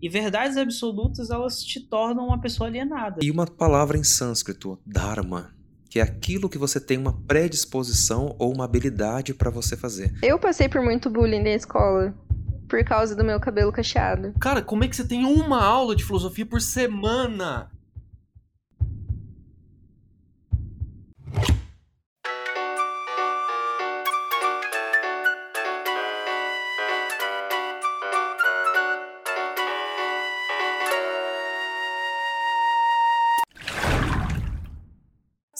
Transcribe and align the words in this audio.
E 0.00 0.08
verdades 0.08 0.56
absolutas, 0.56 1.30
elas 1.30 1.62
te 1.62 1.80
tornam 1.80 2.26
uma 2.26 2.40
pessoa 2.40 2.68
alienada. 2.68 3.20
E 3.22 3.30
uma 3.30 3.46
palavra 3.46 3.96
em 3.96 4.04
sânscrito, 4.04 4.78
dharma, 4.84 5.54
que 5.88 5.98
é 5.98 6.02
aquilo 6.02 6.48
que 6.48 6.58
você 6.58 6.78
tem 6.78 6.98
uma 6.98 7.14
predisposição 7.26 8.36
ou 8.38 8.52
uma 8.52 8.64
habilidade 8.64 9.32
para 9.32 9.50
você 9.50 9.76
fazer. 9.76 10.14
Eu 10.22 10.38
passei 10.38 10.68
por 10.68 10.82
muito 10.82 11.08
bullying 11.08 11.42
na 11.42 11.50
escola 11.50 12.14
por 12.68 12.82
causa 12.84 13.14
do 13.14 13.24
meu 13.24 13.40
cabelo 13.40 13.72
cacheado. 13.72 14.34
Cara, 14.40 14.60
como 14.60 14.84
é 14.84 14.88
que 14.88 14.96
você 14.96 15.06
tem 15.06 15.24
uma 15.24 15.64
aula 15.64 15.94
de 15.94 16.04
filosofia 16.04 16.44
por 16.44 16.60
semana? 16.60 17.70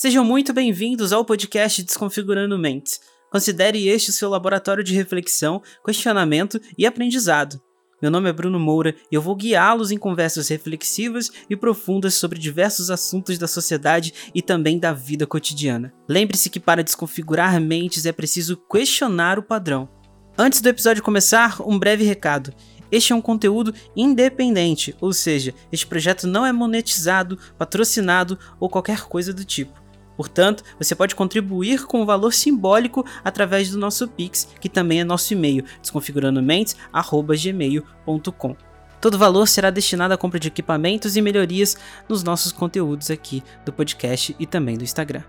Sejam 0.06 0.24
muito 0.24 0.52
bem-vindos 0.52 1.12
ao 1.12 1.24
podcast 1.24 1.83
Desconfigurando 1.83 2.56
Mentes. 2.56 3.01
Considere 3.28 3.88
este 3.88 4.12
seu 4.12 4.30
laboratório 4.30 4.84
de 4.84 4.95
reflexão, 4.95 5.60
questionamento 5.84 6.60
e 6.79 6.87
aprendizado. 6.87 7.60
Meu 8.01 8.09
nome 8.09 8.30
é 8.30 8.32
Bruno 8.32 8.56
Moura 8.60 8.95
e 9.10 9.16
eu 9.16 9.20
vou 9.20 9.34
guiá-los 9.34 9.91
em 9.91 9.98
conversas 9.98 10.46
reflexivas 10.46 11.32
e 11.51 11.56
profundas 11.56 12.15
sobre 12.15 12.38
diversos 12.38 12.88
assuntos 12.88 13.37
da 13.37 13.48
sociedade 13.48 14.15
e 14.32 14.41
também 14.41 14.79
da 14.79 14.92
vida 14.92 15.27
cotidiana. 15.27 15.92
Lembre-se 16.09 16.51
que 16.51 16.60
para 16.60 16.84
desconfigurar 16.84 17.60
mentes 17.60 18.07
é 18.07 18.12
preciso 18.12 18.57
questionar 18.70 19.41
o 19.41 19.43
padrão. 19.43 19.88
Antes 20.38 20.60
do 20.60 20.68
episódio 20.68 21.02
começar, 21.02 21.60
um 21.60 21.77
breve 21.77 22.04
recado. 22.04 22.54
Este 22.93 23.12
é 23.12 23.16
um 23.16 23.20
conteúdo 23.20 23.74
independente, 23.96 24.95
ou 25.01 25.12
seja, 25.12 25.52
este 25.73 25.84
projeto 25.84 26.29
não 26.29 26.46
é 26.46 26.52
monetizado, 26.52 27.37
patrocinado 27.59 28.38
ou 28.60 28.71
qualquer 28.71 29.01
coisa 29.01 29.34
do 29.34 29.45
tipo. 29.45 29.84
Portanto, 30.16 30.64
você 30.78 30.95
pode 30.95 31.14
contribuir 31.14 31.84
com 31.84 32.02
um 32.02 32.06
valor 32.06 32.32
simbólico 32.32 33.04
através 33.22 33.70
do 33.70 33.78
nosso 33.78 34.09
Pix, 34.09 34.48
que 34.60 34.68
também 34.68 35.00
é 35.00 35.04
nosso 35.04 35.32
e-mail, 35.32 35.64
desconfigurandomentes@gmail.com. 35.80 38.56
Todo 39.00 39.18
valor 39.18 39.46
será 39.46 39.70
destinado 39.70 40.14
à 40.14 40.16
compra 40.16 40.40
de 40.40 40.48
equipamentos 40.48 41.16
e 41.16 41.22
melhorias 41.22 41.76
nos 42.09 42.22
nossos 42.22 42.50
conteúdos 42.50 43.10
aqui 43.10 43.42
do 43.64 43.72
podcast 43.72 44.34
e 44.38 44.46
também 44.46 44.76
do 44.76 44.84
Instagram. 44.84 45.22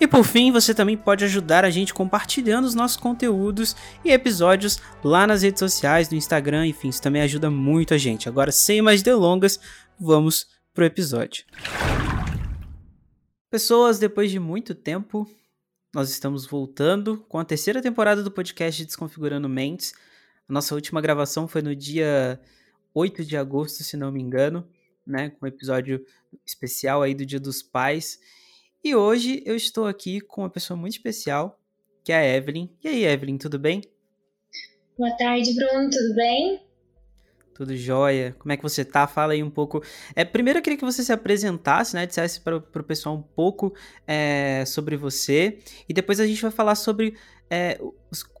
E 0.00 0.06
por 0.06 0.24
fim, 0.24 0.50
você 0.50 0.74
também 0.74 0.96
pode 0.96 1.24
ajudar 1.24 1.64
a 1.64 1.70
gente 1.70 1.94
compartilhando 1.94 2.64
os 2.64 2.74
nossos 2.74 2.96
conteúdos 2.96 3.76
e 4.04 4.10
episódios 4.10 4.80
lá 5.04 5.26
nas 5.26 5.42
redes 5.42 5.60
sociais, 5.60 6.10
no 6.10 6.16
Instagram, 6.16 6.66
enfim, 6.66 6.88
isso 6.88 7.00
também 7.00 7.22
ajuda 7.22 7.50
muito 7.50 7.94
a 7.94 7.98
gente. 7.98 8.28
Agora, 8.28 8.50
sem 8.50 8.82
mais 8.82 9.02
delongas, 9.02 9.60
vamos 10.00 10.46
pro 10.74 10.84
episódio. 10.84 11.44
Pessoas, 13.52 13.98
depois 13.98 14.30
de 14.30 14.38
muito 14.38 14.74
tempo, 14.74 15.30
nós 15.94 16.08
estamos 16.08 16.46
voltando 16.46 17.18
com 17.28 17.38
a 17.38 17.44
terceira 17.44 17.82
temporada 17.82 18.22
do 18.22 18.30
podcast 18.30 18.82
Desconfigurando 18.82 19.46
Mentes. 19.46 19.92
A 20.48 20.52
nossa 20.54 20.74
última 20.74 21.02
gravação 21.02 21.46
foi 21.46 21.60
no 21.60 21.76
dia 21.76 22.40
8 22.94 23.22
de 23.26 23.36
agosto, 23.36 23.84
se 23.84 23.94
não 23.94 24.10
me 24.10 24.22
engano, 24.22 24.66
né, 25.06 25.28
com 25.28 25.44
um 25.44 25.48
episódio 25.50 26.02
especial 26.46 27.02
aí 27.02 27.14
do 27.14 27.26
Dia 27.26 27.38
dos 27.38 27.62
Pais. 27.62 28.18
E 28.82 28.94
hoje 28.94 29.42
eu 29.44 29.54
estou 29.54 29.86
aqui 29.86 30.18
com 30.22 30.40
uma 30.40 30.48
pessoa 30.48 30.74
muito 30.74 30.94
especial, 30.94 31.60
que 32.02 32.10
é 32.10 32.16
a 32.16 32.36
Evelyn. 32.36 32.70
E 32.82 32.88
aí, 32.88 33.04
Evelyn, 33.04 33.36
tudo 33.36 33.58
bem? 33.58 33.82
Boa 34.96 35.14
tarde, 35.18 35.54
Bruno, 35.54 35.90
tudo 35.90 36.14
bem? 36.14 36.71
Tudo 37.54 37.76
jóia? 37.76 38.34
Como 38.38 38.52
é 38.52 38.56
que 38.56 38.62
você 38.62 38.84
tá? 38.84 39.06
Fala 39.06 39.34
aí 39.34 39.42
um 39.42 39.50
pouco. 39.50 39.82
É, 40.16 40.24
primeiro 40.24 40.58
eu 40.58 40.62
queria 40.62 40.78
que 40.78 40.84
você 40.84 41.02
se 41.02 41.12
apresentasse, 41.12 41.94
né? 41.94 42.06
Dissesse 42.06 42.40
para 42.40 42.56
o 42.56 42.84
pessoal 42.84 43.14
um 43.16 43.22
pouco 43.22 43.74
é, 44.06 44.64
sobre 44.66 44.96
você. 44.96 45.58
E 45.88 45.92
depois 45.92 46.18
a 46.20 46.26
gente 46.26 46.40
vai 46.40 46.50
falar 46.50 46.74
sobre 46.74 47.14
é, 47.50 47.78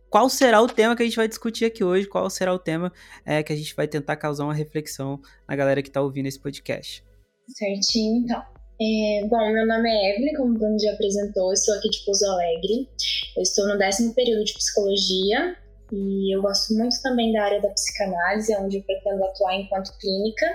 qual 0.08 0.28
será 0.28 0.60
o 0.60 0.66
tema 0.66 0.96
que 0.96 1.02
a 1.02 1.06
gente 1.06 1.16
vai 1.16 1.28
discutir 1.28 1.64
aqui 1.64 1.82
hoje, 1.84 2.06
qual 2.06 2.28
será 2.28 2.52
o 2.52 2.58
tema 2.58 2.92
é, 3.24 3.42
que 3.42 3.52
a 3.52 3.56
gente 3.56 3.74
vai 3.74 3.88
tentar 3.88 4.16
causar 4.16 4.44
uma 4.44 4.54
reflexão 4.54 5.20
na 5.48 5.56
galera 5.56 5.82
que 5.82 5.88
está 5.88 6.00
ouvindo 6.00 6.26
esse 6.26 6.38
podcast. 6.38 7.04
Certinho, 7.48 8.22
então. 8.24 8.42
É, 8.80 9.26
bom, 9.28 9.52
meu 9.52 9.66
nome 9.66 9.88
é 9.88 10.14
Evelyn, 10.14 10.34
como 10.34 10.50
o 10.50 10.58
Bruno 10.58 10.76
já 10.78 10.92
apresentou, 10.92 11.50
eu 11.50 11.56
sou 11.56 11.74
aqui 11.74 11.88
de 11.88 12.04
Pouso 12.04 12.24
Alegre. 12.26 12.88
Eu 13.36 13.42
estou 13.42 13.68
no 13.68 13.78
décimo 13.78 14.12
período 14.14 14.44
de 14.44 14.54
psicologia 14.54 15.56
e 15.92 16.34
eu 16.34 16.40
gosto 16.40 16.74
muito 16.74 17.00
também 17.02 17.32
da 17.34 17.44
área 17.44 17.60
da 17.60 17.68
psicanálise, 17.68 18.56
onde 18.56 18.78
eu 18.78 18.82
pretendo 18.82 19.22
atuar 19.24 19.54
enquanto 19.56 19.96
clínica. 19.98 20.46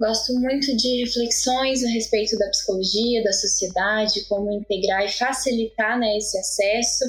Gosto 0.00 0.32
muito 0.32 0.74
de 0.78 1.04
reflexões 1.04 1.84
a 1.84 1.88
respeito 1.88 2.38
da 2.38 2.48
psicologia, 2.48 3.22
da 3.22 3.34
sociedade, 3.34 4.24
como 4.24 4.50
integrar 4.50 5.04
e 5.04 5.12
facilitar 5.12 5.98
né, 5.98 6.16
esse 6.16 6.38
acesso 6.38 7.04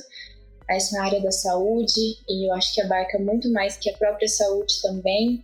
a 0.69 0.75
essa 0.75 1.01
área 1.01 1.21
da 1.21 1.31
saúde, 1.31 2.17
e 2.27 2.49
eu 2.49 2.53
acho 2.53 2.73
que 2.73 2.81
abarca 2.81 3.17
muito 3.17 3.49
mais 3.53 3.77
que 3.77 3.89
a 3.89 3.97
própria 3.97 4.27
saúde 4.27 4.81
também. 4.81 5.41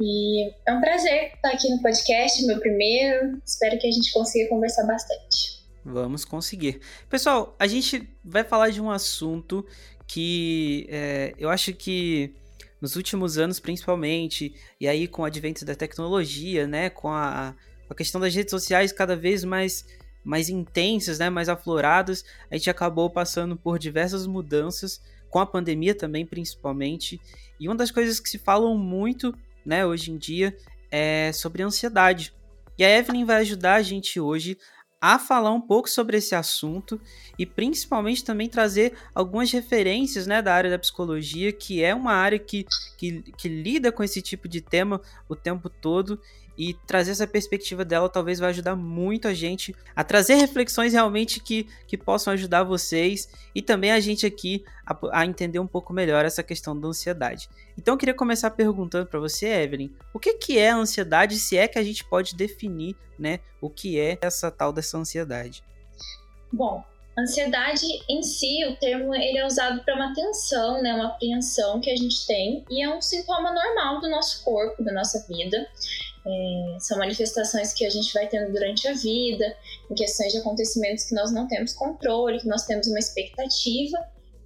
E 0.00 0.52
é 0.66 0.72
um 0.72 0.80
prazer 0.80 1.32
estar 1.34 1.50
aqui 1.50 1.68
no 1.68 1.82
podcast, 1.82 2.46
meu 2.46 2.60
primeiro. 2.60 3.42
Espero 3.44 3.76
que 3.78 3.88
a 3.88 3.90
gente 3.90 4.12
consiga 4.12 4.48
conversar 4.48 4.86
bastante. 4.86 5.60
Vamos 5.84 6.24
conseguir. 6.24 6.80
Pessoal, 7.08 7.56
a 7.58 7.66
gente 7.66 8.08
vai 8.24 8.44
falar 8.44 8.70
de 8.70 8.80
um 8.80 8.90
assunto 8.90 9.66
que 10.12 10.88
é, 10.88 11.32
eu 11.38 11.48
acho 11.48 11.72
que 11.72 12.34
nos 12.80 12.96
últimos 12.96 13.38
anos, 13.38 13.60
principalmente, 13.60 14.52
e 14.80 14.88
aí 14.88 15.06
com 15.06 15.22
o 15.22 15.24
advento 15.24 15.64
da 15.64 15.76
tecnologia, 15.76 16.66
né, 16.66 16.90
com 16.90 17.08
a, 17.08 17.54
a 17.88 17.94
questão 17.94 18.20
das 18.20 18.34
redes 18.34 18.50
sociais 18.50 18.90
cada 18.90 19.14
vez 19.14 19.44
mais 19.44 19.86
mais 20.22 20.48
intensas, 20.48 21.20
né, 21.20 21.30
mais 21.30 21.48
afloradas, 21.48 22.24
a 22.50 22.56
gente 22.56 22.68
acabou 22.68 23.08
passando 23.08 23.56
por 23.56 23.78
diversas 23.78 24.26
mudanças 24.26 25.00
com 25.30 25.38
a 25.38 25.46
pandemia 25.46 25.94
também, 25.94 26.26
principalmente. 26.26 27.18
E 27.58 27.68
uma 27.68 27.76
das 27.76 27.90
coisas 27.92 28.18
que 28.20 28.28
se 28.28 28.36
falam 28.36 28.76
muito, 28.76 29.32
né, 29.64 29.86
hoje 29.86 30.10
em 30.10 30.18
dia 30.18 30.54
é 30.90 31.30
sobre 31.32 31.62
ansiedade. 31.62 32.34
E 32.76 32.84
a 32.84 32.98
Evelyn 32.98 33.24
vai 33.24 33.36
ajudar 33.36 33.76
a 33.76 33.82
gente 33.82 34.20
hoje 34.20 34.58
a 35.00 35.18
falar 35.18 35.52
um 35.52 35.60
pouco 35.60 35.88
sobre 35.88 36.18
esse 36.18 36.34
assunto 36.34 37.00
e 37.38 37.46
principalmente 37.46 38.22
também 38.22 38.48
trazer 38.48 38.92
algumas 39.14 39.50
referências 39.50 40.26
né, 40.26 40.42
da 40.42 40.54
área 40.54 40.70
da 40.70 40.78
psicologia, 40.78 41.52
que 41.52 41.82
é 41.82 41.94
uma 41.94 42.12
área 42.12 42.38
que, 42.38 42.66
que, 42.98 43.22
que 43.36 43.48
lida 43.48 43.90
com 43.90 44.02
esse 44.02 44.20
tipo 44.20 44.46
de 44.46 44.60
tema 44.60 45.00
o 45.28 45.34
tempo 45.34 45.70
todo 45.70 46.20
e 46.56 46.74
trazer 46.86 47.12
essa 47.12 47.26
perspectiva 47.26 47.84
dela 47.84 48.08
talvez 48.08 48.38
vai 48.38 48.50
ajudar 48.50 48.76
muito 48.76 49.28
a 49.28 49.34
gente 49.34 49.74
a 49.94 50.04
trazer 50.04 50.34
reflexões 50.34 50.92
realmente 50.92 51.40
que, 51.40 51.68
que 51.86 51.96
possam 51.96 52.32
ajudar 52.32 52.64
vocês 52.64 53.28
e 53.54 53.62
também 53.62 53.92
a 53.92 54.00
gente 54.00 54.26
aqui 54.26 54.64
a, 54.86 54.96
a 55.12 55.26
entender 55.26 55.58
um 55.58 55.66
pouco 55.66 55.92
melhor 55.92 56.24
essa 56.24 56.42
questão 56.42 56.78
da 56.78 56.88
ansiedade. 56.88 57.48
Então 57.78 57.94
eu 57.94 57.98
queria 57.98 58.14
começar 58.14 58.50
perguntando 58.50 59.06
para 59.06 59.20
você, 59.20 59.46
Evelyn, 59.46 59.90
o 60.12 60.18
que, 60.18 60.34
que 60.34 60.58
é 60.58 60.70
a 60.70 60.76
ansiedade, 60.76 61.36
se 61.36 61.56
é 61.56 61.66
que 61.66 61.78
a 61.78 61.82
gente 61.82 62.04
pode 62.04 62.34
definir 62.34 62.96
né, 63.18 63.40
o 63.60 63.68
que 63.68 63.98
é 63.98 64.18
essa 64.20 64.50
tal 64.50 64.72
dessa 64.72 64.98
ansiedade? 64.98 65.62
Bom, 66.52 66.82
Ansiedade 67.18 67.86
em 68.08 68.22
si, 68.22 68.64
o 68.66 68.76
termo 68.76 69.14
ele 69.14 69.38
é 69.38 69.46
usado 69.46 69.82
para 69.84 69.94
uma 69.94 70.14
tensão, 70.14 70.80
né, 70.80 70.94
uma 70.94 71.08
apreensão 71.08 71.80
que 71.80 71.90
a 71.90 71.96
gente 71.96 72.26
tem 72.26 72.64
e 72.70 72.82
é 72.82 72.88
um 72.88 73.02
sintoma 73.02 73.52
normal 73.52 74.00
do 74.00 74.08
nosso 74.08 74.42
corpo, 74.44 74.82
da 74.82 74.92
nossa 74.92 75.26
vida. 75.26 75.68
É, 76.26 76.78
são 76.80 76.98
manifestações 76.98 77.72
que 77.72 77.84
a 77.86 77.90
gente 77.90 78.12
vai 78.12 78.28
tendo 78.28 78.52
durante 78.52 78.86
a 78.86 78.92
vida, 78.92 79.56
em 79.90 79.94
questões 79.94 80.32
de 80.32 80.38
acontecimentos 80.38 81.04
que 81.04 81.14
nós 81.14 81.32
não 81.32 81.48
temos 81.48 81.72
controle, 81.72 82.40
que 82.40 82.48
nós 82.48 82.66
temos 82.66 82.86
uma 82.88 82.98
expectativa 82.98 83.98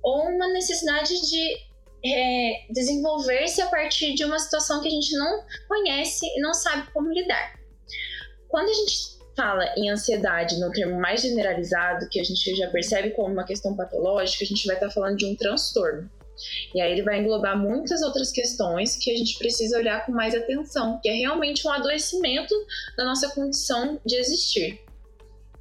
ou 0.02 0.28
uma 0.28 0.48
necessidade 0.48 1.20
de 1.28 1.56
é, 2.04 2.66
desenvolver-se 2.70 3.62
a 3.62 3.66
partir 3.68 4.14
de 4.14 4.24
uma 4.24 4.38
situação 4.38 4.80
que 4.80 4.88
a 4.88 4.90
gente 4.90 5.16
não 5.16 5.42
conhece 5.66 6.26
e 6.26 6.40
não 6.40 6.52
sabe 6.52 6.90
como 6.92 7.12
lidar. 7.12 7.58
Quando 8.48 8.68
a 8.68 8.74
gente 8.74 9.14
fala 9.34 9.64
em 9.76 9.90
ansiedade 9.90 10.60
no 10.60 10.70
termo 10.70 11.00
mais 11.00 11.22
generalizado, 11.22 12.08
que 12.08 12.20
a 12.20 12.24
gente 12.24 12.54
já 12.54 12.70
percebe 12.70 13.10
como 13.10 13.32
uma 13.32 13.44
questão 13.44 13.74
patológica, 13.74 14.44
a 14.44 14.46
gente 14.46 14.66
vai 14.66 14.76
estar 14.76 14.90
falando 14.90 15.16
de 15.16 15.26
um 15.26 15.34
transtorno. 15.34 16.08
E 16.74 16.80
aí 16.80 16.92
ele 16.92 17.02
vai 17.02 17.20
englobar 17.20 17.58
muitas 17.58 18.02
outras 18.02 18.30
questões 18.30 18.96
que 18.96 19.10
a 19.10 19.16
gente 19.16 19.38
precisa 19.38 19.78
olhar 19.78 20.04
com 20.04 20.12
mais 20.12 20.34
atenção, 20.34 20.98
que 21.02 21.08
é 21.08 21.12
realmente 21.12 21.66
um 21.66 21.70
adoecimento 21.70 22.54
da 22.96 23.04
nossa 23.04 23.28
condição 23.30 24.00
de 24.04 24.16
existir. 24.16 24.80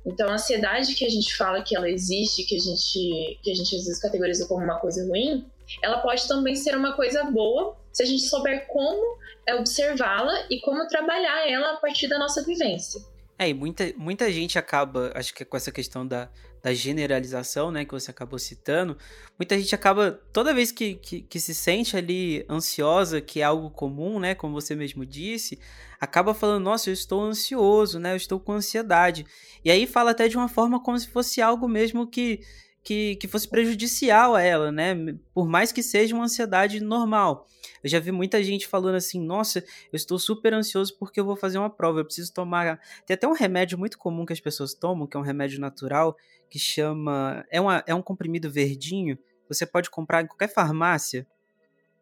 Então, 0.06 0.28
a 0.30 0.34
ansiedade 0.34 0.96
que 0.96 1.06
a 1.06 1.10
gente 1.10 1.36
fala 1.36 1.62
que 1.62 1.76
ela 1.76 1.90
existe, 1.90 2.44
que 2.44 2.56
a 2.56 2.60
gente, 2.60 3.40
que 3.42 3.52
a 3.52 3.56
gente 3.56 3.76
às 3.76 3.86
vezes 3.86 4.00
categoriza 4.00 4.46
como 4.48 4.64
uma 4.64 4.80
coisa 4.80 5.08
ruim, 5.08 5.46
ela 5.82 6.00
pode 6.00 6.28
também 6.28 6.56
ser 6.56 6.76
uma 6.76 6.94
coisa 6.94 7.24
boa 7.24 7.78
se 7.92 8.04
a 8.04 8.06
gente 8.06 8.24
souber 8.24 8.68
como 8.68 9.18
observá-la 9.58 10.46
e 10.50 10.60
como 10.60 10.86
trabalhar 10.88 11.50
ela 11.50 11.74
a 11.74 11.78
partir 11.78 12.08
da 12.08 12.18
nossa 12.18 12.44
vivência. 12.44 13.02
É, 13.38 13.50
e 13.50 13.54
muita, 13.54 13.92
muita 13.98 14.32
gente 14.32 14.60
acaba, 14.60 15.12
acho 15.16 15.34
que 15.34 15.46
com 15.46 15.58
essa 15.58 15.72
questão 15.72 16.06
da, 16.06 16.30
da 16.64 16.74
generalização, 16.74 17.70
né, 17.70 17.84
que 17.84 17.92
você 17.92 18.10
acabou 18.10 18.40
citando, 18.40 18.98
muita 19.38 19.60
gente 19.60 19.76
acaba, 19.76 20.12
toda 20.32 20.54
vez 20.54 20.72
que, 20.72 20.96
que, 20.96 21.22
que, 21.22 21.38
se 21.38 21.54
sente 21.54 21.98
ali 21.98 22.46
ansiosa, 22.50 23.20
que 23.20 23.42
é 23.42 23.44
algo 23.44 23.70
comum, 23.70 24.18
né, 24.18 24.34
como 24.34 24.54
você 24.54 24.74
mesmo 24.74 25.06
disse, 25.06 25.60
acaba 26.00 26.34
falando, 26.34 26.64
nossa, 26.64 26.90
eu 26.90 26.94
estou 26.94 27.22
ansioso, 27.22 28.00
né, 28.00 28.14
eu 28.14 28.16
estou 28.16 28.40
com 28.40 28.54
ansiedade. 28.54 29.26
E 29.64 29.70
aí 29.70 29.86
fala 29.86 30.12
até 30.12 30.30
de 30.30 30.38
uma 30.38 30.48
forma 30.48 30.82
como 30.82 30.98
se 30.98 31.10
fosse 31.10 31.42
algo 31.42 31.68
mesmo 31.68 32.08
que, 32.08 32.40
que, 32.82 33.18
que 33.18 33.28
fosse 33.28 33.48
prejudicial 33.50 34.34
a 34.34 34.42
ela, 34.42 34.72
né, 34.72 34.96
por 35.34 35.50
mais 35.50 35.74
que 35.74 35.84
seja 35.84 36.16
uma 36.16 36.24
ansiedade 36.24 36.80
normal. 36.80 37.46
Eu 37.84 37.90
já 37.90 38.00
vi 38.00 38.12
muita 38.12 38.42
gente 38.42 38.68
falando 38.68 38.96
assim: 38.96 39.20
nossa, 39.20 39.60
eu 39.60 39.96
estou 39.96 40.18
super 40.18 40.54
ansioso 40.54 40.96
porque 40.98 41.20
eu 41.20 41.26
vou 41.26 41.36
fazer 41.36 41.58
uma 41.58 41.70
prova, 41.70 42.00
eu 42.00 42.06
preciso 42.06 42.34
tomar. 42.34 42.80
Tem 43.06 43.16
até 43.16 43.28
um 43.28 43.34
remédio 43.34 43.78
muito 43.78 43.98
comum 43.98 44.26
que 44.26 44.34
as 44.34 44.40
pessoas 44.40 44.74
tomam, 44.74 45.06
que 45.06 45.18
é 45.18 45.20
um 45.20 45.24
remédio 45.24 45.60
natural, 45.60 46.16
que 46.50 46.58
chama. 46.58 47.46
É, 47.52 47.60
uma, 47.60 47.84
é 47.86 47.94
um 47.94 48.02
comprimido 48.02 48.50
verdinho. 48.50 49.18
Você 49.50 49.66
pode 49.66 49.90
comprar 49.90 50.24
em 50.24 50.28
qualquer 50.28 50.48
farmácia. 50.48 51.28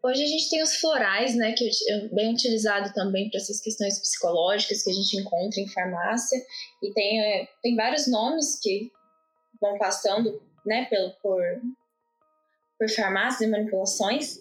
Hoje 0.03 0.23
a 0.23 0.27
gente 0.27 0.49
tem 0.49 0.63
os 0.63 0.77
florais, 0.77 1.35
né, 1.35 1.53
que 1.53 1.69
é 1.89 2.07
bem 2.07 2.33
utilizado 2.33 2.91
também 2.91 3.29
para 3.29 3.39
essas 3.39 3.61
questões 3.61 3.99
psicológicas 3.99 4.83
que 4.83 4.89
a 4.89 4.93
gente 4.93 5.15
encontra 5.15 5.61
em 5.61 5.67
farmácia. 5.67 6.39
E 6.81 6.91
tem, 6.91 7.21
é, 7.21 7.47
tem 7.61 7.75
vários 7.75 8.07
nomes 8.07 8.59
que 8.59 8.91
vão 9.61 9.77
passando, 9.77 10.41
né, 10.65 10.85
pelo, 10.85 11.11
por, 11.21 11.39
por 12.79 12.89
farmácias 12.89 13.41
e 13.41 13.51
manipulações. 13.51 14.39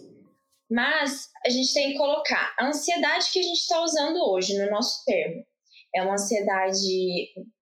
Mas 0.71 1.29
a 1.45 1.49
gente 1.49 1.75
tem 1.75 1.93
que 1.93 1.99
colocar 1.99 2.55
a 2.59 2.69
ansiedade 2.69 3.31
que 3.33 3.41
a 3.41 3.43
gente 3.43 3.59
está 3.59 3.83
usando 3.83 4.19
hoje 4.31 4.57
no 4.57 4.71
nosso 4.71 5.05
termo. 5.05 5.45
É 5.95 6.03
uma 6.03 6.15
ansiedade 6.15 6.79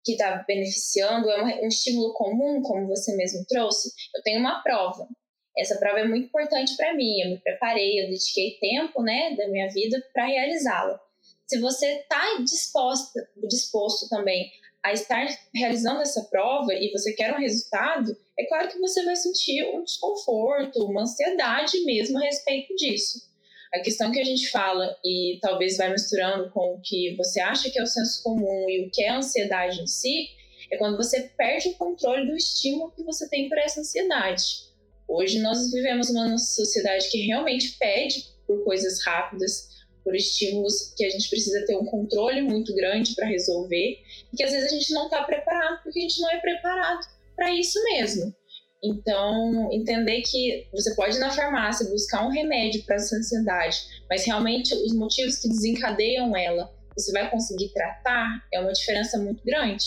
que 0.05 0.13
está 0.13 0.45
beneficiando, 0.47 1.31
é 1.31 1.63
um 1.63 1.69
estímulo 1.69 2.13
comum, 2.13 2.61
como 2.61 2.87
você 2.87 3.17
mesmo 3.17 3.45
trouxe. 3.49 3.91
Eu 4.15 4.23
tenho 4.23 4.41
uma 4.41 4.63
prova. 4.63 5.09
Essa 5.57 5.79
prova 5.79 6.01
é 6.01 6.05
muito 6.05 6.27
importante 6.27 6.77
para 6.77 6.95
mim. 6.95 7.21
Eu 7.23 7.31
me 7.31 7.41
preparei, 7.41 8.01
eu 8.01 8.11
dediquei 8.11 8.59
tempo 8.61 9.03
né, 9.03 9.35
da 9.35 9.49
minha 9.49 9.69
vida 9.69 9.99
para 10.13 10.27
realizá-la. 10.27 11.01
Se 11.47 11.59
você 11.61 12.01
está 12.01 12.43
disposto, 12.43 13.19
disposto 13.49 14.07
também 14.11 14.51
a 14.85 14.93
estar 14.93 15.27
realizando 15.55 16.01
essa 16.01 16.23
prova 16.25 16.73
e 16.73 16.91
você 16.93 17.13
quer 17.13 17.35
um 17.35 17.41
resultado, 17.41 18.17
é 18.39 18.47
claro 18.47 18.69
que 18.69 18.79
você 18.79 19.05
vai 19.05 19.17
sentir 19.17 19.65
um 19.75 19.83
desconforto, 19.83 20.85
uma 20.85 21.03
ansiedade 21.03 21.81
mesmo 21.85 22.19
a 22.19 22.23
respeito 22.23 22.75
disso. 22.77 23.29
A 23.75 23.81
questão 23.81 24.11
que 24.11 24.21
a 24.21 24.25
gente 24.25 24.51
fala 24.51 24.97
e 25.05 25.39
talvez 25.43 25.77
vai 25.77 25.91
misturando 25.91 26.51
com 26.51 26.75
o 26.75 26.81
que 26.81 27.15
você 27.17 27.41
acha 27.41 27.71
que 27.71 27.79
é 27.79 27.83
o 27.83 27.87
senso 27.87 28.23
comum 28.23 28.69
e 28.69 28.87
o 28.87 28.91
que 28.91 29.03
é 29.03 29.11
a 29.11 29.19
ansiedade 29.19 29.83
em 29.83 29.87
si, 29.87 30.29
é 30.71 30.77
quando 30.77 30.97
você 30.97 31.23
perde 31.37 31.69
o 31.69 31.75
controle 31.75 32.27
do 32.27 32.37
estímulo 32.37 32.93
que 32.93 33.03
você 33.03 33.29
tem 33.29 33.49
por 33.49 33.59
essa 33.59 33.81
ansiedade. 33.81 34.69
Hoje 35.07 35.41
nós 35.41 35.71
vivemos 35.71 36.11
uma 36.11 36.37
sociedade 36.39 37.11
que 37.11 37.27
realmente 37.27 37.77
pede 37.79 38.25
por 38.47 38.65
coisas 38.65 39.05
rápidas, 39.05 39.69
por 40.09 40.17
estímulos 40.17 40.95
que 40.97 41.05
a 41.05 41.11
gente 41.11 41.29
precisa 41.29 41.67
ter 41.67 41.77
um 41.77 41.85
controle 41.85 42.41
muito 42.41 42.75
grande 42.75 43.15
para 43.15 43.27
resolver 43.27 43.99
e 44.33 44.37
que 44.39 44.43
às 44.43 44.51
vezes 44.51 44.73
a 44.73 44.75
gente 44.75 44.91
não 44.95 45.05
está 45.05 45.23
preparado 45.23 45.83
porque 45.83 45.99
a 45.99 46.03
gente 46.03 46.19
não 46.23 46.31
é 46.31 46.41
preparado 46.41 47.07
para 47.37 47.53
isso 47.53 47.79
mesmo. 47.85 48.35
Então, 48.83 49.71
entender 49.71 50.23
que 50.23 50.67
você 50.73 50.95
pode 50.95 51.19
ir 51.19 51.21
na 51.21 51.31
farmácia 51.31 51.91
buscar 51.91 52.27
um 52.27 52.31
remédio 52.31 52.83
para 52.85 52.97
essa 52.97 53.17
ansiedade, 53.17 53.77
mas 54.09 54.25
realmente 54.25 54.75
os 54.75 54.95
motivos 54.95 55.37
que 55.37 55.49
desencadeiam 55.49 56.35
ela, 56.35 56.73
você 56.97 57.13
vai 57.13 57.31
conseguir 57.31 57.69
tratar, 57.75 58.43
é 58.51 58.61
uma 58.61 58.73
diferença 58.73 59.19
muito 59.19 59.45
grande. 59.45 59.85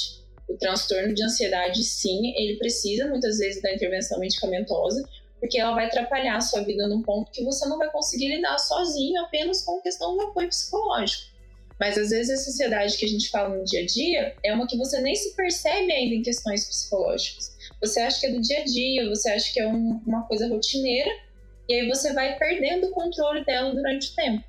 O 0.47 0.55
transtorno 0.55 1.15
de 1.15 1.23
ansiedade, 1.23 1.83
sim, 1.83 2.31
ele 2.37 2.59
precisa 2.59 3.07
muitas 3.07 3.39
vezes 3.39 3.59
da 3.59 3.73
intervenção 3.73 4.19
medicamentosa, 4.19 5.03
porque 5.41 5.59
ela 5.59 5.73
vai 5.73 5.87
atrapalhar 5.87 6.37
a 6.37 6.41
sua 6.41 6.61
vida 6.61 6.87
num 6.87 7.01
ponto 7.01 7.31
que 7.31 7.43
você 7.43 7.67
não 7.67 7.79
vai 7.79 7.91
conseguir 7.91 8.27
lidar 8.27 8.57
sozinho 8.59 9.19
apenas 9.23 9.65
com 9.65 9.79
a 9.79 9.81
questão 9.81 10.15
do 10.15 10.21
apoio 10.21 10.47
psicológico. 10.47 11.31
Mas 11.79 11.97
às 11.97 12.11
vezes 12.11 12.29
a 12.29 12.49
ansiedade 12.49 12.95
que 12.95 13.05
a 13.05 13.09
gente 13.09 13.27
fala 13.29 13.57
no 13.57 13.65
dia 13.65 13.81
a 13.81 13.85
dia 13.87 14.35
é 14.43 14.53
uma 14.53 14.67
que 14.67 14.77
você 14.77 15.01
nem 15.01 15.15
se 15.15 15.35
percebe 15.35 15.91
ainda 15.91 16.13
em 16.13 16.21
questões 16.21 16.63
psicológicas. 16.63 17.57
Você 17.81 17.99
acha 17.99 18.19
que 18.19 18.27
é 18.27 18.31
do 18.31 18.39
dia 18.39 18.59
a 18.59 18.63
dia, 18.63 19.09
você 19.09 19.31
acha 19.31 19.51
que 19.51 19.59
é 19.59 19.67
um, 19.67 19.99
uma 20.05 20.27
coisa 20.27 20.47
rotineira, 20.47 21.09
e 21.67 21.73
aí 21.73 21.87
você 21.87 22.13
vai 22.13 22.37
perdendo 22.37 22.85
o 22.85 22.91
controle 22.91 23.43
dela 23.43 23.73
durante 23.73 24.11
o 24.11 24.15
tempo. 24.15 24.43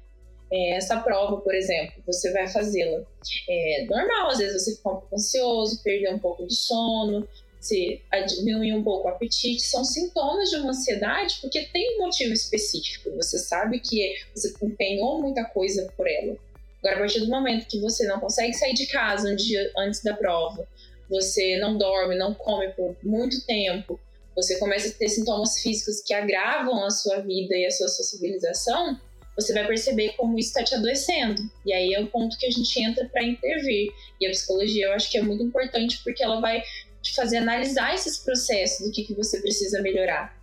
É, 0.53 0.77
essa 0.77 1.01
prova, 1.01 1.41
por 1.41 1.55
exemplo, 1.55 2.03
você 2.07 2.31
vai 2.33 2.47
fazê-la. 2.47 3.03
É 3.49 3.87
normal, 3.87 4.29
às 4.29 4.39
vezes 4.39 4.63
você 4.63 4.77
fica 4.77 4.91
um 4.91 4.97
pouco 4.97 5.15
ansioso, 5.15 5.83
perder 5.83 6.15
um 6.15 6.19
pouco 6.19 6.43
do 6.45 6.53
sono, 6.53 7.27
se 7.63 8.03
diminuir 8.27 8.75
um 8.75 8.83
pouco 8.83 9.07
o 9.07 9.11
apetite, 9.11 9.63
são 9.63 9.85
sintomas 9.85 10.51
de 10.51 10.57
uma 10.57 10.71
ansiedade 10.71 11.39
porque 11.41 11.63
tem 11.73 11.97
um 11.97 12.05
motivo 12.05 12.33
específico. 12.33 13.11
Você 13.17 13.39
sabe 13.39 13.79
que 13.79 14.17
você 14.35 14.53
empenhou 14.61 15.23
muita 15.23 15.45
coisa 15.45 15.91
por 15.97 16.07
ela. 16.09 16.37
Agora, 16.81 16.97
a 16.97 16.99
partir 16.99 17.21
do 17.21 17.29
momento 17.29 17.69
que 17.69 17.81
você 17.81 18.05
não 18.09 18.19
consegue 18.19 18.53
sair 18.53 18.75
de 18.75 18.87
casa 18.89 19.31
um 19.31 19.37
dia 19.37 19.71
antes 19.79 20.03
da 20.03 20.15
prova, 20.15 20.67
você 21.09 21.57
não 21.59 21.79
dorme, 21.79 22.17
não 22.17 22.35
come 22.35 22.69
por 22.71 22.97
muito 23.05 23.47
tempo, 23.47 24.01
você 24.35 24.59
começa 24.59 24.89
a 24.89 24.93
ter 24.93 25.09
sintomas 25.09 25.61
físicos 25.61 26.03
que 26.03 26.13
agravam 26.13 26.85
a 26.85 26.91
sua 26.91 27.21
vida 27.21 27.55
e 27.55 27.65
a 27.67 27.71
sua 27.71 27.87
socialização, 27.87 28.99
você 29.37 29.53
vai 29.53 29.67
perceber 29.67 30.15
como 30.17 30.39
isso 30.39 30.49
está 30.49 30.65
te 30.65 30.75
adoecendo. 30.75 31.41
E 31.65 31.73
aí 31.73 31.95
é 31.95 32.01
o 32.01 32.09
ponto 32.09 32.37
que 32.37 32.47
a 32.47 32.51
gente 32.51 32.83
entra 32.83 33.09
para 33.09 33.25
intervir. 33.25 33.93
E 34.21 34.27
a 34.27 34.31
psicologia 34.31 34.87
eu 34.87 34.93
acho 34.93 35.11
que 35.11 35.19
é 35.19 35.23
muito 35.23 35.43
importante 35.43 36.01
porque 36.03 36.23
ela 36.23 36.41
vai 36.41 36.63
te 37.03 37.15
fazer 37.15 37.39
analisar 37.39 37.95
esses 37.95 38.19
processos 38.19 38.87
do 38.87 38.93
que, 38.93 39.05
que 39.05 39.15
você 39.15 39.41
precisa 39.41 39.83
melhorar. 39.83 40.41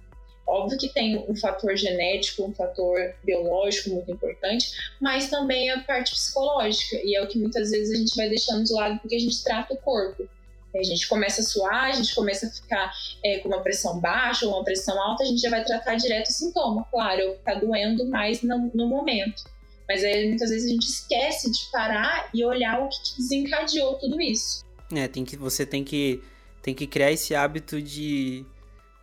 Óbvio 0.47 0.79
que 0.79 0.89
tem 0.89 1.23
um 1.29 1.35
fator 1.35 1.75
genético, 1.75 2.43
um 2.43 2.53
fator 2.53 3.13
biológico 3.23 3.91
muito 3.91 4.11
importante, 4.11 4.71
mas 4.99 5.29
também 5.29 5.69
a 5.69 5.79
parte 5.81 6.11
psicológica. 6.11 6.97
E 7.03 7.15
é 7.15 7.21
o 7.21 7.27
que 7.27 7.37
muitas 7.37 7.69
vezes 7.69 7.93
a 7.93 7.97
gente 7.97 8.15
vai 8.15 8.27
deixando 8.29 8.63
de 8.63 8.73
lado 8.73 8.99
porque 8.99 9.15
a 9.15 9.19
gente 9.19 9.43
trata 9.43 9.73
o 9.73 9.77
corpo. 9.77 10.27
A 10.75 10.83
gente 10.83 11.07
começa 11.07 11.41
a 11.41 11.43
suar, 11.43 11.85
a 11.85 11.91
gente 11.91 12.13
começa 12.13 12.47
a 12.47 12.49
ficar 12.49 12.91
é, 13.23 13.39
com 13.39 13.47
uma 13.47 13.61
pressão 13.61 13.99
baixa 13.99 14.45
ou 14.45 14.53
uma 14.53 14.63
pressão 14.63 15.01
alta, 15.01 15.23
a 15.23 15.25
gente 15.25 15.41
já 15.41 15.49
vai 15.49 15.63
tratar 15.63 15.95
direto 15.95 16.27
o 16.27 16.31
sintoma. 16.31 16.85
Claro, 16.91 17.37
tá 17.43 17.55
doendo 17.55 18.05
mais 18.07 18.41
no, 18.41 18.71
no 18.73 18.87
momento. 18.87 19.43
Mas 19.87 20.03
aí 20.03 20.29
muitas 20.29 20.51
vezes 20.51 20.67
a 20.67 20.73
gente 20.73 20.87
esquece 20.87 21.51
de 21.51 21.71
parar 21.71 22.29
e 22.33 22.45
olhar 22.45 22.81
o 22.81 22.89
que 22.89 23.17
desencadeou 23.17 23.95
tudo 23.95 24.21
isso. 24.21 24.63
É, 24.93 25.07
tem 25.07 25.25
que, 25.25 25.35
você 25.35 25.65
tem 25.65 25.83
que, 25.83 26.21
tem 26.61 26.73
que 26.73 26.87
criar 26.87 27.11
esse 27.11 27.33
hábito 27.33 27.81
de, 27.81 28.45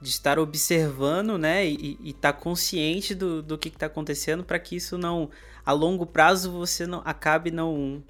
de 0.00 0.08
estar 0.08 0.38
observando, 0.38 1.38
né, 1.38 1.66
e 1.66 1.98
estar 2.04 2.32
tá 2.32 2.38
consciente 2.38 3.14
do, 3.14 3.42
do 3.42 3.58
que 3.58 3.68
está 3.68 3.86
acontecendo 3.86 4.44
para 4.44 4.58
que 4.58 4.76
isso 4.76 4.98
não, 4.98 5.30
a 5.64 5.72
longo 5.72 6.06
prazo, 6.06 6.52
você 6.52 6.86
não 6.86 7.02
acabe 7.04 7.50
não, 7.50 8.02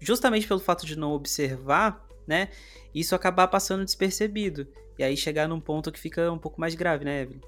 justamente 0.00 0.46
pelo 0.46 0.60
fato 0.60 0.86
de 0.86 0.96
não 0.96 1.12
observar, 1.12 2.06
né, 2.26 2.48
isso 2.94 3.14
acabar 3.14 3.48
passando 3.48 3.84
despercebido. 3.84 4.66
E 4.98 5.02
aí 5.02 5.16
chegar 5.16 5.48
num 5.48 5.60
ponto 5.60 5.90
que 5.90 5.98
fica 5.98 6.30
um 6.30 6.38
pouco 6.38 6.60
mais 6.60 6.74
grave, 6.74 7.06
né, 7.06 7.22
Evelyn? 7.22 7.40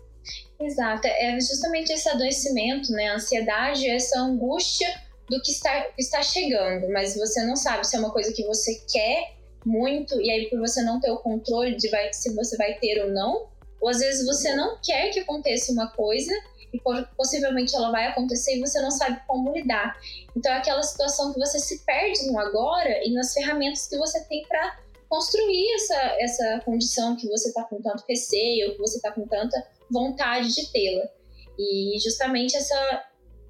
Exato. 0.58 1.06
É 1.06 1.38
justamente 1.40 1.92
esse 1.92 2.08
adoecimento, 2.08 2.92
né? 2.92 3.08
A 3.08 3.16
ansiedade, 3.16 3.86
essa 3.90 4.20
angústia 4.20 4.88
do 5.28 5.40
que 5.42 5.50
está, 5.50 5.82
que 5.82 6.00
está 6.00 6.22
chegando, 6.22 6.90
mas 6.92 7.14
você 7.14 7.44
não 7.44 7.56
sabe 7.56 7.86
se 7.86 7.96
é 7.96 7.98
uma 7.98 8.10
coisa 8.10 8.32
que 8.32 8.44
você 8.46 8.74
quer 8.90 9.36
muito, 9.64 10.20
e 10.20 10.30
aí 10.30 10.50
por 10.50 10.58
você 10.58 10.82
não 10.82 11.00
ter 11.00 11.10
o 11.10 11.18
controle 11.18 11.76
de 11.76 11.88
vai, 11.88 12.12
se 12.12 12.34
você 12.34 12.56
vai 12.56 12.74
ter 12.74 13.04
ou 13.04 13.10
não, 13.10 13.48
ou 13.80 13.88
às 13.88 13.98
vezes 13.98 14.26
você 14.26 14.54
não 14.54 14.78
quer 14.82 15.10
que 15.10 15.20
aconteça 15.20 15.72
uma 15.72 15.90
coisa 15.90 16.32
e 16.72 16.80
possivelmente 17.16 17.76
ela 17.76 17.90
vai 17.90 18.06
acontecer 18.06 18.56
e 18.56 18.60
você 18.60 18.80
não 18.80 18.90
sabe 18.90 19.20
como 19.26 19.52
lidar. 19.52 19.98
Então 20.34 20.50
é 20.52 20.56
aquela 20.56 20.82
situação 20.82 21.32
que 21.32 21.38
você 21.38 21.58
se 21.58 21.84
perde 21.84 22.26
no 22.30 22.38
agora 22.38 23.04
e 23.04 23.12
nas 23.12 23.34
ferramentas 23.34 23.86
que 23.88 23.98
você 23.98 24.24
tem 24.24 24.46
para 24.48 24.80
construir 25.08 25.74
essa, 25.74 26.16
essa 26.20 26.60
condição 26.64 27.16
que 27.16 27.28
você 27.28 27.48
está 27.48 27.64
com 27.64 27.82
tanto 27.82 28.02
receio, 28.08 28.72
que 28.72 28.78
você 28.78 28.96
está 28.96 29.12
com 29.12 29.26
tanta 29.26 29.62
vontade 29.90 30.54
de 30.54 30.72
tê-la. 30.72 31.06
E 31.58 31.98
justamente 32.02 32.56
essa, 32.56 33.04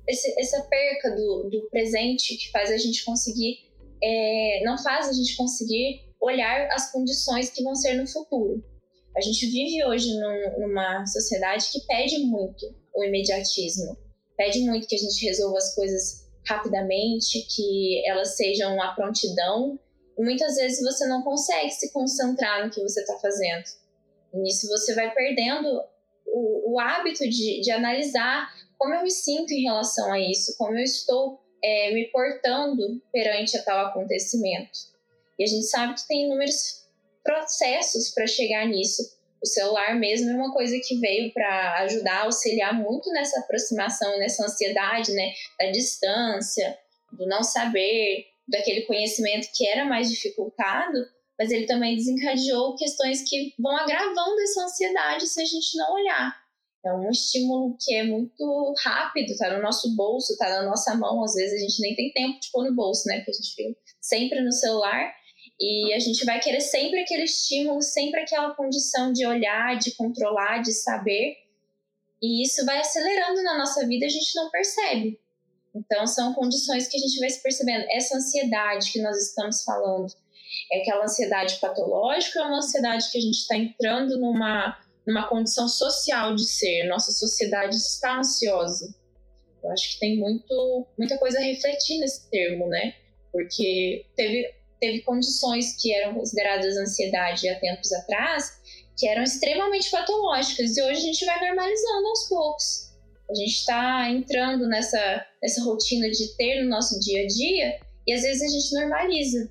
essa 0.09 0.62
perca 0.62 1.12
do, 1.14 1.49
do 1.49 1.69
presente 1.71 2.37
que 2.37 2.50
faz 2.50 2.71
a 2.71 2.76
gente 2.76 3.04
conseguir, 3.04 3.61
é, 4.02 4.62
não 4.64 4.76
faz 4.78 5.09
a 5.09 5.12
gente 5.12 5.37
conseguir 5.37 6.00
olhar 6.21 6.68
as 6.73 6.90
condições 6.90 7.50
que 7.50 7.62
vão 7.62 7.75
ser 7.75 7.94
no 7.94 8.06
futuro. 8.06 8.62
A 9.16 9.21
gente 9.21 9.47
vive 9.47 9.85
hoje 9.85 10.09
num, 10.14 10.66
numa 10.66 11.04
sociedade 11.06 11.71
que 11.71 11.87
pede 11.87 12.18
muito 12.18 12.66
o 12.94 13.04
imediatismo, 13.04 13.97
pede 14.37 14.61
muito 14.61 14.87
que 14.87 14.94
a 14.94 14.99
gente 14.99 15.25
resolva 15.25 15.59
as 15.59 15.75
coisas 15.75 16.23
rapidamente, 16.47 17.47
que 17.54 18.02
elas 18.09 18.37
sejam 18.37 18.80
a 18.80 18.94
prontidão 18.94 19.78
muitas 20.18 20.56
vezes 20.56 20.82
você 20.82 21.06
não 21.06 21.23
consegue 21.23 21.71
se 21.71 21.92
concentrar 21.92 22.64
no 22.64 22.71
que 22.71 22.80
você 22.80 23.00
está 23.00 23.18
fazendo. 23.18 23.64
E 24.32 24.38
nisso 24.38 24.68
você 24.68 24.94
vai 24.94 25.12
perdendo 25.12 25.68
o, 26.26 26.75
o 26.75 26.80
hábito 26.80 27.28
de, 27.28 27.61
de, 27.61 27.71
analisar 27.71 28.49
como 28.78 28.94
eu 28.94 29.02
me 29.02 29.11
sinto 29.11 29.52
em 29.52 29.62
relação 29.62 30.12
a 30.12 30.18
isso, 30.18 30.56
como 30.56 30.76
eu 30.76 30.82
estou 30.82 31.40
é, 31.62 31.92
me 31.92 32.07
portando 32.07 33.00
perante 33.12 33.57
a 33.57 33.62
tal 33.62 33.87
acontecimento. 33.87 34.92
E 35.38 35.45
a 35.45 35.47
gente 35.47 35.66
sabe 35.66 35.95
que 35.95 36.07
tem 36.07 36.26
inúmeros 36.26 36.83
processos 37.23 38.11
para 38.11 38.26
chegar 38.26 38.66
nisso. 38.66 39.02
O 39.42 39.47
celular 39.47 39.95
mesmo 39.99 40.31
é 40.31 40.35
uma 40.35 40.52
coisa 40.52 40.78
que 40.87 40.99
veio 40.99 41.33
para 41.33 41.78
ajudar, 41.83 42.23
auxiliar 42.23 42.75
muito 42.75 43.11
nessa 43.11 43.40
aproximação, 43.40 44.19
nessa 44.19 44.45
ansiedade, 44.45 45.12
né, 45.12 45.33
da 45.59 45.71
distância, 45.71 46.78
do 47.12 47.26
não 47.26 47.42
saber, 47.42 48.26
daquele 48.47 48.83
conhecimento 48.83 49.49
que 49.54 49.66
era 49.66 49.85
mais 49.85 50.11
dificultado, 50.11 50.99
mas 51.38 51.50
ele 51.50 51.66
também 51.66 51.97
desencadeou 51.97 52.76
questões 52.76 53.28
que 53.28 53.54
vão 53.59 53.76
agravando 53.76 54.40
essa 54.42 54.64
ansiedade 54.64 55.26
se 55.26 55.42
a 55.42 55.45
gente 55.45 55.76
não 55.76 55.95
olhar. 55.95 56.41
É 56.84 56.92
um 56.92 57.08
estímulo 57.10 57.76
que 57.80 57.94
é 57.94 58.02
muito 58.02 58.74
rápido, 58.82 59.36
tá 59.36 59.54
no 59.54 59.62
nosso 59.62 59.94
bolso, 59.94 60.36
tá 60.36 60.48
na 60.48 60.62
nossa 60.62 60.94
mão. 60.96 61.22
Às 61.22 61.34
vezes 61.34 61.54
a 61.54 61.64
gente 61.64 61.80
nem 61.80 61.94
tem 61.94 62.12
tempo 62.12 62.40
de 62.40 62.50
pôr 62.50 62.64
no 62.68 62.74
bolso, 62.74 63.06
né? 63.06 63.18
Porque 63.18 63.30
a 63.30 63.34
gente 63.34 63.54
fica 63.54 63.80
sempre 64.00 64.40
no 64.40 64.50
celular 64.50 65.12
e 65.60 65.92
a 65.94 65.98
gente 66.00 66.24
vai 66.24 66.40
querer 66.40 66.60
sempre 66.60 67.00
aquele 67.00 67.22
estímulo, 67.22 67.80
sempre 67.80 68.20
aquela 68.20 68.52
condição 68.54 69.12
de 69.12 69.24
olhar, 69.24 69.78
de 69.78 69.94
controlar, 69.94 70.58
de 70.60 70.72
saber. 70.72 71.36
E 72.20 72.42
isso 72.42 72.64
vai 72.64 72.78
acelerando 72.78 73.42
na 73.44 73.58
nossa 73.58 73.86
vida, 73.86 74.06
a 74.06 74.08
gente 74.08 74.34
não 74.34 74.50
percebe. 74.50 75.20
Então, 75.74 76.06
são 76.06 76.34
condições 76.34 76.88
que 76.88 76.96
a 76.96 77.00
gente 77.00 77.18
vai 77.18 77.30
se 77.30 77.42
percebendo. 77.42 77.86
Essa 77.90 78.16
ansiedade 78.16 78.92
que 78.92 79.00
nós 79.00 79.16
estamos 79.16 79.62
falando, 79.62 80.12
é 80.70 80.80
aquela 80.80 81.04
ansiedade 81.04 81.56
patológica 81.60 82.40
é 82.40 82.42
uma 82.42 82.58
ansiedade 82.58 83.10
que 83.10 83.18
a 83.18 83.20
gente 83.20 83.38
está 83.38 83.56
entrando 83.56 84.18
numa 84.18 84.78
numa 85.06 85.28
condição 85.28 85.68
social 85.68 86.35
de 86.35 86.44
ser. 86.44 86.88
Nossa 86.88 87.12
sociedade 87.12 87.76
está 87.76 88.18
ansiosa. 88.18 88.94
Eu 89.62 89.71
acho 89.71 89.92
que 89.92 90.00
tem 90.00 90.18
muito, 90.18 90.87
muita 90.99 91.18
coisa 91.18 91.38
a 91.38 91.42
refletir 91.42 91.99
nesse 91.99 92.28
termo, 92.30 92.68
né? 92.68 92.94
Porque 93.30 94.04
teve, 94.16 94.52
teve 94.80 95.02
condições 95.02 95.80
que 95.80 95.94
eram 95.94 96.14
consideradas 96.14 96.76
ansiedade 96.76 97.49
há 97.49 97.59
tempos 97.59 97.92
atrás 97.92 98.61
que 98.97 99.09
eram 99.09 99.23
extremamente 99.23 99.90
patológicas 99.90 100.76
e 100.76 100.82
hoje 100.82 101.00
a 101.00 101.04
gente 101.04 101.25
vai 101.25 101.40
normalizando 101.40 102.09
aos 102.09 102.28
poucos. 102.28 102.92
A 103.30 103.35
gente 103.35 103.52
está 103.52 104.11
entrando 104.11 104.68
nessa, 104.68 105.26
nessa 105.42 105.64
rotina 105.64 106.11
de 106.11 106.37
ter 106.37 106.62
no 106.62 106.68
nosso 106.68 107.00
dia 107.00 107.23
a 107.23 107.26
dia 107.26 107.80
e 108.06 108.12
às 108.12 108.23
vezes 108.23 108.42
a 108.42 108.49
gente 108.49 108.75
normaliza. 108.75 109.50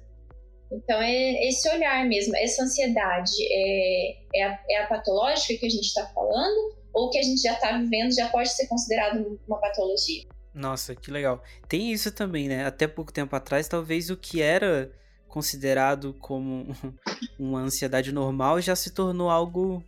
Então, 0.72 1.02
é 1.02 1.48
esse 1.48 1.70
olhar 1.70 2.06
mesmo, 2.08 2.36
essa 2.38 2.64
ansiedade 2.64 3.32
é, 3.52 4.16
é, 4.36 4.44
a, 4.44 4.60
é 4.70 4.78
a 4.84 4.88
patológica 4.88 5.60
que 5.60 5.66
a 5.66 5.70
gente 5.70 5.86
está 5.86 6.06
falando 6.08 6.76
ou 6.94 7.10
que 7.10 7.18
a 7.18 7.24
gente 7.24 7.42
já 7.42 7.54
está 7.54 7.78
vivendo 7.78 8.14
já 8.14 8.30
pode 8.30 8.50
ser 8.50 8.68
considerado 8.68 9.40
uma 9.48 9.60
patologia? 9.60 10.24
Nossa, 10.54 10.96
que 10.96 11.12
legal. 11.12 11.42
Tem 11.68 11.92
isso 11.92 12.12
também, 12.12 12.48
né? 12.48 12.66
Até 12.66 12.88
pouco 12.88 13.12
tempo 13.12 13.36
atrás, 13.36 13.68
talvez 13.68 14.10
o 14.10 14.18
que 14.18 14.42
era 14.42 14.92
considerado 15.28 16.14
como 16.20 16.68
uma 17.40 17.62
ansiedade 17.62 18.12
normal 18.12 18.62
já 18.62 18.76
se 18.76 18.92
tornou 18.92 19.30
algo 19.30 19.84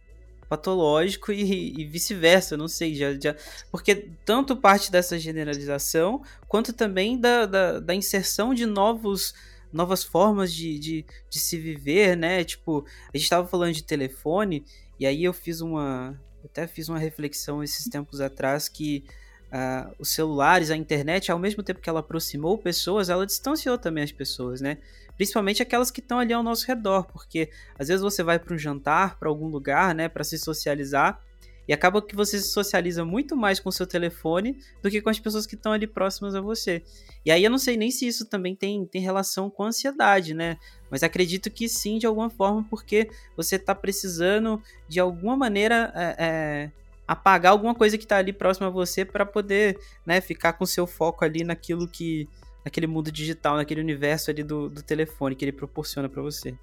patológico 0.48 1.32
e, 1.32 1.82
e 1.82 1.86
vice-versa, 1.86 2.56
não 2.56 2.68
sei, 2.68 2.94
já, 2.94 3.14
já, 3.20 3.36
porque 3.72 4.10
tanto 4.24 4.56
parte 4.56 4.92
dessa 4.92 5.18
generalização 5.18 6.22
quanto 6.48 6.72
também 6.72 7.20
da, 7.20 7.46
da, 7.46 7.80
da 7.80 7.96
inserção 7.96 8.54
de 8.54 8.66
novos 8.66 9.34
novas 9.74 10.04
formas 10.04 10.54
de, 10.54 10.78
de, 10.78 11.06
de 11.30 11.40
se 11.40 11.58
viver, 11.58 12.16
né? 12.16 12.44
Tipo, 12.44 12.86
a 13.14 13.18
gente 13.18 13.30
tava 13.30 13.48
falando 13.48 13.74
de 13.74 13.84
telefone, 13.84 14.64
e 15.00 15.06
aí 15.06 15.24
eu 15.24 15.34
fiz 15.34 15.60
uma. 15.62 16.20
Até 16.46 16.68
fiz 16.68 16.90
uma 16.90 17.00
reflexão 17.00 17.64
esses 17.64 17.86
tempos 17.86 18.20
atrás 18.20 18.68
que 18.68 19.06
uh, 19.54 19.94
os 20.00 20.10
celulares, 20.10 20.72
a 20.72 20.76
internet, 20.76 21.32
ao 21.32 21.40
mesmo 21.40 21.64
tempo 21.64 21.80
que 21.80 21.90
ela 21.90 22.02
aproximou 22.02 22.58
pessoas, 22.58 23.10
ela 23.10 23.26
distanciou 23.26 23.78
também 23.78 24.04
as 24.04 24.12
pessoas, 24.12 24.60
né? 24.60 24.78
Principalmente 25.16 25.62
aquelas 25.62 25.92
que 25.92 26.00
estão 26.00 26.20
ali 26.20 26.34
ao 26.34 26.44
nosso 26.44 26.66
redor, 26.68 27.06
porque 27.06 27.50
às 27.78 27.88
vezes 27.88 28.02
você 28.02 28.24
vai 28.24 28.40
para 28.40 28.54
um 28.54 28.58
jantar, 28.58 29.20
para 29.20 29.30
algum 29.30 29.48
lugar, 29.48 29.94
né, 29.94 30.10
para 30.10 30.24
se 30.24 30.40
socializar, 30.40 31.20
e 31.68 31.74
acaba 31.74 32.02
que 32.02 32.16
você 32.16 32.40
se 32.40 32.50
socializa 32.50 33.06
muito 33.06 33.36
mais 33.36 33.60
com 33.60 33.70
o 33.70 33.72
seu 33.72 33.88
telefone 33.88 34.58
do 34.82 34.90
que 34.90 35.02
com 35.02 35.10
as 35.10 35.20
pessoas 35.20 35.46
que 35.46 35.56
estão 35.56 35.72
ali 35.72 35.88
próximas 35.88 36.36
a 36.36 36.42
você. 36.42 36.84
E 37.26 37.32
aí 37.32 37.44
eu 37.44 37.50
não 37.50 37.58
sei 37.58 37.78
nem 37.78 37.90
se 37.90 38.08
isso 38.08 38.26
também 38.26 38.56
tem, 38.56 38.86
tem 38.86 39.02
relação 39.02 39.50
com 39.50 39.64
a 39.64 39.68
ansiedade, 39.68 40.34
né? 40.34 40.58
Mas 40.90 41.04
acredito 41.04 41.50
que 41.50 41.70
sim, 41.70 41.98
de 41.98 42.06
alguma 42.06 42.30
forma, 42.30 42.66
porque 42.70 43.10
você 43.36 43.56
está 43.56 43.74
precisando, 43.74 44.62
de 44.88 45.00
alguma 45.00 45.38
maneira, 45.38 45.92
é, 45.96 46.16
é, 46.20 46.72
apagar 47.08 47.52
alguma 47.52 47.74
coisa 47.74 47.98
que 47.98 48.04
está 48.04 48.18
ali 48.18 48.34
próxima 48.34 48.68
a 48.68 48.72
você 48.72 49.06
para 49.06 49.26
poder 49.26 49.80
né, 50.06 50.20
ficar 50.20 50.54
com 50.54 50.66
seu 50.66 50.86
foco 50.86 51.24
ali 51.24 51.44
naquilo 51.44 51.88
que. 51.88 52.28
naquele 52.64 52.88
mundo 52.88 53.12
digital, 53.12 53.56
naquele 53.56 53.82
universo 53.82 54.30
ali 54.30 54.44
do, 54.44 54.70
do 54.70 54.82
telefone 54.82 55.36
que 55.36 55.46
ele 55.46 55.52
proporciona 55.52 56.10
para 56.10 56.22
você. 56.22 56.56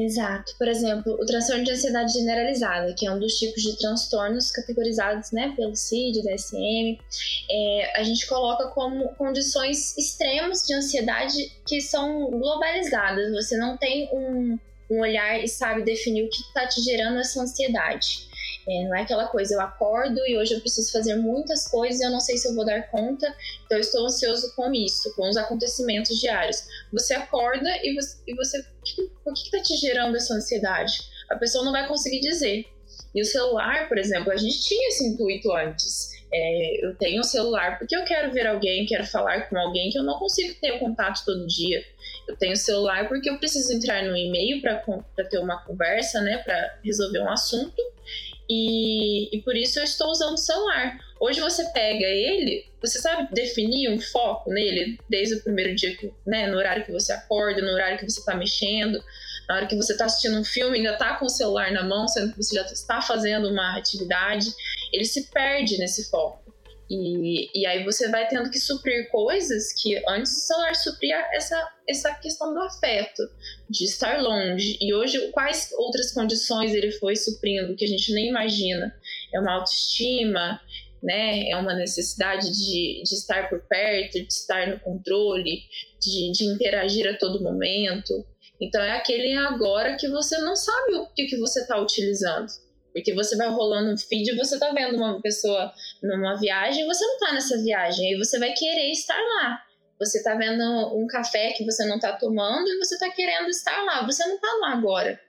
Exato. 0.00 0.54
Por 0.56 0.66
exemplo, 0.66 1.12
o 1.12 1.26
transtorno 1.26 1.62
de 1.62 1.72
ansiedade 1.72 2.14
generalizada, 2.14 2.94
que 2.94 3.06
é 3.06 3.12
um 3.12 3.18
dos 3.18 3.38
tipos 3.38 3.62
de 3.62 3.76
transtornos 3.76 4.50
categorizados 4.50 5.30
né, 5.30 5.52
pelo 5.54 5.76
CID, 5.76 6.22
DSM, 6.22 6.98
é, 7.50 8.00
a 8.00 8.02
gente 8.02 8.26
coloca 8.26 8.68
como 8.68 9.14
condições 9.16 9.96
extremas 9.98 10.62
de 10.66 10.74
ansiedade 10.74 11.52
que 11.66 11.82
são 11.82 12.30
globalizadas. 12.30 13.30
Você 13.32 13.58
não 13.58 13.76
tem 13.76 14.08
um, 14.10 14.58
um 14.90 15.00
olhar 15.00 15.38
e 15.38 15.46
sabe 15.46 15.82
definir 15.82 16.24
o 16.24 16.30
que 16.30 16.40
está 16.40 16.66
te 16.66 16.80
gerando 16.80 17.18
essa 17.18 17.42
ansiedade. 17.42 18.29
É, 18.68 18.84
não 18.84 18.94
é 18.94 19.02
aquela 19.02 19.26
coisa, 19.26 19.54
eu 19.54 19.60
acordo 19.60 20.18
e 20.26 20.36
hoje 20.36 20.54
eu 20.54 20.60
preciso 20.60 20.92
fazer 20.92 21.16
muitas 21.16 21.68
coisas 21.68 22.00
e 22.00 22.04
eu 22.04 22.10
não 22.10 22.20
sei 22.20 22.36
se 22.36 22.48
eu 22.48 22.54
vou 22.54 22.64
dar 22.64 22.90
conta, 22.90 23.26
então 23.64 23.78
eu 23.78 23.80
estou 23.80 24.04
ansioso 24.04 24.54
com 24.54 24.72
isso, 24.72 25.14
com 25.16 25.28
os 25.28 25.36
acontecimentos 25.36 26.20
diários. 26.20 26.62
Você 26.92 27.14
acorda 27.14 27.70
e 27.82 27.94
você, 27.94 28.18
e 28.26 28.34
você 28.34 28.64
o 29.24 29.32
que 29.32 29.42
está 29.42 29.62
te 29.62 29.76
gerando 29.76 30.16
essa 30.16 30.34
ansiedade? 30.34 31.00
A 31.30 31.36
pessoa 31.36 31.64
não 31.64 31.72
vai 31.72 31.86
conseguir 31.88 32.20
dizer. 32.20 32.66
E 33.14 33.20
o 33.20 33.24
celular, 33.24 33.88
por 33.88 33.98
exemplo, 33.98 34.30
a 34.30 34.36
gente 34.36 34.62
tinha 34.62 34.88
esse 34.88 35.06
intuito 35.06 35.52
antes. 35.52 36.10
É, 36.32 36.86
eu 36.86 36.94
tenho 36.94 37.20
um 37.20 37.24
celular 37.24 37.78
porque 37.78 37.96
eu 37.96 38.04
quero 38.04 38.32
ver 38.32 38.46
alguém, 38.46 38.86
quero 38.86 39.04
falar 39.04 39.48
com 39.48 39.58
alguém 39.58 39.90
que 39.90 39.98
eu 39.98 40.04
não 40.04 40.16
consigo 40.18 40.54
ter 40.60 40.72
o 40.72 40.78
contato 40.78 41.24
todo 41.24 41.46
dia. 41.46 41.82
Eu 42.28 42.36
tenho 42.36 42.56
celular 42.56 43.08
porque 43.08 43.28
eu 43.28 43.38
preciso 43.38 43.72
entrar 43.72 44.04
no 44.04 44.16
e-mail 44.16 44.62
para 44.62 44.80
ter 45.28 45.38
uma 45.38 45.60
conversa, 45.64 46.20
né, 46.20 46.38
para 46.38 46.78
resolver 46.84 47.18
um 47.20 47.30
assunto. 47.30 47.82
E, 48.52 49.36
e 49.36 49.42
por 49.42 49.56
isso 49.56 49.78
eu 49.78 49.84
estou 49.84 50.10
usando 50.10 50.34
o 50.34 50.36
celular. 50.36 50.98
Hoje 51.20 51.40
você 51.40 51.64
pega 51.70 52.04
ele, 52.04 52.66
você 52.82 52.98
sabe 52.98 53.32
definir 53.32 53.88
um 53.88 54.00
foco 54.00 54.50
nele 54.50 54.98
desde 55.08 55.36
o 55.36 55.42
primeiro 55.42 55.72
dia, 55.76 55.96
que, 55.96 56.12
né, 56.26 56.48
no 56.48 56.56
horário 56.56 56.84
que 56.84 56.90
você 56.90 57.12
acorda, 57.12 57.62
no 57.62 57.70
horário 57.70 57.96
que 57.96 58.10
você 58.10 58.18
está 58.18 58.34
mexendo, 58.34 59.00
na 59.48 59.54
hora 59.54 59.66
que 59.66 59.76
você 59.76 59.92
está 59.92 60.06
assistindo 60.06 60.36
um 60.36 60.44
filme, 60.44 60.78
ainda 60.78 60.94
está 60.94 61.14
com 61.14 61.26
o 61.26 61.28
celular 61.28 61.70
na 61.70 61.84
mão, 61.84 62.08
sendo 62.08 62.32
que 62.32 62.42
você 62.42 62.56
já 62.56 62.62
está 62.62 63.00
fazendo 63.00 63.48
uma 63.48 63.76
atividade, 63.76 64.52
ele 64.92 65.04
se 65.04 65.30
perde 65.30 65.78
nesse 65.78 66.10
foco. 66.10 66.39
E, 66.90 67.48
e 67.54 67.66
aí 67.66 67.84
você 67.84 68.08
vai 68.08 68.26
tendo 68.26 68.50
que 68.50 68.58
suprir 68.58 69.08
coisas 69.10 69.72
que 69.80 70.02
antes 70.08 70.32
o 70.32 70.40
celular 70.40 70.74
supria 70.74 71.24
essa, 71.32 71.72
essa 71.88 72.12
questão 72.14 72.52
do 72.52 72.60
afeto, 72.60 73.22
de 73.68 73.84
estar 73.84 74.20
longe. 74.20 74.76
E 74.80 74.92
hoje, 74.92 75.30
quais 75.30 75.70
outras 75.78 76.12
condições 76.12 76.74
ele 76.74 76.90
foi 76.90 77.14
suprindo 77.14 77.76
que 77.76 77.84
a 77.84 77.88
gente 77.88 78.12
nem 78.12 78.28
imagina? 78.28 78.92
É 79.32 79.38
uma 79.38 79.52
autoestima, 79.52 80.60
né? 81.00 81.48
É 81.48 81.56
uma 81.56 81.74
necessidade 81.74 82.50
de, 82.50 83.02
de 83.04 83.14
estar 83.14 83.48
por 83.48 83.60
perto, 83.68 84.14
de 84.14 84.26
estar 84.26 84.66
no 84.66 84.80
controle, 84.80 85.62
de, 86.00 86.32
de 86.32 86.44
interagir 86.44 87.08
a 87.08 87.16
todo 87.16 87.40
momento. 87.40 88.26
Então 88.60 88.82
é 88.82 88.96
aquele 88.96 89.32
agora 89.34 89.96
que 89.96 90.08
você 90.08 90.36
não 90.38 90.56
sabe 90.56 90.94
o 90.96 91.06
que, 91.14 91.26
que 91.26 91.36
você 91.36 91.60
está 91.60 91.80
utilizando. 91.80 92.48
Porque 92.92 93.14
você 93.14 93.36
vai 93.36 93.48
rolando 93.48 93.92
um 93.92 93.96
feed 93.96 94.30
e 94.30 94.36
você 94.36 94.58
tá 94.58 94.72
vendo 94.72 94.96
uma 94.96 95.20
pessoa 95.20 95.72
numa 96.02 96.36
viagem 96.36 96.82
e 96.82 96.86
você 96.86 97.04
não 97.06 97.18
tá 97.18 97.32
nessa 97.32 97.56
viagem. 97.62 98.12
Aí 98.12 98.18
você 98.18 98.38
vai 98.38 98.52
querer 98.52 98.90
estar 98.90 99.18
lá. 99.18 99.62
Você 99.98 100.22
tá 100.22 100.34
vendo 100.34 100.62
um 100.96 101.06
café 101.06 101.52
que 101.52 101.64
você 101.64 101.86
não 101.86 101.98
tá 101.98 102.14
tomando 102.14 102.68
e 102.68 102.78
você 102.78 102.98
tá 102.98 103.10
querendo 103.10 103.48
estar 103.48 103.82
lá. 103.84 104.04
Você 104.06 104.26
não 104.26 104.38
tá 104.38 104.48
lá 104.60 104.72
agora. 104.72 105.20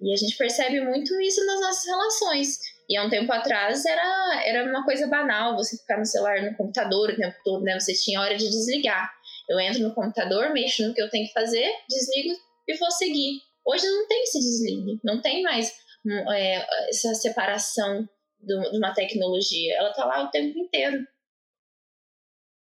E 0.00 0.12
a 0.12 0.16
gente 0.16 0.36
percebe 0.36 0.80
muito 0.80 1.18
isso 1.20 1.44
nas 1.46 1.60
nossas 1.60 1.86
relações. 1.86 2.58
E 2.88 2.96
há 2.96 3.04
um 3.04 3.10
tempo 3.10 3.32
atrás 3.32 3.84
era, 3.86 4.42
era 4.44 4.68
uma 4.68 4.84
coisa 4.84 5.06
banal 5.06 5.56
você 5.56 5.78
ficar 5.78 5.98
no 5.98 6.04
celular, 6.04 6.42
no 6.42 6.56
computador 6.56 7.10
o 7.10 7.16
tempo 7.16 7.36
todo, 7.44 7.62
né? 7.62 7.78
Você 7.78 7.94
tinha 7.94 8.20
hora 8.20 8.36
de 8.36 8.48
desligar. 8.50 9.10
Eu 9.48 9.58
entro 9.60 9.80
no 9.82 9.94
computador, 9.94 10.52
mexo 10.52 10.86
no 10.86 10.92
que 10.92 11.00
eu 11.00 11.08
tenho 11.08 11.26
que 11.26 11.32
fazer, 11.32 11.70
desligo 11.88 12.34
e 12.68 12.76
vou 12.76 12.90
seguir. 12.90 13.40
Hoje 13.64 13.86
não 13.86 14.06
tem 14.08 14.22
esse 14.24 14.40
desligue, 14.40 15.00
não 15.04 15.22
tem 15.22 15.42
mais 15.42 15.72
é, 16.06 16.66
essa 16.88 17.14
separação 17.14 18.08
do, 18.40 18.70
de 18.70 18.78
uma 18.78 18.92
tecnologia. 18.94 19.76
Ela 19.76 19.90
está 19.90 20.04
lá 20.04 20.24
o 20.24 20.30
tempo 20.30 20.58
inteiro. 20.58 21.04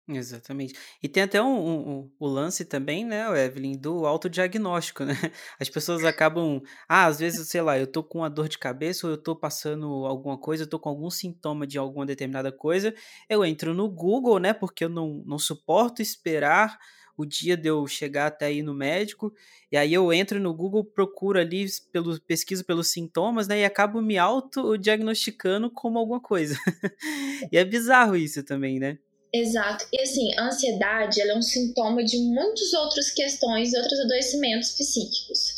Exatamente. 0.08 0.74
E 1.02 1.08
tem 1.08 1.24
até 1.24 1.42
um, 1.42 1.46
um, 1.46 1.90
um, 1.90 2.12
o 2.20 2.28
lance 2.28 2.66
também, 2.66 3.06
né, 3.06 3.26
Evelyn, 3.46 3.78
do 3.78 4.06
autodiagnóstico, 4.06 5.06
né? 5.06 5.14
As 5.58 5.70
pessoas 5.70 6.04
acabam. 6.04 6.62
Ah, 6.90 7.06
às 7.06 7.20
vezes, 7.20 7.48
sei 7.48 7.62
lá, 7.62 7.80
eu 7.80 7.88
tô 7.88 8.04
com 8.04 8.18
uma 8.20 8.30
dor 8.30 8.50
de 8.50 8.58
cabeça 8.58 9.08
ou 9.08 9.14
eu 9.14 9.18
tô 9.18 9.34
passando 9.34 10.06
alguma 10.06 10.38
coisa, 10.38 10.64
eu 10.64 10.70
tô 10.70 10.78
com 10.78 10.90
algum 10.90 11.10
sintoma 11.10 11.66
de 11.66 11.78
alguma 11.78 12.06
determinada 12.06 12.52
coisa. 12.52 12.94
Eu 13.30 13.46
entro 13.46 13.74
no 13.74 13.90
Google, 13.90 14.40
né? 14.40 14.54
Porque 14.54 14.84
eu 14.84 14.90
não, 14.90 15.24
não 15.26 15.40
suporto 15.40 16.02
esperar 16.02 16.78
o 17.18 17.26
dia 17.26 17.56
de 17.56 17.70
eu 17.70 17.86
chegar 17.88 18.28
até 18.28 18.48
aí 18.48 18.62
no 18.62 18.74
médico, 18.74 19.34
e 19.72 19.78
aí 19.78 19.94
eu 19.94 20.12
entro 20.12 20.40
no 20.40 20.54
Google, 20.54 20.84
procuro 20.84 21.40
ali, 21.40 21.66
pelo, 21.92 22.20
pesquiso 22.22 22.66
pelos 22.66 22.92
sintomas, 22.92 23.48
né, 23.48 23.60
e 23.60 23.66
acabo 23.66 24.02
me 24.02 24.18
auto-diagnosticando 24.18 25.70
como 25.72 26.00
alguma 26.00 26.22
coisa. 26.22 26.56
e 27.52 27.58
é 27.58 27.64
bizarro 27.64 28.16
isso 28.16 28.44
também, 28.44 28.80
né? 28.80 28.98
Exato. 29.34 29.88
E 29.92 30.00
assim, 30.00 30.32
a 30.38 30.46
ansiedade 30.46 31.20
ela 31.20 31.32
é 31.32 31.36
um 31.36 31.42
sintoma 31.42 32.04
de 32.04 32.20
muitas 32.20 32.72
outras 32.74 33.10
questões 33.10 33.74
e 33.74 33.78
outros 33.78 34.00
adoecimentos 34.02 34.72
psíquicos. 34.74 35.56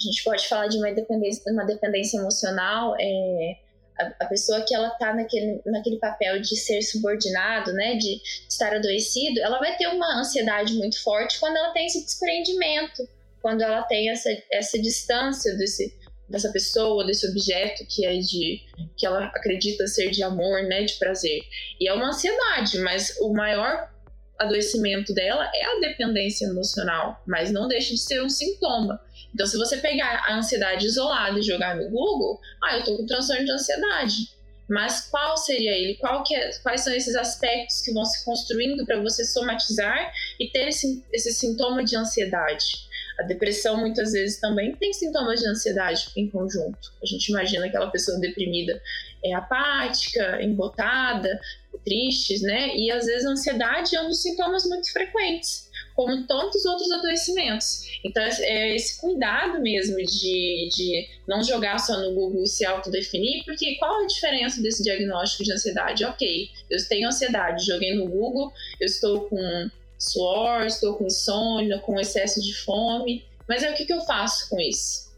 A 0.00 0.04
gente 0.04 0.24
pode 0.24 0.48
falar 0.48 0.68
de 0.68 0.78
uma 0.78 0.90
dependência, 0.92 1.42
uma 1.52 1.64
dependência 1.64 2.18
emocional, 2.18 2.94
é, 2.98 3.58
a, 3.98 4.24
a, 4.24 4.26
pessoa 4.26 4.64
que 4.66 4.74
ela 4.74 4.90
tá 4.90 5.14
naquele, 5.14 5.60
naquele 5.66 5.98
papel 5.98 6.40
de 6.40 6.56
ser 6.56 6.82
subordinado, 6.82 7.72
né, 7.72 7.96
de 7.96 8.20
estar 8.48 8.74
adoecido, 8.74 9.40
ela 9.40 9.58
vai 9.58 9.76
ter 9.76 9.88
uma 9.88 10.20
ansiedade 10.20 10.74
muito 10.74 11.02
forte 11.02 11.38
quando 11.38 11.56
ela 11.56 11.72
tem 11.72 11.86
esse 11.86 12.04
desprendimento, 12.04 13.08
quando 13.40 13.62
ela 13.62 13.82
tem 13.82 14.10
essa, 14.10 14.30
essa 14.52 14.78
distância 14.78 15.56
desse, 15.56 15.94
dessa 16.28 16.50
pessoa, 16.52 17.06
desse 17.06 17.26
objeto 17.28 17.86
que 17.86 18.04
é 18.04 18.18
de 18.18 18.60
que 18.96 19.06
ela 19.06 19.26
acredita 19.26 19.86
ser 19.86 20.10
de 20.10 20.22
amor, 20.22 20.62
né, 20.64 20.84
de 20.84 20.94
prazer. 20.94 21.40
E 21.80 21.88
é 21.88 21.92
uma 21.92 22.08
ansiedade, 22.08 22.78
mas 22.80 23.16
o 23.20 23.32
maior 23.32 23.90
adoecimento 24.38 25.12
dela 25.12 25.50
é 25.52 25.64
a 25.64 25.80
dependência 25.80 26.46
emocional, 26.46 27.20
mas 27.26 27.50
não 27.50 27.66
deixa 27.66 27.92
de 27.92 28.00
ser 28.00 28.22
um 28.22 28.28
sintoma. 28.28 29.00
Então, 29.34 29.46
se 29.46 29.56
você 29.56 29.76
pegar 29.76 30.24
a 30.26 30.36
ansiedade 30.36 30.86
isolada 30.86 31.38
e 31.38 31.42
jogar 31.42 31.76
no 31.76 31.88
Google, 31.90 32.40
ah, 32.62 32.76
eu 32.76 32.84
tô 32.84 32.96
com 32.96 33.06
transtorno 33.06 33.44
de 33.44 33.52
ansiedade. 33.52 34.38
Mas 34.68 35.08
qual 35.10 35.36
seria 35.36 35.72
ele? 35.72 35.94
Qual 35.94 36.22
é, 36.30 36.50
quais 36.62 36.82
são 36.82 36.92
esses 36.92 37.16
aspectos 37.16 37.80
que 37.80 37.92
vão 37.92 38.04
se 38.04 38.22
construindo 38.24 38.84
para 38.84 39.00
você 39.00 39.24
somatizar 39.24 40.12
e 40.38 40.50
ter 40.50 40.68
esse, 40.68 41.02
esse 41.12 41.32
sintoma 41.32 41.82
de 41.82 41.96
ansiedade? 41.96 42.86
A 43.18 43.22
depressão 43.22 43.78
muitas 43.78 44.12
vezes 44.12 44.38
também 44.38 44.76
tem 44.76 44.92
sintomas 44.92 45.40
de 45.40 45.48
ansiedade 45.48 46.10
em 46.16 46.28
conjunto. 46.28 46.92
A 47.02 47.06
gente 47.06 47.28
imagina 47.30 47.66
aquela 47.66 47.90
pessoa 47.90 48.20
deprimida 48.20 48.80
é 49.24 49.34
apática, 49.34 50.40
embotada, 50.42 51.40
tristes, 51.84 52.42
né? 52.42 52.76
E 52.76 52.90
às 52.90 53.06
vezes 53.06 53.26
a 53.26 53.30
ansiedade 53.30 53.96
é 53.96 54.00
um 54.02 54.08
dos 54.08 54.22
sintomas 54.22 54.64
muito 54.64 54.92
frequentes, 54.92 55.67
como 55.98 56.24
tantos 56.28 56.64
outros 56.64 56.88
adoecimentos. 56.92 57.82
Então, 58.04 58.22
é 58.22 58.76
esse 58.76 59.00
cuidado 59.00 59.60
mesmo 59.60 59.96
de, 59.96 60.68
de 60.72 61.08
não 61.26 61.42
jogar 61.42 61.76
só 61.78 61.98
no 61.98 62.14
Google 62.14 62.44
e 62.44 62.46
se 62.46 62.64
autodefinir, 62.64 63.44
porque 63.44 63.74
qual 63.80 64.04
a 64.04 64.06
diferença 64.06 64.62
desse 64.62 64.80
diagnóstico 64.84 65.42
de 65.42 65.52
ansiedade? 65.52 66.04
Ok, 66.04 66.50
eu 66.70 66.88
tenho 66.88 67.08
ansiedade, 67.08 67.66
joguei 67.66 67.96
no 67.96 68.06
Google, 68.06 68.52
eu 68.80 68.86
estou 68.86 69.22
com 69.22 69.68
suor, 69.98 70.66
estou 70.66 70.94
com 70.94 71.06
insônia, 71.06 71.80
com 71.80 71.98
excesso 71.98 72.40
de 72.40 72.54
fome, 72.54 73.24
mas 73.48 73.64
é 73.64 73.72
o 73.72 73.74
que, 73.74 73.84
que 73.84 73.92
eu 73.92 74.00
faço 74.02 74.48
com 74.50 74.60
isso? 74.60 75.08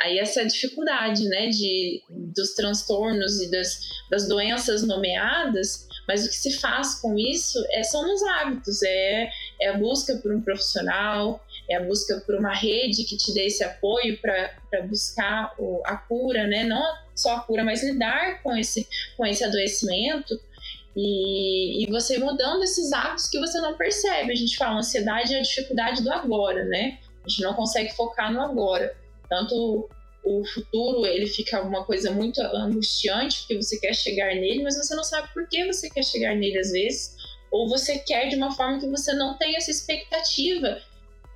Aí 0.00 0.20
essa 0.20 0.44
dificuldade, 0.44 1.24
né, 1.24 1.48
de, 1.48 2.02
dos 2.08 2.54
transtornos 2.54 3.40
e 3.40 3.50
das, 3.50 3.80
das 4.08 4.28
doenças 4.28 4.84
nomeadas, 4.84 5.88
mas 6.06 6.26
o 6.26 6.28
que 6.28 6.34
se 6.34 6.58
faz 6.58 6.96
com 6.96 7.16
isso 7.16 7.62
é, 7.70 7.82
são 7.82 8.12
os 8.12 8.22
hábitos, 8.22 8.82
é, 8.82 9.30
é 9.62 9.68
a 9.68 9.78
busca 9.78 10.16
por 10.16 10.34
um 10.34 10.40
profissional, 10.40 11.44
é 11.70 11.76
a 11.76 11.82
busca 11.82 12.20
por 12.26 12.34
uma 12.34 12.52
rede 12.52 13.04
que 13.04 13.16
te 13.16 13.32
dê 13.32 13.46
esse 13.46 13.62
apoio 13.62 14.18
para 14.20 14.82
buscar 14.82 15.54
o, 15.58 15.80
a 15.84 15.96
cura, 15.96 16.46
né, 16.46 16.64
não 16.64 16.82
só 17.14 17.36
a 17.36 17.40
cura, 17.40 17.64
mas 17.64 17.82
lidar 17.82 18.42
com 18.42 18.56
esse, 18.56 18.88
com 19.16 19.24
esse 19.24 19.44
adoecimento, 19.44 20.38
e, 20.96 21.84
e, 21.84 21.90
você 21.90 22.18
mudando 22.18 22.62
esses 22.62 22.92
hábitos 22.92 23.26
que 23.26 23.40
você 23.40 23.58
não 23.60 23.76
percebe. 23.76 24.30
A 24.30 24.36
gente 24.36 24.56
fala, 24.58 24.78
ansiedade 24.78 25.34
é 25.34 25.38
a 25.38 25.42
dificuldade 25.42 26.02
do 26.02 26.12
agora, 26.12 26.64
né? 26.64 26.98
A 27.24 27.28
gente 27.28 27.42
não 27.42 27.54
consegue 27.54 27.94
focar 27.94 28.30
no 28.30 28.42
agora. 28.42 28.94
Tanto 29.28 29.88
o 30.24 30.44
futuro, 30.44 31.06
ele 31.06 31.26
fica 31.26 31.62
uma 31.62 31.84
coisa 31.84 32.10
muito 32.10 32.40
angustiante, 32.40 33.40
porque 33.40 33.56
você 33.56 33.78
quer 33.80 33.94
chegar 33.94 34.34
nele, 34.34 34.62
mas 34.62 34.76
você 34.76 34.94
não 34.94 35.02
sabe 35.02 35.32
por 35.32 35.48
que 35.48 35.64
você 35.66 35.90
quer 35.90 36.04
chegar 36.04 36.36
nele 36.36 36.58
às 36.58 36.70
vezes. 36.70 37.16
Ou 37.52 37.68
você 37.68 37.98
quer 37.98 38.28
de 38.28 38.36
uma 38.36 38.50
forma 38.50 38.80
que 38.80 38.88
você 38.88 39.12
não 39.12 39.36
tem 39.36 39.56
essa 39.56 39.70
expectativa 39.70 40.80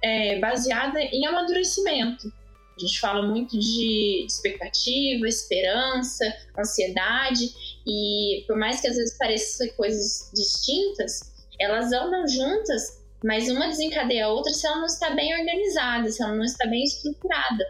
é, 0.03 0.39
baseada 0.39 1.01
em 1.01 1.27
amadurecimento. 1.27 2.33
A 2.77 2.81
gente 2.81 3.01
fala 3.01 3.23
muito 3.27 3.59
de 3.59 4.25
expectativa, 4.27 5.27
esperança, 5.27 6.25
ansiedade, 6.59 7.55
e 7.87 8.45
por 8.47 8.57
mais 8.57 8.81
que 8.81 8.89
às 8.89 8.97
vezes 8.97 9.17
pareçam 9.17 9.69
coisas 9.77 10.31
distintas, 10.35 11.21
elas 11.59 11.93
andam 11.93 12.27
juntas, 12.29 13.03
mas 13.25 13.49
uma 13.49 13.69
desencadeia 13.69 14.27
a 14.27 14.29
outra 14.29 14.53
se 14.53 14.67
ela 14.67 14.77
não 14.77 14.87
está 14.87 15.11
bem 15.11 15.39
organizada, 15.39 16.09
se 16.11 16.23
ela 16.23 16.35
não 16.35 16.45
está 16.45 16.67
bem 16.67 16.83
estruturada. 16.85 17.65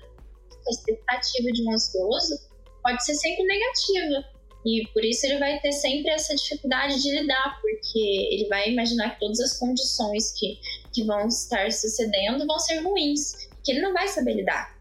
A 0.66 0.70
expectativa 0.70 1.52
de 1.52 1.62
um 1.62 1.72
ansioso 1.72 2.34
pode 2.82 3.04
ser 3.04 3.14
sempre 3.14 3.44
negativa, 3.44 4.35
e 4.66 4.84
por 4.92 5.04
isso 5.04 5.24
ele 5.24 5.38
vai 5.38 5.60
ter 5.60 5.70
sempre 5.70 6.10
essa 6.10 6.34
dificuldade 6.34 7.00
de 7.00 7.12
lidar, 7.12 7.60
porque 7.62 7.98
ele 8.32 8.48
vai 8.48 8.68
imaginar 8.68 9.10
que 9.10 9.20
todas 9.20 9.38
as 9.38 9.56
condições 9.56 10.32
que, 10.32 10.58
que 10.92 11.04
vão 11.04 11.28
estar 11.28 11.70
sucedendo 11.70 12.44
vão 12.44 12.58
ser 12.58 12.80
ruins, 12.80 13.48
que 13.62 13.70
ele 13.70 13.80
não 13.80 13.92
vai 13.92 14.08
saber 14.08 14.34
lidar. 14.34 14.76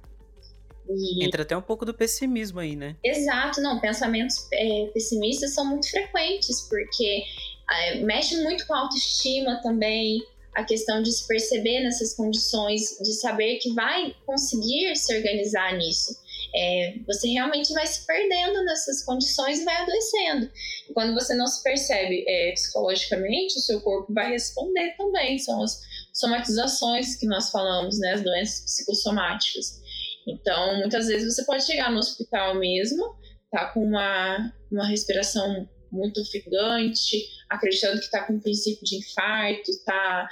E... 0.89 1.23
Entra 1.23 1.43
até 1.43 1.55
um 1.55 1.61
pouco 1.61 1.85
do 1.85 1.93
pessimismo 1.93 2.59
aí, 2.59 2.75
né? 2.75 2.95
Exato, 3.03 3.61
não, 3.61 3.79
pensamentos 3.79 4.47
é, 4.53 4.87
pessimistas 4.91 5.53
são 5.53 5.63
muito 5.65 5.87
frequentes, 5.87 6.61
porque 6.61 7.23
é, 7.71 7.99
mexe 7.99 8.41
muito 8.41 8.65
com 8.65 8.73
a 8.73 8.79
autoestima 8.79 9.61
também, 9.61 10.19
a 10.55 10.63
questão 10.63 11.03
de 11.03 11.11
se 11.11 11.27
perceber 11.27 11.83
nessas 11.83 12.15
condições, 12.15 12.97
de 13.03 13.13
saber 13.13 13.57
que 13.57 13.71
vai 13.73 14.15
conseguir 14.25 14.95
se 14.95 15.15
organizar 15.15 15.77
nisso. 15.77 16.24
É, 16.55 16.95
você 17.05 17.27
realmente 17.27 17.73
vai 17.73 17.85
se 17.85 18.05
perdendo 18.05 18.63
nessas 18.63 19.03
condições 19.03 19.59
e 19.59 19.65
vai 19.65 19.75
adoecendo. 19.75 20.49
E 20.89 20.93
quando 20.93 21.13
você 21.13 21.35
não 21.35 21.47
se 21.47 21.61
percebe 21.61 22.23
é, 22.27 22.51
psicologicamente, 22.53 23.57
o 23.57 23.61
seu 23.61 23.81
corpo 23.81 24.13
vai 24.13 24.31
responder 24.31 24.95
também. 24.97 25.37
São 25.37 25.61
as 25.61 25.81
somatizações 26.13 27.17
que 27.17 27.27
nós 27.27 27.49
falamos, 27.51 27.99
né, 27.99 28.13
as 28.13 28.23
doenças 28.23 28.61
psicossomáticas. 28.61 29.81
Então, 30.27 30.77
muitas 30.79 31.07
vezes 31.07 31.35
você 31.35 31.45
pode 31.45 31.65
chegar 31.65 31.91
no 31.91 31.99
hospital 31.99 32.55
mesmo, 32.55 33.15
tá 33.51 33.71
com 33.73 33.83
uma, 33.83 34.53
uma 34.71 34.87
respiração 34.87 35.67
muito 35.91 36.21
ofegante, 36.21 37.25
acreditando 37.49 37.99
que 37.99 38.05
está 38.05 38.23
com 38.23 38.33
um 38.33 38.39
princípio 38.39 38.83
de 38.83 38.97
infarto, 38.97 39.71
tá? 39.85 40.27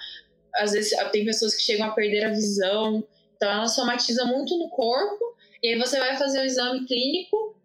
Às 0.55 0.71
vezes 0.71 0.93
tem 1.11 1.25
pessoas 1.25 1.55
que 1.55 1.63
chegam 1.63 1.87
a 1.87 1.91
perder 1.91 2.25
a 2.25 2.29
visão, 2.29 3.05
então 3.35 3.49
ela 3.51 3.67
somatiza 3.67 4.25
muito 4.25 4.57
no 4.57 4.69
corpo, 4.69 5.35
e 5.63 5.69
aí 5.69 5.79
você 5.79 5.97
vai 5.97 6.17
fazer 6.17 6.41
o 6.41 6.43
exame 6.43 6.85
clínico, 6.85 7.55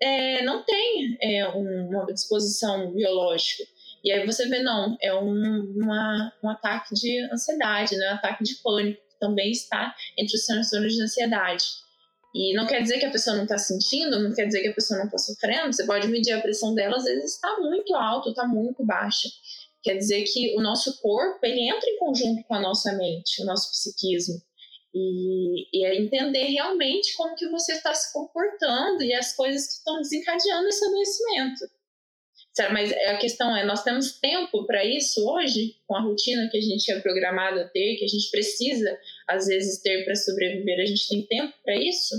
é, 0.00 0.42
não 0.42 0.62
tem 0.62 1.16
é, 1.22 1.48
um, 1.48 1.88
uma 1.88 2.04
disposição 2.12 2.92
biológica. 2.92 3.64
E 4.04 4.12
aí 4.12 4.26
você 4.26 4.46
vê, 4.46 4.62
não, 4.62 4.96
é 5.00 5.14
um, 5.14 5.74
uma, 5.74 6.32
um 6.44 6.50
ataque 6.50 6.94
de 6.94 7.18
ansiedade, 7.32 7.96
né? 7.96 8.12
um 8.12 8.14
ataque 8.14 8.44
de 8.44 8.56
pânico 8.56 9.00
também 9.18 9.50
está 9.50 9.94
entre 10.18 10.36
os 10.36 10.44
transtornos 10.44 10.94
de 10.94 11.02
ansiedade. 11.02 11.64
E 12.34 12.54
não 12.54 12.66
quer 12.66 12.82
dizer 12.82 12.98
que 12.98 13.06
a 13.06 13.10
pessoa 13.10 13.34
não 13.34 13.44
está 13.44 13.56
sentindo, 13.56 14.22
não 14.22 14.34
quer 14.34 14.44
dizer 14.44 14.60
que 14.60 14.68
a 14.68 14.74
pessoa 14.74 14.98
não 14.98 15.06
está 15.06 15.16
sofrendo. 15.16 15.72
Você 15.72 15.86
pode 15.86 16.06
medir 16.08 16.32
a 16.32 16.40
pressão 16.42 16.74
dela, 16.74 16.96
às 16.96 17.04
vezes 17.04 17.34
está 17.34 17.58
muito 17.58 17.94
alta, 17.94 18.28
está 18.28 18.46
muito 18.46 18.84
baixa. 18.84 19.28
Quer 19.82 19.94
dizer 19.94 20.24
que 20.24 20.54
o 20.58 20.60
nosso 20.60 21.00
corpo 21.00 21.38
ele 21.42 21.66
entra 21.66 21.88
em 21.88 21.98
conjunto 21.98 22.44
com 22.44 22.54
a 22.54 22.60
nossa 22.60 22.92
mente, 22.92 23.42
o 23.42 23.46
nosso 23.46 23.70
psiquismo. 23.70 24.42
E, 24.98 25.68
e 25.78 25.84
é 25.84 25.94
entender 25.94 26.44
realmente 26.44 27.14
como 27.16 27.34
que 27.34 27.46
você 27.48 27.72
está 27.72 27.92
se 27.92 28.10
comportando 28.14 29.02
e 29.02 29.12
as 29.12 29.36
coisas 29.36 29.66
que 29.66 29.74
estão 29.74 30.00
desencadeando 30.00 30.68
esse 30.68 30.86
adoecimento. 30.86 31.64
Mas 32.72 32.90
a 32.90 33.18
questão 33.18 33.54
é, 33.54 33.66
nós 33.66 33.82
temos 33.82 34.12
tempo 34.12 34.64
para 34.64 34.82
isso 34.82 35.28
hoje, 35.28 35.76
com 35.86 35.94
a 35.94 36.00
rotina 36.00 36.48
que 36.50 36.56
a 36.56 36.60
gente 36.62 36.90
é 36.90 36.98
programado 37.00 37.60
a 37.60 37.68
ter, 37.68 37.96
que 37.96 38.04
a 38.06 38.08
gente 38.08 38.30
precisa, 38.30 38.98
às 39.28 39.46
vezes, 39.46 39.82
ter 39.82 40.06
para 40.06 40.14
sobreviver, 40.14 40.80
a 40.80 40.86
gente 40.86 41.06
tem 41.06 41.26
tempo 41.26 41.52
para 41.62 41.76
isso? 41.76 42.14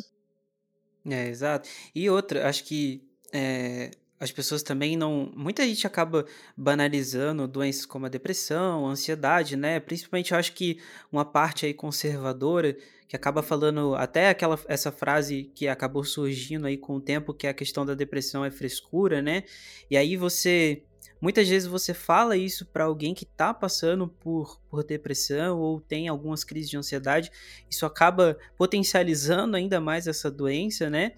É, 1.09 1.27
exato. 1.27 1.67
E 1.95 2.07
outra, 2.07 2.47
acho 2.47 2.63
que 2.65 3.01
é, 3.33 3.89
as 4.19 4.31
pessoas 4.31 4.63
também 4.63 4.97
não. 4.97 5.31
Muita 5.35 5.65
gente 5.65 5.85
acaba 5.85 6.25
banalizando 6.55 7.47
doenças 7.47 7.85
como 7.85 8.05
a 8.05 8.09
depressão, 8.09 8.87
a 8.87 8.91
ansiedade, 8.91 9.55
né? 9.55 9.79
Principalmente 9.79 10.31
eu 10.31 10.37
acho 10.37 10.53
que 10.53 10.79
uma 11.11 11.23
parte 11.23 11.65
aí 11.65 11.73
conservadora 11.73 12.75
que 13.07 13.15
acaba 13.15 13.41
falando 13.41 13.95
até 13.95 14.29
aquela 14.29 14.59
essa 14.67 14.91
frase 14.91 15.51
que 15.55 15.67
acabou 15.67 16.03
surgindo 16.03 16.67
aí 16.67 16.77
com 16.77 16.95
o 16.95 17.01
tempo, 17.01 17.33
que 17.33 17.47
é 17.47 17.49
a 17.51 17.53
questão 17.53 17.85
da 17.85 17.93
depressão 17.93 18.43
é 18.43 18.51
frescura, 18.51 19.21
né? 19.21 19.43
E 19.89 19.95
aí 19.95 20.17
você 20.17 20.83
muitas 21.21 21.47
vezes 21.47 21.67
você 21.67 21.93
fala 21.93 22.37
isso 22.37 22.65
para 22.65 22.85
alguém 22.85 23.13
que 23.13 23.23
está 23.23 23.53
passando 23.53 24.07
por, 24.07 24.59
por 24.69 24.83
depressão 24.83 25.59
ou 25.59 25.81
tem 25.81 26.07
algumas 26.07 26.43
crises 26.43 26.69
de 26.69 26.77
ansiedade, 26.77 27.31
isso 27.69 27.85
acaba 27.85 28.37
potencializando 28.57 29.55
ainda 29.55 29.79
mais 29.79 30.07
essa 30.07 30.29
doença, 30.29 30.89
né? 30.89 31.13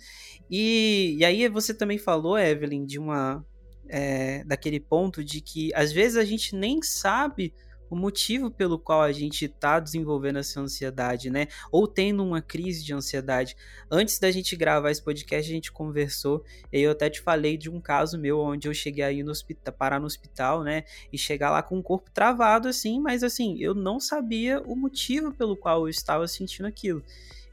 E, 0.50 1.16
e 1.20 1.26
aí 1.26 1.48
você 1.48 1.74
também 1.74 1.98
falou, 1.98 2.38
Evelyn, 2.38 2.86
de 2.86 2.98
uma 2.98 3.46
é, 3.88 4.44
daquele 4.44 4.80
ponto 4.80 5.24
de 5.24 5.42
que 5.42 5.74
às 5.74 5.92
vezes 5.92 6.18
a 6.18 6.24
gente 6.24 6.56
nem 6.56 6.82
sabe 6.82 7.54
o 7.90 7.96
motivo 7.96 8.52
pelo 8.52 8.78
qual 8.78 9.02
a 9.02 9.12
gente 9.12 9.46
está 9.46 9.80
desenvolvendo 9.80 10.40
essa 10.40 10.60
ansiedade, 10.60 11.30
né? 11.30 11.48
Ou 11.72 11.88
tendo 11.88 12.24
uma 12.24 12.42
crise 12.42 12.84
de 12.84 12.94
ansiedade. 12.94 13.56
Antes 13.90 14.20
da 14.20 14.30
gente 14.32 14.56
gravar 14.56 14.92
esse 14.92 15.02
podcast, 15.02 15.50
a 15.50 15.54
gente 15.54 15.72
conversou, 15.72 16.44
e 16.72 16.80
eu 16.80 16.92
até 16.92 17.10
te 17.10 17.22
falei 17.22 17.58
de 17.58 17.70
um 17.70 17.82
caso 17.82 18.18
meu 18.20 18.40
onde 18.40 18.68
eu 18.68 18.74
cheguei 18.74 19.04
aí 19.04 19.24
no 19.24 19.32
hospital, 19.32 19.74
parar 19.74 20.00
no 20.00 20.06
hospital, 20.06 20.64
né? 20.64 20.84
E 21.12 21.18
chegar 21.18 21.52
lá 21.52 21.64
com 21.64 21.80
o 21.80 21.84
corpo 21.84 22.12
travado, 22.12 22.68
assim, 22.68 23.00
mas 23.00 23.24
assim, 23.24 23.58
eu 23.60 23.74
não 23.74 24.00
sabia 24.00 24.62
o 24.62 24.76
motivo 24.76 25.34
pelo 25.34 25.58
qual 25.58 25.82
eu 25.82 25.90
estava 25.90 26.28
sentindo 26.28 26.68
aquilo. 26.68 27.04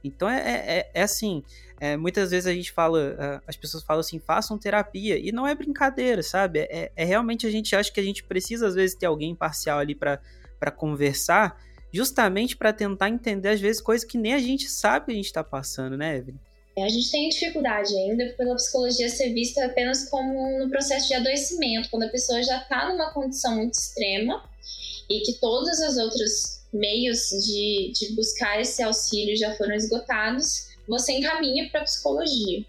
Então 0.09 0.29
é, 0.29 0.41
é, 0.41 0.79
é, 0.79 0.91
é 0.95 1.03
assim, 1.03 1.43
é, 1.81 1.97
muitas 1.97 2.31
vezes 2.31 2.47
a 2.47 2.53
gente 2.53 2.73
fala, 2.73 3.43
as 3.47 3.57
pessoas 3.57 3.83
falam 3.83 4.01
assim, 4.01 4.19
façam 4.19 4.59
terapia, 4.59 5.19
e 5.19 5.31
não 5.33 5.47
é 5.47 5.55
brincadeira, 5.55 6.23
sabe? 6.23 6.61
É, 6.61 6.91
é 6.95 7.05
realmente 7.05 7.47
a 7.47 7.51
gente 7.51 7.75
acha 7.77 7.93
que 7.93 8.01
a 8.01 8.03
gente 8.03 8.23
precisa, 8.25 8.67
às 8.67 8.75
vezes, 8.75 8.97
ter 8.97 9.07
alguém 9.07 9.31
imparcial 9.31 9.79
ali 9.79 9.95
para 9.95 10.71
conversar, 10.75 11.61
justamente 11.93 12.57
para 12.57 12.73
tentar 12.73 13.09
entender, 13.09 13.51
às 13.51 13.61
vezes, 13.61 13.81
coisas 13.81 14.07
que 14.07 14.19
nem 14.19 14.35
a 14.35 14.39
gente 14.39 14.69
sabe 14.69 15.07
que 15.07 15.13
a 15.13 15.15
gente 15.15 15.27
está 15.27 15.45
passando, 15.45 15.97
né, 15.97 16.17
Evelyn? 16.17 16.39
É, 16.77 16.85
a 16.85 16.89
gente 16.89 17.11
tem 17.11 17.29
dificuldade 17.31 17.97
ainda 17.97 18.35
pela 18.37 18.55
psicologia 18.55 19.09
ser 19.09 19.33
vista 19.33 19.65
apenas 19.65 20.11
como 20.11 20.59
no 20.59 20.69
processo 20.69 21.09
de 21.09 21.15
adoecimento, 21.15 21.89
quando 21.91 22.03
a 22.03 22.09
pessoa 22.09 22.43
já 22.43 22.59
está 22.61 22.93
numa 22.93 23.13
condição 23.13 23.57
muito 23.57 23.75
extrema 23.75 24.45
e 25.09 25.21
que 25.21 25.41
todas 25.41 25.81
as 25.81 25.97
outras 25.97 26.56
meios 26.73 27.29
de, 27.31 27.93
de 27.93 28.15
buscar 28.15 28.61
esse 28.61 28.83
auxílio 28.83 29.37
já 29.37 29.55
foram 29.57 29.75
esgotados, 29.75 30.69
você 30.87 31.13
encaminha 31.13 31.69
para 31.71 31.81
a 31.81 31.85
psicologia. 31.85 32.65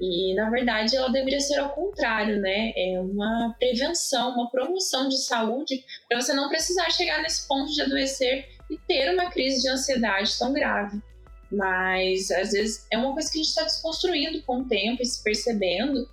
E, 0.00 0.32
na 0.34 0.48
verdade, 0.48 0.96
ela 0.96 1.08
deveria 1.08 1.40
ser 1.40 1.58
ao 1.58 1.70
contrário, 1.70 2.40
né? 2.40 2.72
É 2.76 3.00
uma 3.00 3.54
prevenção, 3.58 4.32
uma 4.32 4.48
promoção 4.48 5.08
de 5.08 5.18
saúde 5.18 5.84
para 6.08 6.20
você 6.20 6.32
não 6.32 6.48
precisar 6.48 6.88
chegar 6.90 7.20
nesse 7.20 7.48
ponto 7.48 7.72
de 7.72 7.82
adoecer 7.82 8.48
e 8.70 8.78
ter 8.86 9.12
uma 9.12 9.30
crise 9.30 9.62
de 9.62 9.68
ansiedade 9.68 10.38
tão 10.38 10.52
grave. 10.52 11.02
Mas, 11.50 12.30
às 12.30 12.52
vezes, 12.52 12.86
é 12.92 12.98
uma 12.98 13.12
coisa 13.12 13.30
que 13.30 13.38
a 13.38 13.42
gente 13.42 13.48
está 13.48 13.64
desconstruindo 13.64 14.40
com 14.42 14.60
o 14.60 14.68
tempo 14.68 15.02
e 15.02 15.06
se 15.06 15.22
percebendo 15.22 16.08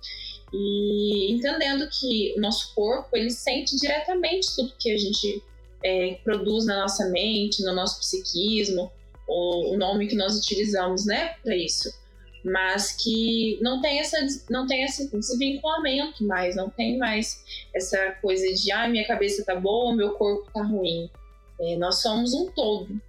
e 0.52 1.32
entendendo 1.32 1.88
que 1.88 2.34
o 2.36 2.40
nosso 2.40 2.74
corpo, 2.74 3.16
ele 3.16 3.30
sente 3.30 3.76
diretamente 3.76 4.54
tudo 4.56 4.74
que 4.78 4.90
a 4.90 4.96
gente 4.96 5.42
é, 5.86 6.18
produz 6.24 6.66
na 6.66 6.80
nossa 6.80 7.08
mente, 7.10 7.62
no 7.62 7.72
nosso 7.72 8.00
psiquismo, 8.00 8.90
ou 9.28 9.72
o 9.74 9.78
nome 9.78 10.08
que 10.08 10.16
nós 10.16 10.36
utilizamos, 10.36 11.06
né, 11.06 11.36
para 11.44 11.54
isso. 11.54 11.88
Mas 12.44 12.92
que 12.92 13.58
não 13.60 13.80
tem, 13.80 14.00
essa, 14.00 14.18
não 14.50 14.66
tem 14.66 14.82
esse 14.82 15.08
desvinculamento 15.10 16.24
mais, 16.24 16.56
não 16.56 16.68
tem 16.68 16.98
mais 16.98 17.44
essa 17.74 18.12
coisa 18.20 18.52
de, 18.52 18.72
ah, 18.72 18.88
minha 18.88 19.06
cabeça 19.06 19.44
tá 19.44 19.54
boa, 19.54 19.94
meu 19.94 20.12
corpo 20.12 20.50
tá 20.52 20.62
ruim. 20.62 21.08
É, 21.60 21.76
nós 21.76 22.02
somos 22.02 22.34
um 22.34 22.46
todo. 22.50 23.00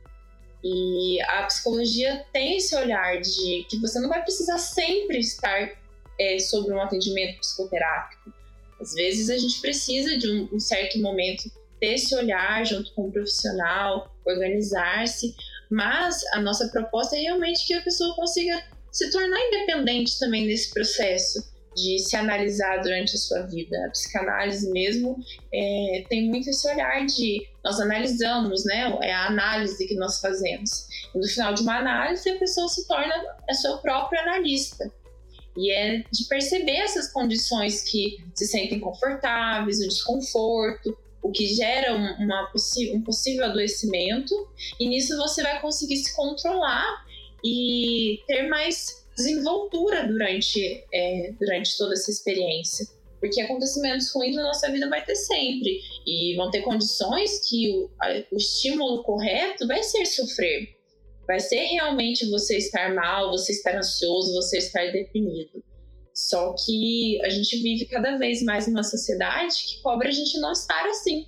E 0.64 1.22
a 1.22 1.44
psicologia 1.44 2.26
tem 2.32 2.58
esse 2.58 2.76
olhar 2.76 3.20
de 3.22 3.66
que 3.70 3.78
você 3.80 4.00
não 4.00 4.10
vai 4.10 4.22
precisar 4.24 4.58
sempre 4.58 5.20
estar 5.20 5.72
é, 6.20 6.40
sobre 6.40 6.74
um 6.74 6.82
atendimento 6.82 7.40
psicoterápico. 7.40 8.34
Às 8.80 8.94
vezes 8.94 9.30
a 9.30 9.38
gente 9.38 9.62
precisa 9.62 10.18
de 10.18 10.30
um, 10.30 10.50
um 10.54 10.60
certo 10.60 11.00
momento 11.00 11.52
ter 11.80 11.94
esse 11.94 12.16
olhar 12.16 12.66
junto 12.66 12.94
com 12.94 13.08
o 13.08 13.12
profissional, 13.12 14.16
organizar-se, 14.26 15.36
mas 15.70 16.24
a 16.34 16.42
nossa 16.42 16.68
proposta 16.70 17.16
é 17.16 17.22
realmente 17.22 17.66
que 17.66 17.74
a 17.74 17.82
pessoa 17.82 18.16
consiga 18.16 18.64
se 18.92 19.12
tornar 19.12 19.40
independente 19.48 20.18
também 20.18 20.48
nesse 20.48 20.74
processo 20.74 21.56
de 21.76 22.00
se 22.00 22.16
analisar 22.16 22.82
durante 22.82 23.16
a 23.16 23.20
sua 23.20 23.44
vida. 23.44 23.78
A 23.86 23.92
psicanálise 23.92 24.72
mesmo 24.72 25.16
é, 25.54 26.04
tem 26.10 26.28
muito 26.28 26.50
esse 26.50 26.68
olhar 26.68 27.06
de 27.06 27.48
nós 27.64 27.80
analisamos, 27.80 28.66
né? 28.66 28.98
É 29.04 29.14
a 29.14 29.28
análise 29.28 29.88
que 29.88 29.94
nós 29.94 30.20
fazemos. 30.20 30.88
E 31.14 31.20
no 31.20 31.28
final 31.28 31.54
de 31.54 31.62
uma 31.62 31.78
análise, 31.78 32.28
a 32.30 32.40
pessoa 32.40 32.68
se 32.68 32.88
torna 32.88 33.14
a 33.48 33.54
sua 33.54 33.78
própria 33.78 34.22
analista. 34.22 34.92
E 35.56 35.72
é 35.72 36.04
de 36.12 36.26
perceber 36.28 36.78
essas 36.78 37.12
condições 37.12 37.84
que 37.84 38.18
se 38.34 38.48
sentem 38.48 38.80
confortáveis, 38.80 39.80
o 39.80 39.88
desconforto, 39.88 40.98
o 41.28 41.32
que 41.32 41.46
gera 41.48 41.94
um, 41.94 42.24
uma 42.24 42.52
um 42.94 43.02
possível 43.02 43.46
adoecimento, 43.46 44.34
e 44.80 44.88
nisso 44.88 45.18
você 45.18 45.44
vai 45.44 45.62
conseguir 45.62 45.98
se 45.98 46.16
controlar 46.16 47.06
e 47.44 48.20
ter 48.28 48.48
mais 48.48 49.06
desenvoltura 49.16 50.08
durante, 50.08 50.86
é, 50.94 51.34
durante 51.40 51.78
toda 51.78 51.94
essa 51.94 52.10
experiência. 52.10 52.88
Porque 53.20 53.42
acontecimentos 53.42 54.14
ruins 54.14 54.36
na 54.36 54.44
nossa 54.44 54.72
vida 54.72 54.88
vai 54.90 55.04
ter 55.04 55.16
sempre. 55.16 55.82
E 56.06 56.36
vão 56.36 56.52
ter 56.52 56.62
condições 56.62 57.48
que 57.50 57.70
o, 57.72 57.90
o 58.32 58.38
estímulo 58.38 59.04
correto 59.04 59.68
vai 59.68 59.82
ser 59.84 60.06
sofrer. 60.06 60.70
Vai 61.26 61.40
ser 61.40 61.66
realmente 61.66 62.30
você 62.30 62.58
estar 62.58 62.94
mal, 62.94 63.32
você 63.32 63.52
estar 63.52 63.76
ansioso, 63.76 64.34
você 64.34 64.60
estar 64.60 64.92
deprimido. 64.92 65.64
Só 66.18 66.56
que 66.66 67.22
a 67.24 67.30
gente 67.30 67.62
vive 67.62 67.86
cada 67.86 68.18
vez 68.18 68.42
mais 68.42 68.68
numa 68.68 68.82
sociedade 68.82 69.56
que 69.68 69.82
cobra 69.84 70.10
a 70.10 70.12
gente 70.12 70.40
não 70.40 70.52
estar 70.52 70.84
assim. 70.88 71.28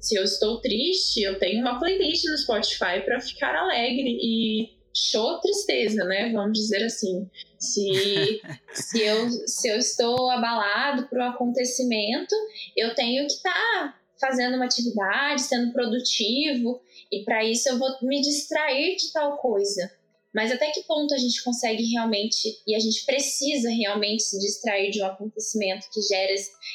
Se 0.00 0.14
eu 0.14 0.22
estou 0.22 0.60
triste, 0.60 1.20
eu 1.20 1.40
tenho 1.40 1.60
uma 1.60 1.80
playlist 1.80 2.26
no 2.26 2.38
Spotify 2.38 3.00
para 3.04 3.20
ficar 3.20 3.52
alegre 3.56 4.16
e 4.22 4.70
show 4.94 5.40
tristeza, 5.40 6.04
né? 6.04 6.30
Vamos 6.32 6.56
dizer 6.56 6.84
assim. 6.84 7.28
Se, 7.58 8.40
se, 8.72 9.02
eu, 9.02 9.28
se 9.28 9.68
eu 9.68 9.76
estou 9.76 10.30
abalado 10.30 11.08
por 11.08 11.18
um 11.18 11.24
acontecimento, 11.24 12.36
eu 12.76 12.94
tenho 12.94 13.26
que 13.26 13.32
estar 13.32 13.50
tá 13.52 13.98
fazendo 14.20 14.54
uma 14.54 14.66
atividade, 14.66 15.42
sendo 15.42 15.72
produtivo, 15.72 16.80
e 17.10 17.24
para 17.24 17.44
isso 17.44 17.68
eu 17.68 17.76
vou 17.76 17.88
me 18.02 18.20
distrair 18.20 18.94
de 18.94 19.12
tal 19.12 19.36
coisa. 19.38 19.90
Mas 20.34 20.50
até 20.50 20.70
que 20.70 20.82
ponto 20.84 21.12
a 21.12 21.18
gente 21.18 21.42
consegue 21.44 21.84
realmente, 21.90 22.62
e 22.66 22.74
a 22.74 22.78
gente 22.78 23.04
precisa 23.04 23.68
realmente 23.68 24.22
se 24.22 24.38
distrair 24.38 24.90
de 24.90 25.02
um 25.02 25.06
acontecimento 25.06 25.88
que 25.92 26.00
gera 26.00 26.32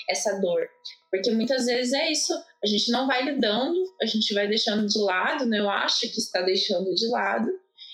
essa 0.10 0.39
dor? 0.39 0.67
Porque 1.10 1.32
muitas 1.32 1.65
vezes 1.65 1.93
é 1.93 2.12
isso, 2.12 2.34
a 2.63 2.67
gente 2.67 2.91
não 2.91 3.08
vai 3.08 3.24
lidando, 3.24 3.78
a 4.02 4.06
gente 4.06 4.34
vai 4.34 4.48
deixando 4.48 4.88
de 4.88 5.00
lado, 5.00 5.46
né? 5.46 5.60
eu 5.60 5.70
acho 5.70 6.02
que 6.02 6.20
está 6.20 6.41
deixando 6.41 6.93
de 6.93 7.08
lado, 7.08 7.50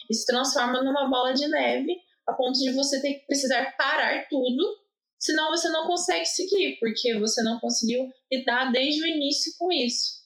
e 0.09 0.13
se 0.13 0.25
transforma 0.25 0.83
numa 0.83 1.09
bola 1.09 1.33
de 1.33 1.47
neve, 1.47 1.95
a 2.27 2.33
ponto 2.33 2.59
de 2.59 2.71
você 2.71 3.01
ter 3.01 3.13
que 3.15 3.25
precisar 3.25 3.75
parar 3.77 4.27
tudo, 4.29 4.77
senão 5.17 5.49
você 5.49 5.69
não 5.69 5.87
consegue 5.87 6.25
seguir, 6.25 6.77
porque 6.79 7.17
você 7.19 7.41
não 7.43 7.59
conseguiu 7.59 8.09
lidar 8.31 8.71
desde 8.71 9.01
o 9.01 9.07
início 9.07 9.53
com 9.57 9.71
isso. 9.71 10.22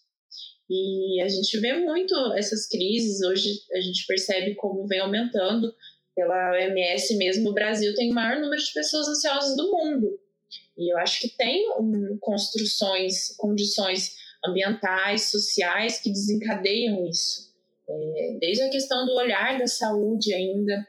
E 0.70 1.22
a 1.22 1.30
gente 1.30 1.60
vê 1.60 1.74
muito 1.74 2.14
essas 2.34 2.68
crises, 2.68 3.22
hoje 3.22 3.62
a 3.74 3.80
gente 3.80 4.06
percebe 4.06 4.56
como 4.56 4.88
vem 4.88 5.00
aumentando. 5.00 5.74
Pela 6.16 6.52
OMS 6.54 7.16
mesmo, 7.16 7.52
o 7.52 7.54
Brasil 7.54 7.94
tem 7.94 8.12
o 8.12 8.16
maior 8.16 8.42
número 8.42 8.62
de 8.62 8.74
pessoas 8.74 9.08
ansiosas 9.08 9.56
do 9.56 9.72
mundo. 9.72 10.20
E 10.78 10.92
eu 10.92 10.98
acho 10.98 11.22
que 11.22 11.30
tem 11.30 11.66
construções, 12.20 13.36
condições 13.38 14.16
ambientais, 14.44 15.30
sociais 15.30 16.00
que 16.00 16.12
desencadeiam 16.12 17.08
isso. 17.08 17.48
É, 17.90 18.38
desde 18.40 18.64
a 18.64 18.70
questão 18.70 19.06
do 19.06 19.14
olhar 19.14 19.58
da 19.58 19.68
saúde 19.68 20.34
ainda, 20.34 20.86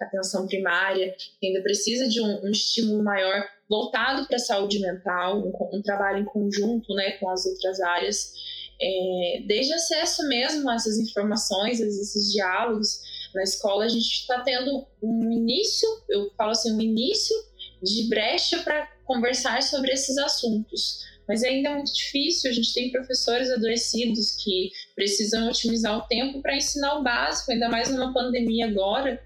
atenção 0.00 0.46
primária, 0.46 1.14
que 1.40 1.46
ainda 1.46 1.62
precisa 1.62 2.08
de 2.08 2.20
um, 2.20 2.44
um 2.44 2.50
estímulo 2.50 3.02
maior 3.02 3.48
voltado 3.68 4.26
para 4.26 4.36
a 4.36 4.40
saúde 4.40 4.80
mental, 4.80 5.38
um, 5.38 5.76
um, 5.76 5.82
trabalho 5.82 6.18
em 6.18 6.24
conjunto 6.24 6.94
né, 6.94 7.12
com 7.12 7.30
as 7.30 7.46
outras 7.46 7.80
áreas 7.80 8.32
é, 8.80 9.42
desde 9.46 9.72
acesso 9.72 10.26
mesmo 10.28 10.68
a 10.68 10.74
essas 10.74 10.98
informações, 10.98 11.80
a 11.80 11.86
esses 11.86 12.32
diálogos. 12.32 13.00
Na 13.34 13.42
escola 13.42 13.84
a 13.84 13.88
gente 13.88 14.06
está 14.06 14.40
tendo 14.40 14.86
um 15.02 15.32
início, 15.32 15.88
eu 16.08 16.30
falo 16.36 16.50
assim, 16.50 16.72
um 16.72 16.80
início 16.80 17.36
de 17.82 18.08
brecha 18.08 18.58
para 18.62 18.86
conversar 19.04 19.62
sobre 19.62 19.92
esses 19.92 20.16
assuntos. 20.18 21.04
Mas 21.28 21.42
ainda 21.42 21.70
é 21.70 21.74
muito 21.74 21.92
difícil, 21.92 22.50
a 22.50 22.54
gente 22.54 22.72
tem 22.72 22.92
professores 22.92 23.50
adoecidos 23.50 24.36
que 24.42 24.70
precisam 24.94 25.48
otimizar 25.48 25.98
o 25.98 26.06
tempo 26.06 26.40
para 26.40 26.56
ensinar 26.56 26.98
o 26.98 27.02
básico, 27.02 27.50
ainda 27.50 27.68
mais 27.68 27.90
numa 27.90 28.12
pandemia 28.12 28.66
agora. 28.66 29.20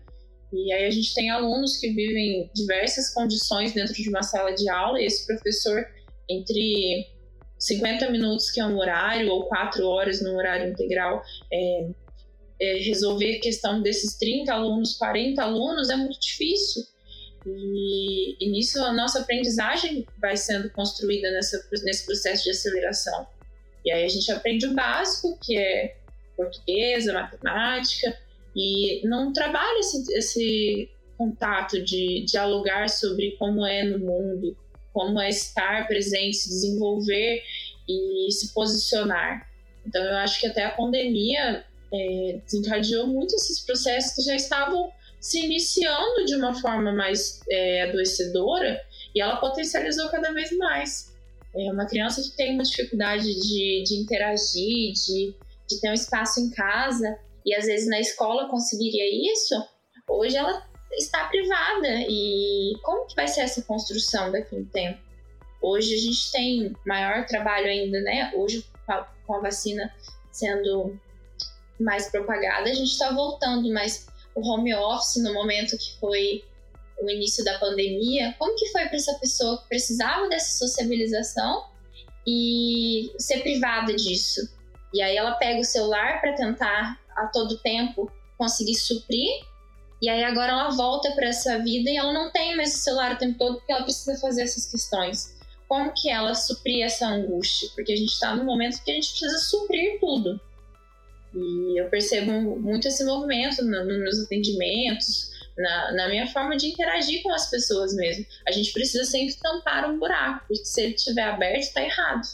E 0.52 0.72
aí 0.72 0.86
a 0.86 0.90
gente 0.90 1.14
tem 1.14 1.30
alunos 1.30 1.76
que 1.76 1.92
vivem 1.92 2.50
diversas 2.54 3.12
condições 3.12 3.72
dentro 3.72 3.92
de 3.92 4.08
uma 4.08 4.22
sala 4.22 4.52
de 4.52 4.68
aula 4.68 5.00
e 5.00 5.04
esse 5.04 5.26
professor, 5.26 5.86
entre 6.28 7.06
50 7.60 8.10
minutos, 8.10 8.50
que 8.50 8.58
é 8.58 8.64
um 8.64 8.78
horário, 8.78 9.30
ou 9.30 9.44
4 9.44 9.86
horas 9.86 10.22
no 10.22 10.34
horário 10.34 10.70
integral, 10.70 11.22
é, 11.52 11.88
é 12.60 12.78
resolver 12.78 13.36
a 13.36 13.40
questão 13.40 13.82
desses 13.82 14.16
30 14.16 14.52
alunos, 14.52 14.96
40 14.96 15.42
alunos, 15.42 15.90
é 15.90 15.96
muito 15.96 16.18
difícil. 16.18 16.82
E, 17.46 18.36
e 18.44 18.50
nisso 18.50 18.82
a 18.82 18.92
nossa 18.92 19.20
aprendizagem 19.20 20.06
vai 20.20 20.36
sendo 20.36 20.70
construída 20.70 21.30
nessa, 21.30 21.62
nesse 21.84 22.06
processo 22.06 22.44
de 22.44 22.50
aceleração. 22.50 23.26
E 23.84 23.92
aí 23.92 24.04
a 24.04 24.08
gente 24.08 24.30
aprende 24.32 24.66
o 24.66 24.74
básico, 24.74 25.38
que 25.42 25.56
é 25.56 25.96
português, 26.36 27.06
matemática, 27.06 28.18
e 28.56 29.06
não 29.06 29.32
trabalha 29.32 29.78
esse, 29.78 30.12
esse 30.14 30.90
contato 31.16 31.82
de 31.82 32.24
dialogar 32.24 32.88
sobre 32.88 33.36
como 33.38 33.66
é 33.66 33.84
no 33.84 33.98
mundo, 33.98 34.56
como 34.92 35.20
é 35.20 35.28
estar 35.28 35.86
presente, 35.86 36.36
se 36.36 36.48
desenvolver 36.48 37.42
e 37.88 38.30
se 38.32 38.52
posicionar. 38.52 39.48
Então 39.86 40.02
eu 40.02 40.16
acho 40.16 40.40
que 40.40 40.46
até 40.46 40.64
a 40.64 40.70
pandemia 40.70 41.64
é, 41.92 42.40
desencadeou 42.44 43.06
muito 43.06 43.34
esses 43.34 43.60
processos 43.64 44.14
que 44.14 44.22
já 44.22 44.34
estavam 44.34 44.90
se 45.20 45.44
iniciando 45.44 46.24
de 46.24 46.34
uma 46.34 46.54
forma 46.54 46.92
mais 46.92 47.40
é, 47.48 47.82
adoecedora 47.82 48.80
e 49.14 49.20
ela 49.20 49.36
potencializou 49.36 50.08
cada 50.08 50.32
vez 50.32 50.50
mais. 50.56 51.14
É 51.54 51.70
uma 51.72 51.86
criança 51.86 52.22
que 52.22 52.36
tem 52.36 52.54
uma 52.54 52.62
dificuldade 52.62 53.24
de, 53.24 53.82
de 53.84 53.96
interagir, 53.96 54.92
de, 54.92 55.34
de 55.68 55.80
ter 55.80 55.90
um 55.90 55.94
espaço 55.94 56.40
em 56.40 56.50
casa 56.50 57.18
e 57.44 57.54
às 57.54 57.66
vezes 57.66 57.88
na 57.88 57.98
escola 57.98 58.48
conseguiria 58.48 59.32
isso, 59.32 59.54
hoje 60.08 60.36
ela 60.36 60.69
está 60.92 61.26
privada. 61.26 61.88
E 62.08 62.78
como 62.82 63.06
que 63.06 63.14
vai 63.14 63.28
ser 63.28 63.42
essa 63.42 63.62
construção 63.62 64.30
daqui 64.30 64.54
a 64.54 64.58
um 64.58 64.64
tempo? 64.64 65.00
Hoje 65.62 65.94
a 65.94 65.98
gente 65.98 66.32
tem 66.32 66.76
maior 66.86 67.26
trabalho 67.26 67.66
ainda, 67.66 68.00
né? 68.00 68.32
Hoje, 68.34 68.64
com 69.26 69.34
a 69.34 69.40
vacina 69.40 69.92
sendo 70.32 70.98
mais 71.78 72.10
propagada, 72.10 72.70
a 72.70 72.74
gente 72.74 72.90
está 72.90 73.12
voltando, 73.12 73.70
mas 73.72 74.06
o 74.34 74.40
home 74.40 74.74
office, 74.74 75.22
no 75.22 75.34
momento 75.34 75.76
que 75.76 75.98
foi 75.98 76.44
o 77.02 77.10
início 77.10 77.44
da 77.44 77.58
pandemia, 77.58 78.34
como 78.38 78.56
que 78.56 78.68
foi 78.68 78.86
para 78.86 78.96
essa 78.96 79.14
pessoa 79.14 79.58
que 79.62 79.68
precisava 79.68 80.28
dessa 80.28 80.58
sociabilização 80.58 81.64
e 82.26 83.10
ser 83.18 83.40
privada 83.40 83.94
disso? 83.94 84.48
E 84.92 85.00
aí 85.00 85.16
ela 85.16 85.32
pega 85.32 85.60
o 85.60 85.64
celular 85.64 86.20
para 86.20 86.34
tentar 86.34 87.00
a 87.16 87.26
todo 87.26 87.58
tempo 87.58 88.10
conseguir 88.36 88.74
suprir 88.74 89.28
e 90.00 90.08
aí 90.08 90.24
agora 90.24 90.52
ela 90.52 90.70
volta 90.70 91.10
para 91.12 91.26
essa 91.26 91.58
vida 91.58 91.90
e 91.90 91.96
ela 91.96 92.12
não 92.12 92.30
tem 92.30 92.56
mais 92.56 92.74
o 92.74 92.78
celular 92.78 93.12
o 93.12 93.18
tempo 93.18 93.38
todo 93.38 93.58
porque 93.58 93.72
ela 93.72 93.82
precisa 93.82 94.18
fazer 94.18 94.42
essas 94.42 94.66
questões. 94.66 95.38
Como 95.68 95.92
que 95.94 96.10
ela 96.10 96.34
suprir 96.34 96.84
essa 96.84 97.06
angústia? 97.06 97.68
Porque 97.74 97.92
a 97.92 97.96
gente 97.96 98.12
está 98.12 98.34
no 98.34 98.44
momento 98.44 98.82
que 98.82 98.90
a 98.90 98.94
gente 98.94 99.10
precisa 99.10 99.38
suprir 99.38 100.00
tudo. 100.00 100.40
E 101.34 101.80
eu 101.80 101.88
percebo 101.88 102.32
muito 102.58 102.88
esse 102.88 103.04
movimento 103.04 103.62
no, 103.62 103.84
nos 103.84 103.98
meus 103.98 104.18
atendimentos, 104.20 105.30
na, 105.56 105.92
na, 105.92 106.08
minha 106.08 106.26
forma 106.26 106.56
de 106.56 106.66
interagir 106.66 107.22
com 107.22 107.32
as 107.32 107.48
pessoas 107.48 107.94
mesmo. 107.94 108.26
A 108.48 108.52
gente 108.52 108.72
precisa 108.72 109.04
sempre 109.04 109.34
tampar 109.34 109.88
um 109.88 109.98
buraco, 109.98 110.46
porque 110.48 110.64
se 110.64 110.80
ele 110.80 110.94
estiver 110.94 111.22
aberto, 111.22 111.60
está 111.60 111.82
errado. 111.82 112.26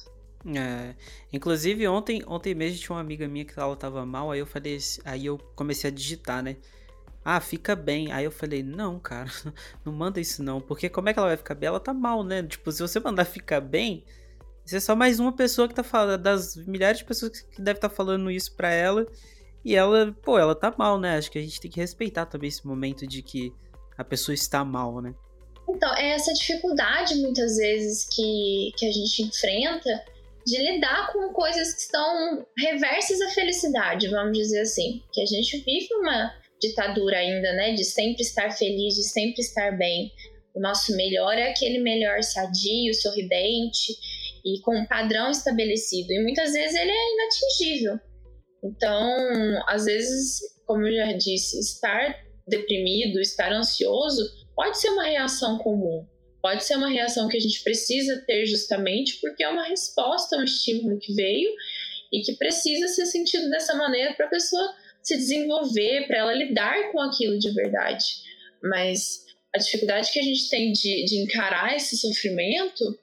É, 0.55 0.95
inclusive 1.33 1.87
ontem, 1.89 2.23
ontem 2.27 2.55
mesmo 2.55 2.79
tinha 2.79 2.95
uma 2.95 3.01
amiga 3.01 3.27
minha 3.27 3.45
que 3.45 3.59
ela 3.59 3.77
tava 3.77 4.07
mal, 4.07 4.31
aí 4.31 4.39
eu 4.39 4.47
falei, 4.47 4.79
aí 5.05 5.27
eu 5.27 5.37
comecei 5.57 5.91
a 5.91 5.93
digitar, 5.93 6.43
né? 6.43 6.57
Ah, 7.29 7.41
fica 7.41 7.75
bem. 7.75 8.12
Aí 8.12 8.25
eu 8.25 8.31
falei, 8.31 8.62
não, 8.62 9.01
cara, 9.01 9.29
não 9.85 9.93
manda 9.93 10.21
isso 10.21 10.45
não. 10.45 10.61
Porque 10.61 10.89
como 10.89 11.09
é 11.09 11.12
que 11.12 11.19
ela 11.19 11.27
vai 11.27 11.37
ficar 11.37 11.57
bem? 11.57 11.67
Ela 11.67 11.81
tá 11.81 11.93
mal, 11.93 12.23
né? 12.23 12.41
Tipo, 12.45 12.71
se 12.71 12.81
você 12.81 13.01
mandar 13.01 13.25
ficar 13.25 13.61
bem, 13.61 14.05
você 14.65 14.77
é 14.77 14.81
só 14.81 14.95
mais 14.95 15.19
uma 15.19 15.33
pessoa 15.33 15.67
que 15.67 15.75
tá 15.75 15.83
falando, 15.83 16.23
das 16.23 16.55
milhares 16.55 17.01
de 17.01 17.05
pessoas 17.05 17.41
que 17.41 17.61
deve 17.61 17.79
estar 17.79 17.89
tá 17.89 17.95
falando 17.97 18.31
isso 18.31 18.55
pra 18.55 18.71
ela. 18.73 19.05
E 19.65 19.75
ela, 19.75 20.17
pô, 20.23 20.39
ela 20.39 20.55
tá 20.55 20.73
mal, 20.79 21.01
né? 21.01 21.19
Acho 21.19 21.29
que 21.29 21.39
a 21.41 21.43
gente 21.43 21.61
tem 21.61 21.69
que 21.69 21.81
respeitar 21.81 22.27
também 22.27 22.47
esse 22.47 22.65
momento 22.65 23.05
de 23.09 23.21
que 23.23 23.53
a 23.99 24.05
pessoa 24.05 24.33
está 24.33 24.65
mal, 24.65 25.03
né? 25.03 25.12
Então, 25.69 25.93
é 25.97 26.11
essa 26.11 26.33
dificuldade 26.33 27.17
muitas 27.17 27.57
vezes 27.57 28.05
que, 28.09 28.71
que 28.77 28.87
a 28.87 28.93
gente 28.93 29.25
enfrenta 29.25 30.05
de 30.47 30.59
lidar 30.59 31.12
com 31.12 31.33
coisas 31.33 31.75
que 31.75 31.81
estão 31.81 32.47
reversas 32.57 33.21
à 33.21 33.31
felicidade, 33.31 34.07
vamos 34.11 34.39
dizer 34.39 34.61
assim. 34.61 35.03
Que 35.12 35.23
a 35.23 35.27
gente 35.27 35.57
vive 35.65 35.93
uma 35.95 36.46
ditadura 36.61 37.19
ainda, 37.19 37.53
né? 37.53 37.73
De 37.73 37.85
sempre 37.85 38.23
estar 38.23 38.51
feliz, 38.51 38.95
de 38.95 39.05
sempre 39.05 39.40
estar 39.40 39.77
bem. 39.77 40.11
O 40.55 40.61
nosso 40.61 40.97
melhor 40.97 41.37
é 41.37 41.51
aquele 41.51 41.79
melhor 41.81 42.23
sadio, 42.23 42.95
sorridente 42.95 43.92
e 44.45 44.61
com 44.62 44.77
um 44.77 44.87
padrão 44.87 45.31
estabelecido. 45.31 46.12
E 46.12 46.23
muitas 46.23 46.53
vezes 46.53 46.75
ele 46.75 46.90
é 46.90 47.14
inatingível. 47.14 48.01
Então, 48.64 49.62
às 49.69 49.85
vezes, 49.85 50.40
como 50.64 50.87
eu 50.87 50.95
já 50.95 51.12
disse, 51.12 51.59
estar 51.61 52.16
deprimido, 52.47 53.21
estar 53.21 53.53
ansioso 53.53 54.23
pode 54.55 54.79
ser 54.79 54.88
uma 54.90 55.05
reação 55.05 55.59
comum. 55.59 56.07
Pode 56.40 56.64
ser 56.64 56.77
uma 56.77 56.88
reação 56.88 57.29
que 57.29 57.37
a 57.37 57.40
gente 57.40 57.62
precisa 57.62 58.23
ter 58.27 58.47
justamente 58.47 59.19
porque 59.21 59.42
é 59.42 59.49
uma 59.49 59.64
resposta 59.64 60.37
um 60.37 60.45
estímulo 60.45 60.99
que 60.99 61.12
veio 61.12 61.51
e 62.12 62.23
que 62.23 62.37
precisa 62.37 62.87
ser 62.88 63.05
sentido 63.07 63.51
dessa 63.51 63.75
maneira 63.75 64.14
para 64.14 64.27
a 64.27 64.31
pessoa 64.31 64.75
se 65.07 65.16
desenvolver, 65.16 66.09
para 66.09 66.19
ela 66.19 66.35
lidar 66.35 66.90
com 66.90 67.01
aquilo 67.01 67.38
de 67.38 67.53
verdade. 67.53 68.05
Mas 68.61 69.25
a 69.55 69.59
dificuldade 69.59 70.11
que 70.11 70.19
a 70.19 70.23
gente 70.23 70.51
tem 70.51 70.73
de, 70.73 71.05
de 71.05 71.23
encarar 71.23 71.77
esse 71.77 71.97
sofrimento 71.97 72.99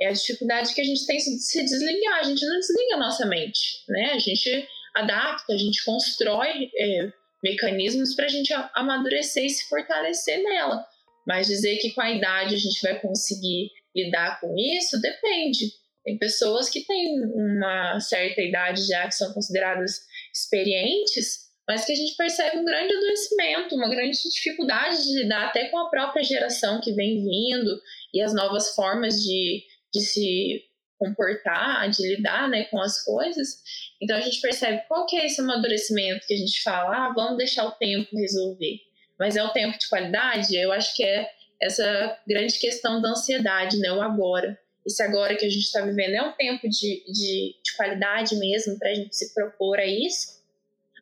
é 0.00 0.06
a 0.06 0.12
dificuldade 0.12 0.72
que 0.72 0.80
a 0.80 0.84
gente 0.84 1.04
tem 1.04 1.16
de 1.16 1.40
se 1.40 1.64
desligar. 1.64 2.20
A 2.20 2.22
gente 2.22 2.46
não 2.46 2.60
desliga 2.60 2.94
a 2.94 2.98
nossa 2.98 3.26
mente, 3.26 3.82
né? 3.88 4.12
A 4.12 4.18
gente 4.20 4.68
adapta, 4.94 5.52
a 5.52 5.58
gente 5.58 5.84
constrói 5.84 6.70
é, 6.78 7.12
mecanismos 7.42 8.14
para 8.14 8.26
a 8.26 8.28
gente 8.28 8.54
amadurecer 8.74 9.44
e 9.44 9.50
se 9.50 9.68
fortalecer 9.68 10.40
nela. 10.40 10.86
Mas 11.26 11.48
dizer 11.48 11.78
que 11.78 11.90
com 11.90 12.00
a 12.00 12.12
idade 12.12 12.54
a 12.54 12.58
gente 12.58 12.80
vai 12.80 13.00
conseguir 13.00 13.72
lidar 13.96 14.40
com 14.40 14.54
isso 14.56 15.00
depende. 15.00 15.72
Tem 16.04 16.16
pessoas 16.16 16.70
que 16.70 16.86
têm 16.86 17.20
uma 17.34 17.98
certa 17.98 18.40
idade 18.40 18.86
já 18.86 19.08
que 19.08 19.14
são 19.16 19.32
consideradas 19.34 20.06
experientes 20.32 21.47
mas 21.68 21.84
que 21.84 21.92
a 21.92 21.94
gente 21.94 22.16
percebe 22.16 22.56
um 22.56 22.64
grande 22.64 22.94
adoecimento, 22.94 23.74
uma 23.74 23.90
grande 23.90 24.18
dificuldade 24.30 25.04
de 25.04 25.22
lidar 25.22 25.48
até 25.48 25.68
com 25.68 25.78
a 25.78 25.90
própria 25.90 26.24
geração 26.24 26.80
que 26.80 26.92
vem 26.92 27.22
vindo 27.22 27.78
e 28.14 28.22
as 28.22 28.32
novas 28.32 28.74
formas 28.74 29.22
de, 29.22 29.62
de 29.92 30.00
se 30.00 30.64
comportar, 30.98 31.90
de 31.90 32.16
lidar 32.16 32.48
né, 32.48 32.64
com 32.64 32.80
as 32.80 33.04
coisas. 33.04 33.62
Então 34.00 34.16
a 34.16 34.20
gente 34.20 34.40
percebe 34.40 34.82
qual 34.88 35.04
que 35.04 35.16
é 35.16 35.26
esse 35.26 35.42
amadurecimento 35.42 36.26
que 36.26 36.32
a 36.32 36.38
gente 36.38 36.62
fala, 36.62 37.06
ah, 37.06 37.12
vamos 37.14 37.36
deixar 37.36 37.66
o 37.66 37.72
tempo 37.72 38.16
resolver. 38.16 38.80
Mas 39.18 39.36
é 39.36 39.44
o 39.44 39.50
tempo 39.50 39.78
de 39.78 39.88
qualidade? 39.90 40.56
Eu 40.56 40.72
acho 40.72 40.96
que 40.96 41.04
é 41.04 41.28
essa 41.60 42.18
grande 42.26 42.58
questão 42.58 43.02
da 43.02 43.10
ansiedade, 43.10 43.78
né, 43.78 43.92
o 43.92 44.00
agora. 44.00 44.58
Esse 44.86 45.02
agora 45.02 45.36
que 45.36 45.44
a 45.44 45.50
gente 45.50 45.64
está 45.64 45.82
vivendo 45.82 46.14
é 46.14 46.22
um 46.22 46.32
tempo 46.32 46.66
de, 46.66 47.04
de, 47.12 47.56
de 47.62 47.76
qualidade 47.76 48.36
mesmo 48.36 48.78
para 48.78 48.90
a 48.90 48.94
gente 48.94 49.14
se 49.14 49.34
propor 49.34 49.78
a 49.78 49.84
isso? 49.84 50.37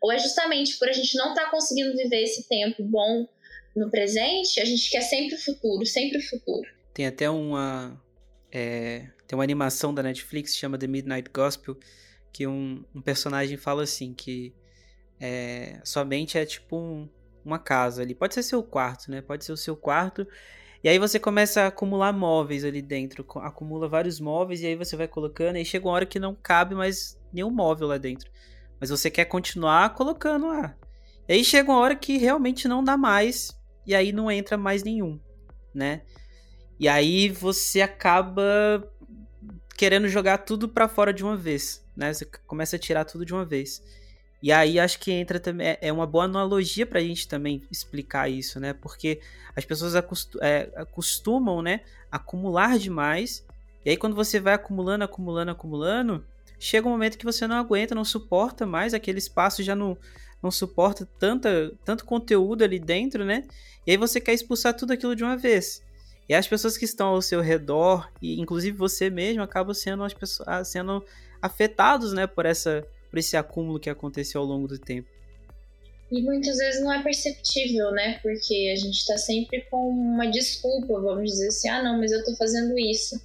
Ou 0.03 0.13
é 0.13 0.19
justamente 0.19 0.79
por 0.79 0.89
a 0.89 0.93
gente 0.93 1.17
não 1.17 1.31
estar 1.31 1.45
tá 1.45 1.51
conseguindo 1.51 1.97
viver 1.97 2.23
esse 2.23 2.49
tempo 2.49 2.83
bom 2.83 3.27
no 3.75 3.91
presente, 3.91 4.61
a 4.61 4.65
gente 4.65 4.91
quer 4.91 5.03
sempre 5.03 5.35
o 5.35 5.39
futuro, 5.39 5.85
sempre 5.85 6.19
o 6.19 6.23
futuro. 6.23 6.69
Tem 6.95 7.07
até 7.07 7.29
uma. 7.29 8.03
É, 8.51 9.11
tem 9.27 9.37
uma 9.37 9.45
animação 9.45 9.93
da 9.93 10.03
Netflix 10.03 10.53
que 10.53 10.59
chama 10.59 10.79
The 10.79 10.87
Midnight 10.87 11.31
Gospel, 11.31 11.77
que 12.33 12.47
um, 12.47 12.83
um 12.95 13.03
personagem 13.03 13.59
fala 13.59 13.83
assim: 13.83 14.15
que 14.15 14.55
é, 15.21 15.79
sua 15.85 16.05
mente 16.05 16.39
é 16.39 16.47
tipo 16.47 16.77
um, 16.77 17.09
uma 17.45 17.59
casa 17.59 18.03
ali. 18.03 18.15
Pode 18.15 18.33
ser 18.33 18.43
seu 18.43 18.63
quarto, 18.63 19.11
né? 19.11 19.21
Pode 19.21 19.45
ser 19.45 19.53
o 19.53 19.57
seu 19.57 19.77
quarto. 19.77 20.27
E 20.83 20.89
aí 20.89 20.99
você 20.99 21.19
começa 21.19 21.63
a 21.63 21.67
acumular 21.67 22.13
móveis 22.13 22.65
ali 22.65 22.81
dentro. 22.81 23.27
Acumula 23.41 23.89
vários 23.89 24.21
móveis 24.21 24.63
e 24.63 24.67
aí 24.67 24.77
você 24.77 24.97
vai 24.97 25.09
colocando. 25.09 25.57
E 25.57 25.65
chega 25.65 25.87
uma 25.87 25.95
hora 25.95 26.07
que 26.07 26.19
não 26.19 26.35
cabe 26.35 26.75
mais 26.75 27.21
nenhum 27.33 27.51
móvel 27.51 27.89
lá 27.89 27.99
dentro 27.99 28.31
mas 28.81 28.91
você 28.91 29.11
quer 29.11 29.25
continuar 29.27 29.95
colocando 29.95 30.49
lá. 30.49 30.77
E 31.29 31.35
aí 31.35 31.45
chega 31.45 31.71
uma 31.71 31.81
hora 31.81 31.97
que 31.97 32.17
realmente 32.17 32.69
não 32.69 32.85
dá 32.85 32.97
mais, 32.97 33.57
e 33.87 33.95
aí 33.95 34.13
não 34.13 34.31
entra 34.31 34.57
mais 34.57 34.83
nenhum, 34.83 35.21
né? 35.75 36.03
E 36.79 36.89
aí 36.89 37.29
você 37.29 37.81
acaba 37.81 38.87
querendo 39.77 40.09
jogar 40.09 40.39
tudo 40.39 40.69
para 40.69 40.89
fora 40.89 41.13
de 41.13 41.23
uma 41.25 41.37
vez, 41.37 41.85
né? 41.97 42.13
Você 42.13 42.25
começa 42.47 42.77
a 42.77 42.79
tirar 42.79 43.05
tudo 43.05 43.25
de 43.25 43.33
uma 43.33 43.45
vez. 43.45 43.83
E 44.43 44.53
aí 44.53 44.79
acho 44.79 45.01
que 45.01 45.11
entra 45.11 45.41
também 45.41 45.69
é, 45.69 45.79
é 45.83 45.93
uma 45.93 46.07
boa 46.07 46.25
analogia 46.25 46.87
para 46.87 47.01
a 47.01 47.03
gente 47.03 47.27
também 47.27 47.63
explicar 47.71 48.31
isso, 48.31 48.61
né? 48.61 48.73
Porque 48.73 49.21
as 49.55 49.65
pessoas 49.65 49.95
é, 49.95 50.71
acostumam, 50.77 51.63
né, 51.63 51.81
acumular 52.11 52.79
demais. 52.79 53.45
E 53.85 53.91
aí 53.91 53.97
quando 53.97 54.15
você 54.15 54.39
vai 54.39 54.55
acumulando, 54.55 55.05
acumulando, 55.05 55.51
acumulando, 55.51 56.25
chega 56.59 56.87
um 56.87 56.91
momento 56.91 57.19
que 57.19 57.25
você 57.25 57.47
não 57.47 57.57
aguenta, 57.57 57.95
não 57.95 58.05
suporta 58.05 58.67
mais, 58.67 58.95
aquele 58.95 59.19
espaço 59.19 59.63
já 59.63 59.75
não, 59.75 59.97
não 60.43 60.51
suporta 60.51 61.09
tanta, 61.19 61.73
tanto 61.85 62.05
conteúdo 62.05 62.63
ali 62.63 62.79
dentro, 62.79 63.25
né? 63.25 63.45
E 63.87 63.91
aí 63.93 63.97
você 63.97 64.21
quer 64.21 64.35
expulsar 64.35 64.75
tudo 64.75 64.93
aquilo 64.93 65.15
de 65.15 65.23
uma 65.23 65.37
vez. 65.37 65.83
E 66.29 66.35
as 66.35 66.49
pessoas 66.49 66.77
que 66.77 66.85
estão 66.85 67.09
ao 67.09 67.23
seu 67.23 67.41
redor, 67.41 68.11
e 68.21 68.41
inclusive 68.41 68.77
você 68.77 69.09
mesmo, 69.09 69.43
acabam 69.43 69.73
sendo, 69.75 70.03
as 70.03 70.13
pessoas, 70.13 70.49
ah, 70.49 70.65
sendo 70.65 71.05
afetados 71.41 72.13
né, 72.13 72.27
por, 72.27 72.47
essa, 72.47 72.85
por 73.11 73.19
esse 73.19 73.37
acúmulo 73.37 73.79
que 73.79 73.89
aconteceu 73.89 74.41
ao 74.41 74.47
longo 74.47 74.67
do 74.67 74.79
tempo. 74.79 75.09
E 76.11 76.23
muitas 76.23 76.57
vezes 76.57 76.83
não 76.83 76.93
é 76.93 77.03
perceptível, 77.03 77.91
né? 77.91 78.19
Porque 78.23 78.73
a 78.73 78.77
gente 78.77 79.05
tá 79.07 79.17
sempre 79.19 79.63
com 79.71 79.89
uma 79.89 80.27
desculpa, 80.31 81.01
vamos 81.01 81.31
dizer 81.31 81.49
assim, 81.49 81.69
ah, 81.69 81.83
não, 81.83 81.99
mas 81.99 82.13
eu 82.13 82.25
tô 82.25 82.35
fazendo 82.37 82.79
isso. 82.79 83.21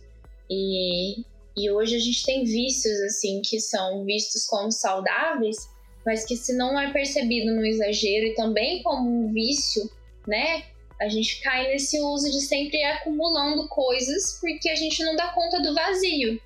E 0.50 1.24
e 1.56 1.70
hoje 1.70 1.96
a 1.96 2.00
gente 2.00 2.24
tem 2.24 2.44
vícios 2.44 3.00
assim 3.02 3.42
que 3.42 3.60
são 3.60 4.06
vistos 4.06 4.46
como 4.46 4.72
saudáveis, 4.72 5.58
mas 6.06 6.26
que 6.26 6.36
se 6.36 6.54
não 6.54 6.80
é 6.80 6.92
percebido 6.92 7.54
no 7.54 7.66
exagero 7.66 8.28
e 8.28 8.36
também 8.36 8.82
como 8.84 9.10
um 9.10 9.34
vício, 9.34 9.90
né? 10.28 10.64
A 11.00 11.10
gente 11.10 11.42
cai 11.42 11.68
nesse 11.68 12.00
uso 12.00 12.30
de 12.32 12.42
sempre 12.42 12.82
acumulando 12.84 13.68
coisas 13.68 14.38
porque 14.40 14.70
a 14.70 14.76
gente 14.76 15.04
não 15.04 15.16
dá 15.16 15.30
conta 15.30 15.62
do 15.62 15.74
vazio. 15.74 16.40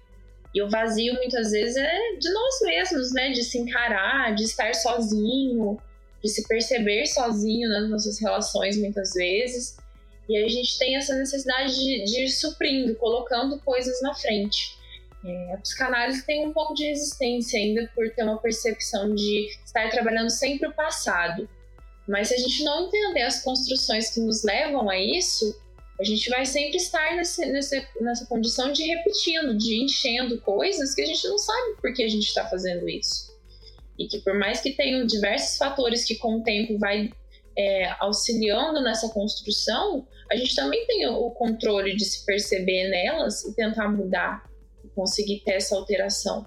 E 0.53 0.61
o 0.61 0.69
vazio 0.69 1.13
muitas 1.15 1.51
vezes 1.51 1.75
é 1.75 2.15
de 2.17 2.31
nós 2.31 2.61
mesmos, 2.61 3.13
né? 3.13 3.31
De 3.31 3.43
se 3.43 3.57
encarar, 3.57 4.33
de 4.33 4.43
estar 4.43 4.73
sozinho, 4.73 5.77
de 6.23 6.29
se 6.29 6.47
perceber 6.47 7.05
sozinho 7.05 7.69
nas 7.69 7.89
nossas 7.89 8.19
relações 8.19 8.77
muitas 8.77 9.13
vezes. 9.13 9.77
E 10.27 10.37
a 10.37 10.47
gente 10.47 10.79
tem 10.79 10.95
essa 10.95 11.13
necessidade 11.15 11.75
de, 11.75 12.05
de 12.05 12.21
ir 12.21 12.29
suprindo, 12.29 12.95
colocando 12.95 13.59
coisas 13.59 14.01
na 14.01 14.13
frente. 14.13 14.74
É, 15.27 15.57
psicanálise 15.57 16.23
tem 16.25 16.45
um 16.45 16.53
pouco 16.53 16.75
de 16.75 16.85
resistência 16.85 17.59
ainda 17.59 17.89
por 17.95 18.09
ter 18.11 18.23
uma 18.23 18.39
percepção 18.39 19.15
de 19.15 19.47
estar 19.65 19.89
trabalhando 19.89 20.29
sempre 20.29 20.67
o 20.67 20.73
passado. 20.73 21.49
Mas 22.07 22.27
se 22.27 22.35
a 22.35 22.37
gente 22.37 22.63
não 22.63 22.87
entender 22.87 23.23
as 23.23 23.41
construções 23.43 24.11
que 24.11 24.19
nos 24.19 24.43
levam 24.43 24.87
a 24.87 24.99
isso, 24.99 25.59
a 25.99 26.03
gente 26.03 26.29
vai 26.29 26.45
sempre 26.45 26.77
estar 26.77 27.15
nesse, 27.15 27.43
nesse, 27.47 27.87
nessa 28.01 28.25
condição 28.27 28.71
de 28.71 28.83
repetindo, 28.83 29.57
de 29.57 29.83
enchendo 29.83 30.39
coisas 30.41 30.93
que 30.93 31.01
a 31.01 31.05
gente 31.05 31.27
não 31.27 31.37
sabe 31.37 31.75
por 31.81 31.93
que 31.93 32.03
a 32.03 32.07
gente 32.07 32.27
está 32.27 32.47
fazendo 32.47 32.87
isso. 32.87 33.33
E 33.97 34.07
que 34.07 34.19
por 34.19 34.37
mais 34.37 34.61
que 34.61 34.73
tenham 34.73 35.07
diversos 35.07 35.57
fatores 35.57 36.03
que 36.03 36.15
com 36.15 36.35
o 36.35 36.43
tempo 36.43 36.77
vai 36.77 37.09
é, 37.57 37.95
auxiliando 37.99 38.81
nessa 38.81 39.09
construção, 39.09 40.05
a 40.29 40.35
gente 40.35 40.55
também 40.55 40.85
tem 40.85 41.07
o 41.07 41.31
controle 41.31 41.95
de 41.95 42.03
se 42.03 42.25
perceber 42.25 42.89
nelas 42.89 43.43
e 43.45 43.55
tentar 43.55 43.87
mudar, 43.87 44.43
conseguir 44.95 45.41
ter 45.45 45.53
essa 45.53 45.75
alteração. 45.75 46.45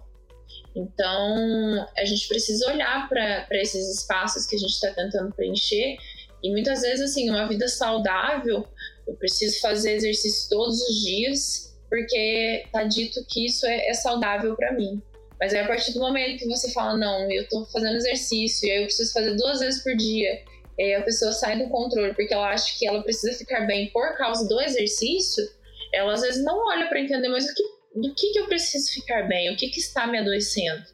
Então, 0.75 1.87
a 1.97 2.05
gente 2.05 2.29
precisa 2.29 2.71
olhar 2.71 3.09
para 3.09 3.47
esses 3.53 3.99
espaços 3.99 4.47
que 4.47 4.57
a 4.57 4.59
gente 4.59 4.73
está 4.73 4.91
tentando 4.93 5.35
preencher. 5.35 5.97
E 6.43 6.51
muitas 6.51 6.83
vezes, 6.83 7.11
assim, 7.11 7.29
uma 7.31 7.49
vida 7.49 7.67
saudável 7.69 8.67
eu 9.09 9.15
preciso 9.15 9.59
fazer 9.61 9.95
exercício 9.95 10.51
todos 10.51 10.81
os 10.83 11.03
dias, 11.03 11.75
porque 11.89 12.67
tá 12.71 12.85
dito 12.85 13.25
que 13.27 13.47
isso 13.47 13.67
é, 13.67 13.89
é 13.89 13.95
saudável 13.95 14.55
para 14.55 14.73
mim. 14.75 15.03
Mas 15.41 15.55
aí, 15.55 15.61
a 15.61 15.67
partir 15.67 15.93
do 15.95 16.01
momento 16.01 16.41
que 16.41 16.47
você 16.47 16.71
fala, 16.73 16.97
não, 16.97 17.31
eu 17.31 17.49
tô 17.49 17.65
fazendo 17.67 17.97
exercício, 17.97 18.69
e 18.69 18.71
aí 18.71 18.79
eu 18.79 18.85
preciso 18.85 19.13
fazer 19.13 19.35
duas 19.35 19.61
vezes 19.61 19.83
por 19.83 19.97
dia, 19.97 20.43
e 20.79 20.95
a 20.95 21.03
pessoa 21.03 21.33
sai 21.33 21.59
do 21.59 21.69
controle 21.71 22.15
porque 22.15 22.35
ela 22.35 22.51
acha 22.51 22.79
que 22.79 22.87
ela 22.87 23.03
precisa 23.03 23.37
ficar 23.37 23.67
bem 23.67 23.91
por 23.91 24.17
causa 24.17 24.47
do 24.47 24.61
exercício, 24.61 25.49
ela 25.93 26.13
às 26.13 26.21
vezes 26.21 26.45
não 26.45 26.59
olha 26.69 26.87
para 26.89 27.01
entender, 27.01 27.29
mas 27.29 27.45
o 27.49 27.55
que, 27.55 27.63
do 28.01 28.15
que, 28.15 28.33
que 28.33 28.39
eu 28.39 28.47
preciso 28.47 28.93
ficar 28.93 29.29
bem? 29.29 29.53
O 29.53 29.57
que, 29.57 29.69
que 29.69 29.81
está 29.81 30.07
me 30.07 30.19
adoecendo? 30.19 30.85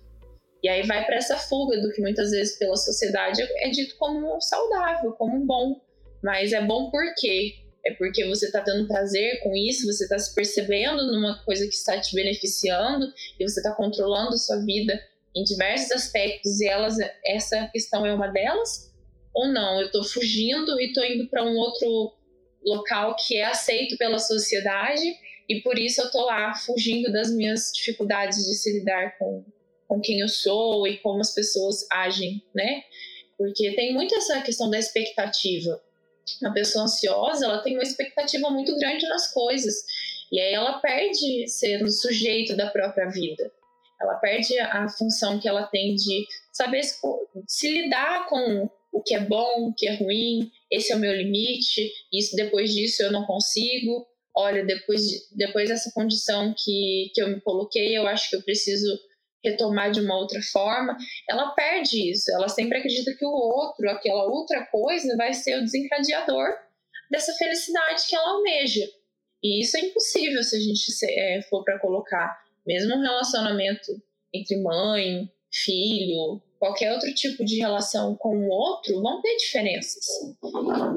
E 0.62 0.69
aí 0.69 0.87
vai 0.87 1.05
para 1.05 1.17
essa 1.17 1.37
fuga 1.37 1.81
do 1.81 1.93
que 1.93 2.01
muitas 2.01 2.31
vezes 2.31 2.59
pela 2.59 2.77
sociedade 2.77 3.43
é 3.43 3.69
dito 3.69 3.97
como 3.99 4.40
saudável, 4.40 5.12
como 5.12 5.45
bom. 5.45 5.81
Mas 6.23 6.53
é 6.53 6.62
bom 6.62 6.90
por 6.90 7.03
quê? 7.17 7.64
é 7.85 7.93
porque 7.93 8.25
você 8.25 8.47
está 8.47 8.62
tendo 8.62 8.88
prazer 8.88 9.40
com 9.43 9.55
isso, 9.55 9.87
você 9.87 10.05
está 10.05 10.19
se 10.19 10.35
percebendo 10.35 11.07
numa 11.12 11.38
coisa 11.45 11.67
que 11.67 11.75
está 11.75 12.01
te 12.01 12.14
beneficiando 12.14 13.07
e 13.38 13.47
você 13.47 13.61
está 13.61 13.73
controlando 13.73 14.38
sua 14.38 14.64
vida 14.64 14.99
em 15.37 15.45
diversos 15.45 15.93
aspectos 15.93 16.61
e 16.61 16.67
elas, 16.67 16.97
essa 17.25 17.69
questão 17.69 18.07
é 18.07 18.14
uma 18.14 18.29
delas? 18.29 18.90
Ou 19.35 19.49
não? 19.49 19.81
Eu 19.81 19.87
estou 19.87 20.03
fugindo 20.03 20.81
e 20.81 20.87
estou 20.87 21.05
indo 21.05 21.29
para 21.29 21.45
um 21.45 21.57
outro 21.57 22.14
local 22.64 23.14
que 23.17 23.37
é 23.37 23.45
aceito 23.45 23.99
pela 23.99 24.19
sociedade 24.19 25.05
e 25.48 25.61
por 25.61 25.78
isso 25.78 26.00
eu 26.00 26.07
estou 26.07 26.24
lá 26.24 26.54
fugindo 26.54 27.12
das 27.12 27.30
minhas 27.30 27.70
dificuldades 27.72 28.44
de 28.44 28.54
se 28.54 28.72
lidar 28.72 29.18
com, 29.18 29.44
com 29.87 30.00
quem 30.00 30.20
eu 30.20 30.28
sou 30.28 30.87
e 30.87 30.98
como 30.98 31.20
as 31.20 31.35
pessoas 31.35 31.87
agem, 31.90 32.42
né? 32.54 32.83
Porque 33.37 33.72
tem 33.72 33.92
muito 33.92 34.14
essa 34.14 34.40
questão 34.40 34.70
da 34.70 34.78
expectativa 34.78 35.80
a 36.44 36.50
pessoa 36.50 36.85
ansiosa, 36.85 37.44
ela 37.44 37.62
tem 37.62 37.74
uma 37.74 37.83
expectativa 37.83 38.50
muito 38.50 38.74
grande 38.76 39.07
nas 39.07 39.33
coisas. 39.33 39.85
E 40.33 40.40
aí 40.40 40.52
ela 40.54 40.78
perde 40.78 41.46
sendo 41.48 41.90
sujeito 41.90 42.57
da 42.57 42.70
própria 42.70 43.09
vida. 43.09 43.52
Ela 44.00 44.14
perde 44.16 44.59
a 44.59 44.88
função 44.88 45.38
que 45.38 45.48
ela 45.48 45.64
tem 45.66 45.94
de 45.94 46.26
saber 46.52 46.83
se, 46.83 46.98
se 47.46 47.70
lidar 47.70 48.26
com 48.28 48.68
o 48.92 49.02
que 49.02 49.14
é 49.14 49.20
bom, 49.20 49.68
o 49.68 49.74
que 49.74 49.87
é 49.87 49.96
ruim, 49.96 50.50
esse 50.70 50.92
é 50.92 50.96
o 50.96 50.98
meu 50.98 51.12
limite, 51.12 51.92
isso 52.12 52.37
depois 52.37 52.72
disso 52.72 53.02
eu 53.02 53.12
não 53.12 53.24
consigo. 53.24 54.07
Olha, 54.37 54.64
depois, 54.64 55.03
depois 55.33 55.68
dessa 55.68 55.92
condição 55.92 56.55
que, 56.57 57.11
que 57.14 57.23
eu 57.23 57.29
me 57.29 57.40
coloquei, 57.40 57.97
eu 57.97 58.07
acho 58.07 58.29
que 58.29 58.37
eu 58.37 58.42
preciso 58.42 58.99
retomar 59.44 59.90
de 59.90 60.01
uma 60.01 60.18
outra 60.18 60.40
forma, 60.42 60.97
ela 61.29 61.51
perde 61.51 62.11
isso. 62.11 62.33
Ela 62.33 62.49
sempre 62.49 62.79
acredita 62.79 63.14
que 63.16 63.25
o 63.25 63.31
outro, 63.31 63.88
aquela 63.90 64.25
outra 64.25 64.64
coisa, 64.66 65.16
vai 65.16 65.35
ser 65.35 65.59
o 65.59 65.62
desencadeador 65.62 66.49
dessa 67.11 67.33
felicidade 67.35 68.07
que 68.09 68.16
ela 68.16 68.31
almeja. 68.31 68.85
E 69.42 69.61
isso 69.61 69.77
é 69.77 69.81
impossível 69.81 70.42
se 70.42 70.57
a 70.57 70.61
gente 70.61 70.87
é, 71.05 71.42
for 71.42 71.62
para 71.62 71.79
colocar. 71.79 72.42
Mesmo 72.66 72.94
um 72.94 73.03
relacionamento 73.03 73.92
entre 74.33 74.57
mãe, 74.57 75.31
filho, 75.53 76.40
qualquer 76.59 76.92
outro 76.92 77.14
tipo 77.14 77.44
de 77.44 77.59
relação 77.59 78.16
com 78.16 78.37
o 78.37 78.49
outro, 78.49 79.03
vão 79.03 79.20
ter 79.20 79.37
diferenças. 79.37 80.05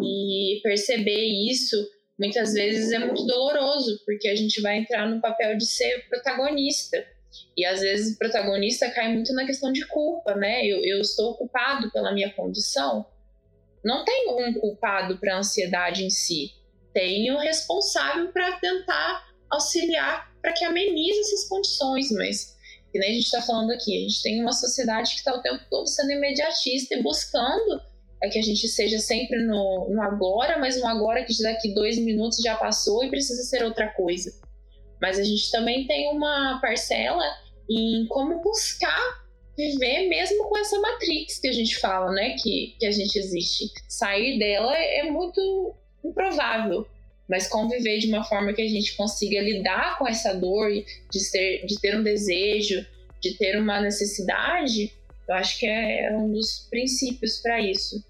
E 0.01 0.61
perceber 0.63 1.25
isso 1.51 1.75
muitas 2.19 2.53
vezes 2.53 2.91
é 2.91 2.99
muito 2.99 3.25
doloroso, 3.25 4.01
porque 4.05 4.27
a 4.27 4.35
gente 4.35 4.61
vai 4.61 4.77
entrar 4.77 5.07
no 5.07 5.21
papel 5.21 5.57
de 5.57 5.65
ser 5.65 6.07
protagonista 6.09 7.05
e 7.55 7.65
às 7.65 7.81
vezes 7.81 8.15
o 8.15 8.17
protagonista 8.17 8.89
cai 8.89 9.13
muito 9.13 9.33
na 9.33 9.45
questão 9.45 9.71
de 9.71 9.85
culpa, 9.87 10.35
né? 10.35 10.65
Eu, 10.65 10.83
eu 10.83 11.01
estou 11.01 11.35
culpado 11.35 11.91
pela 11.91 12.13
minha 12.13 12.31
condição. 12.33 13.05
Não 13.83 14.03
tem 14.03 14.27
um 14.29 14.53
culpado 14.53 15.17
para 15.19 15.35
a 15.35 15.39
ansiedade 15.39 16.03
em 16.03 16.09
si. 16.09 16.51
Tem 16.93 17.31
o 17.31 17.37
responsável 17.37 18.31
para 18.31 18.59
tentar 18.59 19.27
auxiliar 19.49 20.31
para 20.41 20.53
que 20.53 20.65
amenize 20.65 21.19
essas 21.19 21.47
condições, 21.47 22.11
mas 22.11 22.57
que 22.91 22.99
nem 22.99 23.11
a 23.11 23.13
gente 23.13 23.25
está 23.25 23.41
falando 23.41 23.71
aqui, 23.71 23.97
a 23.97 24.01
gente 24.01 24.23
tem 24.23 24.41
uma 24.41 24.53
sociedade 24.53 25.11
que 25.11 25.17
está 25.17 25.33
o 25.33 25.41
tempo 25.41 25.63
todo 25.69 25.87
sendo 25.87 26.11
imediatista 26.11 26.95
e 26.95 27.03
buscando 27.03 27.81
é 28.21 28.29
que 28.29 28.39
a 28.39 28.41
gente 28.41 28.67
seja 28.67 28.99
sempre 28.99 29.43
no, 29.43 29.89
no 29.89 30.01
agora, 30.01 30.57
mas 30.57 30.79
no 30.79 30.87
agora 30.87 31.23
que 31.23 31.41
daqui 31.41 31.73
dois 31.73 31.97
minutos 31.97 32.39
já 32.43 32.55
passou 32.55 33.03
e 33.03 33.09
precisa 33.09 33.43
ser 33.43 33.63
outra 33.63 33.89
coisa. 33.89 34.33
Mas 35.01 35.19
a 35.19 35.23
gente 35.23 35.51
também 35.51 35.85
tem 35.85 36.11
uma 36.11 36.59
parcela 36.59 37.23
em 37.69 38.05
como 38.07 38.41
buscar 38.41 39.27
viver 39.57 40.07
mesmo 40.07 40.47
com 40.47 40.57
essa 40.57 40.79
matrix 40.79 41.39
que 41.39 41.47
a 41.47 41.51
gente 41.51 41.77
fala, 41.79 42.11
né? 42.11 42.35
Que, 42.41 42.75
que 42.79 42.85
a 42.85 42.91
gente 42.91 43.17
existe. 43.17 43.71
Sair 43.87 44.37
dela 44.37 44.75
é 44.77 45.03
muito 45.03 45.75
improvável. 46.03 46.87
Mas 47.27 47.47
conviver 47.47 47.97
de 47.97 48.07
uma 48.07 48.23
forma 48.23 48.53
que 48.53 48.61
a 48.61 48.69
gente 48.69 48.95
consiga 48.95 49.41
lidar 49.41 49.97
com 49.97 50.07
essa 50.07 50.33
dor, 50.33 50.69
de, 51.11 51.19
ser, 51.19 51.65
de 51.65 51.79
ter 51.81 51.97
um 51.97 52.03
desejo, 52.03 52.85
de 53.19 53.33
ter 53.37 53.57
uma 53.59 53.81
necessidade, 53.81 54.93
eu 55.27 55.35
acho 55.35 55.59
que 55.59 55.65
é 55.65 56.09
um 56.15 56.31
dos 56.31 56.67
princípios 56.69 57.41
para 57.41 57.59
isso. 57.59 58.01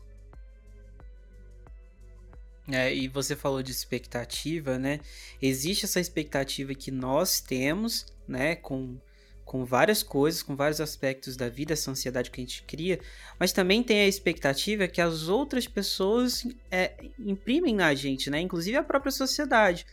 É, 2.70 2.94
e 2.94 3.08
você 3.08 3.36
falou 3.36 3.64
de 3.64 3.72
expectativa, 3.72 4.78
né? 4.78 5.00
Existe 5.42 5.86
essa 5.86 6.02
expectativa 6.02 6.74
que 6.74 6.92
nós 6.92 7.40
temos, 7.40 8.06
né? 8.28 8.56
Com, 8.56 8.98
com 9.46 9.64
várias 9.64 10.04
coisas, 10.04 10.44
com 10.44 10.54
vários 10.54 10.82
aspectos 10.82 11.38
da 11.38 11.48
vida, 11.48 11.72
essa 11.72 11.90
ansiedade 11.90 12.30
que 12.30 12.42
a 12.42 12.44
gente 12.44 12.64
cria, 12.64 13.00
mas 13.40 13.54
também 13.54 13.82
tem 13.82 14.02
a 14.02 14.08
expectativa 14.08 14.88
que 14.88 15.00
as 15.00 15.30
outras 15.30 15.66
pessoas 15.66 16.46
é, 16.70 16.94
imprimem 17.18 17.74
na 17.74 17.96
gente, 17.96 18.30
né? 18.30 18.42
Inclusive 18.42 18.76
a 18.76 18.84
própria 18.84 19.12
sociedade. 19.12 19.86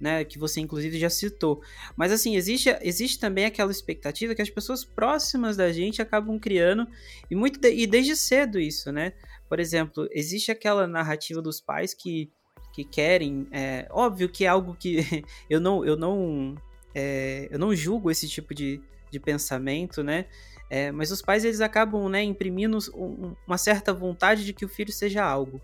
Né, 0.00 0.24
que 0.24 0.38
você 0.38 0.60
inclusive 0.60 0.98
já 0.98 1.08
citou. 1.08 1.62
Mas 1.96 2.10
assim, 2.10 2.36
existe, 2.36 2.68
existe 2.82 3.18
também 3.18 3.44
aquela 3.44 3.70
expectativa 3.70 4.34
que 4.34 4.42
as 4.42 4.50
pessoas 4.50 4.84
próximas 4.84 5.56
da 5.56 5.72
gente 5.72 6.02
acabam 6.02 6.38
criando, 6.38 6.86
e 7.30 7.34
muito 7.36 7.60
de, 7.60 7.72
e 7.72 7.86
desde 7.86 8.16
cedo 8.16 8.58
isso, 8.58 8.90
né? 8.90 9.12
Por 9.54 9.60
exemplo, 9.60 10.08
existe 10.10 10.50
aquela 10.50 10.84
narrativa 10.84 11.40
dos 11.40 11.60
pais 11.60 11.94
que, 11.94 12.28
que 12.72 12.82
querem. 12.82 13.46
É, 13.52 13.86
óbvio 13.88 14.28
que 14.28 14.44
é 14.44 14.48
algo 14.48 14.74
que 14.74 14.96
eu 15.48 15.60
não, 15.60 15.84
eu 15.84 15.96
não, 15.96 16.56
é, 16.92 17.46
eu 17.52 17.56
não 17.56 17.72
julgo 17.72 18.10
esse 18.10 18.28
tipo 18.28 18.52
de, 18.52 18.82
de 19.12 19.20
pensamento, 19.20 20.02
né? 20.02 20.24
É, 20.68 20.90
mas 20.90 21.12
os 21.12 21.22
pais 21.22 21.44
eles 21.44 21.60
acabam 21.60 22.08
né, 22.08 22.20
imprimindo 22.24 22.76
um, 22.96 23.36
uma 23.46 23.56
certa 23.56 23.94
vontade 23.94 24.44
de 24.44 24.52
que 24.52 24.64
o 24.64 24.68
filho 24.68 24.92
seja 24.92 25.22
algo. 25.22 25.60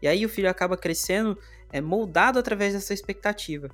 E 0.00 0.06
aí 0.06 0.24
o 0.24 0.28
filho 0.28 0.48
acaba 0.48 0.76
crescendo 0.76 1.36
é, 1.72 1.80
moldado 1.80 2.38
através 2.38 2.72
dessa 2.72 2.94
expectativa. 2.94 3.68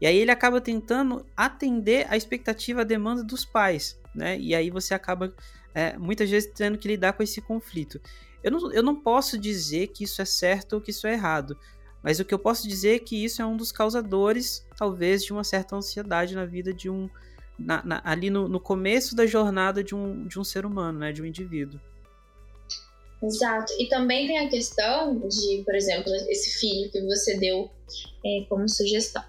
E 0.00 0.06
aí 0.06 0.16
ele 0.16 0.30
acaba 0.30 0.60
tentando 0.60 1.26
atender 1.36 2.06
a 2.08 2.16
expectativa, 2.16 2.82
a 2.82 2.84
demanda 2.84 3.24
dos 3.24 3.44
pais, 3.44 4.00
né? 4.14 4.38
E 4.38 4.54
aí 4.54 4.70
você 4.70 4.94
acaba 4.94 5.34
é, 5.74 5.98
muitas 5.98 6.30
vezes 6.30 6.52
tendo 6.54 6.78
que 6.78 6.86
lidar 6.86 7.14
com 7.14 7.22
esse 7.24 7.40
conflito. 7.40 8.00
Eu 8.42 8.50
não, 8.50 8.72
eu 8.72 8.82
não 8.82 8.96
posso 8.96 9.38
dizer 9.38 9.88
que 9.88 10.04
isso 10.04 10.20
é 10.20 10.24
certo 10.24 10.74
ou 10.74 10.80
que 10.80 10.90
isso 10.90 11.06
é 11.06 11.12
errado, 11.12 11.56
mas 12.02 12.18
o 12.18 12.24
que 12.24 12.34
eu 12.34 12.38
posso 12.38 12.66
dizer 12.66 12.96
é 12.96 12.98
que 12.98 13.24
isso 13.24 13.40
é 13.40 13.46
um 13.46 13.56
dos 13.56 13.70
causadores, 13.70 14.66
talvez, 14.76 15.24
de 15.24 15.32
uma 15.32 15.44
certa 15.44 15.76
ansiedade 15.76 16.34
na 16.34 16.44
vida 16.44 16.72
de 16.72 16.90
um. 16.90 17.08
Na, 17.58 17.84
na, 17.84 18.02
ali 18.04 18.28
no, 18.28 18.48
no, 18.48 18.58
começo 18.58 19.14
da 19.14 19.24
jornada 19.24 19.84
de 19.84 19.94
um, 19.94 20.26
de 20.26 20.40
um 20.40 20.42
ser 20.42 20.66
humano, 20.66 20.98
né, 20.98 21.12
de 21.12 21.22
um 21.22 21.26
indivíduo. 21.26 21.78
Exato. 23.22 23.72
E 23.78 23.88
também 23.88 24.26
tem 24.26 24.38
a 24.38 24.48
questão 24.48 25.20
de, 25.28 25.62
por 25.64 25.74
exemplo, 25.76 26.12
esse 26.28 26.58
filho 26.58 26.90
que 26.90 27.00
você 27.02 27.36
deu 27.38 27.70
é, 28.24 28.44
como 28.48 28.68
sugestão. 28.68 29.22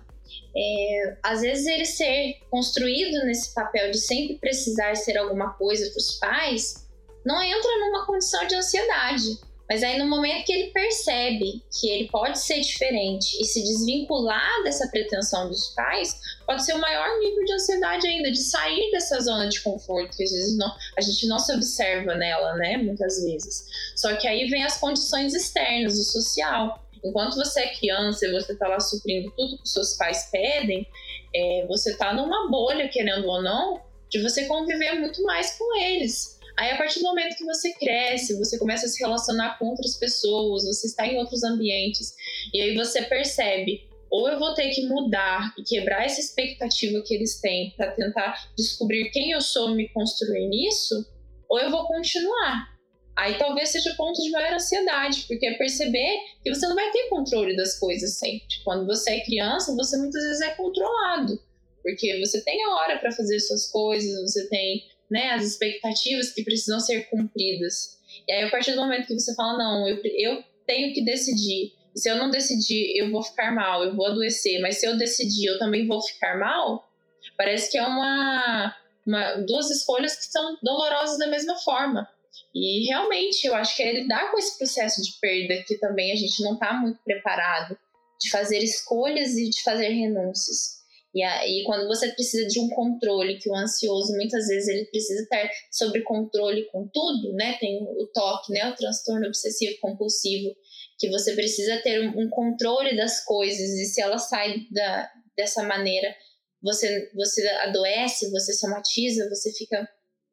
é, 0.56 1.18
às 1.22 1.42
vezes 1.42 1.68
ele 1.68 1.86
ser 1.86 2.40
construído 2.50 3.24
nesse 3.26 3.54
papel 3.54 3.92
de 3.92 4.00
sempre 4.00 4.40
precisar 4.40 4.96
ser 4.96 5.18
alguma 5.18 5.54
coisa 5.54 5.88
para 5.92 6.00
os 6.00 6.12
pais, 6.14 6.83
não 7.26 7.42
entra 7.42 7.80
numa 7.80 8.06
condição 8.06 8.46
de 8.48 8.56
ansiedade. 8.56 9.40
Mas 9.70 9.82
aí 9.82 9.98
no 9.98 10.08
momento 10.08 10.46
que 10.46 10.54
ele 10.54 10.72
percebe 10.72 11.64
que 11.80 11.90
ele 11.90 12.10
pode 12.10 12.38
ser 12.38 12.60
diferente 12.60 13.42
e 13.42 13.46
se 13.46 13.64
desvincular 13.64 14.62
dessa 14.64 14.88
pretensão 14.90 15.48
dos 15.48 15.70
pais, 15.70 16.20
pode 16.46 16.64
ser 16.66 16.74
o 16.74 16.82
maior 16.82 17.18
nível 17.20 17.44
de 17.46 17.54
ansiedade 17.54 18.08
ainda, 18.08 18.30
de 18.30 18.40
sair 18.40 18.92
dessa 18.92 19.20
zona 19.22 19.48
de 19.48 19.62
conforto, 19.62 20.16
que 20.16 20.24
às 20.24 20.32
vezes 20.32 20.58
não, 20.58 20.72
a 20.98 21.02
gente 21.02 21.26
não 21.28 21.40
se 21.40 21.54
observa 21.54 22.14
nela, 22.16 22.56
né? 22.56 22.78
Muitas 22.78 23.24
vezes. 23.24 23.66
Só 23.96 24.16
que 24.16 24.28
aí 24.28 24.48
vem 24.50 24.64
as 24.64 24.78
condições 24.78 25.34
externas, 25.34 25.98
o 25.98 26.04
social. 26.04 26.84
Enquanto 27.04 27.36
você 27.36 27.62
é 27.62 27.76
criança 27.76 28.28
e 28.28 28.32
você 28.32 28.54
está 28.54 28.68
lá 28.68 28.80
suprindo 28.80 29.32
tudo 29.32 29.58
que 29.58 29.68
seus 29.68 29.94
pais 29.98 30.30
pedem, 30.32 30.88
é, 31.34 31.66
você 31.68 31.92
está 31.92 32.14
numa 32.14 32.50
bolha, 32.50 32.88
querendo 32.90 33.28
ou 33.28 33.42
não, 33.42 33.82
de 34.10 34.22
você 34.22 34.46
conviver 34.46 34.94
muito 35.00 35.24
mais 35.24 35.58
com 35.58 35.76
eles. 35.78 36.33
Aí, 36.58 36.72
a 36.72 36.78
partir 36.78 37.00
do 37.00 37.06
momento 37.06 37.36
que 37.36 37.46
você 37.46 37.74
cresce, 37.74 38.38
você 38.38 38.60
começa 38.60 38.86
a 38.86 38.90
se 38.90 39.02
relacionar 39.02 39.58
com 39.58 39.66
outras 39.66 39.98
pessoas, 39.98 40.66
você 40.66 40.88
está 40.88 41.08
em 41.08 41.18
outros 41.18 41.44
ambientes, 41.44 42.14
e 42.54 42.62
aí 42.62 42.76
você 42.76 43.02
percebe 43.02 43.92
ou 44.14 44.30
eu 44.30 44.38
vou 44.38 44.54
ter 44.54 44.70
que 44.70 44.86
mudar 44.86 45.56
e 45.58 45.64
quebrar 45.64 46.06
essa 46.06 46.20
expectativa 46.20 47.02
que 47.04 47.16
eles 47.16 47.42
têm 47.42 47.74
para 47.76 47.94
tentar 47.94 48.52
descobrir 48.56 49.10
quem 49.10 49.32
eu 49.32 49.42
sou 49.42 49.72
e 49.72 49.76
me 49.76 49.90
construir 49.90 50.48
nisso, 50.50 51.04
ou 51.50 51.60
eu 51.60 51.72
vou 51.72 51.88
continuar. 51.88 52.72
Aí 53.18 53.40
talvez 53.40 53.70
seja 53.70 53.92
o 53.92 53.96
ponto 53.96 54.22
de 54.22 54.30
maior 54.30 54.54
ansiedade, 54.54 55.26
porque 55.28 55.48
é 55.48 55.58
perceber 55.58 56.20
que 56.44 56.54
você 56.54 56.68
não 56.68 56.76
vai 56.76 56.92
ter 56.92 57.10
controle 57.10 57.56
das 57.56 57.80
coisas 57.80 58.20
sempre. 58.20 58.46
Quando 58.64 58.86
você 58.86 59.16
é 59.16 59.26
criança, 59.26 59.76
você 59.76 59.98
muitas 59.98 60.24
vezes 60.24 60.42
é 60.42 60.52
controlado, 60.52 61.42
porque 61.82 62.20
você 62.20 62.40
tem 62.44 62.64
a 62.66 62.76
hora 62.76 63.00
para 63.00 63.12
fazer 63.12 63.40
suas 63.40 63.66
coisas, 63.72 64.22
você 64.22 64.48
tem 64.48 64.84
né, 65.14 65.30
as 65.30 65.46
expectativas 65.46 66.34
que 66.34 66.44
precisam 66.44 66.80
ser 66.80 67.04
cumpridas. 67.04 68.00
E 68.28 68.32
aí, 68.34 68.44
a 68.46 68.50
partir 68.50 68.72
do 68.72 68.82
momento 68.82 69.06
que 69.06 69.14
você 69.14 69.36
fala, 69.36 69.60
não, 69.60 69.88
eu, 69.88 70.02
eu 70.04 70.44
tenho 70.66 70.92
que 70.92 71.06
decidir, 71.06 71.72
e 71.96 72.00
se 72.00 72.10
eu 72.10 72.16
não 72.16 72.32
decidir, 72.32 72.98
eu 72.98 73.12
vou 73.12 73.22
ficar 73.22 73.54
mal, 73.54 73.84
eu 73.84 73.96
vou 73.96 74.08
adoecer, 74.08 74.60
mas 74.60 74.80
se 74.80 74.88
eu 74.88 74.98
decidir, 74.98 75.46
eu 75.46 75.60
também 75.60 75.86
vou 75.86 76.02
ficar 76.02 76.40
mal, 76.40 76.90
parece 77.38 77.70
que 77.70 77.78
é 77.78 77.84
uma, 77.84 78.76
uma 79.06 79.36
duas 79.46 79.70
escolhas 79.70 80.16
que 80.16 80.26
são 80.26 80.58
dolorosas 80.64 81.20
da 81.20 81.28
mesma 81.28 81.56
forma. 81.58 82.10
E 82.56 82.88
realmente, 82.88 83.46
eu 83.46 83.54
acho 83.54 83.76
que 83.76 83.84
é 83.84 83.94
lidar 83.94 84.32
com 84.32 84.40
esse 84.40 84.58
processo 84.58 85.00
de 85.04 85.12
perda 85.22 85.64
que 85.68 85.78
também 85.78 86.12
a 86.12 86.16
gente 86.16 86.42
não 86.42 86.56
está 86.56 86.74
muito 86.74 87.00
preparado, 87.04 87.78
de 88.20 88.32
fazer 88.32 88.58
escolhas 88.60 89.36
e 89.36 89.48
de 89.50 89.62
fazer 89.62 89.90
renúncias. 89.90 90.83
E 91.14 91.22
aí, 91.22 91.64
quando 91.64 91.88
você 91.88 92.12
precisa 92.12 92.48
de 92.48 92.60
um 92.60 92.70
controle, 92.70 93.38
que 93.38 93.48
o 93.48 93.56
ansioso 93.56 94.14
muitas 94.14 94.48
vezes 94.48 94.68
ele 94.68 94.86
precisa 94.86 95.22
estar 95.22 95.48
sobre 95.72 96.02
controle 96.02 96.66
com 96.72 96.88
tudo, 96.88 97.34
né? 97.34 97.56
Tem 97.60 97.84
o 97.84 98.08
TOC, 98.08 98.52
né? 98.52 98.72
O 98.72 98.76
transtorno 98.76 99.28
obsessivo 99.28 99.78
compulsivo, 99.80 100.56
que 100.98 101.10
você 101.10 101.36
precisa 101.36 101.78
ter 101.84 102.00
um 102.18 102.30
controle 102.30 102.98
das 102.98 103.24
coisas 103.24 103.60
e 103.60 103.86
se 103.86 104.02
ela 104.02 104.18
sai 104.18 104.66
da, 104.72 105.12
dessa 105.38 105.62
maneira, 105.62 106.16
você, 106.62 107.12
você 107.14 107.48
adoece, 107.48 108.32
você 108.32 108.52
somatiza, 108.54 109.30
você 109.30 109.52
fica 109.54 109.88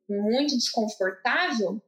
muito 0.08 0.56
desconfortável. 0.56 1.82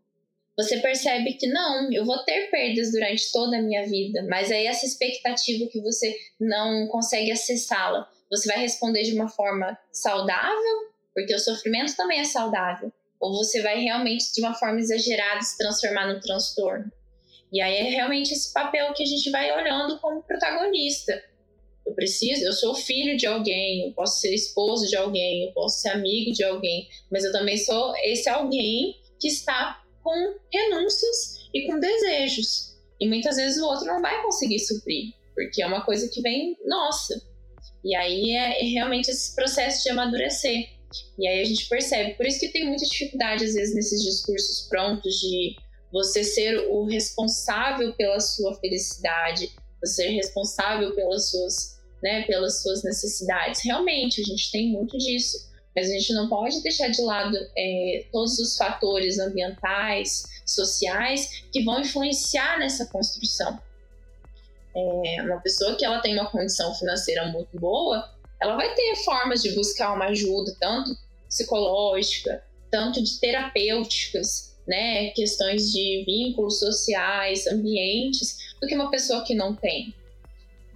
Você 0.55 0.81
percebe 0.81 1.33
que 1.39 1.47
não, 1.47 1.91
eu 1.91 2.05
vou 2.05 2.23
ter 2.25 2.51
perdas 2.51 2.93
durante 2.93 3.33
toda 3.33 3.57
a 3.57 3.63
minha 3.63 3.87
vida, 3.87 4.23
mas 4.29 4.51
aí 4.51 4.67
essa 4.67 4.85
expectativa 4.85 5.67
que 5.71 5.81
você 5.81 6.15
não 6.39 6.89
consegue 6.89 7.33
acessá-la 7.33 8.07
você 8.33 8.49
vai 8.51 8.63
responder 8.63 9.03
de 9.03 9.13
uma 9.13 9.29
forma 9.29 9.79
saudável, 9.93 10.91
porque 11.15 11.35
o 11.35 11.39
sofrimento 11.39 11.95
também 11.95 12.21
é 12.21 12.25
saudável, 12.25 12.91
ou 13.21 13.37
você 13.37 13.61
vai 13.61 13.79
realmente 13.79 14.33
de 14.33 14.41
uma 14.41 14.55
forma 14.55 14.81
exagerada 14.81 15.43
se 15.43 15.59
transformar 15.59 16.11
no 16.11 16.19
transtorno. 16.19 16.91
E 17.53 17.61
aí 17.61 17.77
é 17.77 17.83
realmente 17.91 18.33
esse 18.33 18.51
papel 18.51 18.95
que 18.95 19.03
a 19.03 19.07
gente 19.07 19.31
vai 19.31 19.53
olhando 19.53 19.99
como 19.99 20.23
protagonista. 20.23 21.23
Eu 21.85 21.93
preciso, 21.93 22.43
eu 22.43 22.53
sou 22.55 22.75
filho 22.75 23.19
de 23.19 23.27
alguém, 23.27 23.89
eu 23.89 23.93
posso 23.93 24.21
ser 24.21 24.33
esposo 24.33 24.89
de 24.89 24.97
alguém, 24.97 25.45
eu 25.45 25.53
posso 25.53 25.83
ser 25.83 25.91
amigo 25.91 26.33
de 26.33 26.43
alguém, 26.43 26.89
mas 27.11 27.25
eu 27.25 27.33
também 27.33 27.59
sou 27.59 27.95
esse 28.05 28.31
alguém 28.31 28.97
que 29.21 29.29
está 29.29 29.85
com 30.03 30.39
renúncias 30.51 31.51
e 31.53 31.67
com 31.67 31.79
desejos. 31.79 32.79
E 32.99 33.07
muitas 33.07 33.37
vezes 33.37 33.61
o 33.61 33.67
outro 33.67 33.85
não 33.85 34.01
vai 34.01 34.23
conseguir 34.23 34.61
suprir, 34.61 35.13
porque 35.35 35.61
é 35.61 35.67
uma 35.67 35.85
coisa 35.85 36.09
que 36.09 36.23
vem 36.23 36.57
nossa. 36.65 37.32
E 37.85 37.95
aí 37.95 38.31
é, 38.37 38.63
realmente 38.65 39.11
esse 39.11 39.35
processo 39.35 39.83
de 39.83 39.91
amadurecer. 39.91 40.69
E 41.19 41.27
aí 41.27 41.41
a 41.41 41.45
gente 41.45 41.69
percebe. 41.69 42.15
Por 42.15 42.27
isso 42.27 42.39
que 42.39 42.49
tem 42.49 42.67
muita 42.67 42.85
dificuldade, 42.85 43.45
às 43.45 43.55
vezes, 43.55 43.75
nesses 43.75 44.03
discursos 44.03 44.69
prontos 44.69 45.21
de 45.21 45.57
você 45.93 46.25
ser 46.25 46.69
o 46.71 46.85
responsável 46.85 47.95
pela 47.95 48.21
sua 48.21 48.55
felicidade, 48.61 49.51
você 49.81 50.05
ser 50.05 50.09
responsável 50.11 50.95
pelas 50.95 51.31
suas, 51.31 51.81
né, 52.03 52.23
pelas 52.23 52.63
suas 52.63 52.83
necessidades. 52.83 53.63
Realmente, 53.65 54.21
a 54.21 54.25
gente 54.25 54.51
tem 54.51 54.71
muito 54.71 54.97
disso. 54.99 55.51
Mas 55.75 55.89
a 55.89 55.93
gente 55.93 56.13
não 56.13 56.29
pode 56.29 56.63
deixar 56.63 56.89
de 56.89 57.01
lado 57.01 57.35
é, 57.57 58.07
todos 58.13 58.39
os 58.39 58.57
fatores 58.57 59.19
ambientais, 59.19 60.25
sociais, 60.47 61.45
que 61.51 61.65
vão 61.65 61.81
influenciar 61.81 62.59
nessa 62.59 62.87
construção. 62.87 63.59
É, 64.75 65.23
uma 65.23 65.41
pessoa 65.41 65.77
que 65.77 65.85
ela 65.85 66.01
tem 66.01 66.19
uma 66.19 66.31
condição 66.31 66.75
financeira 66.75 67.27
muito 67.27 67.59
boa, 67.59 68.11
ela 68.41 68.57
vai 68.57 68.75
ter 68.75 68.97
formas 69.05 69.43
de 69.43 69.53
buscar 69.55 69.95
uma 69.95 70.07
ajuda, 70.07 70.57
tanto 70.61 70.97
psicológica, 71.29 72.43
tanto 72.71 73.03
de 73.03 73.21
terapêuticas, 73.21 74.57
né, 74.67 75.11
questões 75.11 75.71
de 75.71 76.05
vínculos 76.07 76.59
sociais, 76.59 77.47
ambientes, 77.47 78.55
do 78.61 78.67
que 78.67 78.75
uma 78.75 78.91
pessoa 78.91 79.25
que 79.25 79.35
não 79.35 79.55
tem. 79.55 79.95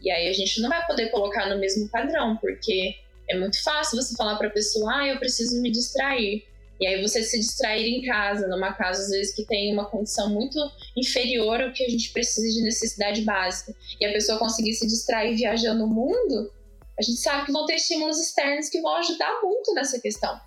E 0.02 0.10
aí 0.10 0.28
a 0.28 0.32
gente 0.32 0.60
não 0.60 0.68
vai 0.68 0.86
poder 0.86 1.10
colocar 1.10 1.48
no 1.48 1.58
mesmo 1.58 1.88
padrão, 1.88 2.36
porque 2.36 2.94
é 3.28 3.36
muito 3.36 3.62
fácil 3.62 4.00
você 4.00 4.14
falar 4.14 4.36
para 4.36 4.48
a 4.48 4.52
pessoa, 4.52 5.00
ah, 5.00 5.08
eu 5.08 5.18
preciso 5.18 5.60
me 5.60 5.70
distrair. 5.70 6.44
E 6.80 6.86
aí 6.86 7.00
você 7.00 7.22
se 7.22 7.38
distrair 7.38 7.86
em 7.86 8.02
casa, 8.02 8.46
numa 8.48 8.72
casa 8.72 9.02
às 9.02 9.10
vezes 9.10 9.34
que 9.34 9.44
tem 9.44 9.72
uma 9.72 9.86
condição 9.86 10.28
muito 10.28 10.58
inferior 10.96 11.60
ao 11.60 11.72
que 11.72 11.82
a 11.82 11.88
gente 11.88 12.12
precisa 12.12 12.46
de 12.54 12.62
necessidade 12.62 13.22
básica, 13.22 13.74
e 14.00 14.04
a 14.04 14.12
pessoa 14.12 14.38
conseguir 14.38 14.74
se 14.74 14.86
distrair 14.86 15.34
viajando 15.36 15.84
o 15.84 15.88
mundo, 15.88 16.52
a 16.98 17.02
gente 17.02 17.18
sabe 17.18 17.46
que 17.46 17.52
vão 17.52 17.66
ter 17.66 17.76
estímulos 17.76 18.18
externos 18.18 18.68
que 18.68 18.80
vão 18.80 18.96
ajudar 18.96 19.40
muito 19.42 19.72
nessa 19.74 20.00
questão. 20.00 20.38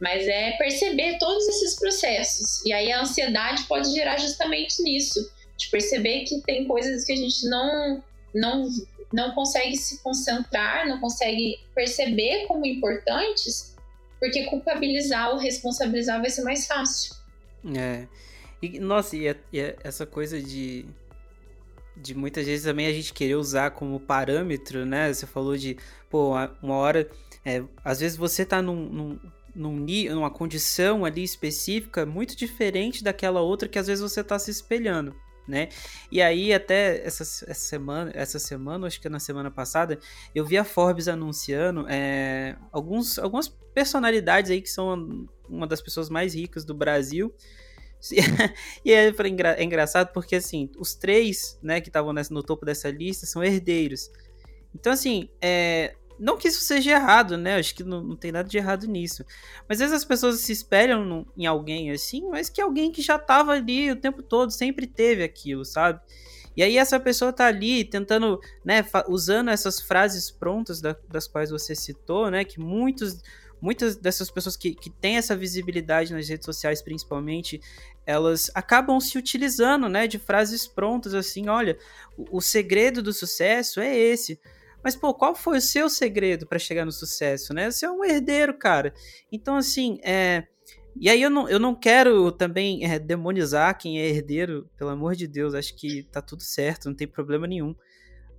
Mas 0.00 0.26
é 0.26 0.52
perceber 0.52 1.18
todos 1.18 1.46
esses 1.48 1.76
processos. 1.76 2.64
E 2.66 2.72
aí 2.72 2.90
a 2.90 3.02
ansiedade 3.02 3.64
pode 3.64 3.90
gerar 3.92 4.16
justamente 4.16 4.82
nisso, 4.82 5.20
de 5.56 5.68
perceber 5.68 6.24
que 6.24 6.40
tem 6.42 6.66
coisas 6.66 7.04
que 7.04 7.12
a 7.12 7.16
gente 7.16 7.46
não 7.48 8.02
não 8.34 8.68
não 9.12 9.34
consegue 9.34 9.76
se 9.76 10.02
concentrar, 10.02 10.88
não 10.88 10.98
consegue 10.98 11.60
perceber 11.74 12.46
como 12.46 12.64
importantes 12.64 13.71
porque 14.22 14.44
culpabilizar 14.44 15.30
ou 15.30 15.36
responsabilizar 15.36 16.20
vai 16.20 16.30
ser 16.30 16.42
mais 16.42 16.64
fácil. 16.64 17.16
É. 17.76 18.06
E, 18.62 18.78
nossa, 18.78 19.16
e, 19.16 19.28
e 19.52 19.74
essa 19.82 20.06
coisa 20.06 20.40
de. 20.40 20.86
De 21.96 22.14
muitas 22.14 22.46
vezes 22.46 22.64
também 22.64 22.86
a 22.86 22.92
gente 22.92 23.12
querer 23.12 23.34
usar 23.34 23.72
como 23.72 23.98
parâmetro, 23.98 24.86
né? 24.86 25.12
Você 25.12 25.26
falou 25.26 25.56
de, 25.56 25.76
pô, 26.08 26.34
uma 26.62 26.76
hora. 26.76 27.10
É, 27.44 27.64
às 27.84 27.98
vezes 27.98 28.16
você 28.16 28.46
tá 28.46 28.62
num, 28.62 28.88
num, 28.88 29.18
num, 29.54 29.86
numa 30.14 30.30
condição 30.30 31.04
ali 31.04 31.24
específica 31.24 32.06
muito 32.06 32.36
diferente 32.36 33.02
daquela 33.02 33.40
outra 33.40 33.68
que 33.68 33.78
às 33.78 33.88
vezes 33.88 34.00
você 34.00 34.22
tá 34.22 34.38
se 34.38 34.52
espelhando 34.52 35.14
né? 35.46 35.68
E 36.10 36.22
aí 36.22 36.52
até 36.52 37.04
essa, 37.04 37.22
essa 37.22 37.54
semana, 37.54 38.10
essa 38.14 38.38
semana, 38.38 38.86
acho 38.86 39.00
que 39.00 39.08
na 39.08 39.18
semana 39.18 39.50
passada, 39.50 39.98
eu 40.34 40.44
vi 40.44 40.56
a 40.56 40.64
Forbes 40.64 41.08
anunciando 41.08 41.86
é, 41.88 42.56
alguns, 42.70 43.18
algumas 43.18 43.48
personalidades 43.48 44.50
aí 44.50 44.60
que 44.60 44.70
são 44.70 45.26
uma 45.48 45.66
das 45.66 45.80
pessoas 45.80 46.08
mais 46.08 46.34
ricas 46.34 46.64
do 46.64 46.74
Brasil. 46.74 47.34
e 48.84 48.92
é, 48.92 49.12
é 49.56 49.62
engraçado 49.62 50.12
porque 50.12 50.36
assim, 50.36 50.70
os 50.76 50.94
três, 50.94 51.58
né, 51.62 51.80
que 51.80 51.88
estavam 51.88 52.12
no 52.12 52.42
topo 52.42 52.66
dessa 52.66 52.90
lista 52.90 53.26
são 53.26 53.42
herdeiros. 53.42 54.10
Então 54.74 54.92
assim, 54.92 55.28
é, 55.40 55.94
não 56.18 56.36
que 56.36 56.48
isso 56.48 56.60
seja 56.60 56.92
errado, 56.92 57.36
né? 57.36 57.56
Acho 57.56 57.74
que 57.74 57.82
não, 57.84 58.02
não 58.02 58.16
tem 58.16 58.32
nada 58.32 58.48
de 58.48 58.56
errado 58.56 58.86
nisso. 58.86 59.24
Mas 59.68 59.80
às 59.80 59.90
vezes 59.90 59.96
as 59.96 60.04
pessoas 60.04 60.40
se 60.40 60.52
espelham 60.52 61.04
no, 61.04 61.26
em 61.36 61.46
alguém 61.46 61.90
assim, 61.90 62.28
mas 62.28 62.48
que 62.48 62.60
alguém 62.60 62.92
que 62.92 63.02
já 63.02 63.18
tava 63.18 63.52
ali 63.52 63.90
o 63.90 63.96
tempo 63.96 64.22
todo, 64.22 64.50
sempre 64.50 64.86
teve 64.86 65.22
aquilo, 65.22 65.64
sabe? 65.64 66.00
E 66.56 66.62
aí 66.62 66.76
essa 66.76 67.00
pessoa 67.00 67.32
tá 67.32 67.46
ali 67.46 67.84
tentando, 67.84 68.38
né, 68.64 68.84
usando 69.08 69.48
essas 69.48 69.80
frases 69.80 70.30
prontas 70.30 70.80
da, 70.80 70.96
das 71.08 71.26
quais 71.26 71.50
você 71.50 71.74
citou, 71.74 72.30
né, 72.30 72.44
que 72.44 72.60
muitos, 72.60 73.22
muitas 73.60 73.96
dessas 73.96 74.30
pessoas 74.30 74.56
que, 74.56 74.74
que 74.74 74.90
têm 74.90 75.16
essa 75.16 75.34
visibilidade 75.34 76.12
nas 76.12 76.28
redes 76.28 76.44
sociais, 76.44 76.82
principalmente, 76.82 77.60
elas 78.04 78.50
acabam 78.54 79.00
se 79.00 79.16
utilizando, 79.16 79.88
né, 79.88 80.06
de 80.06 80.18
frases 80.18 80.66
prontas, 80.66 81.14
assim, 81.14 81.48
olha, 81.48 81.78
o, 82.16 82.38
o 82.38 82.40
segredo 82.40 83.02
do 83.02 83.12
sucesso 83.12 83.80
é 83.80 83.96
esse, 83.96 84.38
Mas, 84.82 84.96
pô, 84.96 85.14
qual 85.14 85.34
foi 85.34 85.58
o 85.58 85.62
seu 85.62 85.88
segredo 85.88 86.46
para 86.46 86.58
chegar 86.58 86.84
no 86.84 86.92
sucesso, 86.92 87.54
né? 87.54 87.70
Você 87.70 87.86
é 87.86 87.90
um 87.90 88.04
herdeiro, 88.04 88.56
cara. 88.56 88.92
Então, 89.30 89.56
assim, 89.56 89.98
é. 90.02 90.46
E 91.00 91.08
aí 91.08 91.22
eu 91.22 91.30
não, 91.30 91.48
eu 91.48 91.58
não 91.58 91.74
quero 91.74 92.30
também 92.30 92.84
é, 92.84 92.98
demonizar 92.98 93.78
quem 93.78 93.98
é 93.98 94.06
herdeiro, 94.08 94.68
pelo 94.76 94.90
amor 94.90 95.14
de 95.14 95.26
Deus, 95.26 95.54
acho 95.54 95.74
que 95.74 96.02
tá 96.04 96.20
tudo 96.20 96.42
certo, 96.42 96.86
não 96.86 96.94
tem 96.94 97.08
problema 97.08 97.46
nenhum. 97.46 97.74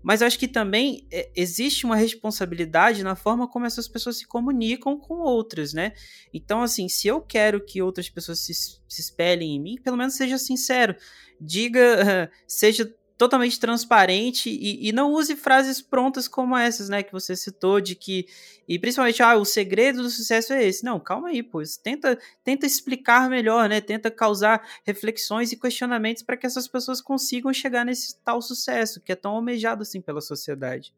Mas 0.03 0.21
acho 0.21 0.37
que 0.37 0.49
também 0.49 1.07
é, 1.11 1.31
existe 1.33 1.85
uma 1.85 1.95
responsabilidade 1.95 3.03
na 3.03 3.15
forma 3.15 3.47
como 3.47 3.65
essas 3.65 3.87
pessoas 3.87 4.17
se 4.17 4.27
comunicam 4.27 4.99
com 4.99 5.21
outras, 5.21 5.73
né? 5.73 5.93
Então, 6.33 6.61
assim, 6.61 6.89
se 6.89 7.07
eu 7.07 7.21
quero 7.21 7.63
que 7.63 7.81
outras 7.81 8.09
pessoas 8.09 8.39
se, 8.39 8.53
se 8.53 9.01
espelhem 9.01 9.55
em 9.55 9.61
mim, 9.61 9.75
pelo 9.81 9.95
menos 9.95 10.15
seja 10.15 10.37
sincero. 10.37 10.95
Diga, 11.39 12.29
seja 12.45 12.93
totalmente 13.17 13.59
transparente 13.59 14.49
e, 14.49 14.89
e, 14.89 14.91
não 14.91 15.11
use 15.13 15.35
frases 15.35 15.81
prontas 15.81 16.27
como 16.27 16.57
essas, 16.57 16.89
né, 16.89 17.03
que 17.03 17.11
você 17.11 17.35
citou, 17.35 17.79
de 17.79 17.95
que, 17.95 18.27
e 18.67 18.79
principalmente, 18.79 19.21
ah, 19.21 19.35
o 19.37 19.45
segredo 19.45 20.01
do 20.01 20.09
sucesso 20.09 20.53
é 20.53 20.63
esse. 20.63 20.83
Não, 20.83 20.99
calma 20.99 21.29
aí, 21.29 21.43
pois, 21.43 21.77
tenta, 21.77 22.17
tenta 22.43 22.65
explicar 22.65 23.29
melhor, 23.29 23.69
né, 23.69 23.79
tenta 23.81 24.09
causar 24.09 24.67
reflexões 24.83 25.51
e 25.51 25.59
questionamentos 25.59 26.23
para 26.23 26.37
que 26.37 26.45
essas 26.45 26.67
pessoas 26.67 27.01
consigam 27.01 27.53
chegar 27.53 27.85
nesse 27.85 28.17
tal 28.23 28.41
sucesso, 28.41 28.99
que 28.99 29.11
é 29.11 29.15
tão 29.15 29.33
almejado 29.33 29.83
assim 29.83 30.01
pela 30.01 30.21
sociedade. 30.21 30.93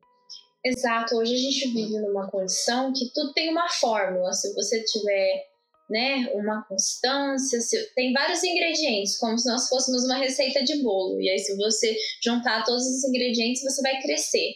Exato, 0.63 1.16
hoje 1.16 1.34
a 1.34 1.38
gente 1.38 1.74
vive 1.74 1.99
numa 1.99 2.28
condição 2.28 2.91
que 2.91 3.11
tudo 3.13 3.34
tem 3.34 3.51
uma 3.51 3.70
fórmula, 3.70 4.34
se 4.34 4.51
você 4.55 4.84
tiver 4.84 5.55
né, 5.90 6.30
uma 6.34 6.64
constância, 6.64 7.60
tem 7.96 8.12
vários 8.12 8.44
ingredientes, 8.44 9.18
como 9.18 9.38
se 9.38 9.48
nós 9.48 9.68
fôssemos 9.70 10.04
uma 10.04 10.18
receita 10.18 10.64
de 10.64 10.82
bolo. 10.82 11.22
E 11.22 11.30
aí, 11.30 11.40
se 11.40 11.56
você 11.56 11.96
juntar 12.24 12.64
todos 12.64 12.86
os 12.86 13.04
ingredientes, 13.04 13.62
você 13.62 13.82
vai 13.82 14.02
crescer. 14.02 14.54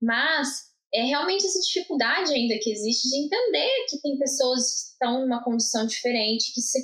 Mas 0.00 0.48
é 0.92 1.02
realmente 1.02 1.46
essa 1.46 1.60
dificuldade 1.60 2.32
ainda 2.32 2.58
que 2.58 2.72
existe 2.72 3.08
de 3.08 3.24
entender 3.24 3.86
que 3.88 4.00
tem 4.00 4.18
pessoas 4.18 4.62
que 4.62 4.92
estão 4.92 5.20
numa 5.20 5.44
condição 5.44 5.86
diferente, 5.86 6.52
que 6.52 6.60
se 6.60 6.78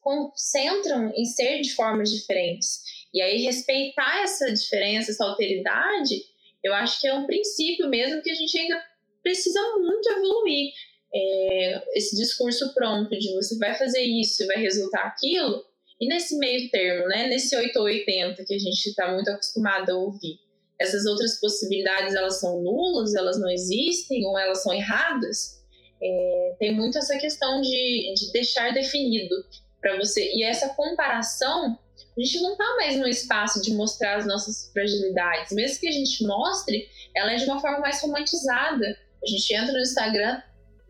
concentram 0.00 1.12
em 1.14 1.24
ser 1.26 1.60
de 1.60 1.74
formas 1.74 2.10
diferentes. 2.10 2.80
E 3.12 3.20
aí, 3.20 3.42
respeitar 3.42 4.22
essa 4.22 4.50
diferença, 4.52 5.10
essa 5.10 5.24
alteridade, 5.24 6.22
eu 6.64 6.72
acho 6.74 7.00
que 7.00 7.06
é 7.06 7.14
um 7.14 7.26
princípio 7.26 7.88
mesmo 7.88 8.22
que 8.22 8.30
a 8.30 8.34
gente 8.34 8.58
ainda 8.58 8.82
precisa 9.22 9.60
muito 9.78 10.08
evoluir 10.10 10.72
é, 11.14 11.82
esse 11.98 12.16
discurso 12.16 12.72
pronto 12.74 13.10
de 13.18 13.34
você 13.34 13.56
vai 13.58 13.74
fazer 13.74 14.02
isso 14.02 14.42
e 14.42 14.46
vai 14.46 14.56
resultar 14.56 15.02
aquilo, 15.02 15.64
e 16.00 16.06
nesse 16.08 16.38
meio 16.38 16.70
termo, 16.70 17.06
né, 17.08 17.28
nesse 17.28 17.54
8 17.54 17.76
ou 17.78 17.84
80 17.84 18.44
que 18.44 18.54
a 18.54 18.58
gente 18.58 18.86
está 18.86 19.12
muito 19.12 19.30
acostumado 19.30 19.90
a 19.90 19.96
ouvir, 19.96 20.38
essas 20.80 21.04
outras 21.04 21.38
possibilidades 21.38 22.14
elas 22.14 22.40
são 22.40 22.62
nulas, 22.62 23.14
elas 23.14 23.38
não 23.38 23.50
existem 23.50 24.24
ou 24.24 24.38
elas 24.38 24.62
são 24.62 24.72
erradas, 24.72 25.60
é, 26.02 26.56
tem 26.58 26.74
muito 26.74 26.96
essa 26.96 27.18
questão 27.18 27.60
de, 27.60 28.14
de 28.14 28.32
deixar 28.32 28.72
definido 28.72 29.34
para 29.80 29.96
você. 29.96 30.32
E 30.34 30.42
essa 30.42 30.70
comparação, 30.70 31.78
a 32.16 32.20
gente 32.20 32.40
não 32.40 32.52
está 32.52 32.76
mais 32.76 32.96
no 32.96 33.06
espaço 33.06 33.60
de 33.60 33.72
mostrar 33.74 34.16
as 34.16 34.26
nossas 34.26 34.70
fragilidades. 34.72 35.52
Mesmo 35.52 35.80
que 35.80 35.88
a 35.88 35.92
gente 35.92 36.24
mostre, 36.24 36.88
ela 37.14 37.32
é 37.32 37.36
de 37.36 37.44
uma 37.44 37.60
forma 37.60 37.80
mais 37.80 38.00
romantizada. 38.00 38.96
A 39.22 39.26
gente 39.26 39.54
entra 39.54 39.72
no 39.72 39.80
Instagram, 39.80 40.40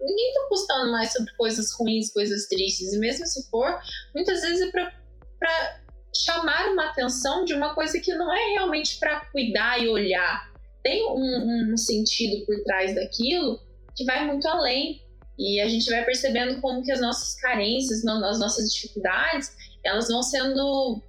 ninguém 0.01 0.33
tá 0.33 0.47
postando 0.49 0.93
mais 0.93 1.13
sobre 1.13 1.33
coisas 1.37 1.73
ruins, 1.73 2.13
coisas 2.13 2.47
tristes. 2.47 2.93
E 2.93 2.99
mesmo 2.99 3.27
se 3.27 3.49
for, 3.51 3.79
muitas 4.15 4.41
vezes 4.41 4.61
é 4.61 4.71
para 4.71 5.81
chamar 6.17 6.69
uma 6.73 6.87
atenção 6.91 7.45
de 7.45 7.55
uma 7.55 7.75
coisa 7.75 8.01
que 8.01 8.15
não 8.15 8.35
é 8.35 8.53
realmente 8.53 8.99
para 8.99 9.21
cuidar 9.27 9.83
e 9.83 9.89
olhar. 9.89 10.51
Tem 10.83 11.05
um, 11.07 11.73
um, 11.73 11.77
sentido 11.77 12.45
por 12.47 12.63
trás 12.65 12.95
daquilo 12.95 13.61
que 13.95 14.05
vai 14.05 14.27
muito 14.27 14.49
além. 14.49 15.03
E 15.39 15.61
a 15.61 15.69
gente 15.69 15.89
vai 15.89 16.05
percebendo 16.05 16.61
como 16.61 16.83
que 16.83 16.93
as 16.93 17.01
nossas 17.01 17.35
carências, 17.41 18.05
as 18.05 18.39
nossas 18.39 18.73
dificuldades, 18.73 19.53
elas 19.83 20.09
vão 20.09 20.23
sendo, 20.23 21.03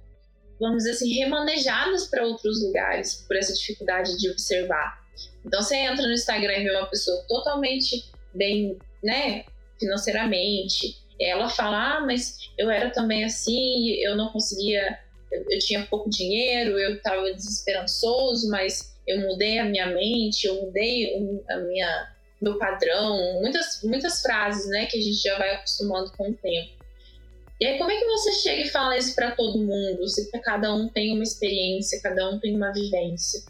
vamos 0.58 0.78
dizer 0.78 0.92
assim, 0.92 1.12
remanejadas 1.12 2.06
para 2.06 2.26
outros 2.26 2.62
lugares 2.62 3.24
por 3.26 3.36
essa 3.36 3.52
dificuldade 3.52 4.16
de 4.16 4.30
observar. 4.30 5.02
Então 5.44 5.60
você 5.60 5.76
entra 5.76 6.06
no 6.06 6.12
Instagram 6.12 6.54
e 6.54 6.64
vê 6.64 6.70
uma 6.70 6.86
pessoa 6.86 7.22
totalmente 7.28 8.10
bem, 8.34 8.78
né, 9.02 9.44
financeiramente. 9.78 10.96
Ela 11.20 11.48
fala, 11.48 11.96
ah, 11.96 12.00
mas 12.00 12.36
eu 12.58 12.70
era 12.70 12.90
também 12.90 13.24
assim, 13.24 13.90
eu 14.00 14.16
não 14.16 14.32
conseguia, 14.32 14.98
eu, 15.30 15.44
eu 15.50 15.58
tinha 15.58 15.86
pouco 15.86 16.10
dinheiro, 16.10 16.78
eu 16.78 16.96
estava 16.96 17.22
desesperançoso, 17.32 18.48
mas 18.50 18.92
eu 19.06 19.20
mudei 19.20 19.58
a 19.58 19.64
minha 19.64 19.86
mente, 19.86 20.46
eu 20.46 20.62
mudei 20.62 21.42
a 21.50 21.56
minha 21.58 22.12
meu 22.40 22.58
padrão, 22.58 23.40
muitas 23.40 23.80
muitas 23.84 24.20
frases, 24.20 24.68
né, 24.68 24.86
que 24.86 24.98
a 24.98 25.00
gente 25.00 25.22
já 25.22 25.38
vai 25.38 25.54
acostumando 25.54 26.10
com 26.16 26.28
o 26.30 26.34
tempo. 26.34 26.82
E 27.60 27.66
aí, 27.66 27.78
como 27.78 27.92
é 27.92 27.96
que 27.96 28.04
você 28.06 28.32
chega 28.32 28.62
e 28.62 28.68
fala 28.68 28.98
isso 28.98 29.14
para 29.14 29.30
todo 29.30 29.56
mundo? 29.56 30.08
Se 30.08 30.28
cada 30.40 30.74
um 30.74 30.88
tem 30.88 31.12
uma 31.14 31.22
experiência, 31.22 32.02
cada 32.02 32.28
um 32.28 32.40
tem 32.40 32.56
uma 32.56 32.72
vivência. 32.72 33.40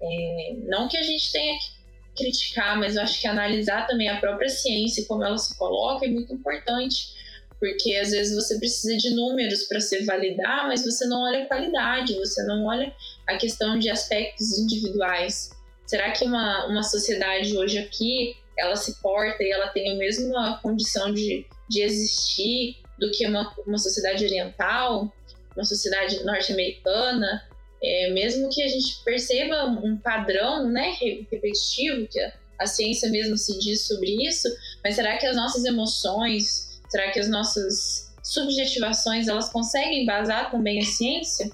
É, 0.00 0.54
não 0.68 0.86
que 0.86 0.96
a 0.96 1.02
gente 1.02 1.32
tenha 1.32 1.58
que 1.58 1.75
criticar, 2.16 2.78
mas 2.78 2.96
eu 2.96 3.02
acho 3.02 3.20
que 3.20 3.26
analisar 3.26 3.86
também 3.86 4.08
a 4.08 4.18
própria 4.18 4.48
ciência 4.48 5.02
e 5.02 5.04
como 5.04 5.24
ela 5.24 5.38
se 5.38 5.56
coloca 5.56 6.06
é 6.06 6.08
muito 6.08 6.32
importante, 6.32 7.14
porque 7.60 7.94
às 7.96 8.10
vezes 8.10 8.34
você 8.34 8.58
precisa 8.58 8.96
de 8.96 9.14
números 9.14 9.64
para 9.64 9.80
se 9.80 10.04
validar, 10.04 10.66
mas 10.66 10.84
você 10.84 11.06
não 11.06 11.22
olha 11.22 11.42
a 11.42 11.46
qualidade, 11.46 12.14
você 12.14 12.42
não 12.44 12.66
olha 12.66 12.92
a 13.26 13.36
questão 13.36 13.78
de 13.78 13.88
aspectos 13.88 14.58
individuais. 14.58 15.50
Será 15.86 16.10
que 16.10 16.24
uma, 16.24 16.66
uma 16.66 16.82
sociedade 16.82 17.56
hoje 17.56 17.78
aqui 17.78 18.36
ela 18.58 18.74
se 18.74 19.00
porta 19.00 19.42
e 19.42 19.50
ela 19.50 19.68
tem 19.68 19.92
a 19.92 19.96
mesma 19.96 20.58
condição 20.62 21.12
de, 21.12 21.46
de 21.68 21.82
existir 21.82 22.76
do 22.98 23.10
que 23.10 23.26
uma, 23.26 23.54
uma 23.66 23.78
sociedade 23.78 24.24
oriental, 24.24 25.12
uma 25.54 25.64
sociedade 25.64 26.24
norte-americana? 26.24 27.46
É, 27.82 28.10
mesmo 28.10 28.48
que 28.50 28.62
a 28.62 28.68
gente 28.68 29.02
perceba 29.04 29.66
um 29.66 29.96
padrão 29.96 30.68
né, 30.68 30.96
repetitivo, 30.98 32.06
que 32.08 32.18
a, 32.20 32.32
a 32.60 32.66
ciência 32.66 33.10
mesmo 33.10 33.36
se 33.36 33.58
diz 33.58 33.86
sobre 33.86 34.26
isso, 34.26 34.48
mas 34.82 34.94
será 34.94 35.16
que 35.18 35.26
as 35.26 35.36
nossas 35.36 35.64
emoções, 35.64 36.80
será 36.88 37.10
que 37.10 37.20
as 37.20 37.28
nossas 37.28 38.14
subjetivações, 38.22 39.28
elas 39.28 39.50
conseguem 39.50 40.02
embasar 40.02 40.50
também 40.50 40.80
a 40.80 40.84
ciência? 40.84 41.50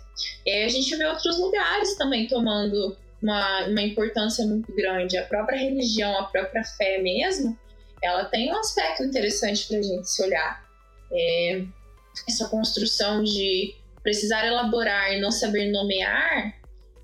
E 0.47 0.65
a 0.65 0.69
gente 0.69 0.95
vê 0.97 1.05
outros 1.07 1.39
lugares 1.39 1.97
também 1.97 2.27
tomando 2.27 2.97
uma, 3.23 3.67
uma 3.67 3.83
importância 3.83 4.47
muito 4.47 4.75
grande. 4.75 5.19
A 5.19 5.25
própria 5.25 5.59
religião, 5.59 6.19
a 6.19 6.25
própria 6.25 6.65
fé 6.65 6.99
mesmo, 7.03 7.59
ela 8.03 8.25
tem 8.25 8.51
um 8.51 8.57
aspecto 8.57 9.05
interessante 9.05 9.67
para 9.69 9.79
a 9.79 9.83
gente 9.83 10.09
se 10.09 10.23
olhar. 10.23 10.65
É, 11.13 11.65
essa 12.29 12.49
construção 12.49 13.23
de 13.23 13.75
precisar 14.03 14.47
elaborar 14.47 15.13
e 15.13 15.21
não 15.21 15.31
saber 15.31 15.71
nomear, 15.71 16.61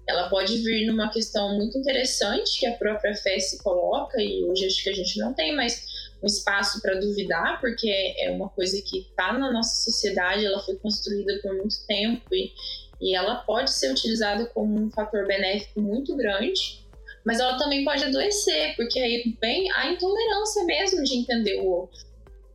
ela 0.09 0.29
pode 0.31 0.59
vir 0.59 0.87
numa 0.87 1.11
questão 1.11 1.55
muito 1.55 1.77
interessante 1.77 2.59
que 2.59 2.67
a 2.67 2.73
própria 2.73 3.15
fé 3.15 3.39
se 3.39 3.63
coloca, 3.63 4.21
e 4.21 4.43
hoje 4.45 4.67
acho 4.67 4.83
que 4.83 4.89
a 4.89 4.95
gente 4.95 5.19
não 5.19 5.35
tem 5.35 5.55
mais 5.55 5.87
um 6.23 6.27
espaço 6.27 6.81
para 6.81 6.99
duvidar, 6.99 7.61
porque 7.61 8.15
é 8.19 8.31
uma 8.31 8.49
coisa 8.49 8.81
que 8.83 9.01
está 9.01 9.35
na 9.35 9.53
nossa 9.53 9.83
sociedade, 9.85 10.47
ela 10.47 10.61
foi 10.61 10.77
construída 10.77 11.39
por 11.43 11.55
muito 11.55 11.87
tempo 11.87 12.23
e, 12.33 12.53
e 13.01 13.15
ela 13.15 13.37
pode 13.37 13.71
ser 13.71 13.93
utilizada 13.93 14.47
como 14.47 14.81
um 14.81 14.91
fator 14.91 15.27
benéfico 15.27 15.81
muito 15.81 16.17
grande, 16.17 16.85
mas 17.25 17.39
ela 17.39 17.59
também 17.59 17.85
pode 17.85 18.03
adoecer, 18.03 18.75
porque 18.77 18.99
aí 18.99 19.37
vem 19.41 19.71
a 19.73 19.93
intolerância 19.93 20.65
mesmo 20.65 21.05
de 21.05 21.15
entender 21.17 21.61
o 21.61 21.67
outro. 21.67 22.09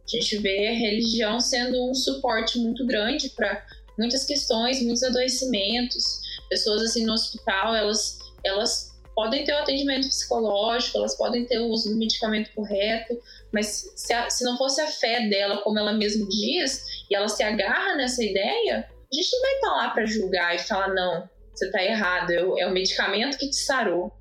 A 0.05 0.15
gente 0.15 0.37
vê 0.39 0.67
a 0.67 0.73
religião 0.73 1.39
sendo 1.39 1.89
um 1.89 1.93
suporte 1.93 2.57
muito 2.57 2.85
grande 2.85 3.29
para 3.29 3.63
muitas 3.97 4.25
questões, 4.25 4.81
muitos 4.81 5.03
adoecimentos. 5.03 6.21
Pessoas 6.49 6.81
assim 6.83 7.05
no 7.05 7.13
hospital, 7.13 7.75
elas, 7.75 8.19
elas 8.43 8.93
podem 9.15 9.43
ter 9.43 9.53
o 9.53 9.59
atendimento 9.59 10.07
psicológico, 10.07 10.97
elas 10.97 11.15
podem 11.15 11.45
ter 11.45 11.59
o 11.59 11.67
uso 11.67 11.89
do 11.89 11.97
medicamento 11.97 12.51
correto, 12.53 13.19
mas 13.51 13.91
se, 13.95 14.13
a, 14.13 14.29
se 14.29 14.43
não 14.43 14.57
fosse 14.57 14.81
a 14.81 14.87
fé 14.87 15.27
dela, 15.27 15.57
como 15.57 15.79
ela 15.79 15.93
mesma 15.93 16.27
diz, 16.27 16.83
e 17.09 17.15
ela 17.15 17.27
se 17.27 17.43
agarra 17.43 17.95
nessa 17.95 18.23
ideia, 18.23 18.87
a 18.89 19.15
gente 19.15 19.31
não 19.31 19.41
vai 19.41 19.53
estar 19.53 19.69
lá 19.69 19.89
para 19.91 20.05
julgar 20.05 20.55
e 20.55 20.59
falar, 20.59 20.93
não, 20.93 21.29
você 21.53 21.67
está 21.67 21.83
errado, 21.83 22.31
é 22.31 22.43
o, 22.43 22.57
é 22.57 22.69
medicamento 22.71 23.37
que 23.37 23.49
te 23.49 23.57
sarou. 23.57 24.11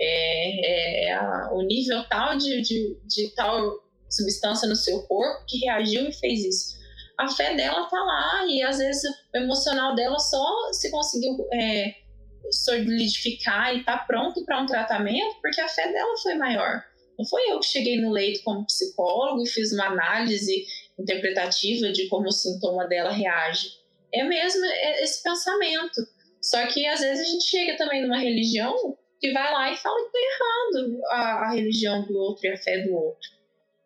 É, 0.00 1.08
é 1.08 1.12
a, 1.12 1.50
o 1.52 1.62
nível 1.62 2.04
tal 2.08 2.36
de, 2.36 2.62
de, 2.62 2.96
de 3.06 3.34
tal 3.34 3.84
substância 4.08 4.68
no 4.68 4.76
seu 4.76 5.02
corpo 5.02 5.44
que 5.46 5.58
reagiu 5.58 6.08
e 6.08 6.12
fez 6.12 6.44
isso 6.44 6.77
a 7.18 7.28
fé 7.28 7.54
dela 7.56 7.88
tá 7.88 7.98
lá 7.98 8.46
e 8.46 8.62
às 8.62 8.78
vezes 8.78 9.02
o 9.34 9.36
emocional 9.36 9.94
dela 9.94 10.18
só 10.18 10.72
se 10.72 10.88
conseguiu 10.90 11.36
é, 11.52 11.92
solidificar 12.50 13.74
e 13.74 13.84
tá 13.84 13.98
pronto 13.98 14.44
para 14.44 14.62
um 14.62 14.66
tratamento 14.66 15.40
porque 15.42 15.60
a 15.60 15.68
fé 15.68 15.92
dela 15.92 16.16
foi 16.22 16.34
maior. 16.34 16.84
Não 17.18 17.26
foi 17.26 17.50
eu 17.50 17.58
que 17.58 17.66
cheguei 17.66 18.00
no 18.00 18.12
leito 18.12 18.44
como 18.44 18.64
psicólogo 18.64 19.42
e 19.42 19.48
fiz 19.48 19.72
uma 19.72 19.86
análise 19.86 20.64
interpretativa 20.96 21.90
de 21.90 22.06
como 22.08 22.28
o 22.28 22.32
sintoma 22.32 22.86
dela 22.86 23.10
reage. 23.10 23.70
É 24.14 24.22
mesmo 24.22 24.64
esse 25.00 25.20
pensamento. 25.20 26.00
Só 26.40 26.64
que 26.68 26.86
às 26.86 27.00
vezes 27.00 27.26
a 27.26 27.30
gente 27.32 27.44
chega 27.44 27.76
também 27.76 28.02
numa 28.02 28.18
religião 28.18 28.72
que 29.20 29.32
vai 29.32 29.52
lá 29.52 29.72
e 29.72 29.76
fala 29.76 29.96
que 30.06 30.12
tá 30.12 30.18
errado 30.18 31.00
a, 31.10 31.46
a 31.46 31.50
religião 31.50 32.06
do 32.06 32.16
outro 32.16 32.46
e 32.46 32.52
a 32.52 32.56
fé 32.56 32.84
do 32.84 32.94
outro. 32.94 33.37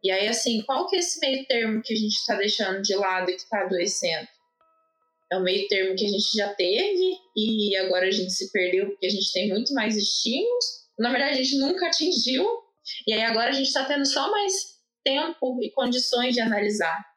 E 0.03 0.11
aí, 0.11 0.27
assim, 0.29 0.63
qual 0.63 0.89
que 0.89 0.97
é 0.97 0.99
esse 0.99 1.21
meio 1.21 1.47
termo 1.47 1.81
que 1.83 1.93
a 1.93 1.97
gente 1.97 2.15
está 2.15 2.35
deixando 2.35 2.83
de 2.83 2.95
lado 2.95 3.31
e 3.31 3.35
que 3.35 3.43
está 3.43 3.61
adoecendo? 3.61 4.27
É 5.33 5.37
um 5.37 5.43
meio 5.43 5.67
termo 5.69 5.97
que 5.97 6.05
a 6.05 6.09
gente 6.09 6.37
já 6.37 6.53
teve 6.55 7.17
e 7.37 7.77
agora 7.77 8.07
a 8.07 8.11
gente 8.11 8.33
se 8.33 8.51
perdeu 8.53 8.91
porque 8.91 9.07
a 9.07 9.11
gente 9.11 9.33
tem 9.33 9.49
muito 9.49 9.73
mais 9.73 9.97
estímulos. 9.97 10.65
Na 10.99 11.11
verdade, 11.11 11.39
a 11.39 11.43
gente 11.43 11.57
nunca 11.59 11.87
atingiu. 11.87 12.45
E 13.07 13.13
aí 13.13 13.23
agora 13.23 13.51
a 13.51 13.53
gente 13.53 13.69
está 13.69 13.85
tendo 13.85 14.05
só 14.05 14.31
mais 14.31 14.53
tempo 15.05 15.59
e 15.63 15.71
condições 15.71 16.35
de 16.35 16.41
analisar. 16.41 17.12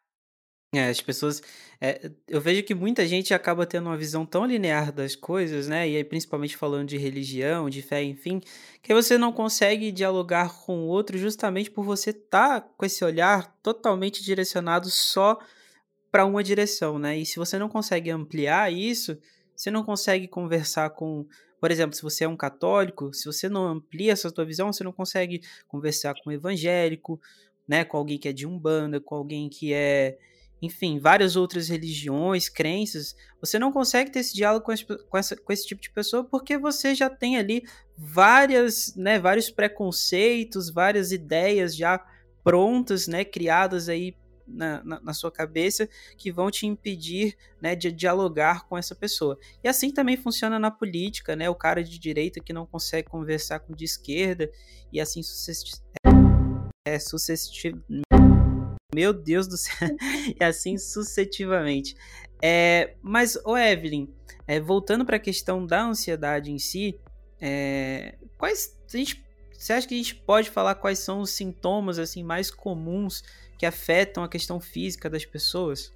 É, 0.77 0.89
as 0.89 1.01
pessoas. 1.01 1.41
É, 1.79 2.09
eu 2.27 2.39
vejo 2.41 2.63
que 2.63 2.73
muita 2.73 3.05
gente 3.05 3.33
acaba 3.33 3.65
tendo 3.65 3.87
uma 3.87 3.97
visão 3.97 4.25
tão 4.25 4.45
linear 4.45 4.91
das 4.91 5.15
coisas, 5.15 5.67
né? 5.67 5.87
E 5.87 5.97
aí, 5.97 6.03
principalmente 6.03 6.57
falando 6.57 6.87
de 6.87 6.97
religião, 6.97 7.69
de 7.69 7.81
fé, 7.81 8.03
enfim, 8.03 8.41
que 8.81 8.93
você 8.93 9.17
não 9.17 9.31
consegue 9.31 9.91
dialogar 9.91 10.53
com 10.65 10.79
o 10.79 10.87
outro 10.87 11.17
justamente 11.17 11.69
por 11.69 11.83
você 11.83 12.11
estar 12.11 12.61
tá 12.61 12.69
com 12.77 12.85
esse 12.85 13.03
olhar 13.03 13.55
totalmente 13.61 14.23
direcionado 14.23 14.89
só 14.89 15.37
para 16.11 16.25
uma 16.25 16.43
direção, 16.43 16.97
né? 16.97 17.17
E 17.17 17.25
se 17.25 17.37
você 17.37 17.59
não 17.59 17.67
consegue 17.67 18.09
ampliar 18.09 18.71
isso, 18.71 19.17
você 19.55 19.69
não 19.69 19.83
consegue 19.83 20.27
conversar 20.27 20.89
com. 20.91 21.25
Por 21.59 21.71
exemplo, 21.71 21.95
se 21.95 22.01
você 22.01 22.23
é 22.23 22.27
um 22.27 22.37
católico, 22.37 23.13
se 23.13 23.25
você 23.25 23.49
não 23.49 23.65
amplia 23.65 24.13
essa 24.13 24.29
sua 24.29 24.45
visão, 24.45 24.71
você 24.71 24.83
não 24.83 24.91
consegue 24.91 25.41
conversar 25.67 26.13
com 26.15 26.29
um 26.29 26.33
evangélico, 26.33 27.19
né? 27.67 27.83
Com 27.83 27.97
alguém 27.97 28.17
que 28.17 28.27
é 28.27 28.33
de 28.33 28.45
umbanda, 28.45 28.99
com 28.99 29.15
alguém 29.15 29.49
que 29.49 29.73
é 29.73 30.17
enfim, 30.61 30.99
várias 30.99 31.35
outras 31.35 31.69
religiões, 31.69 32.49
crenças, 32.49 33.15
você 33.39 33.59
não 33.59 33.71
consegue 33.71 34.11
ter 34.11 34.19
esse 34.19 34.33
diálogo 34.33 34.65
com, 34.65 34.71
esse, 34.71 34.85
com, 34.85 35.17
essa, 35.17 35.35
com 35.35 35.53
esse 35.53 35.67
tipo 35.67 35.81
de 35.81 35.91
pessoa 35.91 36.23
porque 36.23 36.57
você 36.57 36.95
já 36.95 37.09
tem 37.09 37.37
ali 37.37 37.63
várias, 37.97 38.95
né, 38.95 39.19
vários 39.19 39.49
preconceitos, 39.49 40.69
várias 40.69 41.11
ideias 41.11 41.75
já 41.75 42.03
prontas, 42.43 43.07
né, 43.07 43.25
criadas 43.25 43.89
aí 43.89 44.15
na, 44.47 44.83
na, 44.83 45.01
na, 45.01 45.13
sua 45.13 45.31
cabeça 45.31 45.89
que 46.17 46.31
vão 46.31 46.51
te 46.51 46.67
impedir 46.67 47.35
né, 47.61 47.75
de 47.75 47.91
dialogar 47.91 48.67
com 48.67 48.77
essa 48.77 48.95
pessoa. 48.95 49.37
E 49.63 49.67
assim 49.67 49.91
também 49.91 50.15
funciona 50.15 50.59
na 50.59 50.69
política, 50.69 51.35
né? 51.35 51.49
O 51.49 51.55
cara 51.55 51.83
de 51.83 51.97
direita 51.97 52.39
que 52.39 52.53
não 52.53 52.65
consegue 52.65 53.09
conversar 53.09 53.59
com 53.59 53.73
o 53.73 53.75
de 53.75 53.85
esquerda 53.85 54.49
e 54.93 55.01
assim 55.01 55.23
sucessivamente. 55.23 55.83
É, 56.87 56.99
meu 58.95 59.13
Deus 59.13 59.47
do 59.47 59.57
céu. 59.59 59.89
e 60.39 60.43
assim 60.43 60.77
sucessivamente. 60.77 61.95
É, 62.41 62.93
mas, 63.01 63.37
o 63.45 63.57
Evelyn, 63.57 64.07
é, 64.47 64.59
voltando 64.59 65.05
para 65.05 65.17
a 65.17 65.19
questão 65.19 65.65
da 65.65 65.83
ansiedade 65.83 66.51
em 66.51 66.59
si, 66.59 66.99
é, 67.41 68.15
quais 68.37 68.77
a 68.93 68.97
gente, 68.97 69.23
você 69.51 69.73
acha 69.73 69.87
que 69.87 69.93
a 69.93 69.97
gente 69.97 70.15
pode 70.15 70.49
falar 70.49 70.75
quais 70.75 70.99
são 70.99 71.19
os 71.19 71.31
sintomas 71.31 71.99
assim 71.99 72.23
mais 72.23 72.49
comuns 72.49 73.23
que 73.57 73.65
afetam 73.65 74.23
a 74.23 74.29
questão 74.29 74.59
física 74.59 75.09
das 75.09 75.25
pessoas? 75.25 75.91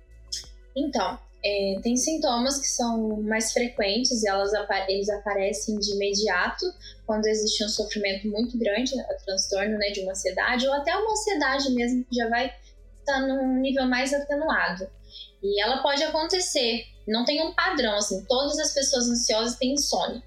Então, 0.76 1.20
é, 1.44 1.80
tem 1.82 1.96
sintomas 1.96 2.60
que 2.60 2.68
são 2.68 3.22
mais 3.22 3.54
frequentes 3.54 4.24
e 4.24 4.28
elas 4.28 4.52
eles 4.90 5.10
aparecem 5.10 5.78
de 5.80 5.94
imediato 5.94 6.66
quando 7.06 7.26
existe 7.28 7.64
um 7.64 7.70
sofrimento 7.70 8.28
muito 8.28 8.58
grande, 8.58 8.94
o 8.94 9.26
transtorno 9.26 9.78
né, 9.78 9.90
de 9.92 10.02
uma 10.02 10.12
ansiedade, 10.12 10.68
ou 10.68 10.74
até 10.74 10.96
uma 10.96 11.12
ansiedade 11.12 11.72
mesmo 11.72 12.04
que 12.04 12.16
já 12.16 12.28
vai 12.28 12.54
está 13.10 13.20
num 13.22 13.60
nível 13.60 13.86
mais 13.86 14.14
atenuado. 14.14 14.88
E 15.42 15.62
ela 15.62 15.82
pode 15.82 16.04
acontecer, 16.04 16.86
não 17.08 17.26
tem 17.26 17.44
um 17.44 17.54
padrão, 17.54 17.96
assim, 17.96 18.24
todas 18.26 18.60
as 18.60 18.74
pessoas 18.74 19.10
ansiosas 19.10 19.58
têm 19.58 19.74
insônia, 19.74 20.22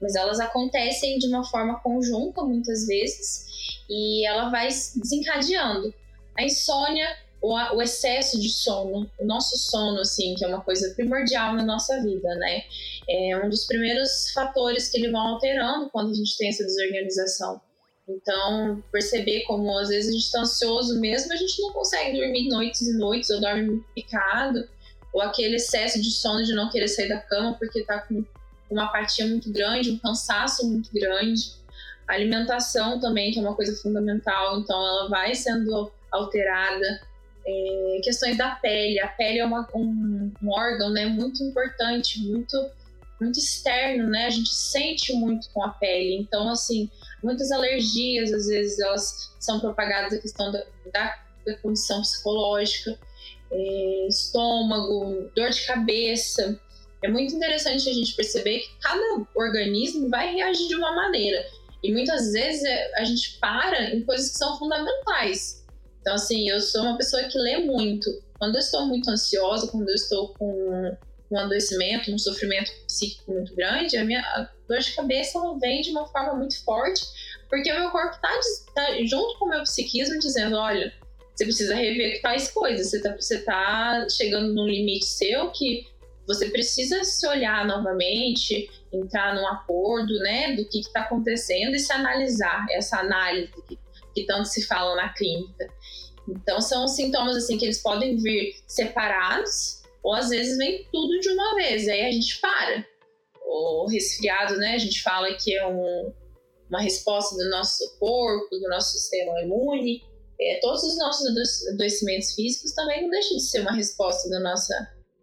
mas 0.00 0.14
elas 0.14 0.40
acontecem 0.40 1.18
de 1.18 1.28
uma 1.28 1.44
forma 1.44 1.80
conjunta 1.80 2.42
muitas 2.42 2.86
vezes 2.86 3.46
e 3.88 4.26
ela 4.26 4.48
vai 4.50 4.68
desencadeando. 4.68 5.94
A 6.36 6.42
insônia, 6.42 7.06
o 7.40 7.82
excesso 7.82 8.40
de 8.40 8.48
sono, 8.48 9.08
o 9.20 9.24
nosso 9.24 9.56
sono, 9.56 10.00
assim, 10.00 10.34
que 10.34 10.44
é 10.44 10.48
uma 10.48 10.62
coisa 10.62 10.92
primordial 10.94 11.54
na 11.54 11.62
nossa 11.62 12.02
vida, 12.02 12.34
né? 12.36 12.62
É 13.08 13.36
um 13.36 13.48
dos 13.50 13.66
primeiros 13.66 14.30
fatores 14.32 14.88
que 14.88 14.98
ele 14.98 15.12
vão 15.12 15.20
alterando 15.20 15.90
quando 15.90 16.10
a 16.10 16.14
gente 16.14 16.36
tem 16.38 16.48
essa 16.48 16.64
desorganização. 16.64 17.60
Então, 18.08 18.82
perceber 18.92 19.44
como 19.44 19.76
às 19.78 19.88
vezes 19.88 20.10
a 20.10 20.12
gente 20.12 20.24
está 20.24 20.40
ansioso 20.40 21.00
mesmo, 21.00 21.32
a 21.32 21.36
gente 21.36 21.60
não 21.62 21.72
consegue 21.72 22.18
dormir 22.18 22.48
noites 22.48 22.82
e 22.82 22.98
noites, 22.98 23.30
ou 23.30 23.40
dorme 23.40 23.62
muito 23.62 23.86
picado, 23.94 24.68
ou 25.12 25.22
aquele 25.22 25.56
excesso 25.56 26.00
de 26.00 26.10
sono 26.10 26.44
de 26.44 26.52
não 26.52 26.68
querer 26.70 26.88
sair 26.88 27.08
da 27.08 27.18
cama 27.18 27.54
porque 27.54 27.80
está 27.80 28.00
com 28.00 28.24
uma 28.70 28.84
apatia 28.84 29.26
muito 29.26 29.50
grande, 29.50 29.90
um 29.90 29.98
cansaço 29.98 30.68
muito 30.68 30.90
grande. 30.92 31.52
A 32.06 32.14
alimentação 32.14 33.00
também, 33.00 33.32
que 33.32 33.38
é 33.38 33.42
uma 33.42 33.54
coisa 33.54 33.74
fundamental, 33.80 34.58
então 34.58 34.76
ela 34.76 35.08
vai 35.08 35.34
sendo 35.34 35.90
alterada. 36.10 37.00
É, 37.46 38.00
questões 38.02 38.36
da 38.36 38.56
pele, 38.56 39.00
a 39.00 39.08
pele 39.08 39.38
é 39.38 39.44
uma, 39.44 39.66
um, 39.74 40.32
um 40.42 40.50
órgão 40.50 40.90
né, 40.90 41.06
muito 41.06 41.42
importante, 41.42 42.20
muito 42.20 42.56
muito 43.20 43.38
externo, 43.38 44.10
né? 44.10 44.26
A 44.26 44.30
gente 44.30 44.52
sente 44.52 45.12
muito 45.14 45.48
com 45.50 45.62
a 45.62 45.68
pele. 45.70 46.16
Então, 46.16 46.48
assim, 46.50 46.90
muitas 47.24 47.50
alergias, 47.50 48.32
às 48.32 48.46
vezes, 48.46 48.78
elas 48.78 49.34
são 49.40 49.58
propagadas 49.58 50.12
a 50.12 50.20
questão 50.20 50.52
da, 50.52 50.64
da, 50.92 51.16
da 51.46 51.56
condição 51.58 52.02
psicológica, 52.02 52.98
é, 53.50 54.06
estômago, 54.08 55.30
dor 55.34 55.50
de 55.50 55.66
cabeça. 55.66 56.60
É 57.02 57.08
muito 57.08 57.34
interessante 57.34 57.88
a 57.88 57.92
gente 57.92 58.14
perceber 58.14 58.60
que 58.60 58.78
cada 58.80 59.26
organismo 59.34 60.08
vai 60.08 60.34
reagir 60.34 60.68
de 60.68 60.76
uma 60.76 60.94
maneira. 60.94 61.44
E 61.82 61.92
muitas 61.92 62.32
vezes 62.32 62.64
é, 62.64 62.98
a 62.98 63.04
gente 63.04 63.38
para 63.38 63.94
em 63.94 64.02
coisas 64.04 64.30
que 64.30 64.38
são 64.38 64.58
fundamentais. 64.58 65.64
Então, 66.00 66.14
assim, 66.14 66.48
eu 66.48 66.60
sou 66.60 66.82
uma 66.82 66.96
pessoa 66.96 67.24
que 67.24 67.38
lê 67.38 67.58
muito. 67.58 68.10
Quando 68.38 68.56
eu 68.56 68.60
estou 68.60 68.86
muito 68.86 69.10
ansiosa, 69.10 69.68
quando 69.68 69.88
eu 69.88 69.94
estou 69.94 70.34
com 70.34 70.96
um 71.30 71.38
adoecimento, 71.38 72.12
um 72.12 72.18
sofrimento 72.18 72.70
psíquico 72.86 73.32
muito 73.32 73.54
grande, 73.54 73.96
a 73.96 74.04
minha 74.04 74.20
a 74.20 74.48
dor 74.68 74.78
de 74.78 74.92
cabeça 74.92 75.38
ela 75.38 75.58
vem 75.58 75.80
de 75.80 75.90
uma 75.90 76.06
forma 76.06 76.34
muito 76.34 76.62
forte, 76.64 77.02
porque 77.48 77.72
o 77.72 77.80
meu 77.80 77.90
corpo 77.90 78.14
está 78.14 78.30
tá 78.74 79.04
junto 79.04 79.38
com 79.38 79.46
o 79.46 79.48
meu 79.48 79.62
psiquismo 79.62 80.18
dizendo, 80.18 80.56
olha, 80.56 80.92
você 81.34 81.44
precisa 81.44 81.74
rever 81.74 82.20
tais 82.22 82.50
coisas, 82.50 82.90
você 82.90 82.98
está 82.98 83.16
você 83.16 83.38
tá 83.40 84.06
chegando 84.08 84.54
num 84.54 84.66
limite 84.66 85.06
seu 85.06 85.50
que 85.50 85.86
você 86.26 86.48
precisa 86.48 87.04
se 87.04 87.26
olhar 87.26 87.66
novamente, 87.66 88.70
entrar 88.92 89.34
num 89.34 89.46
acordo, 89.46 90.14
né, 90.20 90.56
do 90.56 90.66
que 90.66 90.80
está 90.80 91.00
acontecendo 91.00 91.74
e 91.74 91.78
se 91.78 91.92
analisar, 91.92 92.64
essa 92.70 92.98
análise 92.98 93.52
que, 93.68 93.78
que 94.14 94.24
tanto 94.24 94.46
se 94.46 94.66
fala 94.66 94.96
na 94.96 95.10
clínica. 95.10 95.68
Então 96.26 96.60
são 96.60 96.88
sintomas 96.88 97.36
assim 97.36 97.58
que 97.58 97.66
eles 97.66 97.82
podem 97.82 98.16
vir 98.16 98.54
separados, 98.66 99.82
ou 100.04 100.12
às 100.12 100.28
vezes 100.28 100.58
vem 100.58 100.86
tudo 100.92 101.18
de 101.18 101.30
uma 101.30 101.54
vez, 101.54 101.88
aí 101.88 102.02
a 102.02 102.12
gente 102.12 102.38
para. 102.38 102.86
O 103.46 103.86
resfriado, 103.88 104.56
né? 104.58 104.74
A 104.74 104.78
gente 104.78 105.02
fala 105.02 105.34
que 105.34 105.56
é 105.56 105.66
um, 105.66 106.12
uma 106.68 106.82
resposta 106.82 107.34
do 107.36 107.48
nosso 107.48 107.98
corpo, 107.98 108.50
do 108.50 108.68
nosso 108.68 108.92
sistema 108.92 109.40
imune. 109.40 110.02
É, 110.38 110.58
todos 110.60 110.82
os 110.82 110.98
nossos 110.98 111.26
adoecimentos 111.72 112.34
físicos 112.34 112.72
também 112.72 113.02
não 113.02 113.10
deixam 113.10 113.36
de 113.36 113.44
ser 113.44 113.60
uma 113.60 113.72
resposta 113.72 114.28
da 114.28 114.40
nossa, 114.40 114.74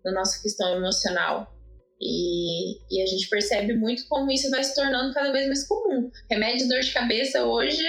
da 0.04 0.12
nossa 0.14 0.42
questão 0.42 0.76
emocional. 0.76 1.48
E, 2.00 2.78
e, 2.90 3.04
a 3.04 3.06
gente 3.06 3.30
percebe 3.30 3.76
muito 3.76 4.08
como 4.08 4.32
isso 4.32 4.50
vai 4.50 4.64
se 4.64 4.74
tornando 4.74 5.14
cada 5.14 5.32
vez 5.32 5.46
mais 5.46 5.68
comum. 5.68 6.10
Remédio 6.32 6.64
de 6.64 6.70
dor 6.70 6.80
de 6.80 6.92
cabeça 6.92 7.46
hoje 7.46 7.86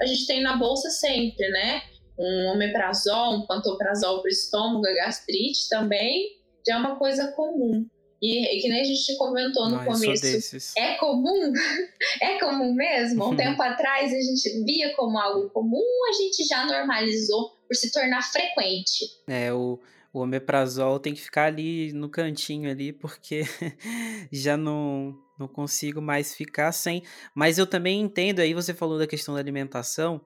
a 0.00 0.06
gente 0.06 0.26
tem 0.26 0.40
na 0.40 0.56
bolsa 0.56 0.88
sempre, 0.90 1.48
né? 1.48 1.82
Um 2.16 2.52
omeprazol, 2.52 3.34
um 3.34 3.46
pantoprazol 3.46 4.22
para 4.22 4.30
estômago, 4.30 4.82
gastrite 4.82 5.68
também 5.68 6.35
já 6.66 6.74
é 6.74 6.78
uma 6.78 6.96
coisa 6.96 7.32
comum. 7.32 7.86
E, 8.20 8.56
e 8.56 8.62
que 8.62 8.68
nem 8.68 8.80
a 8.80 8.84
gente 8.84 9.16
comentou 9.16 9.68
no 9.68 9.76
Não, 9.76 9.84
começo, 9.84 10.72
é 10.78 10.94
comum? 10.94 11.52
é 12.22 12.38
comum 12.38 12.72
mesmo? 12.74 13.28
Um 13.28 13.36
tempo 13.36 13.60
atrás 13.60 14.12
a 14.12 14.20
gente 14.20 14.64
via 14.64 14.94
como 14.96 15.18
algo 15.18 15.50
comum 15.50 15.84
a 16.08 16.12
gente 16.12 16.44
já 16.44 16.64
normalizou 16.64 17.50
por 17.66 17.76
se 17.76 17.92
tornar 17.92 18.22
frequente? 18.22 19.04
É, 19.28 19.52
o, 19.52 19.78
o 20.12 20.20
omeprazol 20.20 20.98
tem 20.98 21.12
que 21.12 21.20
ficar 21.20 21.44
ali 21.44 21.92
no 21.92 22.08
cantinho 22.08 22.70
ali, 22.70 22.90
porque 22.90 23.42
já 24.32 24.56
não, 24.56 25.14
não 25.38 25.46
consigo 25.46 26.00
mais 26.00 26.34
ficar 26.34 26.72
sem. 26.72 27.02
Mas 27.34 27.58
eu 27.58 27.66
também 27.66 28.00
entendo, 28.00 28.40
aí 28.40 28.54
você 28.54 28.72
falou 28.72 28.98
da 28.98 29.06
questão 29.06 29.34
da 29.34 29.40
alimentação, 29.40 30.20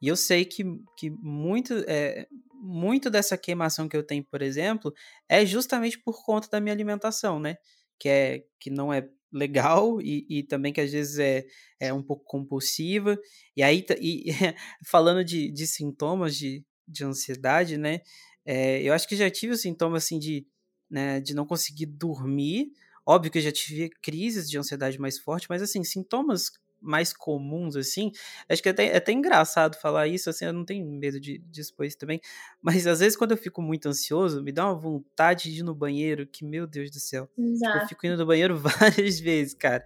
e 0.00 0.08
eu 0.08 0.16
sei 0.16 0.44
que, 0.46 0.64
que 0.96 1.10
muito, 1.10 1.74
é, 1.86 2.26
muito 2.64 3.10
dessa 3.10 3.36
queimação 3.36 3.88
que 3.88 3.96
eu 3.96 4.02
tenho, 4.02 4.24
por 4.24 4.40
exemplo, 4.40 4.92
é 5.28 5.44
justamente 5.44 5.98
por 5.98 6.24
conta 6.24 6.48
da 6.48 6.60
minha 6.60 6.74
alimentação, 6.74 7.38
né? 7.38 7.56
Que, 7.98 8.08
é, 8.08 8.44
que 8.58 8.70
não 8.70 8.92
é 8.92 9.08
legal 9.32 10.00
e, 10.00 10.26
e 10.28 10.42
também 10.42 10.72
que 10.72 10.80
às 10.80 10.92
vezes 10.92 11.18
é, 11.18 11.44
é 11.78 11.92
um 11.92 12.02
pouco 12.02 12.24
compulsiva. 12.24 13.18
E 13.56 13.62
aí, 13.62 13.84
e, 14.00 14.24
falando 14.86 15.24
de, 15.24 15.50
de 15.52 15.66
sintomas 15.66 16.36
de, 16.36 16.64
de 16.88 17.04
ansiedade, 17.04 17.76
né? 17.76 18.00
É, 18.46 18.82
eu 18.82 18.92
acho 18.94 19.06
que 19.08 19.16
já 19.16 19.30
tive 19.30 19.52
o 19.52 19.58
sintoma 19.58 19.98
assim 19.98 20.18
de, 20.18 20.46
né, 20.90 21.20
de 21.20 21.34
não 21.34 21.46
conseguir 21.46 21.86
dormir. 21.86 22.70
Óbvio 23.06 23.30
que 23.30 23.38
eu 23.38 23.42
já 23.42 23.52
tive 23.52 23.90
crises 24.02 24.48
de 24.48 24.56
ansiedade 24.56 24.98
mais 24.98 25.18
forte, 25.18 25.46
mas 25.50 25.60
assim, 25.60 25.84
sintomas 25.84 26.50
mais 26.84 27.12
comuns, 27.12 27.76
assim, 27.76 28.12
acho 28.48 28.62
que 28.62 28.68
é 28.68 28.72
até, 28.72 28.86
é 28.86 28.96
até 28.96 29.12
engraçado 29.12 29.76
falar 29.80 30.06
isso, 30.06 30.28
assim, 30.28 30.44
eu 30.44 30.52
não 30.52 30.64
tenho 30.64 30.86
medo 30.86 31.18
de, 31.18 31.38
de 31.38 31.60
expor 31.60 31.86
isso 31.86 31.98
também, 31.98 32.20
mas 32.62 32.86
às 32.86 33.00
vezes 33.00 33.16
quando 33.16 33.32
eu 33.32 33.36
fico 33.36 33.62
muito 33.62 33.88
ansioso, 33.88 34.42
me 34.42 34.52
dá 34.52 34.66
uma 34.66 34.78
vontade 34.78 35.52
de 35.52 35.60
ir 35.60 35.62
no 35.62 35.74
banheiro, 35.74 36.26
que, 36.26 36.44
meu 36.44 36.66
Deus 36.66 36.90
do 36.90 37.00
céu, 37.00 37.28
Exato. 37.38 37.78
eu 37.78 37.88
fico 37.88 38.06
indo 38.06 38.16
no 38.16 38.26
banheiro 38.26 38.56
várias 38.58 39.18
vezes, 39.18 39.54
cara, 39.54 39.84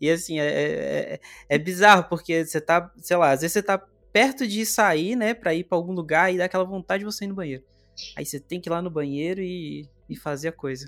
e 0.00 0.10
assim, 0.10 0.38
é, 0.38 0.46
é, 0.46 1.20
é 1.48 1.58
bizarro, 1.58 2.04
porque 2.08 2.44
você 2.44 2.60
tá, 2.60 2.92
sei 2.98 3.16
lá, 3.16 3.30
às 3.30 3.40
vezes 3.40 3.54
você 3.54 3.62
tá 3.62 3.78
perto 4.12 4.46
de 4.46 4.64
sair, 4.64 5.16
né, 5.16 5.34
pra 5.34 5.52
ir 5.54 5.64
pra 5.64 5.76
algum 5.76 5.92
lugar 5.92 6.32
e 6.32 6.38
dá 6.38 6.44
aquela 6.44 6.64
vontade 6.64 7.00
de 7.00 7.04
você 7.04 7.24
ir 7.24 7.28
no 7.28 7.34
banheiro. 7.34 7.64
Aí 8.16 8.24
você 8.24 8.40
tem 8.40 8.60
que 8.60 8.68
ir 8.68 8.72
lá 8.72 8.82
no 8.82 8.90
banheiro 8.90 9.40
e 9.40 9.88
e 10.08 10.16
fazer 10.16 10.48
a 10.48 10.52
coisa. 10.52 10.86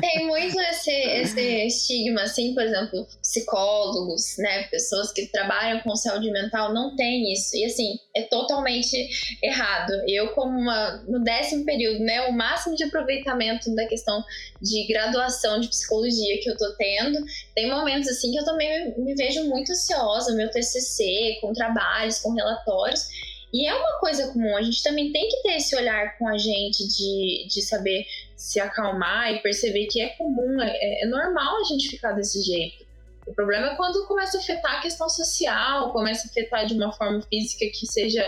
Tem 0.00 0.26
muito 0.26 0.60
esse, 0.60 0.90
esse 0.90 1.40
estigma, 1.66 2.22
assim, 2.22 2.54
por 2.54 2.62
exemplo, 2.62 3.06
psicólogos, 3.20 4.36
né, 4.38 4.64
pessoas 4.64 5.12
que 5.12 5.26
trabalham 5.26 5.80
com 5.80 5.94
saúde 5.94 6.30
mental 6.30 6.72
não 6.72 6.96
tem 6.96 7.32
isso. 7.32 7.56
E 7.56 7.64
assim, 7.64 7.98
é 8.14 8.22
totalmente 8.22 9.08
errado. 9.42 9.92
Eu, 10.06 10.32
como 10.34 10.58
uma, 10.58 11.02
no 11.08 11.22
décimo 11.22 11.64
período, 11.64 12.00
né, 12.00 12.22
o 12.22 12.32
máximo 12.32 12.74
de 12.74 12.84
aproveitamento 12.84 13.72
da 13.74 13.86
questão 13.86 14.24
de 14.60 14.86
graduação 14.88 15.60
de 15.60 15.68
psicologia 15.68 16.40
que 16.42 16.50
eu 16.50 16.56
tô 16.56 16.74
tendo, 16.76 17.24
tem 17.54 17.70
momentos 17.70 18.08
assim 18.08 18.32
que 18.32 18.38
eu 18.38 18.44
também 18.44 18.94
me 18.98 19.14
vejo 19.14 19.44
muito 19.44 19.70
ansiosa, 19.70 20.34
meu 20.34 20.50
TCC, 20.50 21.38
com 21.40 21.52
trabalhos, 21.52 22.18
com 22.18 22.32
relatórios. 22.32 23.06
E 23.52 23.66
é 23.66 23.74
uma 23.74 23.98
coisa 23.98 24.32
comum, 24.32 24.56
a 24.56 24.62
gente 24.62 24.82
também 24.82 25.10
tem 25.10 25.28
que 25.28 25.42
ter 25.42 25.56
esse 25.56 25.74
olhar 25.74 26.18
com 26.18 26.28
a 26.28 26.36
gente 26.36 26.86
de, 26.86 27.46
de 27.48 27.62
saber 27.62 28.06
se 28.36 28.60
acalmar 28.60 29.32
e 29.32 29.40
perceber 29.40 29.86
que 29.86 30.00
é 30.00 30.10
comum, 30.10 30.60
é, 30.60 31.02
é 31.02 31.06
normal 31.06 31.60
a 31.60 31.64
gente 31.64 31.88
ficar 31.88 32.12
desse 32.12 32.42
jeito. 32.42 32.86
O 33.26 33.34
problema 33.34 33.68
é 33.68 33.76
quando 33.76 34.06
começa 34.06 34.38
a 34.38 34.40
afetar 34.40 34.78
a 34.78 34.80
questão 34.80 35.08
social, 35.08 35.92
começa 35.92 36.26
a 36.26 36.30
afetar 36.30 36.66
de 36.66 36.74
uma 36.74 36.92
forma 36.92 37.22
física 37.22 37.66
que 37.72 37.86
seja 37.86 38.24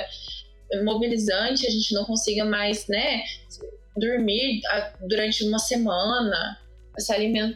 mobilizante, 0.85 1.67
a 1.67 1.71
gente 1.71 1.93
não 1.95 2.05
consiga 2.05 2.45
mais, 2.45 2.87
né, 2.87 3.23
dormir 3.97 4.61
durante 5.01 5.45
uma 5.45 5.59
semana, 5.59 6.59
se 6.99 7.13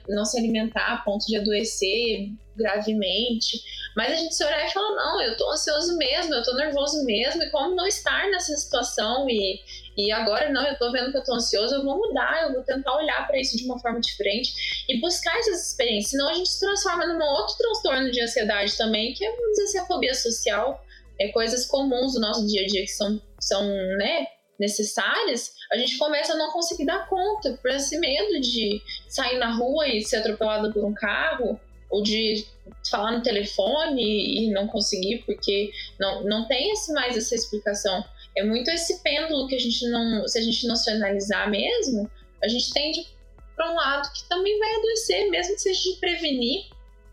não 0.08 0.24
se 0.24 0.38
alimentar 0.38 0.92
a 0.92 0.96
ponto 0.98 1.26
de 1.26 1.36
adoecer 1.36 2.30
gravemente. 2.56 3.60
Mas 3.96 4.12
a 4.12 4.16
gente 4.16 4.34
se 4.34 4.44
olhar 4.44 4.66
e 4.66 4.72
falar, 4.72 4.94
não, 4.96 5.22
eu 5.22 5.36
tô 5.36 5.50
ansioso 5.50 5.96
mesmo, 5.96 6.34
eu 6.34 6.42
tô 6.42 6.54
nervoso 6.54 7.04
mesmo, 7.04 7.42
e 7.42 7.50
como 7.50 7.74
não 7.74 7.86
estar 7.86 8.28
nessa 8.30 8.56
situação 8.56 9.28
e, 9.28 9.60
e 9.96 10.10
agora 10.10 10.50
não, 10.50 10.66
eu 10.66 10.76
tô 10.76 10.90
vendo 10.90 11.12
que 11.12 11.18
eu 11.18 11.24
tô 11.24 11.34
ansioso, 11.34 11.74
eu 11.76 11.84
vou 11.84 11.96
mudar, 11.96 12.42
eu 12.42 12.54
vou 12.54 12.62
tentar 12.62 12.96
olhar 12.96 13.26
para 13.26 13.38
isso 13.38 13.56
de 13.56 13.64
uma 13.64 13.78
forma 13.78 14.00
diferente 14.00 14.52
e 14.88 15.00
buscar 15.00 15.36
essas 15.38 15.68
experiências. 15.68 16.10
Senão 16.10 16.28
a 16.28 16.34
gente 16.34 16.48
se 16.48 16.60
transforma 16.60 17.06
num 17.06 17.22
outro 17.24 17.56
transtorno 17.56 18.10
de 18.10 18.20
ansiedade 18.20 18.76
também, 18.76 19.14
que 19.14 19.24
é, 19.24 19.30
vamos 19.30 19.50
dizer 19.50 19.62
assim, 19.64 19.78
a 19.78 19.86
fobia 19.86 20.14
social. 20.14 20.84
É 21.20 21.28
coisas 21.28 21.64
comuns 21.66 22.14
do 22.14 22.20
nosso 22.20 22.44
dia 22.48 22.62
a 22.62 22.66
dia 22.66 22.82
que 22.82 22.88
são, 22.88 23.22
são 23.38 23.64
né, 23.64 24.26
necessárias, 24.58 25.52
a 25.72 25.76
gente 25.76 25.98
começa 25.98 26.32
a 26.32 26.36
não 26.36 26.52
conseguir 26.52 26.86
dar 26.86 27.08
conta 27.08 27.58
por 27.60 27.70
esse 27.70 27.98
medo 27.98 28.40
de 28.40 28.80
sair 29.08 29.38
na 29.38 29.54
rua 29.54 29.88
e 29.88 30.02
ser 30.02 30.16
atropelado 30.16 30.72
por 30.72 30.84
um 30.84 30.94
carro, 30.94 31.58
ou 31.90 32.02
de 32.02 32.44
falar 32.90 33.12
no 33.12 33.22
telefone 33.22 34.02
e 34.02 34.50
não 34.50 34.66
conseguir 34.66 35.22
porque 35.24 35.70
não, 35.98 36.24
não 36.24 36.48
tem 36.48 36.72
esse, 36.72 36.92
mais 36.92 37.16
essa 37.16 37.34
explicação. 37.34 38.04
É 38.36 38.42
muito 38.42 38.68
esse 38.70 39.00
pêndulo 39.02 39.46
que 39.46 39.54
a 39.54 39.60
gente 39.60 39.86
não, 39.88 40.26
se 40.26 40.38
a 40.38 40.42
gente 40.42 40.66
não 40.66 40.74
se 40.74 40.90
analisar 40.90 41.48
mesmo, 41.48 42.10
a 42.42 42.48
gente 42.48 42.72
tende 42.72 43.06
para 43.54 43.70
um 43.70 43.76
lado 43.76 44.12
que 44.12 44.28
também 44.28 44.58
vai 44.58 44.74
adoecer, 44.74 45.30
mesmo 45.30 45.54
que 45.54 45.60
seja 45.60 45.82
de 45.82 45.96
prevenir 46.00 46.64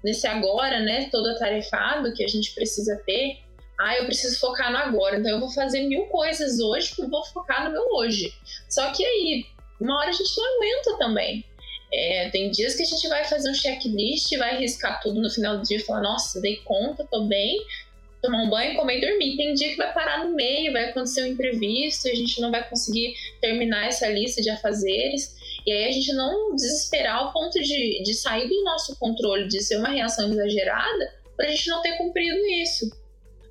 nesse 0.04 0.26
agora, 0.26 0.80
né, 0.80 1.10
todo 1.12 1.30
atarefado 1.30 2.14
que 2.14 2.24
a 2.24 2.28
gente 2.28 2.52
precisa 2.56 3.00
ter. 3.06 3.38
Ah, 3.84 3.98
eu 3.98 4.06
preciso 4.06 4.40
focar 4.40 4.72
no 4.72 4.78
agora, 4.78 5.18
então 5.18 5.32
eu 5.32 5.40
vou 5.40 5.50
fazer 5.50 5.82
mil 5.88 6.06
coisas 6.06 6.60
hoje 6.60 6.90
porque 6.90 7.02
eu 7.02 7.10
vou 7.10 7.26
focar 7.26 7.66
no 7.66 7.72
meu 7.72 7.84
hoje. 7.94 8.32
Só 8.70 8.92
que 8.92 9.04
aí, 9.04 9.46
uma 9.80 9.98
hora 9.98 10.10
a 10.10 10.14
gente 10.14 10.38
não 10.38 10.56
aguenta 10.56 10.98
também. 11.00 11.44
É, 11.92 12.30
tem 12.30 12.52
dias 12.52 12.76
que 12.76 12.84
a 12.84 12.86
gente 12.86 13.08
vai 13.10 13.26
fazer 13.26 13.50
um 13.50 13.56
checklist, 13.56 14.38
vai 14.38 14.58
riscar 14.60 15.02
tudo 15.02 15.20
no 15.20 15.30
final 15.32 15.58
do 15.58 15.64
dia 15.64 15.78
e 15.78 15.82
falar, 15.82 16.02
nossa, 16.02 16.40
dei 16.40 16.58
conta, 16.58 17.08
tô 17.10 17.26
bem, 17.26 17.60
tomar 18.22 18.44
um 18.44 18.50
banho, 18.52 18.76
comer 18.76 19.00
e 19.00 19.02
dormir. 19.02 19.36
Tem 19.36 19.56
dia 19.56 19.70
que 19.70 19.78
vai 19.78 19.92
parar 19.92 20.26
no 20.26 20.36
meio, 20.36 20.72
vai 20.72 20.92
acontecer 20.92 21.24
um 21.24 21.28
imprevisto, 21.28 22.08
a 22.08 22.14
gente 22.14 22.40
não 22.40 22.52
vai 22.52 22.68
conseguir 22.70 23.16
terminar 23.42 23.88
essa 23.88 24.08
lista 24.08 24.44
de 24.44 24.52
afazeres. 24.52 25.36
E 25.66 25.72
aí 25.72 25.90
a 25.90 25.92
gente 25.92 26.14
não 26.14 26.56
desesperar 26.56 27.16
ao 27.16 27.34
ponto 27.34 27.60
de, 27.60 28.04
de 28.04 28.14
sair 28.14 28.48
do 28.48 28.64
nosso 28.64 28.96
controle, 28.98 29.48
de 29.48 29.60
ser 29.62 29.78
uma 29.78 29.90
reação 29.90 30.32
exagerada, 30.32 31.14
para 31.36 31.48
a 31.48 31.50
gente 31.50 31.68
não 31.68 31.82
ter 31.82 31.98
cumprido 31.98 32.38
isso. 32.62 33.01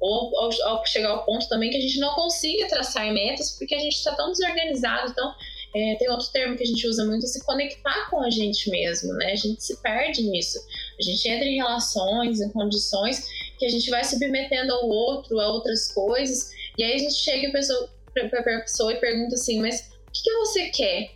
Ou 0.01 0.39
ao, 0.39 0.51
ao, 0.65 0.87
chegar 0.87 1.11
ao 1.11 1.25
ponto 1.25 1.49
também 1.49 1.71
que 1.71 1.77
a 1.77 1.81
gente 1.81 1.99
não 1.99 2.15
consiga 2.15 2.67
traçar 2.69 3.13
metas 3.13 3.57
porque 3.59 3.75
a 3.75 3.79
gente 3.79 3.97
está 3.97 4.15
tão 4.15 4.33
desorganizado, 4.33 5.15
tão 5.15 5.35
é, 5.75 5.95
tem 5.97 6.11
outro 6.11 6.29
termo 6.33 6.57
que 6.57 6.65
a 6.65 6.67
gente 6.67 6.87
usa 6.87 7.05
muito, 7.05 7.27
se 7.27 7.45
conectar 7.45 8.11
com 8.11 8.21
a 8.21 8.31
gente 8.31 8.69
mesmo, 8.71 9.13
né? 9.15 9.33
A 9.33 9.37
gente 9.37 9.63
se 9.63 9.81
perde 9.81 10.23
nisso. 10.23 10.59
A 10.99 11.03
gente 11.03 11.29
entra 11.29 11.47
em 11.47 11.57
relações, 11.57 12.41
em 12.41 12.51
condições 12.51 13.29
que 13.57 13.67
a 13.67 13.69
gente 13.69 13.89
vai 13.89 14.03
submetendo 14.03 14.73
ao 14.73 14.89
outro, 14.89 15.39
a 15.39 15.49
outras 15.49 15.93
coisas, 15.93 16.51
e 16.77 16.83
aí 16.83 16.95
a 16.95 16.99
gente 16.99 17.15
chega 17.15 17.51
para 17.51 18.41
a 18.41 18.61
pessoa 18.61 18.93
e 18.93 18.97
pergunta 18.97 19.35
assim, 19.35 19.61
mas 19.61 19.93
o 20.09 20.13
que, 20.13 20.23
que, 20.25 20.33
você 20.39 20.71
quer? 20.71 21.11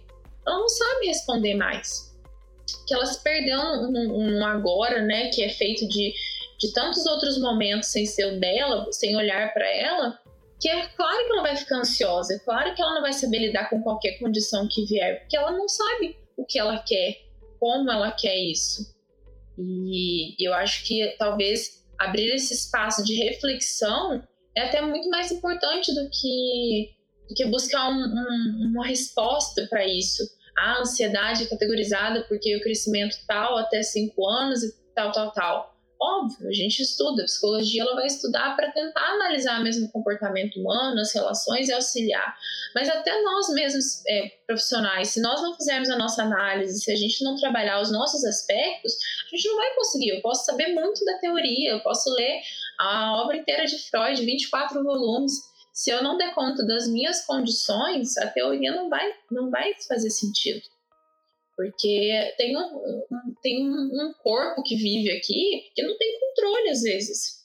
Ela 0.46 0.58
não 0.60 0.68
sabe 0.68 1.06
responder 1.06 1.54
mais. 1.54 2.14
Que 2.86 2.94
ela 2.94 3.06
se 3.06 3.22
perdeu 3.24 3.58
num, 3.90 4.30
num 4.30 4.44
agora, 4.44 5.02
né? 5.02 5.30
Que 5.30 5.42
é 5.42 5.48
feito 5.48 5.88
de, 5.88 6.12
de 6.58 6.72
tantos 6.72 7.04
outros 7.06 7.38
momentos 7.38 7.88
sem 7.88 8.06
ser 8.06 8.32
o 8.32 8.40
dela, 8.40 8.86
sem 8.92 9.16
olhar 9.16 9.52
para 9.52 9.68
ela, 9.68 10.18
que 10.60 10.68
é 10.68 10.86
claro 10.88 11.26
que 11.26 11.32
ela 11.32 11.42
vai 11.42 11.56
ficar 11.56 11.78
ansiosa, 11.78 12.34
é 12.34 12.38
claro 12.38 12.74
que 12.74 12.80
ela 12.80 12.94
não 12.94 13.02
vai 13.02 13.12
saber 13.12 13.38
lidar 13.38 13.68
com 13.68 13.82
qualquer 13.82 14.18
condição 14.18 14.68
que 14.68 14.86
vier, 14.86 15.20
porque 15.20 15.36
ela 15.36 15.52
não 15.52 15.68
sabe 15.68 16.16
o 16.36 16.44
que 16.44 16.58
ela 16.58 16.78
quer, 16.78 17.20
como 17.58 17.90
ela 17.90 18.10
quer 18.12 18.36
isso. 18.36 18.94
E 19.58 20.34
eu 20.44 20.52
acho 20.54 20.84
que 20.84 21.14
talvez 21.18 21.84
abrir 21.98 22.34
esse 22.34 22.54
espaço 22.54 23.04
de 23.04 23.14
reflexão 23.14 24.22
é 24.56 24.62
até 24.62 24.80
muito 24.80 25.08
mais 25.10 25.30
importante 25.30 25.94
do 25.94 26.08
que, 26.10 26.90
do 27.28 27.34
que 27.34 27.44
buscar 27.46 27.90
um, 27.90 28.04
um, 28.04 28.70
uma 28.70 28.86
resposta 28.86 29.66
para 29.68 29.86
isso. 29.86 30.22
A 30.56 30.80
ansiedade 30.80 31.44
é 31.44 31.46
categorizada 31.46 32.24
porque 32.28 32.56
o 32.56 32.62
crescimento 32.62 33.16
tal 33.26 33.58
até 33.58 33.82
5 33.82 34.26
anos 34.26 34.62
e 34.62 34.72
tal, 34.94 35.12
tal, 35.12 35.32
tal. 35.32 35.73
Óbvio, 36.00 36.48
a 36.48 36.52
gente 36.52 36.82
estuda, 36.82 37.22
a 37.22 37.24
psicologia 37.24 37.82
ela 37.82 37.94
vai 37.94 38.06
estudar 38.06 38.54
para 38.56 38.70
tentar 38.72 39.00
analisar 39.00 39.62
mesmo 39.62 39.86
o 39.86 39.90
comportamento 39.90 40.60
humano, 40.60 41.00
as 41.00 41.14
relações 41.14 41.68
e 41.68 41.72
auxiliar. 41.72 42.36
Mas 42.74 42.88
até 42.88 43.22
nós 43.22 43.48
mesmos, 43.50 44.04
é, 44.06 44.28
profissionais, 44.46 45.08
se 45.08 45.20
nós 45.20 45.40
não 45.40 45.56
fizermos 45.56 45.88
a 45.90 45.96
nossa 45.96 46.22
análise, 46.22 46.80
se 46.80 46.92
a 46.92 46.96
gente 46.96 47.22
não 47.24 47.36
trabalhar 47.36 47.80
os 47.80 47.92
nossos 47.92 48.24
aspectos, 48.24 48.92
a 49.26 49.36
gente 49.36 49.48
não 49.48 49.56
vai 49.56 49.74
conseguir. 49.74 50.10
Eu 50.10 50.20
posso 50.20 50.44
saber 50.44 50.74
muito 50.74 51.04
da 51.04 51.18
teoria, 51.18 51.70
eu 51.70 51.80
posso 51.80 52.12
ler 52.14 52.40
a 52.78 53.22
obra 53.22 53.36
inteira 53.36 53.64
de 53.64 53.78
Freud, 53.88 54.24
24 54.24 54.82
volumes. 54.82 55.32
Se 55.72 55.90
eu 55.90 56.02
não 56.02 56.16
der 56.16 56.34
conta 56.34 56.66
das 56.66 56.88
minhas 56.88 57.24
condições, 57.24 58.16
a 58.18 58.26
teoria 58.28 58.72
não 58.72 58.88
vai, 58.88 59.12
não 59.30 59.50
vai 59.50 59.72
fazer 59.88 60.10
sentido. 60.10 60.73
Porque 61.56 62.34
tem 62.36 62.56
um, 62.56 63.04
tem 63.42 63.68
um 63.68 64.12
corpo 64.22 64.62
que 64.62 64.76
vive 64.76 65.10
aqui 65.12 65.70
que 65.74 65.82
não 65.82 65.96
tem 65.96 66.18
controle 66.18 66.70
às 66.70 66.82
vezes. 66.82 67.44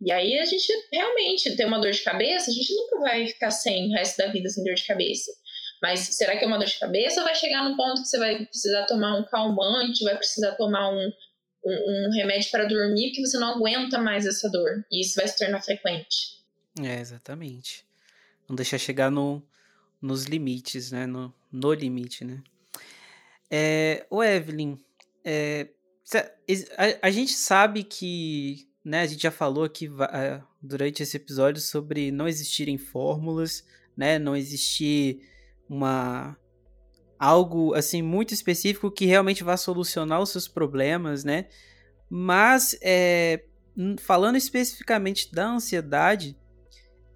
E 0.00 0.12
aí 0.12 0.38
a 0.38 0.44
gente 0.44 0.72
realmente 0.92 1.56
tem 1.56 1.66
uma 1.66 1.80
dor 1.80 1.90
de 1.90 2.02
cabeça, 2.02 2.50
a 2.50 2.54
gente 2.54 2.72
nunca 2.72 3.00
vai 3.00 3.26
ficar 3.26 3.50
sem 3.50 3.88
o 3.88 3.92
resto 3.92 4.16
da 4.16 4.28
vida 4.28 4.48
sem 4.48 4.62
dor 4.62 4.74
de 4.74 4.86
cabeça. 4.86 5.32
Mas 5.82 6.00
será 6.00 6.36
que 6.36 6.44
é 6.44 6.46
uma 6.46 6.58
dor 6.58 6.66
de 6.66 6.78
cabeça 6.78 7.20
ou 7.20 7.26
vai 7.26 7.34
chegar 7.34 7.68
no 7.68 7.76
ponto 7.76 8.02
que 8.02 8.08
você 8.08 8.18
vai 8.18 8.44
precisar 8.46 8.84
tomar 8.86 9.16
um 9.16 9.24
calmante, 9.24 10.04
vai 10.04 10.16
precisar 10.16 10.52
tomar 10.52 10.90
um, 10.90 11.12
um, 11.64 12.06
um 12.06 12.10
remédio 12.12 12.50
para 12.50 12.64
dormir 12.64 13.08
porque 13.08 13.26
você 13.26 13.38
não 13.38 13.54
aguenta 13.54 13.98
mais 13.98 14.24
essa 14.24 14.48
dor? 14.50 14.84
E 14.90 15.00
isso 15.00 15.16
vai 15.16 15.26
se 15.26 15.36
tornar 15.36 15.62
frequente. 15.62 16.38
É, 16.80 17.00
exatamente. 17.00 17.84
Não 18.48 18.54
deixar 18.54 18.78
chegar 18.78 19.10
no, 19.10 19.42
nos 20.00 20.24
limites, 20.24 20.92
né? 20.92 21.06
No, 21.06 21.34
no 21.50 21.72
limite, 21.72 22.24
né? 22.24 22.40
É, 23.50 24.06
o 24.10 24.22
Evelyn, 24.22 24.78
é, 25.24 25.68
a, 26.76 27.06
a, 27.08 27.10
gente 27.10 27.32
sabe 27.32 27.82
que, 27.82 28.68
né, 28.84 29.02
a 29.02 29.06
gente 29.06 29.22
já 29.22 29.30
falou 29.30 29.64
aqui 29.64 29.90
é, 30.12 30.40
durante 30.62 31.02
esse 31.02 31.16
episódio 31.16 31.60
sobre 31.60 32.10
não 32.10 32.28
existirem 32.28 32.78
fórmulas, 32.78 33.64
né, 33.96 34.18
não 34.18 34.36
existir 34.36 35.20
uma 35.68 36.36
algo 37.18 37.74
assim 37.74 38.00
muito 38.00 38.32
específico 38.32 38.92
que 38.92 39.04
realmente 39.04 39.42
vá 39.42 39.56
solucionar 39.56 40.20
os 40.20 40.30
seus 40.30 40.46
problemas, 40.46 41.24
né? 41.24 41.46
Mas 42.08 42.78
é, 42.80 43.42
falando 43.98 44.36
especificamente 44.36 45.32
da 45.32 45.48
ansiedade, 45.48 46.36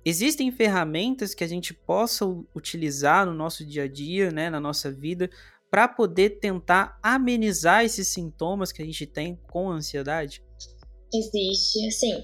existem 0.05 0.51
ferramentas 0.51 1.35
que 1.35 1.45
a 1.45 1.47
gente 1.47 1.73
possa 1.73 2.25
utilizar 2.55 3.25
no 3.25 3.33
nosso 3.33 3.65
dia 3.65 3.85
a 3.85 3.89
dia, 3.89 4.31
né, 4.31 4.51
na 4.51 4.61
nossa 4.61 4.91
vida, 4.91 5.31
para 5.73 5.89
poder 5.89 6.39
tentar 6.39 6.99
amenizar 7.03 7.83
esses 7.83 8.07
sintomas 8.09 8.71
que 8.71 8.83
a 8.83 8.85
gente 8.85 9.07
tem 9.07 9.41
com 9.51 9.71
a 9.71 9.77
ansiedade? 9.77 10.45
Existe, 11.15 11.89
assim, 11.89 12.23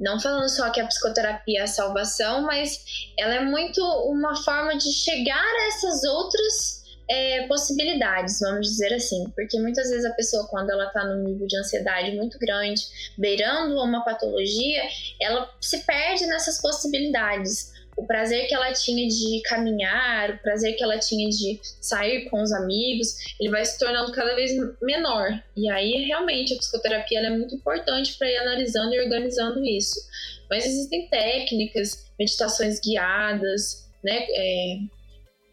não 0.00 0.18
falando 0.18 0.48
só 0.48 0.68
que 0.70 0.80
a 0.80 0.86
psicoterapia 0.88 1.60
é 1.60 1.62
a 1.62 1.68
salvação, 1.68 2.42
mas 2.42 2.84
ela 3.16 3.36
é 3.36 3.44
muito 3.44 3.80
uma 4.10 4.34
forma 4.42 4.76
de 4.76 4.92
chegar 4.92 5.44
a 5.44 5.68
essas 5.68 6.02
outras 6.02 6.82
é, 7.08 7.46
possibilidades, 7.46 8.40
vamos 8.40 8.66
dizer 8.66 8.92
assim. 8.94 9.30
Porque 9.36 9.60
muitas 9.60 9.88
vezes 9.88 10.04
a 10.04 10.14
pessoa, 10.14 10.48
quando 10.48 10.70
ela 10.70 10.86
está 10.86 11.04
num 11.04 11.22
nível 11.22 11.46
de 11.46 11.56
ansiedade 11.56 12.16
muito 12.16 12.36
grande, 12.36 12.82
beirando 13.16 13.80
uma 13.80 14.04
patologia, 14.04 14.82
ela 15.20 15.48
se 15.60 15.78
perde 15.84 16.26
nessas 16.26 16.60
possibilidades 16.60 17.71
o 17.96 18.06
prazer 18.06 18.46
que 18.48 18.54
ela 18.54 18.72
tinha 18.72 19.06
de 19.06 19.42
caminhar, 19.42 20.30
o 20.30 20.38
prazer 20.38 20.74
que 20.74 20.82
ela 20.82 20.98
tinha 20.98 21.28
de 21.28 21.60
sair 21.80 22.28
com 22.30 22.42
os 22.42 22.52
amigos, 22.52 23.16
ele 23.38 23.50
vai 23.50 23.64
se 23.64 23.78
tornando 23.78 24.12
cada 24.12 24.34
vez 24.34 24.52
menor. 24.80 25.42
E 25.56 25.70
aí, 25.70 26.04
realmente, 26.06 26.54
a 26.54 26.56
psicoterapia 26.56 27.20
é 27.20 27.30
muito 27.30 27.54
importante 27.54 28.16
para 28.16 28.30
ir 28.30 28.36
analisando 28.38 28.94
e 28.94 29.00
organizando 29.00 29.64
isso. 29.64 30.00
Mas 30.48 30.66
existem 30.66 31.08
técnicas, 31.08 32.10
meditações 32.18 32.80
guiadas, 32.80 33.88
né, 34.02 34.26
é, 34.30 34.78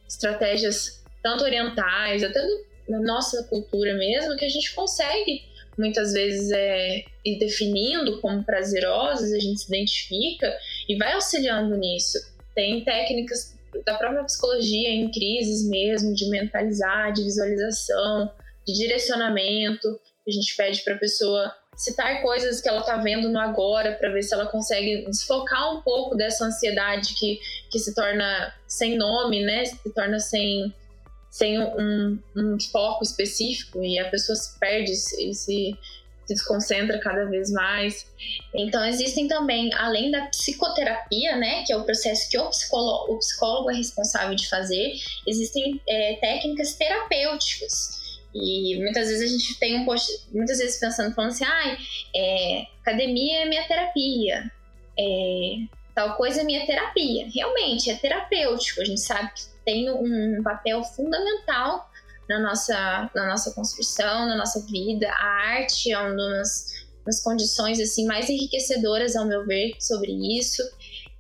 estratégias 0.08 1.04
tanto 1.22 1.44
orientais, 1.44 2.24
até 2.24 2.42
na 2.88 3.00
nossa 3.02 3.44
cultura 3.44 3.94
mesmo, 3.96 4.36
que 4.38 4.46
a 4.46 4.50
gente 4.50 4.74
consegue 4.74 5.44
muitas 5.78 6.12
vezes 6.12 6.52
é 6.52 7.06
ir 7.24 7.40
definindo 7.40 8.20
como 8.20 8.44
prazerosas, 8.44 9.32
a 9.32 9.40
gente 9.40 9.62
se 9.62 9.68
identifica 9.68 10.54
e 10.90 10.98
vai 10.98 11.14
auxiliando 11.14 11.76
nisso. 11.78 12.20
Tem 12.60 12.84
técnicas 12.84 13.58
da 13.86 13.94
própria 13.94 14.26
psicologia 14.26 14.90
em 14.90 15.10
crises 15.10 15.66
mesmo, 15.66 16.14
de 16.14 16.30
mentalizar, 16.30 17.14
de 17.14 17.24
visualização, 17.24 18.30
de 18.68 18.74
direcionamento. 18.74 19.88
A 20.28 20.30
gente 20.30 20.58
pede 20.58 20.84
para 20.84 20.96
a 20.96 20.98
pessoa 20.98 21.56
citar 21.78 22.22
coisas 22.22 22.60
que 22.60 22.68
ela 22.68 22.82
está 22.82 22.98
vendo 22.98 23.30
no 23.30 23.40
agora 23.40 23.94
para 23.94 24.12
ver 24.12 24.24
se 24.24 24.34
ela 24.34 24.46
consegue 24.46 25.06
desfocar 25.06 25.74
um 25.74 25.82
pouco 25.82 26.18
dessa 26.18 26.44
ansiedade 26.44 27.14
que, 27.14 27.40
que 27.72 27.80
se 27.80 27.96
torna 27.96 28.54
sem 28.68 28.98
nome, 28.98 29.42
né? 29.42 29.64
Se 29.64 29.94
torna 29.94 30.20
sem 30.20 30.76
sem 31.32 31.60
um, 31.62 32.20
um 32.36 32.60
foco 32.60 33.06
específico 33.06 33.82
e 33.82 33.98
a 34.00 34.10
pessoa 34.10 34.36
se 34.36 34.60
perde 34.60 34.92
e 34.92 34.96
se, 34.96 35.34
se 35.34 35.78
desconcentra 36.30 37.00
cada 37.00 37.26
vez 37.26 37.52
mais. 37.52 38.06
Então, 38.54 38.86
existem 38.86 39.28
também, 39.28 39.74
além 39.74 40.12
da 40.12 40.28
psicoterapia, 40.28 41.36
né, 41.36 41.64
que 41.64 41.74
é 41.74 41.78
o 41.78 41.84
processo 41.84 42.30
que 42.30 42.38
o 42.38 42.50
psicólogo, 42.50 43.14
o 43.14 43.20
psicólogo 43.20 43.72
é 43.72 43.76
responsável 43.76 44.36
de 44.36 44.48
fazer, 44.48 44.94
existem 45.28 45.82
é, 45.88 46.16
técnicas 46.22 46.76
terapêuticas. 46.76 48.00
E 48.34 48.80
muitas 48.80 49.08
vezes 49.08 49.32
a 49.32 49.38
gente 49.38 49.60
tem 49.60 49.80
um 49.80 49.86
post, 49.86 50.12
muitas 50.32 50.60
vezes 50.60 50.80
pensando, 50.80 51.14
falando 51.16 51.32
assim, 51.32 51.46
ah, 51.46 51.78
é, 52.16 52.68
academia 52.82 53.40
é 53.40 53.46
minha 53.46 53.68
terapia, 53.68 54.52
é, 54.98 55.56
tal 55.96 56.16
coisa 56.16 56.42
é 56.42 56.44
minha 56.44 56.66
terapia. 56.66 57.28
Realmente, 57.34 57.90
é 57.90 57.96
terapêutico. 57.96 58.82
A 58.82 58.86
gente 58.86 59.02
sabe 59.02 59.32
que 59.34 59.42
tem 59.66 59.90
um 59.90 60.42
papel 60.44 60.84
fundamental 60.84 61.89
na 62.30 62.40
nossa, 62.40 63.10
na 63.16 63.28
nossa 63.28 63.52
construção, 63.52 64.28
na 64.28 64.38
nossa 64.38 64.64
vida. 64.68 65.10
A 65.10 65.26
arte 65.58 65.92
é 65.92 66.00
uma 66.00 66.16
das, 66.16 66.86
das 67.06 67.24
condições 67.24 67.80
assim 67.80 68.06
mais 68.06 68.30
enriquecedoras, 68.30 69.16
ao 69.16 69.26
meu 69.26 69.46
ver, 69.46 69.76
sobre 69.80 70.12
isso. 70.38 70.62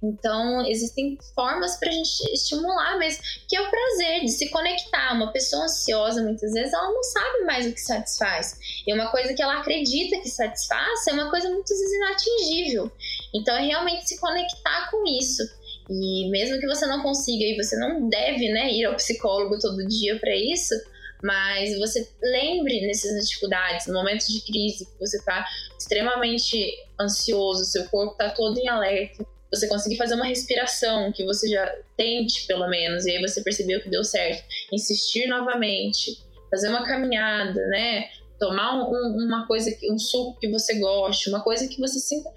Então, 0.01 0.65
existem 0.65 1.17
formas 1.35 1.77
para 1.77 1.89
a 1.89 1.91
gente 1.91 2.23
estimular, 2.31 2.97
mas 2.97 3.19
que 3.49 3.57
é 3.57 3.61
o 3.61 3.69
prazer 3.69 4.21
de 4.21 4.29
se 4.29 4.49
conectar. 4.49 5.13
Uma 5.13 5.33
pessoa 5.33 5.65
ansiosa, 5.65 6.21
muitas 6.21 6.53
vezes, 6.53 6.71
ela 6.71 6.89
não 6.89 7.03
sabe 7.03 7.43
mais 7.43 7.65
o 7.65 7.73
que 7.73 7.81
satisfaz. 7.81 8.57
E 8.87 8.93
uma 8.93 9.11
coisa 9.11 9.33
que 9.33 9.41
ela 9.41 9.59
acredita 9.59 10.21
que 10.21 10.29
satisfaz 10.29 11.05
é 11.07 11.11
uma 11.11 11.29
coisa 11.29 11.49
muitas 11.49 11.77
vezes 11.77 11.95
inatingível. 11.95 12.91
Então, 13.33 13.57
é 13.57 13.61
realmente 13.61 14.07
se 14.07 14.19
conectar 14.21 14.89
com 14.89 15.03
isso. 15.05 15.43
E 15.89 16.29
mesmo 16.29 16.59
que 16.59 16.67
você 16.67 16.85
não 16.85 17.01
consiga 17.01 17.43
e 17.43 17.57
você 17.57 17.75
não 17.75 18.07
deve 18.07 18.47
né, 18.49 18.71
ir 18.71 18.85
ao 18.85 18.95
psicólogo 18.95 19.59
todo 19.59 19.87
dia 19.87 20.17
para 20.19 20.33
isso, 20.33 20.75
mas 21.21 21.77
você 21.77 22.09
lembre 22.21 22.87
nessas 22.87 23.27
dificuldades, 23.27 23.87
no 23.87 23.93
momento 23.93 24.25
de 24.27 24.41
crise, 24.41 24.85
que 24.85 24.99
você 24.99 25.17
está 25.17 25.45
extremamente 25.77 26.71
ansioso, 26.99 27.65
seu 27.65 27.85
corpo 27.85 28.13
está 28.13 28.29
todo 28.29 28.57
em 28.57 28.67
alerta, 28.67 29.25
você 29.51 29.67
conseguir 29.67 29.97
fazer 29.97 30.15
uma 30.15 30.25
respiração 30.25 31.11
que 31.11 31.25
você 31.25 31.49
já 31.49 31.75
tente 31.97 32.45
pelo 32.47 32.67
menos, 32.69 33.05
e 33.05 33.11
aí 33.11 33.21
você 33.21 33.41
percebeu 33.41 33.81
que 33.81 33.89
deu 33.89 34.03
certo, 34.03 34.43
insistir 34.71 35.27
novamente, 35.27 36.23
fazer 36.49 36.69
uma 36.69 36.85
caminhada, 36.85 37.59
né? 37.67 38.09
Tomar 38.39 38.75
um, 38.75 39.25
uma 39.25 39.45
coisa, 39.47 39.69
um 39.91 39.97
suco 39.97 40.39
que 40.39 40.49
você 40.49 40.79
goste, 40.79 41.29
uma 41.29 41.43
coisa 41.43 41.67
que 41.67 41.79
você 41.79 41.99
sinta 41.99 42.29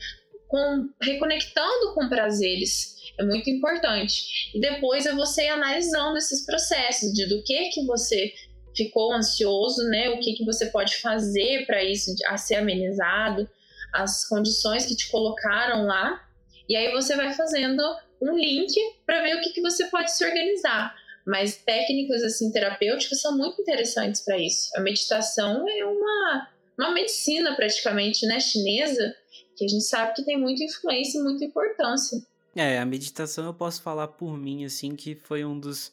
com, 0.48 0.88
reconectando 1.00 1.94
com 1.94 2.08
prazeres 2.08 2.92
é 3.18 3.24
muito 3.24 3.48
importante. 3.50 4.50
E 4.54 4.60
depois 4.60 5.06
é 5.06 5.14
você 5.14 5.48
analisando 5.48 6.16
esses 6.16 6.44
processos 6.44 7.12
de 7.12 7.26
do 7.26 7.42
que 7.42 7.68
que 7.70 7.84
você 7.84 8.32
ficou 8.74 9.12
ansioso, 9.12 9.84
né? 9.88 10.10
O 10.10 10.20
que 10.20 10.34
que 10.34 10.44
você 10.44 10.66
pode 10.66 10.96
fazer 10.96 11.66
para 11.66 11.82
isso 11.82 12.14
a 12.26 12.36
ser 12.36 12.56
amenizado, 12.56 13.48
as 13.92 14.26
condições 14.26 14.86
que 14.86 14.96
te 14.96 15.10
colocaram 15.10 15.84
lá. 15.84 16.20
E 16.68 16.76
aí 16.76 16.92
você 16.92 17.16
vai 17.16 17.32
fazendo 17.34 17.82
um 18.20 18.36
link 18.36 18.74
para 19.04 19.22
ver 19.22 19.36
o 19.36 19.40
que 19.40 19.50
que 19.50 19.60
você 19.60 19.86
pode 19.86 20.10
se 20.12 20.24
organizar. 20.24 20.94
Mas 21.26 21.56
técnicas 21.56 22.22
assim 22.22 22.50
terapêuticas 22.50 23.20
são 23.20 23.36
muito 23.36 23.60
interessantes 23.60 24.22
para 24.22 24.38
isso. 24.38 24.70
A 24.76 24.80
meditação 24.80 25.68
é 25.68 25.84
uma 25.84 26.48
uma 26.78 26.90
medicina 26.92 27.54
praticamente, 27.54 28.26
né, 28.26 28.40
chinesa, 28.40 29.14
que 29.56 29.64
a 29.64 29.68
gente 29.68 29.84
sabe 29.84 30.14
que 30.14 30.24
tem 30.24 30.38
muita 30.38 30.64
influência 30.64 31.18
e 31.18 31.22
muita 31.22 31.44
importância. 31.44 32.18
É, 32.56 32.78
a 32.78 32.84
meditação 32.84 33.44
eu 33.44 33.54
posso 33.54 33.82
falar 33.82 34.08
por 34.08 34.36
mim, 34.36 34.64
assim, 34.64 34.96
que 34.96 35.14
foi 35.14 35.44
um 35.44 35.58
dos 35.58 35.92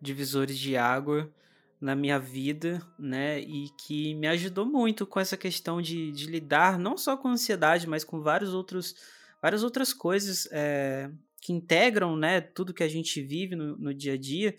divisores 0.00 0.58
de 0.58 0.76
água 0.76 1.30
na 1.80 1.94
minha 1.94 2.18
vida, 2.18 2.80
né? 2.98 3.40
E 3.40 3.68
que 3.78 4.14
me 4.14 4.26
ajudou 4.28 4.64
muito 4.64 5.06
com 5.06 5.20
essa 5.20 5.36
questão 5.36 5.80
de, 5.82 6.10
de 6.12 6.26
lidar 6.26 6.78
não 6.78 6.96
só 6.96 7.16
com 7.16 7.28
ansiedade, 7.28 7.86
mas 7.86 8.04
com 8.04 8.20
vários 8.20 8.54
outros, 8.54 8.94
várias 9.42 9.62
outras 9.62 9.92
coisas 9.92 10.48
é, 10.52 11.10
que 11.40 11.52
integram, 11.52 12.16
né? 12.16 12.40
Tudo 12.40 12.74
que 12.74 12.82
a 12.82 12.88
gente 12.88 13.20
vive 13.22 13.54
no, 13.56 13.76
no 13.76 13.94
dia 13.94 14.14
a 14.14 14.18
dia. 14.18 14.54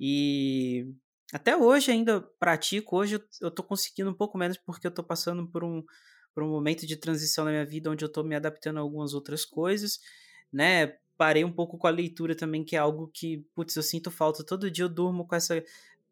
E 0.00 0.86
até 1.32 1.56
hoje 1.56 1.90
ainda 1.90 2.20
pratico. 2.38 2.96
Hoje 2.96 3.22
eu, 3.40 3.50
tô 3.50 3.62
conseguindo 3.62 4.10
um 4.10 4.14
pouco 4.14 4.38
menos 4.38 4.56
porque 4.56 4.86
eu 4.86 4.90
tô 4.90 5.02
passando 5.02 5.46
por 5.46 5.64
um, 5.64 5.82
por 6.34 6.42
um 6.42 6.48
momento 6.48 6.86
de 6.86 6.96
transição 6.96 7.44
na 7.44 7.50
minha 7.50 7.66
vida 7.66 7.90
onde 7.90 8.04
eu 8.04 8.10
tô 8.10 8.22
me 8.22 8.34
adaptando 8.34 8.78
a 8.78 8.80
algumas 8.80 9.14
outras 9.14 9.44
coisas 9.44 10.00
né? 10.52 10.94
Parei 11.16 11.44
um 11.44 11.52
pouco 11.52 11.76
com 11.76 11.86
a 11.86 11.90
leitura 11.90 12.34
também, 12.34 12.64
que 12.64 12.76
é 12.76 12.78
algo 12.78 13.10
que, 13.12 13.44
putz, 13.54 13.74
eu 13.74 13.82
sinto 13.82 14.10
falta. 14.10 14.44
Todo 14.44 14.70
dia 14.70 14.84
eu 14.84 14.88
durmo 14.88 15.26
com 15.26 15.34
essa. 15.34 15.62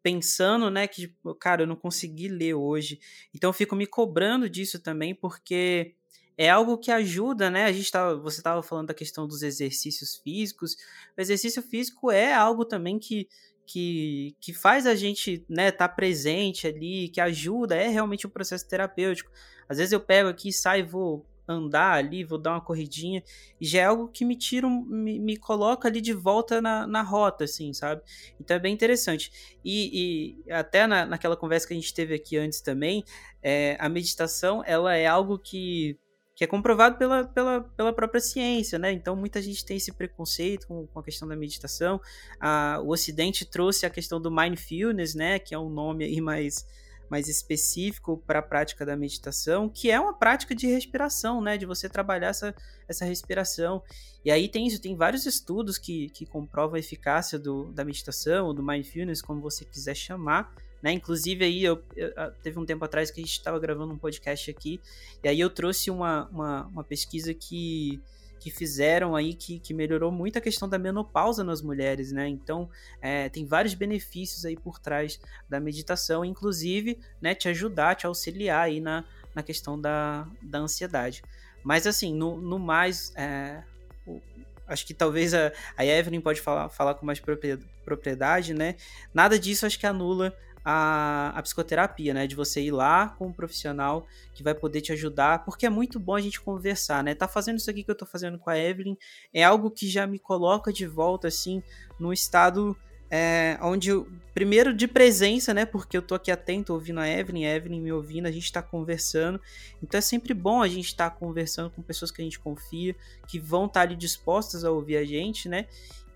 Pensando, 0.07 0.71
né, 0.71 0.87
que, 0.87 1.01
tipo, 1.01 1.35
cara, 1.35 1.63
eu 1.63 1.67
não 1.67 1.75
consegui 1.75 2.29
ler 2.29 2.53
hoje. 2.53 2.97
Então 3.35 3.49
eu 3.49 3.53
fico 3.53 3.75
me 3.75 3.85
cobrando 3.85 4.49
disso 4.49 4.79
também, 4.79 5.13
porque 5.13 5.95
é 6.37 6.49
algo 6.49 6.77
que 6.77 6.89
ajuda, 6.89 7.49
né? 7.49 7.65
A 7.65 7.73
gente 7.73 7.91
tava, 7.91 8.15
você 8.15 8.39
estava 8.39 8.63
falando 8.63 8.87
da 8.87 8.93
questão 8.93 9.27
dos 9.27 9.43
exercícios 9.43 10.15
físicos. 10.15 10.77
O 11.17 11.19
exercício 11.19 11.61
físico 11.61 12.09
é 12.09 12.33
algo 12.33 12.63
também 12.63 12.97
que, 12.97 13.27
que, 13.65 14.33
que 14.39 14.53
faz 14.53 14.87
a 14.87 14.95
gente 14.95 15.45
né, 15.49 15.71
tá 15.71 15.89
presente 15.89 16.67
ali, 16.67 17.09
que 17.09 17.19
ajuda, 17.19 17.75
é 17.75 17.89
realmente 17.89 18.25
um 18.25 18.29
processo 18.29 18.65
terapêutico. 18.65 19.29
Às 19.67 19.77
vezes 19.77 19.91
eu 19.91 19.99
pego 19.99 20.29
aqui, 20.29 20.53
saio, 20.53 20.87
vou 20.87 21.25
andar 21.47 21.93
ali, 21.93 22.23
vou 22.23 22.37
dar 22.37 22.51
uma 22.51 22.61
corridinha, 22.61 23.23
já 23.59 23.81
é 23.81 23.85
algo 23.85 24.07
que 24.09 24.25
me 24.25 24.35
tira, 24.35 24.67
me, 24.69 25.19
me 25.19 25.37
coloca 25.37 25.87
ali 25.87 26.01
de 26.01 26.13
volta 26.13 26.61
na, 26.61 26.85
na 26.85 27.01
rota, 27.01 27.45
assim, 27.45 27.73
sabe? 27.73 28.01
Então 28.39 28.57
é 28.57 28.59
bem 28.59 28.73
interessante. 28.73 29.31
E, 29.63 30.35
e 30.45 30.51
até 30.51 30.85
na, 30.85 31.05
naquela 31.05 31.37
conversa 31.37 31.67
que 31.67 31.73
a 31.73 31.77
gente 31.77 31.93
teve 31.93 32.13
aqui 32.13 32.37
antes 32.37 32.61
também, 32.61 33.03
é, 33.41 33.77
a 33.79 33.87
meditação, 33.87 34.63
ela 34.65 34.95
é 34.95 35.07
algo 35.07 35.37
que 35.39 35.97
que 36.37 36.43
é 36.43 36.47
comprovado 36.47 36.99
pela, 36.99 37.23
pela, 37.23 37.61
pela 37.61 37.91
própria 37.91 38.21
ciência, 38.21 38.77
né? 38.77 38.91
Então 38.91 39.15
muita 39.15 39.41
gente 39.41 39.65
tem 39.65 39.77
esse 39.77 39.91
preconceito 39.91 40.67
com, 40.67 40.85
com 40.85 40.99
a 40.99 41.03
questão 41.03 41.27
da 41.27 41.35
meditação. 41.35 41.99
A, 42.39 42.79
o 42.83 42.89
Ocidente 42.89 43.43
trouxe 43.43 43.87
a 43.87 43.89
questão 43.89 44.21
do 44.21 44.29
mindfulness, 44.29 45.15
né? 45.15 45.39
Que 45.39 45.55
é 45.55 45.59
um 45.59 45.67
nome 45.67 46.05
aí 46.05 46.21
mais 46.21 46.63
mais 47.09 47.27
específico 47.27 48.21
para 48.25 48.39
a 48.39 48.41
prática 48.41 48.85
da 48.85 48.95
meditação, 48.95 49.69
que 49.69 49.89
é 49.89 49.99
uma 49.99 50.13
prática 50.13 50.53
de 50.53 50.67
respiração, 50.67 51.41
né? 51.41 51.57
De 51.57 51.65
você 51.65 51.87
trabalhar 51.87 52.29
essa, 52.29 52.55
essa 52.87 53.05
respiração. 53.05 53.81
E 54.23 54.31
aí 54.31 54.47
tem 54.47 54.67
isso, 54.67 54.81
tem 54.81 54.95
vários 54.95 55.25
estudos 55.25 55.77
que, 55.77 56.09
que 56.09 56.25
comprovam 56.25 56.75
a 56.75 56.79
eficácia 56.79 57.39
do, 57.39 57.71
da 57.71 57.85
meditação, 57.85 58.47
ou 58.47 58.53
do 58.53 58.63
mindfulness, 58.63 59.21
como 59.21 59.41
você 59.41 59.63
quiser 59.65 59.95
chamar. 59.95 60.53
Né? 60.81 60.91
Inclusive 60.91 61.43
aí 61.43 61.63
eu, 61.63 61.83
eu, 61.95 62.13
teve 62.43 62.59
um 62.59 62.65
tempo 62.65 62.83
atrás 62.85 63.09
que 63.09 63.19
a 63.19 63.23
gente 63.23 63.33
estava 63.33 63.59
gravando 63.59 63.93
um 63.93 63.97
podcast 63.97 64.51
aqui, 64.51 64.79
e 65.23 65.27
aí 65.27 65.39
eu 65.39 65.49
trouxe 65.49 65.89
uma, 65.89 66.27
uma, 66.29 66.67
uma 66.67 66.83
pesquisa 66.83 67.33
que 67.33 67.99
que 68.39 68.51
fizeram 68.51 69.15
aí 69.15 69.33
que, 69.33 69.59
que 69.59 69.73
melhorou 69.73 70.11
muito 70.11 70.37
a 70.37 70.41
questão 70.41 70.67
da 70.67 70.77
menopausa 70.77 71.43
nas 71.43 71.61
mulheres, 71.61 72.11
né? 72.11 72.27
Então, 72.27 72.69
é, 73.01 73.29
tem 73.29 73.45
vários 73.45 73.73
benefícios 73.73 74.45
aí 74.45 74.55
por 74.55 74.79
trás 74.79 75.19
da 75.49 75.59
meditação, 75.59 76.23
inclusive, 76.23 76.99
né, 77.21 77.33
te 77.33 77.49
ajudar, 77.49 77.95
te 77.95 78.05
auxiliar 78.05 78.65
aí 78.65 78.79
na, 78.79 79.03
na 79.33 79.43
questão 79.43 79.79
da, 79.79 80.27
da 80.41 80.59
ansiedade. 80.59 81.23
Mas 81.63 81.85
assim, 81.85 82.13
no, 82.13 82.37
no 82.37 82.57
mais, 82.57 83.11
é, 83.15 83.61
o, 84.05 84.21
acho 84.67 84.85
que 84.85 84.93
talvez 84.93 85.33
a, 85.33 85.51
a 85.75 85.85
Evelyn 85.85 86.21
pode 86.21 86.41
falar, 86.41 86.69
falar 86.69 86.93
com 86.95 87.05
mais 87.05 87.21
propriedade, 87.83 88.53
né? 88.53 88.75
Nada 89.13 89.39
disso 89.39 89.65
acho 89.65 89.79
que 89.79 89.87
anula 89.87 90.35
a, 90.69 91.29
a, 91.29 91.41
psicoterapia, 91.41 92.13
né? 92.13 92.27
De 92.27 92.35
você 92.35 92.61
ir 92.61 92.71
lá 92.71 93.07
com 93.17 93.27
um 93.27 93.31
profissional 93.31 94.05
que 94.33 94.43
vai 94.43 94.53
poder 94.53 94.81
te 94.81 94.91
ajudar, 94.91 95.45
porque 95.45 95.65
é 95.65 95.69
muito 95.69 95.97
bom 95.97 96.13
a 96.13 96.19
gente 96.19 96.41
conversar, 96.41 97.01
né? 97.01 97.15
Tá 97.15 97.25
fazendo 97.25 97.55
isso 97.55 97.69
aqui 97.69 97.85
que 97.85 97.89
eu 97.89 97.95
tô 97.95 98.05
fazendo 98.05 98.37
com 98.37 98.49
a 98.49 98.59
Evelyn 98.59 98.97
é 99.33 99.45
algo 99.45 99.71
que 99.71 99.87
já 99.87 100.05
me 100.05 100.19
coloca 100.19 100.73
de 100.73 100.85
volta, 100.85 101.29
assim, 101.29 101.63
no 101.97 102.11
estado 102.11 102.75
é, 103.09 103.57
onde, 103.61 103.91
primeiro, 104.33 104.73
de 104.73 104.89
presença, 104.89 105.53
né? 105.53 105.65
Porque 105.65 105.95
eu 105.95 106.01
tô 106.01 106.15
aqui 106.15 106.29
atento, 106.29 106.73
ouvindo 106.73 106.99
a 106.99 107.07
Evelyn, 107.07 107.45
a 107.45 107.55
Evelyn 107.55 107.79
me 107.79 107.93
ouvindo, 107.93 108.25
a 108.25 108.31
gente 108.31 108.51
tá 108.51 108.61
conversando. 108.61 109.39
Então 109.81 109.97
é 109.97 110.01
sempre 110.01 110.33
bom 110.33 110.61
a 110.61 110.67
gente 110.67 110.87
estar 110.87 111.09
tá 111.09 111.15
conversando 111.15 111.69
com 111.69 111.81
pessoas 111.81 112.11
que 112.11 112.21
a 112.21 112.25
gente 112.25 112.39
confia, 112.39 112.93
que 113.25 113.39
vão 113.39 113.67
estar 113.67 113.79
tá 113.79 113.87
ali 113.87 113.95
dispostas 113.95 114.65
a 114.65 114.71
ouvir 114.71 114.97
a 114.97 115.05
gente, 115.05 115.47
né? 115.47 115.65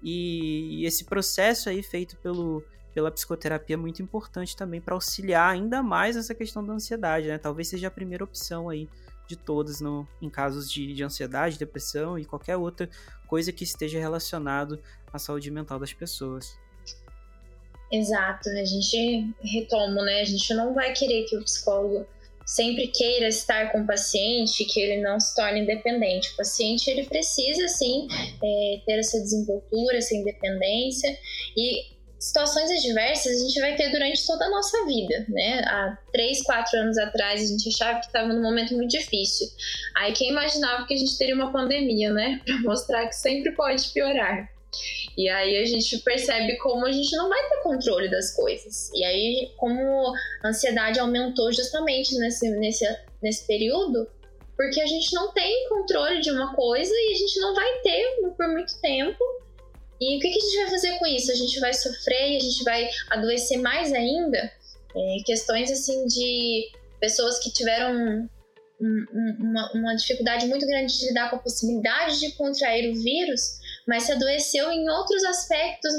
E 0.04 0.86
esse 0.86 1.06
processo 1.06 1.70
aí 1.70 1.82
feito 1.82 2.18
pelo 2.18 2.62
pela 2.94 3.12
psicoterapia 3.12 3.76
é 3.76 3.78
muito 3.78 4.02
importante 4.02 4.56
também 4.56 4.82
para 4.82 4.94
auxiliar 4.94 5.54
ainda 5.54 5.82
mais 5.82 6.16
essa 6.16 6.36
questão 6.36 6.66
da 6.66 6.74
ansiedade, 6.74 7.28
né? 7.28 7.38
Talvez 7.38 7.68
seja 7.68 7.88
a 7.88 7.92
primeira 7.92 8.24
opção 8.24 8.70
aí 8.70 8.88
de 9.28 9.36
todas 9.36 9.80
no, 9.80 10.08
em 10.22 10.30
casos 10.30 10.70
de, 10.70 10.94
de 10.94 11.04
ansiedade, 11.04 11.58
depressão 11.58 12.20
e 12.20 12.26
qualquer 12.26 12.58
outra 12.58 12.90
coisa 13.28 13.52
que 13.52 13.64
esteja 13.64 14.00
relacionado 14.00 14.82
à 15.12 15.18
saúde 15.18 15.50
mental 15.50 15.80
das 15.80 15.94
pessoas. 15.94 16.60
Exato, 17.92 18.50
a 18.50 18.66
gente 18.66 19.34
retoma, 19.42 20.04
né? 20.04 20.22
A 20.22 20.26
gente 20.26 20.54
não 20.54 20.74
vai 20.74 20.94
querer 20.94 21.26
que 21.26 21.38
o 21.38 21.44
psicólogo 21.44 22.06
sempre 22.46 22.88
queira 22.88 23.28
estar 23.28 23.72
com 23.72 23.82
o 23.82 23.88
paciente, 23.88 24.66
que 24.66 24.80
ele 24.80 25.02
não 25.02 25.20
se 25.20 25.36
torne 25.36 25.62
independente. 25.62 26.32
O 26.32 26.38
paciente 26.38 26.90
ele 26.90 27.06
precisa 27.06 27.68
sim 27.68 28.08
é, 28.44 28.82
ter 28.86 29.00
essa 29.00 29.20
desenvoltura, 29.20 29.98
essa 29.98 30.16
independência 30.16 31.18
e 31.56 32.01
situações 32.22 32.70
adversas 32.70 33.42
a 33.42 33.44
gente 33.44 33.60
vai 33.60 33.76
ter 33.76 33.90
durante 33.90 34.26
toda 34.28 34.46
a 34.46 34.50
nossa 34.50 34.86
vida, 34.86 35.26
né? 35.28 35.60
Há 35.66 35.98
três, 36.14 36.44
quatro 36.44 36.78
anos 36.78 36.96
atrás 37.00 37.42
a 37.42 37.48
gente 37.48 37.68
achava 37.68 38.00
que 38.00 38.06
estava 38.06 38.32
num 38.32 38.44
momento 38.44 38.76
muito 38.76 38.92
difícil. 38.92 39.48
Aí 39.98 40.14
quem 40.14 40.30
imaginava 40.30 40.86
que 40.86 40.94
a 40.94 40.98
gente 40.98 41.18
teria 41.18 41.34
uma 41.34 41.52
pandemia, 41.52 42.14
né? 42.14 42.40
Para 42.46 42.60
mostrar 42.60 43.08
que 43.08 43.16
sempre 43.16 43.52
pode 43.54 43.90
piorar. 43.90 44.48
E 45.18 45.28
aí 45.28 45.58
a 45.58 45.66
gente 45.66 45.98
percebe 45.98 46.58
como 46.60 46.86
a 46.86 46.92
gente 46.92 47.14
não 47.18 47.28
vai 47.28 47.42
ter 47.50 47.64
controle 47.64 48.08
das 48.08 48.36
coisas. 48.36 48.92
E 48.94 49.04
aí 49.04 49.52
como 49.58 50.14
a 50.44 50.50
ansiedade 50.50 51.00
aumentou 51.00 51.52
justamente 51.52 52.16
nesse, 52.20 52.48
nesse, 52.52 52.86
nesse 53.20 53.48
período, 53.48 54.08
porque 54.56 54.80
a 54.80 54.86
gente 54.86 55.12
não 55.16 55.32
tem 55.34 55.68
controle 55.68 56.22
de 56.22 56.30
uma 56.30 56.54
coisa 56.54 56.94
e 56.94 57.14
a 57.14 57.18
gente 57.18 57.40
não 57.40 57.56
vai 57.56 57.80
ter 57.80 58.22
por 58.38 58.48
muito 58.48 58.80
tempo 58.80 59.24
e 60.02 60.18
o 60.18 60.20
que, 60.20 60.28
a 60.28 60.32
gente 60.32 60.58
vai 60.64 60.70
fazer 60.72 60.98
com 60.98 61.06
isso? 61.06 61.32
A 61.32 61.36
gente 61.36 61.60
vai 61.60 61.74
sofrer 61.74 62.36
a 62.36 62.40
gente 62.40 62.64
vai 62.64 62.90
adoecer 63.12 63.60
mais 63.60 63.94
ainda? 63.94 64.52
É, 64.96 65.18
questões 65.24 65.72
assim 65.72 66.08
de 66.08 66.72
pessoas 67.00 67.38
que 67.38 67.54
tiveram 67.54 67.96
um, 67.96 68.30
um, 68.82 69.36
uma, 69.40 69.72
uma, 69.74 69.96
dificuldade 69.96 70.48
muito 70.48 70.66
grande 70.66 70.98
de 70.98 71.08
lidar 71.08 71.30
com 71.30 71.36
a 71.36 71.40
possibilidade 71.40 72.20
de 72.20 72.32
contrair 72.32 72.92
o 72.92 73.00
vírus, 73.00 73.42
mas 73.88 74.04
se 74.04 74.12
adoeceu 74.12 74.72
em 74.72 74.90
outros 74.90 75.24
aspectos 75.24 75.94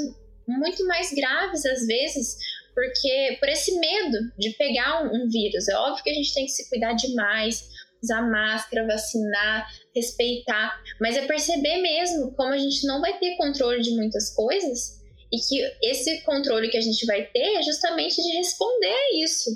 muito 0.45 0.85
mais 0.85 1.09
graves 1.13 1.65
às 1.65 1.87
vezes, 1.87 2.37
porque 2.75 3.37
por 3.39 3.47
esse 3.47 3.79
medo 3.79 4.17
de 4.37 4.49
pegar 4.57 5.05
um, 5.05 5.15
um 5.15 5.29
vírus. 5.29 5.69
É 5.69 5.75
óbvio 5.77 6.03
que 6.03 6.09
a 6.09 6.13
gente 6.13 6.33
tem 6.33 6.45
que 6.45 6.51
se 6.51 6.69
cuidar 6.69 6.93
demais, 6.93 7.69
usar 8.03 8.21
máscara, 8.21 8.85
vacinar, 8.85 9.65
respeitar, 9.95 10.81
mas 10.99 11.15
é 11.15 11.25
perceber 11.25 11.81
mesmo 11.81 12.33
como 12.35 12.53
a 12.53 12.57
gente 12.57 12.85
não 12.85 12.99
vai 12.99 13.17
ter 13.19 13.37
controle 13.37 13.81
de 13.81 13.95
muitas 13.95 14.33
coisas 14.35 15.01
e 15.31 15.37
que 15.37 15.61
esse 15.81 16.21
controle 16.21 16.69
que 16.69 16.77
a 16.77 16.81
gente 16.81 17.05
vai 17.05 17.25
ter 17.25 17.57
é 17.57 17.63
justamente 17.63 18.21
de 18.21 18.37
responder 18.37 18.93
a 18.93 19.23
isso. 19.23 19.49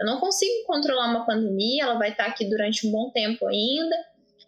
Eu 0.00 0.06
não 0.06 0.18
consigo 0.18 0.66
controlar 0.66 1.10
uma 1.10 1.24
pandemia, 1.24 1.84
ela 1.84 1.98
vai 1.98 2.10
estar 2.10 2.26
aqui 2.26 2.44
durante 2.44 2.86
um 2.86 2.90
bom 2.90 3.10
tempo 3.10 3.46
ainda, 3.46 3.96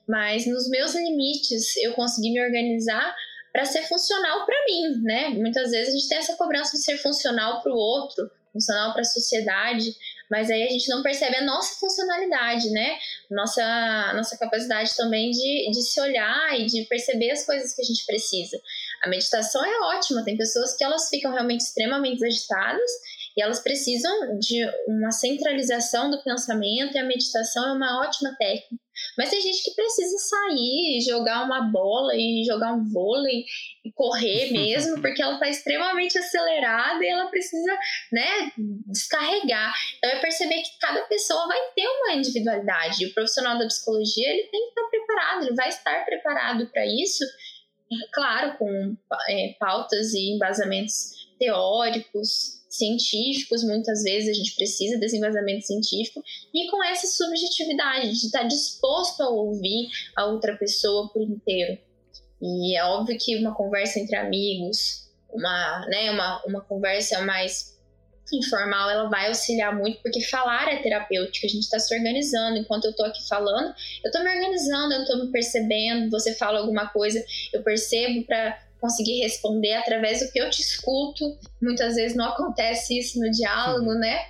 mas 0.09 0.47
nos 0.47 0.69
meus 0.69 0.95
limites 0.95 1.77
eu 1.79 1.93
consegui 1.93 2.33
me 2.33 2.41
organizar 2.41 3.15
para 3.53 3.65
ser 3.65 3.83
funcional 3.83 4.45
para 4.45 4.65
mim, 4.69 5.03
né? 5.03 5.29
Muitas 5.31 5.71
vezes 5.71 5.95
a 5.95 5.97
gente 5.97 6.09
tem 6.09 6.19
essa 6.19 6.37
cobrança 6.37 6.77
de 6.77 6.83
ser 6.83 6.99
funcional 6.99 7.63
para 7.63 7.73
o 7.73 7.77
outro, 7.77 8.29
funcional 8.53 8.93
para 8.93 9.03
a 9.03 9.05
sociedade, 9.05 9.95
mas 10.31 10.51
aí 10.51 10.63
a 10.63 10.71
gente 10.71 10.89
não 10.89 11.03
percebe 11.03 11.37
a 11.37 11.45
nossa 11.45 11.79
funcionalidade, 11.79 12.71
né? 12.71 12.99
Nossa, 13.31 14.13
nossa 14.15 14.37
capacidade 14.39 14.95
também 14.97 15.31
de, 15.31 15.71
de 15.71 15.83
se 15.83 16.01
olhar 16.01 16.59
e 16.59 16.67
de 16.67 16.85
perceber 16.85 17.31
as 17.31 17.45
coisas 17.45 17.75
que 17.75 17.83
a 17.83 17.85
gente 17.85 18.05
precisa. 18.07 18.61
A 19.03 19.09
meditação 19.09 19.65
é 19.65 19.97
ótima, 19.97 20.25
tem 20.25 20.37
pessoas 20.37 20.77
que 20.77 20.85
elas 20.85 21.09
ficam 21.09 21.33
realmente 21.33 21.61
extremamente 21.61 22.25
agitadas 22.25 22.91
e 23.37 23.43
elas 23.43 23.61
precisam 23.61 24.39
de 24.39 24.65
uma 24.89 25.11
centralização 25.11 26.11
do 26.11 26.23
pensamento 26.23 26.95
e 26.95 26.99
a 26.99 27.05
meditação 27.05 27.69
é 27.69 27.73
uma 27.73 28.01
ótima 28.01 28.35
técnica. 28.37 28.86
Mas 29.17 29.31
tem 29.31 29.41
gente 29.41 29.63
que 29.63 29.75
precisa 29.75 30.17
sair, 30.19 31.01
jogar 31.01 31.45
uma 31.45 31.71
bola 31.71 32.15
e 32.15 32.45
jogar 32.45 32.73
um 32.73 32.85
vôlei 32.85 33.45
e 33.85 33.93
correr 33.93 34.51
mesmo, 34.53 35.01
porque 35.01 35.23
ela 35.23 35.35
está 35.35 35.49
extremamente 35.49 36.19
acelerada 36.19 37.05
e 37.05 37.09
ela 37.09 37.27
precisa, 37.27 37.73
né, 38.13 38.53
descarregar. 38.87 39.73
Então 39.99 40.11
é 40.11 40.21
perceber 40.21 40.63
que 40.63 40.79
cada 40.81 41.03
pessoa 41.03 41.47
vai 41.47 41.61
ter 41.75 41.87
uma 41.87 42.15
individualidade. 42.15 43.05
E 43.05 43.07
o 43.07 43.15
profissional 43.15 43.59
da 43.59 43.67
psicologia, 43.67 44.29
ele 44.29 44.49
tem 44.49 44.61
que 44.61 44.69
estar 44.69 44.89
preparado, 44.91 45.45
ele 45.45 45.55
vai 45.55 45.69
estar 45.69 46.05
preparado 46.05 46.67
para 46.69 46.85
isso, 46.87 47.25
claro, 48.13 48.57
com 48.59 48.97
é, 49.29 49.55
pautas 49.59 50.13
e 50.13 50.35
embasamentos 50.35 51.27
teóricos, 51.39 52.56
científicos, 52.77 53.65
muitas 53.65 54.03
vezes 54.03 54.31
a 54.31 54.33
gente 54.33 54.55
precisa 54.55 54.99
desse 54.99 55.17
embasamento 55.17 55.67
científico, 55.67 56.23
e 56.55 56.71
com 56.71 56.83
essa 56.85 57.07
subjetividade 57.07 58.11
de 58.11 58.27
estar 58.27 58.45
disposto 58.45 59.23
a 59.23 59.29
ouvir 59.29 59.89
a 60.17 60.27
outra 60.27 60.57
pessoa 60.57 61.09
por 61.13 61.23
inteiro. 61.23 61.79
E 62.41 62.77
é 62.77 62.85
óbvio 62.85 63.17
que 63.19 63.37
uma 63.37 63.55
conversa 63.55 63.99
entre 63.99 64.17
amigos, 64.17 65.11
uma, 65.31 65.87
né, 65.89 66.11
uma, 66.11 66.43
uma 66.47 66.61
conversa 66.61 67.21
mais 67.23 67.77
informal, 68.33 68.91
ela 68.91 69.09
vai 69.09 69.29
auxiliar 69.29 69.77
muito, 69.77 70.01
porque 70.03 70.21
falar 70.23 70.69
é 70.73 70.83
terapêutico, 70.83 71.47
a 71.47 71.49
gente 71.49 71.63
está 71.63 71.79
se 71.79 71.95
organizando. 71.97 72.59
Enquanto 72.59 72.87
eu 72.87 72.91
estou 72.91 73.07
aqui 73.07 73.27
falando, 73.29 73.75
eu 74.05 74.09
estou 74.09 74.23
me 74.23 74.31
organizando, 74.31 74.95
eu 74.95 75.03
estou 75.03 75.25
me 75.25 75.31
percebendo. 75.31 76.11
Você 76.11 76.35
fala 76.35 76.59
alguma 76.59 76.89
coisa, 76.89 77.25
eu 77.53 77.63
percebo 77.63 78.25
para 78.27 78.66
conseguir 78.87 79.21
responder 79.21 79.75
através 79.75 80.21
do 80.21 80.31
que 80.31 80.41
eu 80.41 80.49
te 80.49 80.63
escuto. 80.63 81.37
Muitas 81.61 81.97
vezes 81.97 82.17
não 82.17 82.27
acontece 82.27 82.97
isso 82.97 83.19
no 83.19 83.31
diálogo, 83.31 83.93
né? 83.95 84.25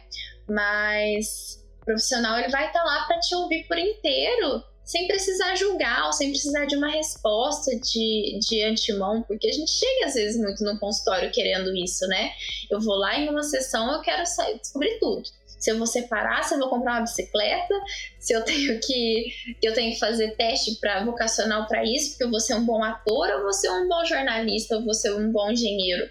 Mas 0.49 1.63
o 1.83 1.85
profissional 1.85 2.39
ele 2.39 2.49
vai 2.49 2.67
estar 2.67 2.81
tá 2.81 2.85
lá 2.85 3.05
para 3.07 3.21
te 3.21 3.35
ouvir 3.35 3.67
por 3.69 3.79
inteiro, 3.79 4.63
sem 4.85 5.07
precisar 5.07 5.55
julgar 5.57 6.07
ou 6.07 6.13
sem 6.13 6.31
precisar 6.31 6.65
de 6.65 6.77
uma 6.77 6.91
resposta 6.91 7.71
de, 7.79 8.39
de 8.41 8.63
antemão, 8.63 9.23
porque 9.23 9.49
a 9.49 9.53
gente 9.53 9.71
chega 9.71 10.07
às 10.07 10.15
vezes 10.15 10.41
muito 10.41 10.65
no 10.65 10.79
consultório 10.79 11.31
querendo 11.31 11.77
isso, 11.77 12.07
né? 12.07 12.31
Eu 12.71 12.81
vou 12.81 12.97
lá 12.97 13.19
em 13.19 13.29
uma 13.29 13.43
sessão, 13.43 13.93
eu 13.93 14.01
quero 14.01 14.25
sair, 14.25 14.59
descobrir 14.59 14.99
tudo 14.99 15.29
se 15.59 15.71
eu 15.71 15.79
vou 15.79 15.87
separar, 15.87 16.45
se 16.45 16.55
eu 16.55 16.59
vou 16.59 16.69
comprar 16.69 16.93
uma 16.95 17.03
bicicleta, 17.03 17.75
se 18.19 18.33
eu 18.33 18.43
tenho 18.43 18.79
que 18.81 19.33
eu 19.63 19.73
tenho 19.73 19.93
que 19.93 19.99
fazer 19.99 20.37
teste 20.37 20.79
para 20.81 21.05
vocacional 21.05 21.67
para 21.67 21.85
isso, 21.85 22.11
porque 22.11 22.25
eu 22.25 22.31
vou 22.31 22.41
ser 22.41 22.55
um 22.55 22.65
bom 22.65 22.83
ator, 22.83 23.31
ou 23.31 23.43
vou 23.43 23.53
ser 23.53 23.71
um 23.71 23.89
bom 23.89 24.05
jornalista, 24.05 24.77
ou 24.77 24.85
vou 24.85 24.95
ser 24.95 25.13
um 25.15 25.33
bom 25.33 25.51
engenheiro. 25.51 26.09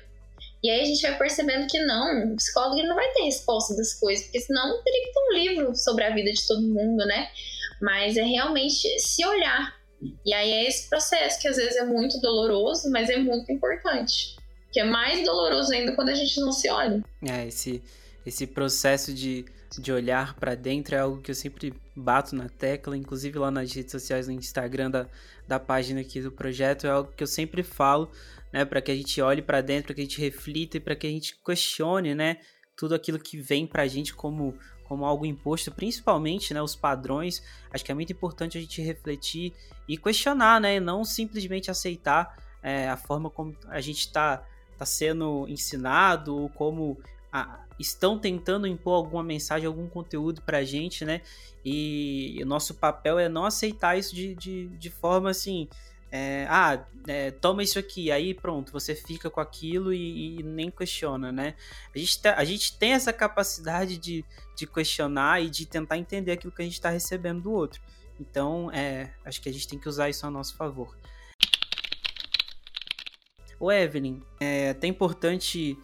E 0.63 0.69
aí 0.69 0.81
a 0.81 0.85
gente 0.85 1.01
vai 1.03 1.15
percebendo 1.15 1.67
que 1.67 1.79
não, 1.85 2.33
o 2.33 2.35
psicólogo 2.37 2.81
não 2.83 2.95
vai 2.95 3.07
ter 3.11 3.23
resposta 3.23 3.75
das 3.75 3.93
coisas, 3.93 4.25
porque 4.25 4.41
senão 4.41 4.81
teria 4.83 5.03
que 5.03 5.13
ter 5.13 5.19
um 5.19 5.33
livro 5.37 5.75
sobre 5.75 6.03
a 6.03 6.09
vida 6.09 6.31
de 6.31 6.47
todo 6.47 6.61
mundo, 6.61 7.05
né? 7.05 7.29
Mas 7.79 8.17
é 8.17 8.23
realmente 8.23 8.99
se 8.99 9.23
olhar. 9.23 9.75
E 10.25 10.33
aí 10.33 10.51
é 10.51 10.67
esse 10.67 10.89
processo 10.89 11.39
que 11.39 11.47
às 11.47 11.57
vezes 11.57 11.75
é 11.75 11.85
muito 11.85 12.19
doloroso, 12.19 12.89
mas 12.89 13.09
é 13.09 13.17
muito 13.17 13.51
importante. 13.51 14.35
Que 14.71 14.79
é 14.79 14.83
mais 14.83 15.23
doloroso 15.23 15.71
ainda 15.71 15.93
quando 15.93 16.09
a 16.09 16.15
gente 16.15 16.39
não 16.39 16.51
se 16.51 16.67
olha. 16.67 17.03
É, 17.21 17.47
esse 17.47 17.83
esse 18.26 18.47
processo 18.47 19.13
de, 19.13 19.45
de 19.78 19.91
olhar 19.91 20.34
para 20.36 20.55
dentro 20.55 20.95
é 20.95 20.99
algo 20.99 21.21
que 21.21 21.30
eu 21.30 21.36
sempre 21.36 21.73
bato 21.95 22.36
na 22.36 22.49
tecla, 22.49 22.97
inclusive 22.97 23.38
lá 23.38 23.51
nas 23.51 23.71
redes 23.71 23.91
sociais, 23.91 24.28
no 24.28 24.34
Instagram 24.34 24.89
da, 24.89 25.07
da 25.47 25.59
página 25.59 26.01
aqui 26.01 26.21
do 26.21 26.32
projeto, 26.32 26.88
é 26.88 26.89
algo 26.89 27.11
que 27.15 27.23
eu 27.23 27.28
sempre 27.28 27.61
falo, 27.63 28.09
né, 28.51 28.65
para 28.65 28.82
que 28.82 28.91
a 28.91 28.95
gente 28.95 29.21
olhe 29.21 29.41
para 29.41 29.61
dentro, 29.61 29.88
para 29.88 29.95
que 29.95 30.01
a 30.01 30.03
gente 30.03 30.19
reflita 30.19 30.78
e 30.78 30.80
para 30.80 30.95
que 30.95 31.05
a 31.05 31.09
gente 31.09 31.38
questione, 31.45 32.15
né, 32.15 32.38
tudo 32.76 32.95
aquilo 32.95 33.19
que 33.19 33.38
vem 33.38 33.67
para 33.67 33.84
a 33.84 33.88
gente 33.88 34.13
como 34.13 34.57
como 34.86 35.03
algo 35.03 35.26
imposto, 35.26 35.71
principalmente, 35.71 36.53
né, 36.53 36.61
os 36.61 36.76
padrões. 36.76 37.41
Acho 37.71 37.84
que 37.84 37.91
é 37.91 37.95
muito 37.95 38.13
importante 38.13 38.55
a 38.55 38.61
gente 38.61 38.84
refletir 38.84 39.51
e 39.88 39.97
questionar, 39.97 40.61
né, 40.61 40.76
e 40.76 40.80
não 40.80 41.03
simplesmente 41.03 41.71
aceitar 41.71 42.38
é, 42.61 42.88
a 42.88 42.95
forma 42.95 43.30
como 43.30 43.55
a 43.67 43.82
gente 43.82 44.01
está 44.01 44.43
tá 44.78 44.86
sendo 44.86 45.47
ensinado 45.47 46.36
ou 46.36 46.49
como 46.49 46.99
a, 47.36 47.65
estão 47.77 48.17
tentando 48.17 48.65
impor 48.65 48.93
alguma 48.93 49.23
mensagem, 49.23 49.67
algum 49.67 49.88
conteúdo 49.88 50.41
pra 50.41 50.63
gente, 50.63 51.03
né? 51.03 51.21
E, 51.63 52.39
o 52.41 52.45
nosso 52.45 52.75
papel 52.75 53.19
é 53.19 53.27
não 53.27 53.43
aceitar 53.43 53.97
isso 53.97 54.15
de, 54.15 54.33
de, 54.36 54.67
de 54.67 54.89
forma 54.89 55.29
assim. 55.29 55.67
É, 56.11 56.47
ah, 56.49 56.86
é, 57.07 57.31
toma 57.31 57.61
isso 57.61 57.77
aqui, 57.77 58.09
aí 58.09 58.33
pronto, 58.33 58.71
você 58.71 58.95
fica 58.95 59.29
com 59.29 59.41
aquilo 59.41 59.93
e, 59.93 60.39
e 60.39 60.43
nem 60.43 60.71
questiona, 60.71 61.29
né? 61.31 61.55
A 61.93 61.97
gente, 61.97 62.21
tá, 62.21 62.36
a 62.38 62.45
gente 62.45 62.77
tem 62.77 62.93
essa 62.93 63.11
capacidade 63.11 63.97
de, 63.97 64.23
de 64.55 64.65
questionar 64.65 65.43
e 65.43 65.49
de 65.49 65.65
tentar 65.65 65.97
entender 65.97 66.31
aquilo 66.31 66.53
que 66.53 66.61
a 66.61 66.65
gente 66.65 66.75
está 66.75 66.89
recebendo 66.89 67.41
do 67.41 67.51
outro. 67.51 67.81
Então, 68.17 68.71
é, 68.71 69.11
acho 69.25 69.41
que 69.41 69.49
a 69.49 69.51
gente 69.51 69.67
tem 69.67 69.77
que 69.77 69.89
usar 69.89 70.09
isso 70.09 70.25
a 70.25 70.31
nosso 70.31 70.55
favor. 70.55 70.95
O 73.59 73.69
Evelyn, 73.69 74.21
é 74.39 74.69
até 74.69 74.88
importante 74.88 75.77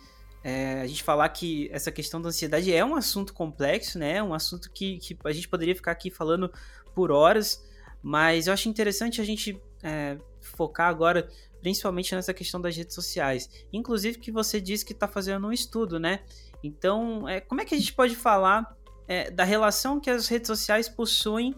é, 0.44 0.82
a 0.82 0.88
gente 0.88 1.04
falar 1.04 1.30
que 1.30 1.70
essa 1.72 1.92
questão 1.92 2.22
da 2.22 2.30
ansiedade 2.30 2.74
é 2.74 2.84
um 2.84 2.96
assunto 2.96 3.34
complexo, 3.34 4.00
né? 4.00 4.22
Um 4.24 4.34
assunto 4.34 4.72
que, 4.72 4.98
que 4.98 5.18
a 5.24 5.32
gente 5.32 5.48
poderia 5.48 5.76
ficar 5.76 5.92
aqui 5.92 6.10
falando 6.10 6.52
por 6.96 7.12
horas, 7.12 7.64
mas 8.02 8.48
eu 8.48 8.54
acho 8.54 8.68
interessante 8.68 9.22
a 9.22 9.24
gente 9.24 9.62
é, 9.84 10.18
focar 10.42 10.90
agora 10.90 11.30
principalmente 11.62 12.16
nessa 12.16 12.34
questão 12.34 12.60
das 12.60 12.76
redes 12.76 12.96
sociais. 12.96 13.50
Inclusive 13.72 14.18
que 14.18 14.32
você 14.32 14.60
disse 14.60 14.84
que 14.84 14.94
está 14.94 15.08
fazendo 15.08 15.48
um 15.48 15.52
estudo, 15.52 16.00
né? 16.00 16.22
Então, 16.64 17.30
é, 17.30 17.40
como 17.40 17.62
é 17.62 17.66
que 17.66 17.76
a 17.76 17.78
gente 17.78 17.94
pode 17.94 18.16
falar 18.16 18.76
é, 19.08 19.30
da 19.30 19.44
relação 19.44 20.00
que 20.00 20.10
as 20.10 20.28
redes 20.28 20.48
sociais 20.48 20.90
possuem 20.90 21.56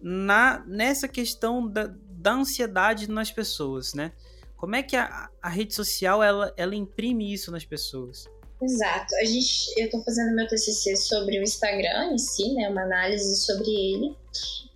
na, 0.00 0.64
nessa 0.66 1.08
questão 1.08 1.66
da, 1.68 1.92
da 2.08 2.32
ansiedade 2.32 3.10
nas 3.10 3.30
pessoas, 3.30 3.92
né? 3.92 4.12
Como 4.60 4.76
é 4.76 4.82
que 4.82 4.94
a, 4.94 5.30
a 5.40 5.48
rede 5.48 5.74
social 5.74 6.22
ela, 6.22 6.52
ela 6.54 6.74
imprime 6.74 7.32
isso 7.32 7.50
nas 7.50 7.64
pessoas? 7.64 8.26
Exato. 8.62 9.16
A 9.16 9.24
gente, 9.24 9.72
eu 9.78 9.86
estou 9.86 10.04
fazendo 10.04 10.36
meu 10.36 10.46
TCC 10.46 10.94
sobre 10.96 11.38
o 11.38 11.42
Instagram 11.42 12.12
em 12.12 12.18
si, 12.18 12.52
né, 12.52 12.68
uma 12.68 12.82
análise 12.82 13.40
sobre 13.40 13.70
ele. 13.70 14.14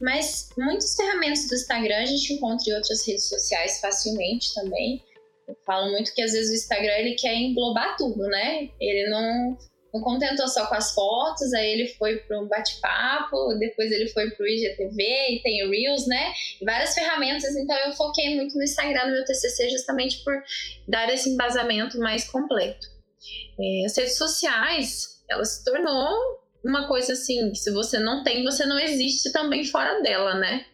Mas 0.01 0.49
muitas 0.57 0.97
ferramentas 0.97 1.47
do 1.49 1.55
Instagram 1.55 1.99
a 1.99 2.07
gente 2.07 2.33
encontra 2.33 2.71
em 2.71 2.75
outras 2.75 3.07
redes 3.07 3.29
sociais 3.29 3.79
facilmente 3.81 4.55
também. 4.55 5.05
Eu 5.47 5.55
falo 5.67 5.93
muito 5.93 6.15
que 6.15 6.23
às 6.23 6.33
vezes 6.33 6.51
o 6.51 6.55
Instagram 6.55 6.95
ele 6.95 7.15
quer 7.17 7.35
englobar 7.35 7.95
tudo, 7.99 8.23
né? 8.23 8.71
Ele 8.81 9.11
não 9.11 9.59
não 9.95 10.01
contentou 10.01 10.49
só 10.49 10.67
com 10.67 10.75
as 10.75 10.93
fotos, 10.93 11.53
aí 11.55 11.71
ele 11.71 11.89
foi 11.95 12.17
para 12.17 12.41
um 12.41 12.49
bate-papo, 12.49 13.55
depois 13.61 13.93
ele 13.93 14.09
foi 14.09 14.29
para 14.33 14.45
o 14.45 14.49
IGTV 14.49 15.03
e 15.31 15.41
tem 15.41 15.71
Reels, 15.71 16.09
né? 16.09 16.35
Várias 16.63 16.95
ferramentas, 16.95 17.55
então 17.55 17.77
eu 17.79 17.93
foquei 17.93 18.35
muito 18.35 18.57
no 18.57 18.65
Instagram 18.65 19.07
no 19.07 19.13
meu 19.13 19.25
TCC 19.25 19.71
justamente 19.71 20.25
por 20.25 20.35
dar 20.89 21.09
esse 21.15 21.31
embasamento 21.31 21.97
mais 21.99 22.25
completo. 22.25 22.89
É, 23.59 23.87
as 23.87 23.97
redes 23.97 24.19
sociais, 24.19 25.23
ela 25.31 25.45
se 25.45 25.65
tornou 25.65 26.43
uma 26.65 26.89
coisa 26.89 27.13
assim, 27.13 27.51
que 27.51 27.59
se 27.59 27.71
você 27.71 27.99
não 28.01 28.25
tem, 28.25 28.43
você 28.43 28.67
não 28.67 28.79
existe 28.79 29.31
também 29.31 29.65
fora 29.65 30.03
dela, 30.03 30.35
né? 30.35 30.65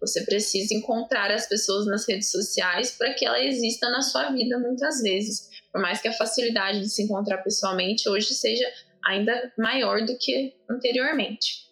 Você 0.00 0.24
precisa 0.24 0.72
encontrar 0.72 1.32
as 1.32 1.48
pessoas 1.48 1.86
nas 1.86 2.06
redes 2.08 2.30
sociais 2.30 2.92
para 2.92 3.12
que 3.14 3.26
ela 3.26 3.42
exista 3.42 3.90
na 3.90 4.02
sua 4.02 4.30
vida 4.30 4.56
muitas 4.58 5.02
vezes. 5.02 5.47
Por 5.72 5.80
mais 5.80 6.00
que 6.00 6.08
a 6.08 6.12
facilidade 6.12 6.80
de 6.80 6.88
se 6.88 7.02
encontrar 7.02 7.38
pessoalmente 7.38 8.08
hoje 8.08 8.34
seja 8.34 8.66
ainda 9.04 9.52
maior 9.58 10.04
do 10.04 10.16
que 10.18 10.54
anteriormente. 10.68 11.68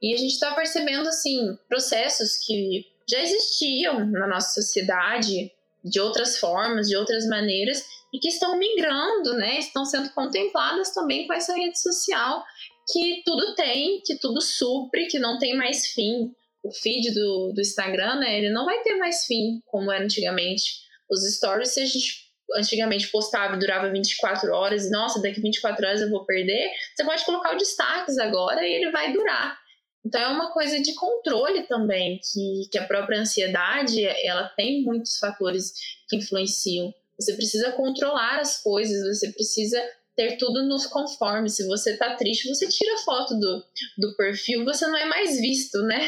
E 0.00 0.14
a 0.14 0.16
gente 0.16 0.32
está 0.32 0.54
percebendo, 0.54 1.08
assim, 1.08 1.56
processos 1.68 2.36
que 2.44 2.86
já 3.08 3.20
existiam 3.20 4.06
na 4.06 4.26
nossa 4.26 4.60
sociedade 4.60 5.50
de 5.84 6.00
outras 6.00 6.38
formas, 6.38 6.88
de 6.88 6.96
outras 6.96 7.26
maneiras, 7.26 7.84
e 8.12 8.18
que 8.18 8.28
estão 8.28 8.58
migrando, 8.58 9.34
né? 9.34 9.58
Estão 9.58 9.84
sendo 9.84 10.10
contempladas 10.10 10.92
também 10.92 11.26
com 11.26 11.32
essa 11.32 11.54
rede 11.54 11.80
social 11.80 12.44
que 12.92 13.22
tudo 13.24 13.54
tem, 13.54 14.00
que 14.04 14.18
tudo 14.18 14.40
supre, 14.40 15.06
que 15.06 15.18
não 15.18 15.38
tem 15.38 15.56
mais 15.56 15.88
fim. 15.88 16.32
O 16.62 16.72
feed 16.72 17.12
do, 17.12 17.52
do 17.52 17.60
Instagram, 17.60 18.16
né? 18.16 18.38
Ele 18.38 18.50
não 18.50 18.64
vai 18.64 18.82
ter 18.82 18.96
mais 18.96 19.24
fim 19.24 19.60
como 19.66 19.90
era 19.92 20.04
antigamente. 20.04 20.80
Os 21.08 21.20
stories, 21.36 21.74
se 21.74 21.80
a 21.80 21.86
gente 21.86 22.25
antigamente 22.54 23.08
postava 23.08 23.56
e 23.56 23.58
durava 23.58 23.90
24 23.90 24.52
horas, 24.52 24.86
e 24.86 24.90
nossa, 24.90 25.20
daqui 25.20 25.40
24 25.40 25.86
horas 25.86 26.00
eu 26.00 26.10
vou 26.10 26.24
perder, 26.24 26.70
você 26.94 27.04
pode 27.04 27.24
colocar 27.24 27.54
o 27.54 27.58
destaques 27.58 28.18
agora 28.18 28.66
e 28.66 28.72
ele 28.72 28.90
vai 28.90 29.12
durar. 29.12 29.58
Então 30.04 30.20
é 30.20 30.28
uma 30.28 30.52
coisa 30.52 30.80
de 30.80 30.94
controle 30.94 31.64
também, 31.64 32.20
que, 32.20 32.68
que 32.70 32.78
a 32.78 32.86
própria 32.86 33.20
ansiedade, 33.20 34.04
ela 34.24 34.48
tem 34.50 34.82
muitos 34.82 35.18
fatores 35.18 35.72
que 36.08 36.16
influenciam. 36.16 36.94
Você 37.18 37.32
precisa 37.34 37.72
controlar 37.72 38.38
as 38.38 38.62
coisas, 38.62 39.18
você 39.18 39.32
precisa 39.32 39.82
ter 40.14 40.38
tudo 40.38 40.62
nos 40.62 40.86
conformes. 40.86 41.56
Se 41.56 41.66
você 41.66 41.96
tá 41.96 42.14
triste, 42.14 42.48
você 42.48 42.68
tira 42.68 42.98
foto 42.98 43.34
do, 43.34 43.64
do 43.98 44.16
perfil, 44.16 44.64
você 44.64 44.86
não 44.86 44.96
é 44.96 45.04
mais 45.04 45.38
visto, 45.38 45.82
né? 45.82 46.00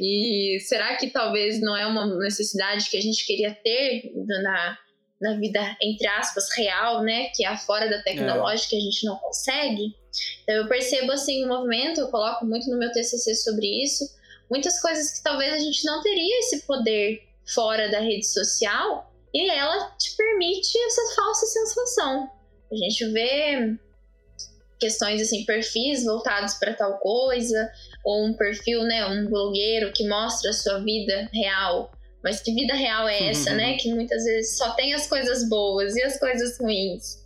E 0.00 0.58
será 0.66 0.96
que 0.96 1.10
talvez 1.10 1.60
não 1.60 1.76
é 1.76 1.86
uma 1.86 2.06
necessidade 2.18 2.88
que 2.90 2.96
a 2.96 3.02
gente 3.02 3.24
queria 3.26 3.54
ter 3.54 4.10
na, 4.26 4.78
na 5.24 5.34
vida, 5.38 5.76
entre 5.80 6.06
aspas, 6.06 6.50
real, 6.54 7.02
né? 7.02 7.30
Que 7.34 7.46
é 7.46 7.56
fora 7.56 7.88
da 7.88 8.02
tecnológica, 8.02 8.76
é. 8.76 8.78
a 8.78 8.82
gente 8.82 9.06
não 9.06 9.16
consegue. 9.16 9.96
Então 10.42 10.54
eu 10.54 10.68
percebo 10.68 11.10
assim 11.10 11.44
o 11.44 11.48
movimento, 11.48 12.00
eu 12.00 12.08
coloco 12.08 12.44
muito 12.44 12.70
no 12.70 12.78
meu 12.78 12.92
TCC 12.92 13.34
sobre 13.34 13.66
isso, 13.82 14.04
muitas 14.50 14.80
coisas 14.80 15.16
que 15.16 15.24
talvez 15.24 15.52
a 15.52 15.58
gente 15.58 15.84
não 15.84 16.02
teria 16.02 16.38
esse 16.40 16.66
poder 16.66 17.22
fora 17.46 17.90
da 17.90 17.98
rede 17.98 18.26
social 18.26 19.10
e 19.32 19.50
ela 19.50 19.90
te 19.98 20.14
permite 20.14 20.78
essa 20.78 21.16
falsa 21.16 21.46
sensação. 21.46 22.30
A 22.70 22.76
gente 22.76 23.04
vê 23.06 23.76
questões 24.78 25.22
assim, 25.22 25.44
perfis 25.46 26.04
voltados 26.04 26.54
para 26.54 26.74
tal 26.74 26.98
coisa, 26.98 27.72
ou 28.04 28.26
um 28.26 28.34
perfil, 28.34 28.82
né, 28.82 29.06
um 29.06 29.26
blogueiro 29.26 29.92
que 29.92 30.06
mostra 30.06 30.50
a 30.50 30.52
sua 30.52 30.78
vida 30.80 31.30
real 31.32 31.90
mas 32.24 32.40
que 32.40 32.54
vida 32.54 32.74
real 32.74 33.06
é 33.06 33.28
essa, 33.28 33.52
né? 33.52 33.72
Uhum. 33.72 33.76
Que 33.76 33.92
muitas 33.92 34.24
vezes 34.24 34.56
só 34.56 34.70
tem 34.70 34.94
as 34.94 35.06
coisas 35.06 35.46
boas 35.46 35.94
e 35.94 36.02
as 36.02 36.18
coisas 36.18 36.58
ruins. 36.58 37.22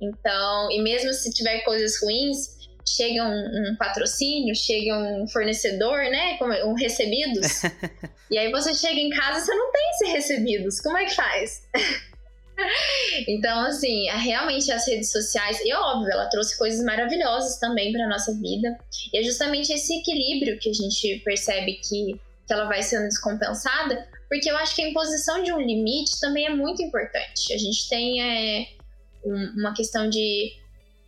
Então, 0.00 0.70
e 0.70 0.82
mesmo 0.82 1.14
se 1.14 1.32
tiver 1.32 1.60
coisas 1.60 1.98
ruins, 2.02 2.54
chega 2.86 3.24
um, 3.24 3.70
um 3.72 3.76
patrocínio, 3.76 4.54
chega 4.54 4.94
um 4.98 5.26
fornecedor, 5.26 5.96
né? 6.10 6.36
Como, 6.36 6.52
um 6.66 6.74
recebidos. 6.74 7.62
e 8.30 8.36
aí 8.36 8.52
você 8.52 8.74
chega 8.74 9.00
em 9.00 9.08
casa 9.08 9.40
você 9.40 9.54
não 9.54 9.72
tem 9.72 9.90
esses 9.90 10.12
recebidos. 10.12 10.80
Como 10.82 10.98
é 10.98 11.06
que 11.06 11.14
faz? 11.14 11.62
então, 13.26 13.60
assim, 13.64 14.10
é 14.10 14.16
realmente 14.16 14.70
as 14.70 14.86
redes 14.86 15.10
sociais, 15.10 15.58
e 15.64 15.72
óbvio, 15.72 16.12
ela 16.12 16.28
trouxe 16.28 16.58
coisas 16.58 16.84
maravilhosas 16.84 17.58
também 17.58 17.92
para 17.92 18.06
nossa 18.06 18.34
vida. 18.34 18.76
E 19.10 19.18
é 19.18 19.22
justamente 19.22 19.72
esse 19.72 20.00
equilíbrio 20.00 20.58
que 20.58 20.68
a 20.68 20.74
gente 20.74 21.22
percebe 21.24 21.80
que, 21.82 22.20
que 22.46 22.52
ela 22.52 22.66
vai 22.66 22.82
sendo 22.82 23.04
descompensada, 23.04 24.06
porque 24.34 24.50
eu 24.50 24.56
acho 24.56 24.74
que 24.74 24.82
a 24.82 24.88
imposição 24.88 25.44
de 25.44 25.52
um 25.52 25.60
limite 25.60 26.18
também 26.18 26.46
é 26.46 26.50
muito 26.50 26.82
importante. 26.82 27.52
A 27.52 27.56
gente 27.56 27.88
tem 27.88 28.20
é, 28.20 28.66
um, 29.24 29.60
uma 29.60 29.72
questão 29.72 30.10
de 30.10 30.52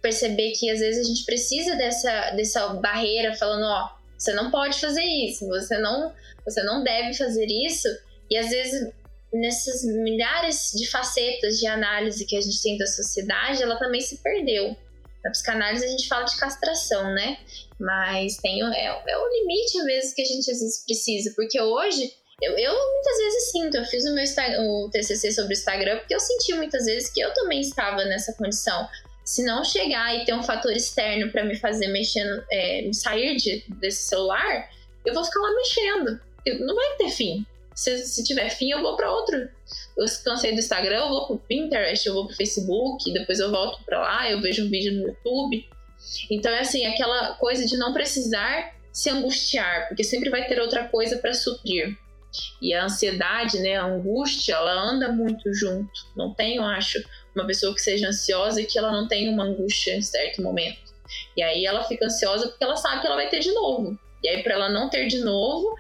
perceber 0.01 0.53
que 0.53 0.71
às 0.71 0.79
vezes 0.79 1.05
a 1.05 1.09
gente 1.09 1.25
precisa 1.25 1.75
dessa, 1.75 2.31
dessa 2.31 2.69
barreira 2.75 3.35
falando, 3.35 3.65
ó, 3.65 3.91
você 4.17 4.33
não 4.33 4.49
pode 4.49 4.81
fazer 4.81 5.03
isso, 5.03 5.45
você 5.49 5.77
não, 5.79 6.15
você 6.45 6.63
não 6.63 6.85
deve 6.85 7.15
fazer 7.15 7.47
isso. 7.47 7.89
E 8.31 8.39
às 8.39 8.49
vezes 8.49 8.93
nessas 9.33 9.83
milhares 9.83 10.71
de 10.77 10.89
facetas 10.89 11.59
de 11.59 11.67
análise 11.67 12.25
que 12.27 12.37
a 12.37 12.41
gente 12.41 12.63
tem 12.63 12.79
da 12.79 12.87
sociedade, 12.87 13.61
ela 13.61 13.77
também 13.77 14.01
se 14.01 14.19
perdeu. 14.19 14.77
Na 15.25 15.33
psicanálise 15.33 15.85
a 15.85 15.89
gente 15.89 16.07
fala 16.07 16.23
de 16.23 16.37
castração, 16.37 17.13
né? 17.13 17.39
Mas 17.81 18.37
tem 18.37 18.63
é, 18.63 18.87
é 18.87 19.19
o 19.19 19.29
limite 19.41 19.83
mesmo 19.83 20.15
que 20.15 20.23
a 20.23 20.27
gente 20.27 20.49
às 20.49 20.61
vezes 20.61 20.85
precisa, 20.85 21.33
porque 21.35 21.61
hoje 21.61 22.13
eu, 22.43 22.53
eu, 22.59 22.73
muitas 22.73 23.17
vezes 23.17 23.51
sinto, 23.51 23.77
eu 23.79 23.85
fiz 23.85 24.05
o 24.05 24.13
meu 24.13 24.25
o 24.61 24.91
TCC 24.91 25.33
sobre 25.33 25.55
o 25.55 25.57
Instagram 25.57 25.99
porque 25.99 26.15
eu 26.15 26.21
senti 26.21 26.55
muitas 26.55 26.85
vezes 26.85 27.11
que 27.11 27.21
eu 27.21 27.33
também 27.33 27.61
estava 27.61 28.05
nessa 28.05 28.33
condição. 28.35 28.87
Se 29.25 29.43
não 29.43 29.65
chegar 29.65 30.15
e 30.15 30.25
ter 30.25 30.35
um 30.35 30.43
fator 30.43 30.71
externo 30.73 31.33
para 31.33 31.45
me 31.45 31.57
fazer 31.57 31.89
mexendo, 31.89 32.45
é, 32.53 32.89
sair 32.93 33.37
de, 33.37 33.65
desse 33.81 34.03
celular, 34.03 34.69
eu 35.05 35.15
vou 35.15 35.25
ficar 35.25 35.41
lá 35.41 35.55
mexendo. 35.55 36.21
Não 36.61 36.75
vai 36.75 36.97
ter 36.97 37.09
fim. 37.09 37.47
Se, 37.75 37.99
se 38.07 38.23
tiver 38.23 38.51
fim, 38.51 38.71
eu 38.71 38.83
vou 38.83 38.97
para 38.97 39.11
outro. 39.11 39.49
Eu 39.97 40.05
cansei 40.23 40.53
do 40.53 40.59
Instagram, 40.59 40.99
eu 40.99 41.09
vou 41.09 41.27
pro 41.27 41.39
Pinterest, 41.39 42.07
eu 42.07 42.15
vou 42.15 42.27
pro 42.27 42.37
Facebook, 42.37 43.13
depois 43.13 43.41
eu 43.41 43.51
volto 43.51 43.83
para 43.85 43.99
lá, 44.01 44.31
eu 44.31 44.41
vejo 44.41 44.65
um 44.65 44.71
vídeo 44.71 44.93
no 44.93 45.09
YouTube. 45.09 45.67
Então 46.31 46.53
é 46.53 46.61
assim, 46.61 46.85
aquela 46.85 47.35
coisa 47.35 47.65
de 47.65 47.77
não 47.79 47.95
precisar 47.95 48.75
se 48.93 49.11
angustiar, 49.11 49.89
porque 49.89 50.05
sempre 50.05 50.31
vai 50.31 50.47
ter 50.47 50.61
outra 50.61 50.87
coisa 50.89 51.19
para 51.19 51.35
suprir. 51.35 51.97
E 52.61 52.75
a 52.75 52.85
ansiedade, 52.85 53.59
né, 53.61 53.77
a 53.77 53.85
angústia, 53.85 54.55
ela 54.55 54.73
anda 54.73 55.13
muito 55.13 55.53
junto. 55.55 55.91
Não 56.17 56.35
tem, 56.35 56.57
eu 56.57 56.65
acho, 56.65 57.03
uma 57.35 57.47
pessoa 57.47 57.75
que 57.75 57.81
seja 57.81 58.09
ansiosa 58.09 58.61
e 58.61 58.67
que 58.67 58.79
ela 58.79 58.91
não 58.91 59.07
tenha 59.07 59.31
uma 59.31 59.45
angústia 59.45 59.97
em 59.97 60.03
certo 60.03 60.43
momento. 60.43 60.95
E 61.37 61.43
aí 61.43 61.65
ela 61.65 61.85
fica 61.85 62.07
ansiosa 62.07 62.49
porque 62.49 62.65
ela 62.65 62.77
sabe 62.77 63.01
que 63.01 63.07
ela 63.07 63.17
vai 63.17 63.29
ter 63.29 63.41
de 63.41 63.53
novo. 63.53 63.99
E 64.23 64.29
aí, 64.29 64.43
para 64.43 64.55
ela 64.55 64.69
não 64.69 64.89
ter 64.89 65.07
de 65.07 65.19
novo, 65.19 65.77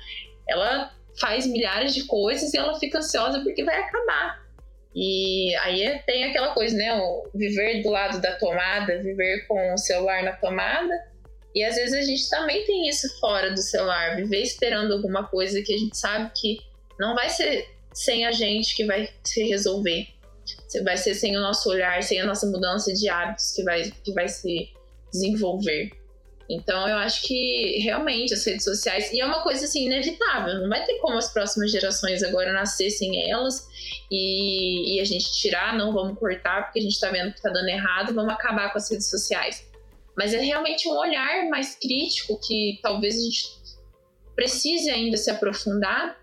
ela 0.49 0.93
faz 1.19 1.47
milhares 1.47 1.95
de 1.95 2.05
coisas 2.05 2.53
e 2.53 2.59
ela 2.59 2.79
fica 2.79 2.99
ansiosa 2.99 3.41
porque 3.41 3.65
vai 3.65 3.81
acabar. 3.81 4.47
E 4.95 5.55
aí 5.57 5.99
tem 6.07 6.25
aquela 6.25 6.55
coisa, 6.55 6.77
né? 6.77 6.95
O 6.95 7.29
viver 7.35 7.83
do 7.83 7.91
lado 7.91 8.21
da 8.21 8.33
tomada, 8.37 9.03
viver 9.03 9.47
com 9.47 9.75
o 9.75 9.79
celular 9.79 10.23
na 10.23 10.33
tomada. 10.33 10.95
E 11.57 11.65
às 11.65 11.75
vezes 11.75 11.95
a 11.95 12.03
gente 12.03 12.29
também 12.29 12.67
tem 12.67 12.87
isso 12.87 13.19
fora 13.19 13.51
do 13.51 13.63
celular, 13.63 14.15
viver 14.15 14.43
esperando 14.43 14.93
alguma 14.93 15.27
coisa 15.27 15.63
que 15.63 15.73
a 15.73 15.79
gente 15.79 15.97
sabe 15.97 16.31
que 16.35 16.61
não 17.01 17.15
vai 17.15 17.31
ser 17.31 17.67
sem 17.95 18.27
a 18.27 18.31
gente 18.31 18.77
que 18.77 18.85
vai 18.85 19.09
se 19.25 19.43
resolver. 19.45 20.07
Vai 20.85 20.99
ser 20.99 21.15
sem 21.15 21.35
o 21.35 21.41
nosso 21.41 21.71
olhar, 21.71 22.03
sem 22.03 22.21
a 22.21 22.27
nossa 22.27 22.47
mudança 22.47 22.93
de 22.93 23.09
hábitos 23.09 23.53
que 23.53 23.63
vai, 23.63 23.91
que 24.05 24.13
vai 24.13 24.29
se 24.29 24.69
desenvolver. 25.11 25.93
Então 26.47 26.87
eu 26.87 26.97
acho 26.99 27.23
que 27.23 27.79
realmente 27.83 28.35
as 28.35 28.45
redes 28.45 28.65
sociais, 28.65 29.11
e 29.11 29.21
é 29.23 29.25
uma 29.25 29.43
coisa 29.43 29.65
assim 29.65 29.87
inevitável, 29.87 30.61
não 30.61 30.69
vai 30.69 30.85
ter 30.85 30.99
como 30.99 31.17
as 31.17 31.33
próximas 31.33 31.73
gerações 31.73 32.23
agora 32.23 32.53
nascer 32.53 32.91
sem 32.91 33.31
elas 33.31 33.67
e, 34.11 34.97
e 34.97 35.01
a 35.01 35.05
gente 35.05 35.33
tirar, 35.33 35.77
não 35.77 35.93
vamos 35.93 36.19
cortar 36.19 36.65
porque 36.65 36.81
a 36.81 36.83
gente 36.83 37.01
tá 37.01 37.11
vendo 37.11 37.33
que 37.33 37.41
tá 37.41 37.49
dando 37.49 37.69
errado, 37.69 38.15
vamos 38.15 38.33
acabar 38.33 38.71
com 38.71 38.79
as 38.79 38.91
redes 38.91 39.09
sociais. 39.09 39.66
Mas 40.17 40.33
é 40.33 40.39
realmente 40.39 40.89
um 40.89 40.97
olhar 40.97 41.49
mais 41.49 41.75
crítico 41.75 42.41
que 42.47 42.79
talvez 42.83 43.15
a 43.17 43.23
gente 43.23 43.45
precise 44.35 44.91
ainda 44.91 45.17
se 45.17 45.31
aprofundar 45.31 46.19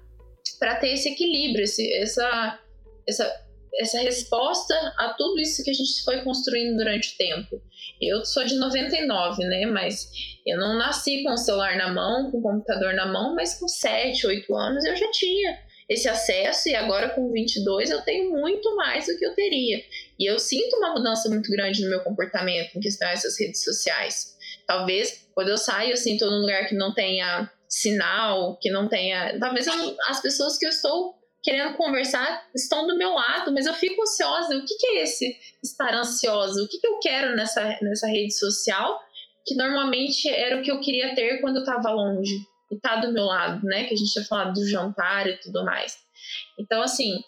para 0.60 0.76
ter 0.76 0.94
esse 0.94 1.10
equilíbrio, 1.10 1.64
esse, 1.64 1.92
essa, 1.94 2.60
essa 3.08 3.44
essa 3.80 4.00
resposta 4.00 4.76
a 4.98 5.14
tudo 5.18 5.40
isso 5.40 5.64
que 5.64 5.72
a 5.72 5.74
gente 5.74 6.04
foi 6.04 6.22
construindo 6.22 6.78
durante 6.78 7.14
o 7.14 7.18
tempo. 7.18 7.62
Eu 8.00 8.24
sou 8.24 8.44
de 8.44 8.56
99, 8.56 9.44
né? 9.46 9.66
Mas 9.66 10.10
eu 10.46 10.58
não 10.60 10.78
nasci 10.78 11.24
com 11.24 11.32
o 11.32 11.38
celular 11.38 11.76
na 11.78 11.92
mão, 11.92 12.30
com 12.30 12.38
o 12.38 12.42
computador 12.42 12.94
na 12.94 13.06
mão, 13.06 13.34
mas 13.36 13.60
com 13.60 13.68
7, 13.68 14.28
8 14.28 14.56
anos 14.56 14.86
eu 14.86 14.96
já 14.96 15.10
tinha 15.12 15.58
esse 15.94 16.10
acesso 16.10 16.70
e 16.70 16.76
agora 16.76 17.10
com 17.10 17.32
22 17.32 17.90
eu 17.90 18.02
tenho 18.02 18.32
muito 18.32 18.76
mais 18.76 19.06
do 19.06 19.18
que 19.18 19.26
eu 19.26 19.34
teria. 19.34 19.84
E 20.20 20.30
eu 20.30 20.40
sinto 20.40 20.76
uma 20.78 20.94
mudança 20.94 21.30
muito 21.30 21.50
grande 21.52 21.84
no 21.84 21.90
meu 21.90 22.02
comportamento 22.02 22.76
em 22.76 22.80
questão 22.80 23.08
dessas 23.10 23.40
redes 23.40 23.64
sociais. 23.64 24.36
Talvez 24.68 25.28
quando 25.34 25.50
eu 25.50 25.58
saio 25.58 25.94
assim, 25.94 26.14
estou 26.14 26.30
num 26.30 26.42
lugar 26.42 26.68
que 26.68 26.76
não 26.76 26.94
tenha 26.94 27.50
sinal, 27.68 28.58
que 28.60 28.70
não 28.70 28.88
tenha. 28.88 29.38
Talvez 29.40 29.68
eu, 29.68 29.98
as 30.08 30.22
pessoas 30.22 30.58
que 30.58 30.66
eu 30.66 30.70
estou 30.70 31.16
querendo 31.44 31.76
conversar 31.76 32.48
estão 32.56 32.88
do 32.88 32.98
meu 32.98 33.14
lado, 33.14 33.52
mas 33.52 33.66
eu 33.66 33.74
fico 33.74 34.02
ansiosa. 34.02 34.56
O 34.56 34.66
que, 34.66 34.76
que 34.76 34.88
é 34.88 35.04
esse 35.04 35.36
estar 35.64 35.94
ansiosa? 35.94 36.62
O 36.62 36.68
que, 36.68 36.80
que 36.80 36.88
eu 36.88 37.00
quero 37.00 37.36
nessa, 37.36 37.78
nessa 37.82 38.08
rede 38.08 38.34
social? 38.34 39.00
Que 39.46 39.56
normalmente 39.56 40.30
era 40.30 40.60
o 40.60 40.64
que 40.64 40.72
eu 40.72 40.80
queria 40.80 41.14
ter 41.16 41.42
quando 41.42 41.58
eu 41.58 41.64
estava 41.64 41.90
longe 41.90 42.53
e 42.74 42.80
tá 42.80 42.98
do 42.98 43.12
meu 43.12 43.26
lado, 43.26 43.66
né? 43.66 43.86
Que 43.86 43.94
a 43.94 43.98
gente 43.98 44.12
tinha 44.12 44.26
falado 44.26 44.54
do 44.54 44.68
jantar 44.68 45.28
e 45.28 45.38
tudo 45.38 45.64
mais. 45.64 45.98
Então, 46.58 46.82
assim, 46.82 47.22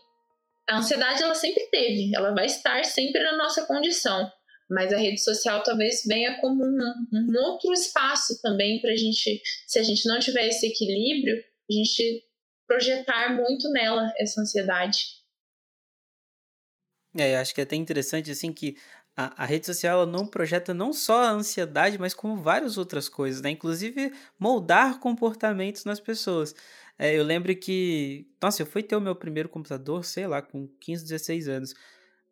a 0.67 0.77
ansiedade 0.77 1.22
ela 1.22 1.35
sempre 1.35 1.67
teve, 1.67 2.15
ela 2.15 2.34
vai 2.34 2.45
estar 2.45 2.84
sempre 2.84 3.22
na 3.23 3.38
nossa 3.38 3.65
condição. 3.65 4.31
Mas 4.67 4.91
a 4.91 4.97
rede 4.97 5.22
social 5.22 5.61
talvez 5.61 6.03
venha 6.07 6.39
como 6.41 6.63
um, 6.65 6.93
um 7.13 7.39
outro 7.43 7.72
espaço 7.72 8.41
também 8.41 8.81
para 8.81 8.91
a 8.91 8.95
gente, 8.95 9.41
se 9.67 9.77
a 9.77 9.84
gente 9.84 10.07
não 10.07 10.19
tiver 10.19 10.47
esse 10.47 10.65
equilíbrio, 10.65 11.38
a 11.69 11.73
gente 11.73 12.23
projetar 12.67 13.35
muito 13.35 13.69
nela 13.69 14.11
essa 14.17 14.41
ansiedade. 14.41 14.97
É, 17.17 17.38
acho 17.38 17.53
que 17.53 17.61
é 17.61 17.63
até 17.63 17.76
interessante 17.76 18.31
assim 18.31 18.51
que 18.51 18.76
a, 19.15 19.43
a 19.43 19.45
rede 19.45 19.65
social 19.65 20.01
ela 20.01 20.11
não 20.11 20.27
projeta 20.27 20.73
não 20.73 20.91
só 20.91 21.23
a 21.23 21.31
ansiedade, 21.31 21.97
mas 21.97 22.13
como 22.13 22.41
várias 22.41 22.77
outras 22.77 23.07
coisas, 23.07 23.41
né? 23.41 23.49
Inclusive 23.49 24.11
moldar 24.39 24.99
comportamentos 24.99 25.85
nas 25.85 25.99
pessoas. 25.99 26.55
É, 26.97 27.13
eu 27.17 27.23
lembro 27.23 27.55
que, 27.55 28.27
nossa, 28.41 28.61
eu 28.61 28.65
fui 28.65 28.83
ter 28.83 28.95
o 28.95 29.01
meu 29.01 29.15
primeiro 29.15 29.49
computador, 29.49 30.03
sei 30.05 30.27
lá, 30.27 30.41
com 30.41 30.67
15, 30.79 31.03
16 31.03 31.47
anos. 31.47 31.75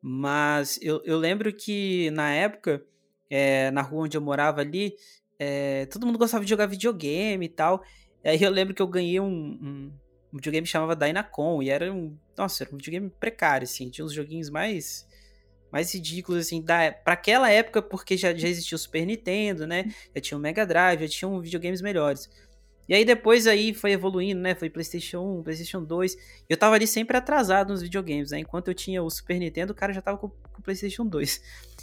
Mas 0.01 0.79
eu, 0.81 1.01
eu 1.05 1.17
lembro 1.17 1.51
que 1.53 2.11
na 2.11 2.31
época, 2.33 2.85
é, 3.29 3.71
na 3.71 3.81
rua 3.81 4.03
onde 4.03 4.17
eu 4.17 4.21
morava 4.21 4.61
ali, 4.61 4.95
é, 5.39 5.85
todo 5.87 6.05
mundo 6.05 6.19
gostava 6.19 6.43
de 6.43 6.49
jogar 6.49 6.65
videogame 6.65 7.45
e 7.45 7.49
tal. 7.49 7.83
Aí 8.23 8.41
eu 8.41 8.51
lembro 8.51 8.73
que 8.73 8.81
eu 8.81 8.87
ganhei 8.87 9.19
um, 9.19 9.25
um, 9.25 9.93
um 10.33 10.37
videogame 10.37 10.65
que 10.65 10.71
chamava 10.71 10.95
Dynacon, 10.95 11.61
e 11.61 11.69
era 11.69 11.91
um. 11.93 12.17
Nossa, 12.37 12.63
era 12.63 12.73
um 12.73 12.77
videogame 12.77 13.09
precário, 13.09 13.65
assim. 13.65 13.89
Tinha 13.89 14.05
uns 14.05 14.13
joguinhos 14.13 14.49
mais. 14.49 15.07
Mais 15.73 15.91
ridículos, 15.91 16.45
assim, 16.45 16.61
da, 16.61 16.91
pra 16.91 17.13
aquela 17.13 17.49
época, 17.49 17.81
porque 17.81 18.15
já, 18.15 18.31
já 18.31 18.47
existia 18.47 18.75
o 18.75 18.79
Super 18.79 19.07
Nintendo, 19.07 19.65
né? 19.65 19.85
Já 20.13 20.21
tinha 20.21 20.37
o 20.37 20.39
Mega 20.39 20.67
Drive, 20.67 21.01
já 21.01 21.07
tinham 21.07 21.41
videogames 21.41 21.81
melhores. 21.81 22.29
E 22.87 22.93
aí 22.93 23.03
depois 23.03 23.47
aí 23.47 23.73
foi 23.73 23.93
evoluindo, 23.93 24.39
né? 24.39 24.53
Foi 24.53 24.69
PlayStation 24.69 25.39
1, 25.39 25.41
PlayStation 25.41 25.83
2. 25.83 26.15
Eu 26.47 26.55
tava 26.57 26.75
ali 26.75 26.85
sempre 26.85 27.17
atrasado 27.17 27.71
nos 27.71 27.81
videogames, 27.81 28.29
né? 28.29 28.37
Enquanto 28.37 28.67
eu 28.67 28.75
tinha 28.75 29.01
o 29.01 29.09
Super 29.09 29.39
Nintendo, 29.39 29.73
o 29.73 29.75
cara 29.75 29.91
já 29.91 29.99
tava 29.99 30.19
com 30.19 30.27
o 30.27 30.61
PlayStation 30.61 31.07
2. 31.07 31.41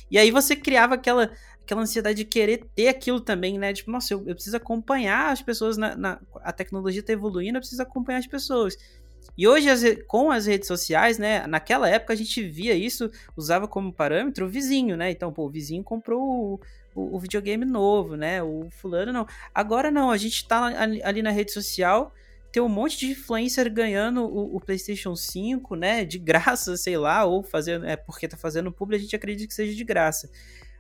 E 0.09 0.17
aí 0.17 0.31
você 0.31 0.55
criava 0.55 0.95
aquela, 0.95 1.33
aquela 1.61 1.81
ansiedade 1.81 2.19
de 2.19 2.25
querer 2.27 2.67
ter 2.77 2.87
aquilo 2.87 3.21
também, 3.21 3.59
né? 3.59 3.73
Tipo, 3.73 3.91
nossa, 3.91 4.15
eu, 4.15 4.21
eu 4.25 4.37
preciso 4.37 4.57
acompanhar 4.57 5.33
as 5.33 5.43
pessoas, 5.43 5.77
na, 5.77 5.97
na, 5.97 6.21
a 6.37 6.53
tecnologia 6.53 7.03
tá 7.03 7.13
evoluindo, 7.13 7.57
eu 7.57 7.61
preciso 7.61 7.83
acompanhar 7.83 8.19
as 8.19 8.27
pessoas. 8.29 8.77
E 9.37 9.49
hoje, 9.49 9.97
com 10.07 10.31
as 10.31 10.47
redes 10.47 10.69
sociais, 10.69 11.19
né? 11.19 11.47
Naquela 11.47 11.89
época 11.89 12.13
a 12.13 12.17
gente 12.17 12.43
via 12.43 12.75
isso, 12.75 13.11
usava 13.37 13.67
como 13.67 13.93
parâmetro 13.93 14.47
o 14.47 14.49
vizinho, 14.49 14.97
né? 14.97 15.11
Então, 15.11 15.33
pô, 15.33 15.47
o 15.47 15.51
vizinho 15.51 15.83
comprou 15.83 16.21
o, 16.23 16.61
o, 16.95 17.17
o 17.17 17.19
videogame 17.19 17.65
novo, 17.65 18.17
né? 18.17 18.43
O 18.43 18.69
fulano 18.71 19.13
não. 19.13 19.27
Agora 19.55 19.91
não, 19.91 20.11
a 20.11 20.17
gente 20.17 20.47
tá 20.47 20.65
ali, 21.03 21.23
na 21.23 21.31
rede 21.31 21.53
social 21.53 22.13
tem 22.53 22.63
um 22.63 22.69
monte 22.69 22.99
de 22.99 23.13
influencer 23.13 23.73
ganhando 23.73 24.25
o, 24.25 24.57
o, 24.57 24.61
PlayStation 24.61 25.15
5, 25.15 25.77
né? 25.77 26.05
De 26.05 26.19
graça, 26.19 26.77
sei 26.77 26.97
lá, 26.97 27.25
ou 27.25 27.43
fazendo. 27.43 27.87
É 27.87 27.97
porque 27.97 28.27
tá 28.27 28.37
fazendo 28.37 28.73
publi, 28.73 28.97
a 28.97 28.99
gente 28.99 29.15
acredita 29.15 29.47
que 29.47 29.55
seja 29.55 29.75
de 29.75 29.85
graça. 29.85 30.29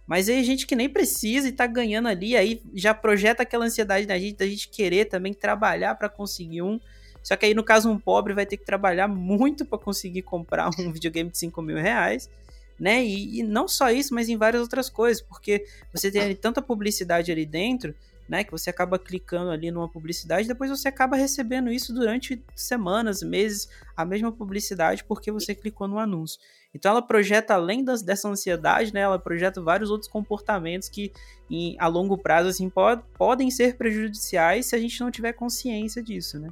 Mas 0.06 0.28
aí 0.28 0.42
gente 0.42 0.66
que 0.66 0.74
nem 0.74 0.88
precisa 0.88 1.46
e 1.46 1.52
tá 1.52 1.68
ganhando 1.68 2.08
ali, 2.08 2.36
aí 2.36 2.60
já 2.74 2.92
projeta 2.92 3.44
aquela 3.44 3.64
ansiedade 3.64 4.06
na 4.06 4.18
gente, 4.18 4.36
da 4.36 4.46
gente 4.46 4.68
querer 4.68 5.04
também 5.04 5.32
trabalhar 5.32 5.94
para 5.94 6.08
conseguir 6.08 6.62
um. 6.62 6.80
Só 7.22 7.36
que 7.36 7.46
aí, 7.46 7.54
no 7.54 7.64
caso, 7.64 7.90
um 7.90 7.98
pobre 7.98 8.34
vai 8.34 8.46
ter 8.46 8.56
que 8.56 8.64
trabalhar 8.64 9.08
muito 9.08 9.64
para 9.64 9.78
conseguir 9.78 10.22
comprar 10.22 10.70
um 10.78 10.92
videogame 10.92 11.30
de 11.30 11.38
5 11.38 11.60
mil 11.62 11.76
reais, 11.76 12.30
né? 12.78 13.04
E, 13.04 13.40
e, 13.40 13.42
não 13.42 13.68
só 13.68 13.90
isso, 13.90 14.14
mas 14.14 14.28
em 14.28 14.36
várias 14.36 14.62
outras 14.62 14.88
coisas, 14.88 15.22
porque 15.22 15.64
você 15.92 16.10
tem 16.10 16.34
tanta 16.34 16.62
publicidade 16.62 17.30
ali 17.30 17.44
dentro 17.44 17.94
né? 18.30 18.44
Que 18.44 18.52
você 18.52 18.70
acaba 18.70 18.96
clicando 18.96 19.50
ali 19.50 19.72
numa 19.72 19.88
publicidade, 19.88 20.46
depois 20.46 20.70
você 20.70 20.86
acaba 20.86 21.16
recebendo 21.16 21.68
isso 21.68 21.92
durante 21.92 22.40
semanas, 22.54 23.24
meses, 23.24 23.68
a 23.96 24.04
mesma 24.04 24.30
publicidade, 24.30 25.02
porque 25.02 25.32
você 25.32 25.52
clicou 25.52 25.88
no 25.88 25.98
anúncio. 25.98 26.40
Então 26.72 26.92
ela 26.92 27.02
projeta, 27.02 27.54
além 27.54 27.82
das, 27.82 28.02
dessa 28.02 28.28
ansiedade, 28.28 28.94
né? 28.94 29.00
Ela 29.00 29.18
projeta 29.18 29.60
vários 29.60 29.90
outros 29.90 30.08
comportamentos 30.08 30.88
que, 30.88 31.12
em, 31.50 31.74
a 31.80 31.88
longo 31.88 32.16
prazo, 32.16 32.48
assim, 32.48 32.70
pod, 32.70 33.02
podem 33.18 33.50
ser 33.50 33.76
prejudiciais 33.76 34.66
se 34.66 34.76
a 34.76 34.78
gente 34.78 35.00
não 35.00 35.10
tiver 35.10 35.32
consciência 35.32 36.00
disso, 36.00 36.38
né? 36.38 36.50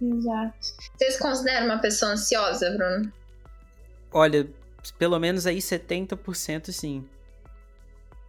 Exato. 0.00 0.54
Vocês 0.96 1.18
consideram 1.18 1.66
uma 1.66 1.78
pessoa 1.78 2.12
ansiosa, 2.12 2.70
Bruno? 2.70 3.12
Olha, 4.12 4.48
pelo 4.98 5.18
menos 5.18 5.46
aí 5.46 5.58
70% 5.58 6.72
sim. 6.72 7.04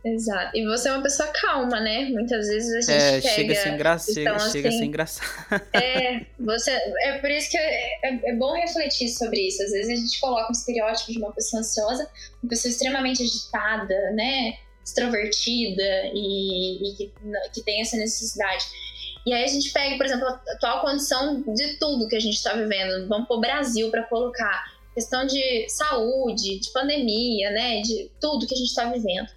Exato. 0.04 0.58
E 0.58 0.66
você 0.66 0.90
é 0.90 0.94
uma 0.94 1.04
pessoa 1.04 1.30
calma, 1.30 1.80
né? 1.80 2.10
Muitas 2.10 2.48
vezes 2.48 2.74
a 2.74 2.82
gente 2.82 3.04
é, 3.04 3.22
pega... 3.22 3.36
chega 3.36 3.54
a 3.54 3.56
ser, 3.56 3.70
engra... 3.70 3.90
então, 3.94 4.14
chega, 4.14 4.36
assim, 4.36 4.52
chega 4.52 4.70
a 4.70 4.72
ser 4.72 4.86
engraçado. 4.86 5.62
É, 5.74 6.26
você... 6.40 6.72
é 6.72 7.20
por 7.20 7.30
isso 7.30 7.52
que 7.52 7.58
é, 7.58 8.00
é, 8.04 8.20
é, 8.32 8.36
bom 8.36 8.54
refletir 8.56 9.10
sobre 9.10 9.48
isso. 9.48 9.62
Às 9.62 9.72
vezes 9.72 9.90
a 9.92 9.96
gente 9.96 10.20
coloca 10.20 10.50
um 10.50 10.52
estereótipo 10.52 11.12
de 11.12 11.20
uma 11.20 11.32
pessoa 11.32 11.60
ansiosa, 11.60 12.10
uma 12.42 12.50
pessoa 12.50 12.72
extremamente 12.72 13.22
agitada, 13.22 14.12
né? 14.12 14.58
Extrovertida 14.84 16.12
e, 16.14 16.90
e 16.90 16.96
que, 16.96 17.14
que 17.54 17.62
tem 17.62 17.82
essa 17.82 17.96
necessidade. 17.96 18.66
E 19.26 19.34
aí 19.34 19.44
a 19.44 19.48
gente 19.48 19.72
pega, 19.72 19.98
por 19.98 20.06
exemplo, 20.06 20.28
a 20.28 20.42
atual 20.54 20.82
condição 20.82 21.42
de 21.42 21.78
tudo 21.78 22.08
que 22.08 22.16
a 22.16 22.20
gente 22.20 22.36
está 22.36 22.54
vivendo. 22.54 23.08
Vamos 23.08 23.28
para 23.28 23.38
o 23.38 23.42
Brasil 23.42 23.90
para 23.92 24.04
colocar 24.04 24.66
questão 24.94 25.26
de 25.26 25.70
saúde, 25.70 26.60
de 26.60 26.72
pandemia, 26.72 27.52
né? 27.52 27.82
De 27.82 28.12
tudo 28.20 28.48
que 28.48 28.54
a 28.54 28.58
gente 28.58 28.70
está 28.70 28.90
vivendo 28.92 29.30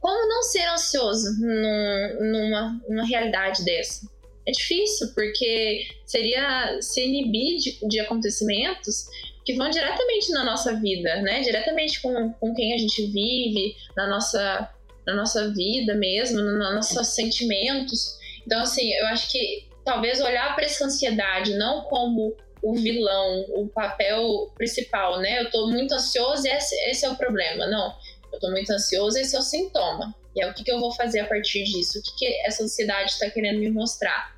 como 0.00 0.28
não 0.28 0.42
ser 0.42 0.66
ansioso 0.68 1.38
num, 1.40 2.30
numa, 2.30 2.80
numa 2.88 3.04
realidade 3.04 3.64
dessa? 3.64 4.08
É 4.46 4.50
difícil, 4.50 5.08
porque 5.14 5.86
seria 6.06 6.80
se 6.80 7.04
inibir 7.04 7.58
de, 7.58 7.88
de 7.88 8.00
acontecimentos 8.00 9.06
que 9.44 9.54
vão 9.54 9.68
diretamente 9.68 10.30
na 10.32 10.44
nossa 10.44 10.74
vida, 10.74 11.20
né? 11.22 11.40
Diretamente 11.42 12.00
com, 12.00 12.32
com 12.34 12.54
quem 12.54 12.74
a 12.74 12.78
gente 12.78 13.06
vive, 13.06 13.76
na 13.96 14.06
nossa, 14.08 14.70
na 15.06 15.14
nossa 15.14 15.50
vida 15.52 15.94
mesmo, 15.94 16.40
nos 16.40 16.58
nossos 16.58 17.08
sentimentos. 17.08 18.17
Então, 18.48 18.62
assim, 18.62 18.90
eu 18.94 19.06
acho 19.08 19.30
que 19.30 19.68
talvez 19.84 20.22
olhar 20.22 20.54
para 20.54 20.64
essa 20.64 20.86
ansiedade 20.86 21.52
não 21.58 21.82
como 21.82 22.34
o 22.62 22.74
vilão, 22.74 23.44
o 23.50 23.68
papel 23.68 24.50
principal, 24.56 25.20
né? 25.20 25.42
Eu 25.42 25.50
tô 25.50 25.68
muito 25.68 25.92
ansioso 25.94 26.46
e 26.46 26.50
esse, 26.50 26.74
esse 26.88 27.04
é 27.04 27.10
o 27.10 27.16
problema. 27.16 27.66
Não 27.66 27.94
eu 28.32 28.40
tô 28.40 28.50
muito 28.50 28.70
ansioso, 28.70 29.18
esse 29.18 29.36
é 29.36 29.38
o 29.38 29.42
sintoma. 29.42 30.14
E 30.34 30.42
é 30.42 30.50
o 30.50 30.54
que, 30.54 30.64
que 30.64 30.72
eu 30.72 30.80
vou 30.80 30.92
fazer 30.92 31.20
a 31.20 31.26
partir 31.26 31.64
disso? 31.64 31.98
O 31.98 32.02
que, 32.02 32.16
que 32.16 32.46
essa 32.46 32.64
ansiedade 32.64 33.10
está 33.10 33.28
querendo 33.28 33.58
me 33.58 33.70
mostrar? 33.70 34.34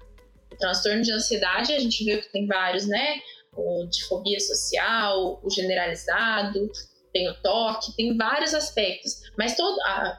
O 0.53 0.57
transtorno 0.57 1.03
de 1.03 1.12
ansiedade, 1.12 1.73
a 1.73 1.78
gente 1.78 2.05
viu 2.05 2.20
que 2.20 2.32
tem 2.32 2.49
vários, 2.49 2.87
né? 2.87 3.20
o 3.57 3.87
de 3.87 4.05
fobia 4.05 4.39
social, 4.41 5.41
o 5.43 5.51
generalizado, 5.51 6.70
tem 7.12 7.28
o 7.28 7.35
toque, 7.43 7.95
tem 7.97 8.16
vários 8.16 8.55
aspectos, 8.55 9.20
mas 9.37 9.57
todo, 9.57 9.77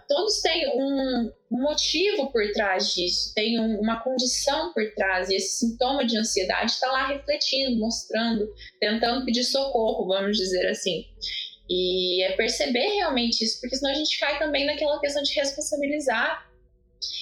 todos 0.07 0.41
têm 0.41 0.67
um 0.75 1.31
motivo 1.49 2.31
por 2.31 2.51
trás 2.51 2.93
disso, 2.93 3.33
tem 3.33 3.59
um, 3.59 3.79
uma 3.79 4.01
condição 4.01 4.73
por 4.73 4.83
trás, 4.93 5.29
e 5.29 5.35
esse 5.35 5.59
sintoma 5.59 6.05
de 6.05 6.17
ansiedade 6.17 6.71
está 6.71 6.91
lá 6.91 7.07
refletindo, 7.07 7.79
mostrando, 7.79 8.47
tentando 8.79 9.25
pedir 9.25 9.43
socorro, 9.43 10.07
vamos 10.07 10.37
dizer 10.37 10.67
assim. 10.67 11.05
E 11.69 12.23
é 12.23 12.33
perceber 12.33 12.95
realmente 12.95 13.43
isso, 13.43 13.59
porque 13.61 13.75
senão 13.75 13.91
a 13.91 13.95
gente 13.95 14.19
cai 14.19 14.37
também 14.37 14.65
naquela 14.65 14.99
questão 14.99 15.23
de 15.23 15.33
responsabilizar. 15.33 16.49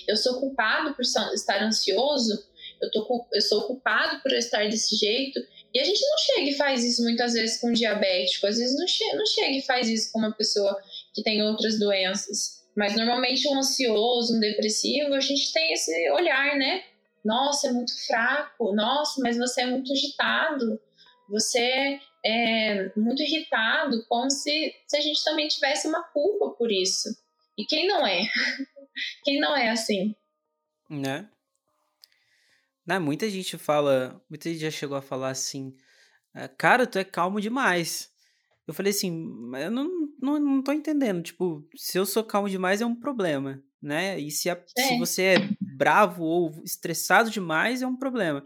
Eu 0.08 0.18
sou 0.18 0.40
culpado 0.40 0.96
por 0.96 1.04
estar 1.04 1.62
ansioso, 1.62 2.44
eu, 2.82 2.90
tô, 2.92 3.28
eu 3.34 3.42
sou 3.42 3.68
culpado 3.68 4.22
por 4.22 4.32
estar 4.32 4.68
desse 4.68 4.96
jeito, 4.96 5.40
e 5.74 5.80
a 5.80 5.84
gente 5.84 6.02
não 6.02 6.18
chega 6.18 6.50
e 6.50 6.56
faz 6.56 6.84
isso 6.84 7.04
muitas 7.04 7.34
vezes 7.34 7.60
com 7.60 7.70
um 7.70 7.74
diabético, 7.74 8.48
às 8.48 8.58
vezes 8.58 8.78
não, 8.78 8.88
che 8.88 9.04
não 9.14 9.26
chega 9.26 9.58
e 9.58 9.62
faz 9.62 9.88
isso 9.88 10.12
com 10.12 10.20
uma 10.20 10.32
pessoa 10.32 10.76
que 11.14 11.22
tem 11.22 11.44
outras 11.44 11.78
doenças. 11.80 12.60
Mas 12.76 12.96
normalmente 12.96 13.48
um 13.48 13.58
ansioso, 13.58 14.36
um 14.36 14.40
depressivo, 14.40 15.14
a 15.14 15.20
gente 15.20 15.52
tem 15.54 15.74
esse 15.74 16.12
olhar, 16.12 16.56
né? 16.56 16.84
Nossa, 17.24 17.68
é 17.68 17.72
muito 17.72 17.92
fraco. 18.08 18.74
Nossa, 18.74 19.22
mas 19.22 19.38
você 19.38 19.62
é 19.62 19.66
muito 19.66 19.92
agitado. 19.92 20.80
Você 21.30 22.00
é 22.26 22.92
muito 22.96 23.22
irritado, 23.22 24.04
como 24.08 24.30
se, 24.30 24.74
se 24.88 24.98
a 24.98 25.02
gente 25.02 25.24
também 25.24 25.48
tivesse 25.48 25.88
uma 25.88 26.04
culpa 26.04 26.52
por 26.52 26.72
isso. 26.72 27.10
E 27.58 27.66
quem 27.66 27.88
não 27.88 28.06
é? 28.08 28.22
quem 29.24 29.40
não 29.40 29.56
é 29.56 29.70
assim? 29.70 30.16
Né? 30.90 31.30
Né, 32.90 32.98
muita 32.98 33.30
gente 33.30 33.56
fala, 33.56 34.20
muita 34.28 34.50
gente 34.50 34.62
já 34.62 34.72
chegou 34.72 34.98
a 34.98 35.02
falar 35.02 35.30
assim, 35.30 35.76
é, 36.34 36.48
cara, 36.48 36.88
tu 36.88 36.98
é 36.98 37.04
calmo 37.04 37.40
demais. 37.40 38.10
Eu 38.68 38.74
falei 38.74 38.90
assim, 38.90 39.12
eu 39.62 39.70
não, 39.70 39.88
não, 40.20 40.40
não 40.40 40.64
tô 40.64 40.72
entendendo, 40.72 41.22
tipo, 41.22 41.64
se 41.76 42.00
eu 42.00 42.04
sou 42.04 42.24
calmo 42.24 42.50
demais 42.50 42.82
é 42.82 42.86
um 42.88 42.96
problema, 42.96 43.62
né? 43.80 44.20
E 44.20 44.32
se, 44.32 44.50
a, 44.50 44.60
é. 44.76 44.82
se 44.82 44.98
você 44.98 45.22
é 45.22 45.36
bravo 45.62 46.24
ou 46.24 46.50
estressado 46.66 47.30
demais 47.30 47.84
é 47.84 47.88
um 47.88 47.96
problema. 47.96 48.44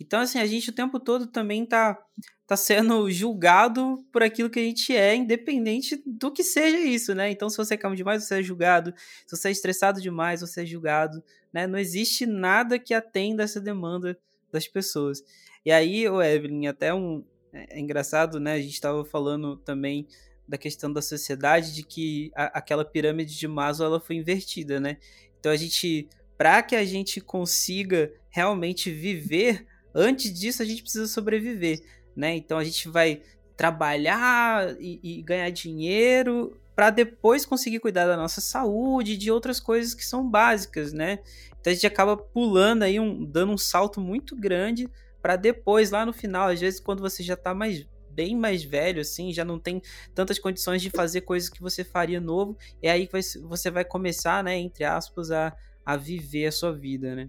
Então, 0.00 0.20
assim, 0.20 0.38
a 0.38 0.46
gente 0.46 0.70
o 0.70 0.74
tempo 0.74 0.98
todo 0.98 1.26
também 1.26 1.64
tá, 1.64 1.98
tá 2.46 2.56
sendo 2.56 3.08
julgado 3.10 4.04
por 4.12 4.22
aquilo 4.22 4.50
que 4.50 4.58
a 4.58 4.62
gente 4.62 4.94
é, 4.94 5.14
independente 5.14 6.02
do 6.04 6.32
que 6.32 6.42
seja 6.42 6.78
isso, 6.78 7.14
né? 7.14 7.30
Então, 7.30 7.48
se 7.48 7.56
você 7.56 7.74
é 7.74 7.76
calmo 7.76 7.96
demais, 7.96 8.24
você 8.24 8.40
é 8.40 8.42
julgado. 8.42 8.92
Se 9.26 9.36
você 9.36 9.48
é 9.48 9.52
estressado 9.52 10.00
demais, 10.00 10.40
você 10.40 10.62
é 10.62 10.66
julgado, 10.66 11.22
né? 11.52 11.66
Não 11.66 11.78
existe 11.78 12.26
nada 12.26 12.78
que 12.78 12.92
atenda 12.92 13.42
essa 13.42 13.60
demanda 13.60 14.18
das 14.52 14.66
pessoas. 14.66 15.22
E 15.64 15.70
aí, 15.70 16.08
o 16.08 16.22
Evelyn, 16.22 16.66
até 16.66 16.92
um... 16.92 17.24
É, 17.52 17.78
é 17.78 17.80
engraçado, 17.80 18.40
né? 18.40 18.54
A 18.54 18.60
gente 18.60 18.74
estava 18.74 19.04
falando 19.04 19.56
também 19.56 20.06
da 20.46 20.58
questão 20.58 20.92
da 20.92 21.00
sociedade, 21.00 21.72
de 21.72 21.82
que 21.82 22.30
a, 22.34 22.58
aquela 22.58 22.84
pirâmide 22.84 23.38
de 23.38 23.48
Maslow, 23.48 23.88
ela 23.88 24.00
foi 24.00 24.16
invertida, 24.16 24.80
né? 24.80 24.98
Então, 25.38 25.52
a 25.52 25.56
gente... 25.56 26.08
Para 26.36 26.60
que 26.64 26.74
a 26.74 26.84
gente 26.84 27.20
consiga 27.20 28.12
realmente 28.28 28.90
viver 28.90 29.64
Antes 29.94 30.32
disso, 30.32 30.62
a 30.62 30.66
gente 30.66 30.82
precisa 30.82 31.06
sobreviver, 31.06 31.80
né? 32.16 32.34
Então 32.36 32.58
a 32.58 32.64
gente 32.64 32.88
vai 32.88 33.22
trabalhar 33.56 34.74
e, 34.80 34.98
e 35.02 35.22
ganhar 35.22 35.48
dinheiro 35.50 36.58
para 36.74 36.90
depois 36.90 37.46
conseguir 37.46 37.78
cuidar 37.78 38.06
da 38.06 38.16
nossa 38.16 38.40
saúde 38.40 39.12
e 39.12 39.16
de 39.16 39.30
outras 39.30 39.60
coisas 39.60 39.94
que 39.94 40.04
são 40.04 40.28
básicas, 40.28 40.92
né? 40.92 41.20
Então 41.60 41.70
a 41.70 41.74
gente 41.74 41.86
acaba 41.86 42.16
pulando 42.16 42.82
aí, 42.82 42.98
um, 42.98 43.24
dando 43.24 43.52
um 43.52 43.58
salto 43.58 44.00
muito 44.00 44.34
grande 44.34 44.88
para 45.22 45.36
depois, 45.36 45.90
lá 45.90 46.04
no 46.04 46.12
final, 46.12 46.48
às 46.48 46.60
vezes 46.60 46.80
quando 46.80 47.00
você 47.00 47.22
já 47.22 47.34
está 47.34 47.54
mais 47.54 47.86
bem 48.10 48.36
mais 48.36 48.62
velho, 48.62 49.00
assim, 49.00 49.32
já 49.32 49.44
não 49.44 49.58
tem 49.58 49.82
tantas 50.14 50.38
condições 50.38 50.80
de 50.80 50.88
fazer 50.88 51.22
coisas 51.22 51.48
que 51.48 51.60
você 51.60 51.82
faria 51.82 52.20
novo, 52.20 52.56
é 52.80 52.90
aí 52.90 53.08
que 53.08 53.20
você 53.42 53.70
vai 53.70 53.84
começar, 53.84 54.44
né, 54.44 54.56
entre 54.56 54.84
aspas, 54.84 55.32
a, 55.32 55.52
a 55.84 55.96
viver 55.96 56.46
a 56.46 56.52
sua 56.52 56.72
vida, 56.72 57.14
né? 57.16 57.28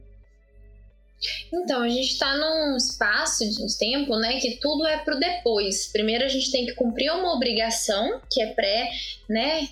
Então, 1.53 1.81
a 1.81 1.89
gente 1.89 2.11
está 2.11 2.35
num 2.37 2.75
espaço 2.75 3.49
de 3.49 3.77
tempo, 3.77 4.15
né, 4.17 4.39
que 4.39 4.57
tudo 4.57 4.85
é 4.85 4.97
pro 4.97 5.19
depois. 5.19 5.87
Primeiro 5.91 6.23
a 6.23 6.27
gente 6.27 6.51
tem 6.51 6.65
que 6.65 6.73
cumprir 6.73 7.11
uma 7.11 7.33
obrigação 7.33 8.21
que 8.29 8.41
é 8.41 8.47
pré, 8.47 8.89
né, 9.29 9.67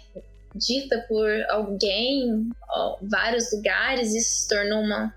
dita 0.56 1.06
por 1.08 1.30
alguém, 1.50 2.50
ó, 2.70 2.98
vários 3.02 3.52
lugares, 3.52 4.14
isso 4.14 4.42
se 4.42 4.48
tornou 4.48 4.82
uma 4.82 5.14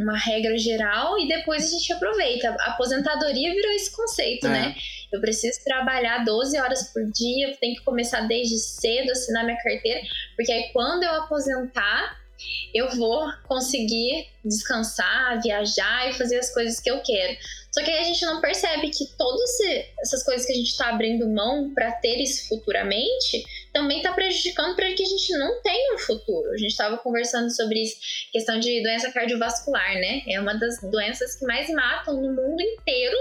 uma 0.00 0.16
regra 0.16 0.56
geral 0.56 1.18
e 1.18 1.28
depois 1.28 1.64
a 1.64 1.68
gente 1.68 1.92
aproveita. 1.92 2.56
A 2.60 2.70
aposentadoria 2.72 3.52
virou 3.52 3.72
esse 3.72 3.94
conceito, 3.94 4.46
é. 4.46 4.50
né? 4.50 4.74
Eu 5.12 5.20
preciso 5.20 5.62
trabalhar 5.64 6.24
12 6.24 6.58
horas 6.58 6.92
por 6.92 7.04
dia, 7.12 7.56
tenho 7.60 7.76
que 7.76 7.84
começar 7.84 8.22
desde 8.22 8.58
cedo, 8.58 9.10
assinar 9.10 9.44
minha 9.44 9.60
carteira, 9.62 10.00
porque 10.36 10.52
aí 10.52 10.70
quando 10.72 11.02
eu 11.02 11.10
aposentar, 11.22 12.19
eu 12.74 12.90
vou 12.90 13.30
conseguir 13.46 14.28
descansar, 14.44 15.40
viajar 15.42 16.08
e 16.08 16.14
fazer 16.14 16.38
as 16.38 16.52
coisas 16.52 16.80
que 16.80 16.90
eu 16.90 17.00
quero. 17.02 17.36
Só 17.72 17.84
que 17.84 17.90
aí 17.90 17.98
a 17.98 18.04
gente 18.04 18.24
não 18.26 18.40
percebe 18.40 18.90
que 18.90 19.06
todas 19.16 19.50
essas 20.00 20.24
coisas 20.24 20.44
que 20.44 20.52
a 20.52 20.56
gente 20.56 20.70
está 20.70 20.88
abrindo 20.88 21.28
mão 21.28 21.72
para 21.72 21.92
ter 21.92 22.20
isso 22.20 22.48
futuramente 22.48 23.44
também 23.72 23.98
está 23.98 24.12
prejudicando 24.12 24.74
para 24.74 24.92
que 24.92 25.02
a 25.02 25.06
gente 25.06 25.32
não 25.38 25.62
tenha 25.62 25.94
um 25.94 25.98
futuro. 25.98 26.50
A 26.50 26.56
gente 26.56 26.72
estava 26.72 26.98
conversando 26.98 27.48
sobre 27.50 27.82
isso, 27.82 27.96
questão 28.32 28.58
de 28.58 28.82
doença 28.82 29.12
cardiovascular, 29.12 29.94
né? 29.94 30.22
É 30.28 30.40
uma 30.40 30.54
das 30.54 30.80
doenças 30.80 31.36
que 31.36 31.44
mais 31.46 31.68
matam 31.70 32.20
no 32.20 32.34
mundo 32.34 32.60
inteiro 32.60 33.16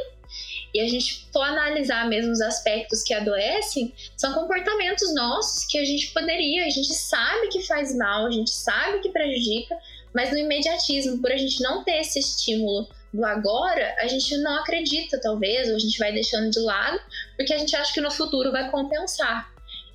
e 0.74 0.80
a 0.80 0.88
gente 0.88 1.28
for 1.32 1.44
analisar 1.44 2.08
mesmo 2.08 2.32
os 2.32 2.42
aspectos 2.42 3.04
que 3.04 3.14
adoecem, 3.14 3.94
são 4.18 4.34
comportamentos 4.34 5.14
nossos 5.14 5.66
que 5.66 5.78
a 5.78 5.86
gente 5.86 6.12
poderia, 6.14 6.66
a 6.66 6.70
gente 6.70 6.94
sabe 6.94 7.48
que 7.50 7.66
faz 7.66 7.96
mal, 7.96 8.26
a 8.26 8.32
gente 8.32 8.52
sabe 8.52 9.00
que 9.00 9.10
prejudica, 9.10 9.78
mas 10.14 10.32
no 10.32 10.38
imediatismo, 10.38 11.22
por 11.22 11.32
a 11.32 11.38
gente 11.38 11.62
não 11.62 11.84
ter 11.84 12.02
esse 12.02 12.20
estímulo 12.20 12.88
do 13.14 13.26
agora, 13.26 13.96
a 14.00 14.08
gente 14.08 14.38
não 14.38 14.60
acredita, 14.60 15.20
talvez, 15.22 15.70
ou 15.70 15.76
a 15.76 15.80
gente 15.80 15.98
vai 15.98 16.12
deixando 16.12 16.50
de 16.50 16.60
lado, 16.60 17.00
porque 17.36 17.54
a 17.54 17.58
gente 17.58 17.76
acha 17.76 17.94
que 17.94 18.02
no 18.02 18.12
futuro 18.12 18.52
vai 18.52 18.70
compensar. 18.70 19.52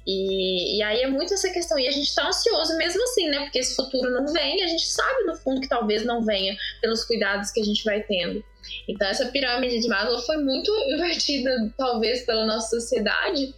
E, 0.07 0.79
e 0.79 0.83
aí 0.83 1.01
é 1.01 1.07
muito 1.07 1.33
essa 1.33 1.51
questão. 1.51 1.79
E 1.79 1.89
a 1.89 1.91
gente 1.91 2.15
tá 2.15 2.27
ansioso 2.27 2.77
mesmo 2.77 3.03
assim, 3.05 3.29
né? 3.29 3.41
Porque 3.41 3.59
esse 3.59 3.75
futuro 3.75 4.11
não 4.11 4.27
vem, 4.33 4.63
a 4.63 4.67
gente 4.67 4.87
sabe 4.87 5.25
no 5.25 5.37
fundo 5.37 5.61
que 5.61 5.69
talvez 5.69 6.05
não 6.05 6.23
venha 6.23 6.57
pelos 6.81 7.05
cuidados 7.05 7.51
que 7.51 7.61
a 7.61 7.65
gente 7.65 7.85
vai 7.85 8.03
tendo. 8.03 8.45
Então, 8.89 9.09
essa 9.09 9.27
pirâmide 9.27 9.81
de 9.81 9.89
Maslow 9.89 10.21
foi 10.23 10.37
muito 10.39 10.71
invertida, 10.93 11.73
talvez, 11.77 12.23
pela 12.25 12.47
nossa 12.47 12.81
sociedade, 12.81 13.55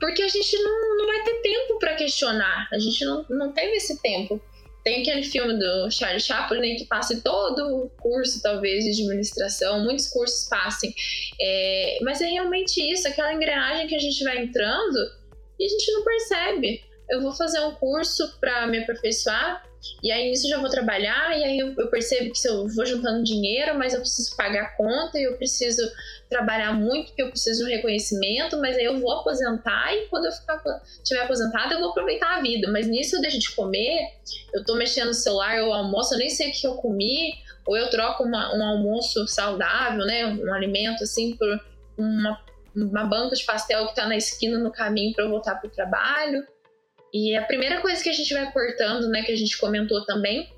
porque 0.00 0.22
a 0.22 0.28
gente 0.28 0.56
não, 0.58 0.96
não 0.98 1.06
vai 1.06 1.22
ter 1.24 1.40
tempo 1.40 1.78
para 1.78 1.94
questionar, 1.94 2.68
a 2.72 2.78
gente 2.78 3.04
não, 3.04 3.24
não 3.28 3.52
teve 3.52 3.76
esse 3.76 4.00
tempo. 4.00 4.40
Tem 4.84 5.00
aquele 5.00 5.22
filme 5.22 5.54
do 5.58 5.90
Charlie 5.90 6.20
Chaplin 6.20 6.76
que 6.76 6.84
passa 6.84 7.18
todo 7.24 7.84
o 7.84 7.90
curso, 8.00 8.42
talvez, 8.42 8.84
de 8.84 9.02
administração, 9.02 9.82
muitos 9.82 10.08
cursos 10.08 10.46
passem. 10.46 10.94
É, 11.40 11.98
mas 12.02 12.20
é 12.20 12.26
realmente 12.26 12.82
isso, 12.92 13.08
aquela 13.08 13.32
engrenagem 13.32 13.86
que 13.86 13.94
a 13.94 13.98
gente 13.98 14.22
vai 14.22 14.42
entrando 14.42 14.98
e 15.58 15.64
a 15.64 15.68
gente 15.68 15.90
não 15.92 16.04
percebe. 16.04 16.84
Eu 17.08 17.22
vou 17.22 17.32
fazer 17.32 17.60
um 17.60 17.74
curso 17.74 18.38
para 18.38 18.66
me 18.66 18.78
aperfeiçoar, 18.78 19.66
e 20.02 20.10
aí 20.12 20.30
nisso 20.30 20.48
já 20.48 20.58
vou 20.58 20.68
trabalhar, 20.68 21.36
e 21.38 21.44
aí 21.44 21.58
eu, 21.58 21.74
eu 21.76 21.88
percebo 21.88 22.32
que 22.32 22.48
eu 22.48 22.68
vou 22.68 22.86
juntando 22.86 23.24
dinheiro, 23.24 23.76
mas 23.78 23.94
eu 23.94 24.00
preciso 24.00 24.36
pagar 24.36 24.62
a 24.62 24.76
conta, 24.76 25.18
e 25.18 25.24
eu 25.24 25.36
preciso 25.36 25.82
trabalhar 26.28 26.72
muito, 26.72 27.08
porque 27.08 27.22
eu 27.22 27.30
preciso 27.30 27.60
de 27.60 27.64
um 27.64 27.74
reconhecimento, 27.76 28.58
mas 28.58 28.76
aí 28.76 28.84
eu 28.84 28.98
vou 28.98 29.12
aposentar, 29.12 29.94
e 29.94 30.06
quando 30.08 30.26
eu 30.26 30.32
ficar, 30.32 30.62
estiver 31.02 31.22
aposentada, 31.22 31.74
eu 31.74 31.80
vou 31.80 31.90
aproveitar 31.90 32.38
a 32.38 32.40
vida. 32.40 32.70
Mas 32.70 32.86
nisso 32.86 33.16
eu 33.16 33.20
deixo 33.20 33.38
de 33.38 33.54
comer, 33.54 34.00
eu 34.52 34.64
tô 34.64 34.74
mexendo 34.74 35.08
no 35.08 35.14
celular, 35.14 35.56
eu 35.58 35.72
almoço, 35.72 36.14
eu 36.14 36.18
nem 36.18 36.30
sei 36.30 36.50
o 36.50 36.52
que 36.52 36.66
eu 36.66 36.74
comi, 36.74 37.34
ou 37.66 37.76
eu 37.76 37.88
troco 37.88 38.24
uma, 38.24 38.54
um 38.54 38.62
almoço 38.62 39.26
saudável, 39.26 40.04
né, 40.04 40.26
um 40.26 40.52
alimento 40.52 41.02
assim, 41.02 41.36
por 41.36 41.60
uma, 41.96 42.40
uma 42.74 43.04
banca 43.04 43.34
de 43.34 43.44
pastel 43.44 43.86
que 43.88 43.94
tá 43.94 44.06
na 44.06 44.16
esquina 44.16 44.58
no 44.58 44.70
caminho 44.70 45.14
para 45.14 45.24
eu 45.24 45.30
voltar 45.30 45.54
pro 45.56 45.70
trabalho. 45.70 46.46
E 47.14 47.36
a 47.36 47.44
primeira 47.44 47.80
coisa 47.80 48.02
que 48.02 48.10
a 48.10 48.12
gente 48.12 48.34
vai 48.34 48.50
cortando, 48.50 49.08
né, 49.08 49.22
que 49.22 49.30
a 49.30 49.36
gente 49.36 49.56
comentou 49.56 50.04
também, 50.04 50.52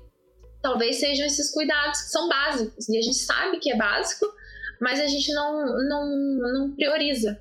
talvez 0.59 0.95
sejam 0.95 1.27
esses 1.27 1.51
cuidados 1.51 2.01
que 2.01 2.09
são 2.09 2.27
básicos. 2.27 2.89
E 2.89 2.97
a 2.97 3.01
gente 3.01 3.17
sabe 3.17 3.59
que 3.59 3.71
é 3.71 3.77
básico, 3.77 4.25
mas 4.81 4.99
a 4.99 5.05
gente 5.05 5.31
não, 5.33 5.67
não, 5.87 6.17
não 6.39 6.75
prioriza. 6.75 7.39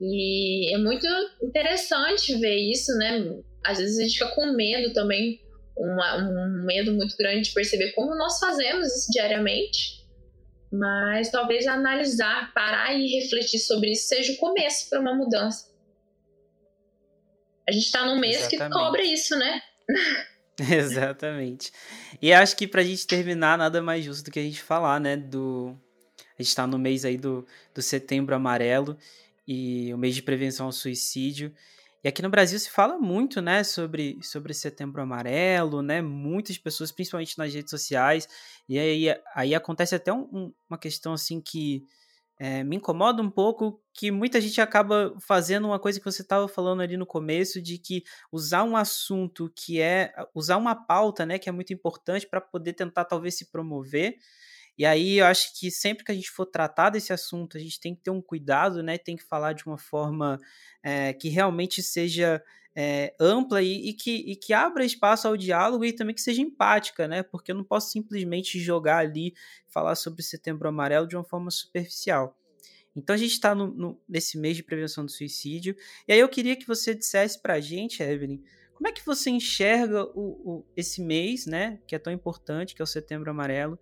E 0.00 0.74
é 0.74 0.78
muito 0.78 1.06
interessante 1.40 2.34
ver 2.34 2.56
isso, 2.56 2.92
né? 2.98 3.38
Às 3.64 3.78
vezes 3.78 3.96
a 3.96 4.02
gente 4.02 4.18
fica 4.18 4.34
com 4.34 4.52
medo 4.52 4.92
também, 4.92 5.40
uma, 5.76 6.16
um 6.16 6.64
medo 6.64 6.92
muito 6.92 7.16
grande 7.16 7.48
de 7.48 7.54
perceber 7.54 7.92
como 7.92 8.16
nós 8.16 8.40
fazemos 8.40 8.88
isso 8.88 9.12
diariamente. 9.12 10.04
Mas 10.72 11.30
talvez 11.30 11.64
analisar, 11.68 12.52
parar 12.52 12.92
e 12.92 13.06
refletir 13.20 13.60
sobre 13.60 13.92
isso 13.92 14.08
seja 14.08 14.32
o 14.32 14.36
começo 14.36 14.90
para 14.90 15.00
uma 15.00 15.14
mudança. 15.14 15.75
A 17.68 17.72
gente 17.72 17.90
tá 17.90 18.04
num 18.04 18.18
mês 18.18 18.36
Exatamente. 18.36 18.72
que 18.72 18.78
cobra 18.78 19.02
isso, 19.02 19.36
né? 19.36 19.60
Exatamente. 20.58 21.72
E 22.20 22.32
acho 22.32 22.56
que 22.56 22.66
pra 22.66 22.82
gente 22.82 23.06
terminar, 23.06 23.58
nada 23.58 23.82
mais 23.82 24.04
justo 24.04 24.24
do 24.24 24.30
que 24.30 24.38
a 24.38 24.42
gente 24.42 24.62
falar, 24.62 25.00
né, 25.00 25.16
do, 25.16 25.76
A 26.38 26.42
gente 26.42 26.48
está 26.48 26.66
no 26.66 26.78
mês 26.78 27.04
aí 27.04 27.18
do, 27.18 27.46
do 27.74 27.82
setembro 27.82 28.34
amarelo 28.34 28.96
e 29.46 29.92
o 29.92 29.98
mês 29.98 30.14
de 30.14 30.22
prevenção 30.22 30.66
ao 30.66 30.72
suicídio. 30.72 31.52
E 32.02 32.08
aqui 32.08 32.22
no 32.22 32.30
Brasil 32.30 32.58
se 32.58 32.70
fala 32.70 32.98
muito, 32.98 33.42
né, 33.42 33.64
sobre, 33.64 34.18
sobre 34.22 34.54
setembro 34.54 35.02
amarelo, 35.02 35.82
né, 35.82 36.00
muitas 36.00 36.56
pessoas, 36.56 36.92
principalmente 36.92 37.36
nas 37.36 37.52
redes 37.52 37.70
sociais, 37.70 38.28
e 38.68 38.78
aí, 38.78 39.06
aí 39.34 39.54
acontece 39.56 39.94
até 39.94 40.12
um, 40.12 40.28
um, 40.32 40.52
uma 40.70 40.78
questão, 40.78 41.12
assim, 41.12 41.40
que 41.40 41.84
é, 42.38 42.62
me 42.62 42.76
incomoda 42.76 43.22
um 43.22 43.30
pouco, 43.30 43.80
que 43.94 44.10
muita 44.10 44.40
gente 44.40 44.60
acaba 44.60 45.14
fazendo 45.20 45.66
uma 45.66 45.78
coisa 45.78 45.98
que 45.98 46.04
você 46.04 46.22
estava 46.22 46.46
falando 46.48 46.82
ali 46.82 46.96
no 46.96 47.06
começo, 47.06 47.62
de 47.62 47.78
que 47.78 48.02
usar 48.30 48.62
um 48.64 48.76
assunto 48.76 49.50
que 49.56 49.80
é, 49.80 50.12
usar 50.34 50.56
uma 50.58 50.74
pauta, 50.74 51.24
né, 51.24 51.38
que 51.38 51.48
é 51.48 51.52
muito 51.52 51.72
importante 51.72 52.26
para 52.26 52.40
poder 52.40 52.74
tentar 52.74 53.04
talvez 53.06 53.36
se 53.36 53.50
promover, 53.50 54.16
e 54.78 54.84
aí 54.84 55.18
eu 55.18 55.26
acho 55.26 55.58
que 55.58 55.70
sempre 55.70 56.04
que 56.04 56.12
a 56.12 56.14
gente 56.14 56.30
for 56.30 56.46
tratar 56.46 56.90
desse 56.90 57.12
assunto, 57.12 57.56
a 57.56 57.60
gente 57.60 57.80
tem 57.80 57.94
que 57.94 58.02
ter 58.02 58.10
um 58.10 58.20
cuidado, 58.20 58.82
né? 58.82 58.98
Tem 58.98 59.16
que 59.16 59.24
falar 59.24 59.52
de 59.52 59.64
uma 59.66 59.78
forma 59.78 60.38
é, 60.82 61.12
que 61.12 61.28
realmente 61.28 61.82
seja 61.82 62.42
é, 62.74 63.14
ampla 63.18 63.62
e, 63.62 63.88
e, 63.88 63.92
que, 63.94 64.16
e 64.16 64.36
que 64.36 64.52
abra 64.52 64.84
espaço 64.84 65.26
ao 65.26 65.34
diálogo 65.34 65.82
e 65.82 65.94
também 65.94 66.14
que 66.14 66.20
seja 66.20 66.42
empática, 66.42 67.08
né? 67.08 67.22
Porque 67.22 67.50
eu 67.50 67.56
não 67.56 67.64
posso 67.64 67.90
simplesmente 67.90 68.60
jogar 68.60 68.98
ali, 68.98 69.34
falar 69.66 69.94
sobre 69.94 70.22
setembro 70.22 70.68
amarelo 70.68 71.08
de 71.08 71.16
uma 71.16 71.24
forma 71.24 71.50
superficial. 71.50 72.38
Então 72.94 73.14
a 73.14 73.18
gente 73.18 73.32
está 73.32 73.54
nesse 74.06 74.38
mês 74.38 74.56
de 74.56 74.62
prevenção 74.62 75.04
do 75.04 75.10
suicídio. 75.10 75.74
E 76.06 76.12
aí 76.12 76.20
eu 76.20 76.28
queria 76.28 76.56
que 76.56 76.66
você 76.66 76.94
dissesse 76.94 77.40
para 77.40 77.54
a 77.54 77.60
gente, 77.60 78.02
Evelyn, 78.02 78.42
como 78.74 78.88
é 78.88 78.92
que 78.92 79.04
você 79.04 79.30
enxerga 79.30 80.04
o, 80.14 80.58
o, 80.58 80.66
esse 80.76 81.00
mês, 81.00 81.46
né? 81.46 81.80
Que 81.86 81.94
é 81.94 81.98
tão 81.98 82.12
importante, 82.12 82.74
que 82.74 82.82
é 82.82 82.84
o 82.84 82.86
setembro 82.86 83.30
amarelo. 83.30 83.78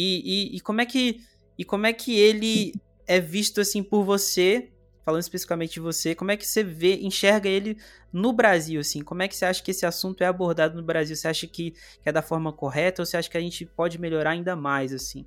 E, 0.00 0.52
e, 0.52 0.56
e, 0.56 0.60
como 0.60 0.80
é 0.80 0.86
que 0.86 1.20
e 1.58 1.64
como 1.64 1.84
é 1.84 1.92
que 1.92 2.16
ele 2.16 2.72
é 3.04 3.18
visto 3.18 3.60
assim 3.60 3.82
por 3.82 4.04
você, 4.04 4.70
falando 5.04 5.22
especificamente 5.22 5.72
de 5.72 5.80
você, 5.80 6.14
como 6.14 6.30
é 6.30 6.36
que 6.36 6.46
você 6.46 6.62
vê, 6.62 7.00
enxerga 7.00 7.48
ele 7.48 7.76
no 8.12 8.32
Brasil 8.32 8.80
assim? 8.80 9.02
Como 9.02 9.24
é 9.24 9.26
que 9.26 9.34
você 9.34 9.44
acha 9.44 9.60
que 9.60 9.72
esse 9.72 9.84
assunto 9.84 10.22
é 10.22 10.26
abordado 10.26 10.76
no 10.76 10.84
Brasil? 10.84 11.16
Você 11.16 11.26
acha 11.26 11.48
que, 11.48 11.72
que 11.72 12.08
é 12.08 12.12
da 12.12 12.22
forma 12.22 12.52
correta 12.52 13.02
ou 13.02 13.06
você 13.06 13.16
acha 13.16 13.28
que 13.28 13.36
a 13.36 13.40
gente 13.40 13.66
pode 13.66 13.98
melhorar 13.98 14.30
ainda 14.30 14.54
mais 14.54 14.92
assim? 14.92 15.26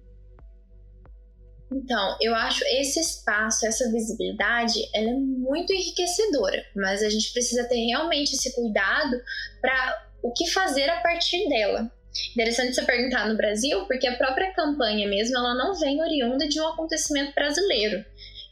Então, 1.69 2.18
eu 2.22 2.34
acho 2.34 2.64
esse 2.80 3.02
espaço, 3.02 3.65
essa 3.65 3.91
visibilidade, 3.91 4.80
ela 4.95 5.10
é 5.10 5.15
muito 5.15 5.73
enriquecedora, 5.73 6.65
mas 6.73 7.03
a 7.03 7.10
gente 7.10 7.34
precisa 7.34 7.68
ter 7.68 7.88
realmente 7.88 8.35
esse 8.35 8.56
cuidado 8.56 9.22
para 9.60 10.07
o 10.23 10.31
que 10.31 10.49
fazer 10.49 10.89
a 10.89 11.02
partir 11.02 11.49
dela. 11.49 11.91
Interessante 12.32 12.76
você 12.76 12.84
perguntar 12.84 13.30
no 13.30 13.36
Brasil, 13.36 13.86
porque 13.86 14.08
a 14.08 14.16
própria 14.16 14.54
campanha 14.54 15.08
mesmo, 15.08 15.38
ela 15.38 15.54
não 15.56 15.74
vem 15.80 16.02
oriunda 16.02 16.48
de 16.48 16.60
um 16.60 16.68
acontecimento 16.68 17.34
brasileiro. 17.34 18.04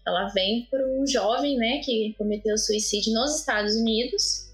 Ela 0.07 0.27
vem 0.29 0.67
para 0.71 0.85
um 0.87 1.05
jovem, 1.05 1.57
né, 1.57 1.81
que 1.83 2.15
cometeu 2.17 2.57
suicídio 2.57 3.13
nos 3.13 3.39
Estados 3.39 3.75
Unidos, 3.75 4.49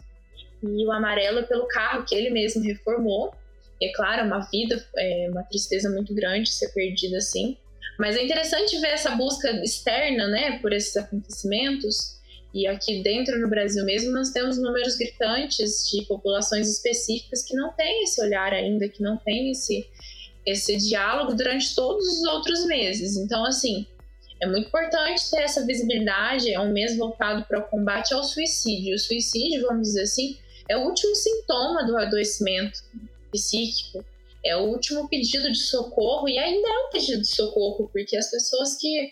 e 0.63 0.85
o 0.85 0.91
amarelo 0.91 1.39
é 1.39 1.43
pelo 1.43 1.67
carro 1.67 2.05
que 2.05 2.15
ele 2.15 2.29
mesmo 2.29 2.63
reformou. 2.63 3.33
E, 3.79 3.89
é 3.89 3.93
claro, 3.93 4.25
uma 4.25 4.39
vida, 4.49 4.83
é 4.97 5.27
uma 5.29 5.43
tristeza 5.43 5.89
muito 5.89 6.13
grande 6.13 6.49
ser 6.49 6.69
perdido 6.69 7.15
assim. 7.15 7.57
Mas 7.99 8.17
é 8.17 8.23
interessante 8.23 8.79
ver 8.79 8.89
essa 8.89 9.11
busca 9.11 9.49
externa, 9.63 10.27
né, 10.27 10.59
por 10.59 10.73
esses 10.73 10.95
acontecimentos, 10.97 12.14
e 12.55 12.65
aqui 12.67 13.03
dentro 13.03 13.37
no 13.37 13.49
Brasil 13.49 13.83
mesmo, 13.83 14.13
nós 14.13 14.29
temos 14.29 14.57
números 14.57 14.95
gritantes 14.95 15.89
de 15.91 16.05
populações 16.05 16.69
específicas 16.69 17.43
que 17.43 17.53
não 17.53 17.73
têm 17.73 18.03
esse 18.03 18.21
olhar 18.21 18.53
ainda, 18.53 18.87
que 18.87 19.03
não 19.03 19.17
têm 19.17 19.51
esse, 19.51 19.85
esse 20.45 20.77
diálogo 20.77 21.33
durante 21.33 21.75
todos 21.75 22.07
os 22.07 22.23
outros 22.23 22.65
meses. 22.65 23.17
Então, 23.17 23.43
assim, 23.45 23.85
é 24.39 24.47
muito 24.47 24.69
importante 24.69 25.29
ter 25.29 25.41
essa 25.41 25.65
visibilidade. 25.65 26.49
É 26.49 26.57
um 26.57 26.71
mês 26.71 26.95
voltado 26.95 27.43
para 27.43 27.59
o 27.59 27.67
combate 27.67 28.13
ao 28.13 28.23
suicídio. 28.23 28.95
O 28.95 28.99
suicídio, 28.99 29.63
vamos 29.63 29.89
dizer 29.89 30.03
assim, 30.03 30.37
é 30.69 30.77
o 30.77 30.85
último 30.85 31.13
sintoma 31.13 31.85
do 31.85 31.97
adoecimento 31.97 32.79
psíquico. 33.33 34.05
É 34.45 34.55
o 34.55 34.61
último 34.61 35.09
pedido 35.09 35.51
de 35.51 35.59
socorro 35.59 36.29
e 36.29 36.37
ainda 36.37 36.69
é 36.69 36.87
um 36.87 36.89
pedido 36.89 37.21
de 37.21 37.27
socorro, 37.27 37.89
porque 37.91 38.15
as 38.15 38.31
pessoas 38.31 38.77
que 38.77 38.87
que 38.87 39.11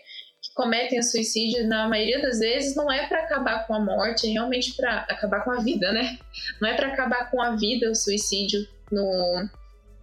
cometem 0.53 1.01
suicídio, 1.01 1.67
na 1.67 1.87
maioria 1.87 2.21
das 2.21 2.39
vezes, 2.39 2.75
não 2.75 2.91
é 2.91 3.07
para 3.07 3.19
acabar 3.19 3.65
com 3.65 3.73
a 3.73 3.79
morte, 3.79 4.27
é 4.27 4.31
realmente 4.31 4.73
para 4.75 4.99
acabar 5.09 5.43
com 5.43 5.51
a 5.51 5.59
vida, 5.59 5.91
né? 5.91 6.17
Não 6.61 6.69
é 6.69 6.75
para 6.75 6.87
acabar 6.87 7.29
com 7.31 7.41
a 7.41 7.55
vida 7.55 7.89
o 7.89 7.95
suicídio 7.95 8.67
no, 8.91 9.49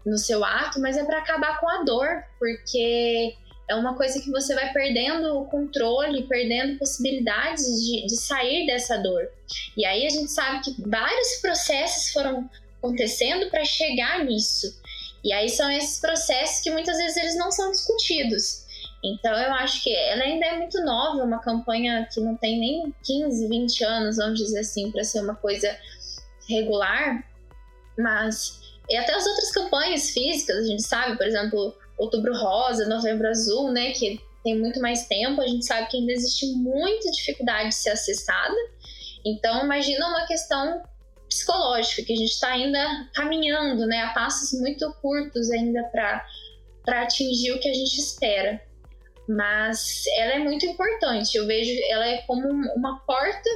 no 0.05 0.18
seu 0.18 0.44
ato, 0.44 0.81
mas 0.81 0.97
é 0.97 1.05
para 1.05 1.18
acabar 1.18 1.60
com 1.60 1.68
a 1.68 1.85
dor, 1.85 2.24
porque 2.39 3.35
é 3.68 3.74
uma 3.77 3.97
coisa 3.97 4.20
que 4.20 4.31
você 4.31 4.52
vai 4.55 4.72
perdendo 4.72 5.39
o 5.39 5.44
controle, 5.47 6.27
perdendo 6.27 6.78
possibilidades 6.78 7.64
de, 7.64 8.06
de 8.06 8.16
sair 8.16 8.66
dessa 8.66 8.98
dor. 8.98 9.31
E 9.77 9.86
aí 9.86 10.05
a 10.05 10.10
gente 10.10 10.32
sabe 10.32 10.64
que 10.64 10.74
vários 10.89 11.36
processos 11.40 12.12
foram 12.12 12.51
acontecendo 12.78 13.48
para 13.48 13.64
chegar 13.64 14.24
nisso. 14.24 14.81
E 15.22 15.32
aí 15.32 15.48
são 15.48 15.70
esses 15.70 16.01
processos 16.01 16.62
que 16.62 16.70
muitas 16.70 16.97
vezes 16.97 17.16
eles 17.16 17.36
não 17.36 17.52
são 17.52 17.70
discutidos. 17.70 18.64
Então 19.02 19.32
eu 19.32 19.52
acho 19.55 19.82
que 19.82 19.94
ela 19.94 20.22
ainda 20.22 20.47
é 20.47 20.59
muito 20.59 20.81
nova, 20.85 21.24
uma 21.24 21.40
campanha 21.40 22.06
que 22.12 22.20
não 22.20 22.36
tem 22.36 22.60
nem 22.60 22.94
15, 23.02 23.48
20 23.48 23.85
anos, 23.85 24.16
vamos 24.16 24.39
dizer 24.39 24.60
assim, 24.60 24.90
para 24.90 25.02
ser 25.05 25.20
uma 25.20 25.35
coisa 25.35 25.74
regular, 26.47 27.24
mas 27.98 28.60
e 28.89 28.97
até 28.97 29.14
as 29.14 29.24
outras 29.24 29.52
campanhas 29.52 30.10
físicas, 30.10 30.56
a 30.56 30.66
gente 30.66 30.82
sabe, 30.82 31.16
por 31.16 31.24
exemplo, 31.24 31.74
Outubro 31.97 32.36
Rosa, 32.36 32.89
Novembro 32.89 33.28
Azul, 33.28 33.70
né, 33.70 33.93
que 33.93 34.20
tem 34.43 34.59
muito 34.59 34.81
mais 34.81 35.06
tempo, 35.06 35.40
a 35.40 35.47
gente 35.47 35.64
sabe 35.64 35.89
que 35.89 35.97
ainda 35.97 36.12
existe 36.12 36.47
muita 36.55 37.10
dificuldade 37.12 37.68
de 37.68 37.74
ser 37.77 37.90
acessada. 37.90 38.56
Então, 39.24 39.64
imagina 39.64 40.09
uma 40.09 40.27
questão 40.27 40.82
psicológica, 41.28 42.02
que 42.02 42.12
a 42.12 42.16
gente 42.16 42.32
está 42.32 42.48
ainda 42.48 43.09
caminhando, 43.14 43.86
né, 43.86 44.02
a 44.02 44.12
passos 44.12 44.59
muito 44.59 44.93
curtos 45.01 45.51
ainda 45.52 45.85
para 45.85 47.02
atingir 47.02 47.52
o 47.52 47.60
que 47.60 47.68
a 47.68 47.74
gente 47.74 47.97
espera 47.97 48.60
mas 49.31 50.02
ela 50.16 50.32
é 50.32 50.39
muito 50.40 50.66
importante. 50.66 51.36
Eu 51.36 51.47
vejo 51.47 51.70
ela 51.89 52.07
é 52.07 52.23
como 52.23 52.48
uma 52.48 52.98
porta 53.07 53.48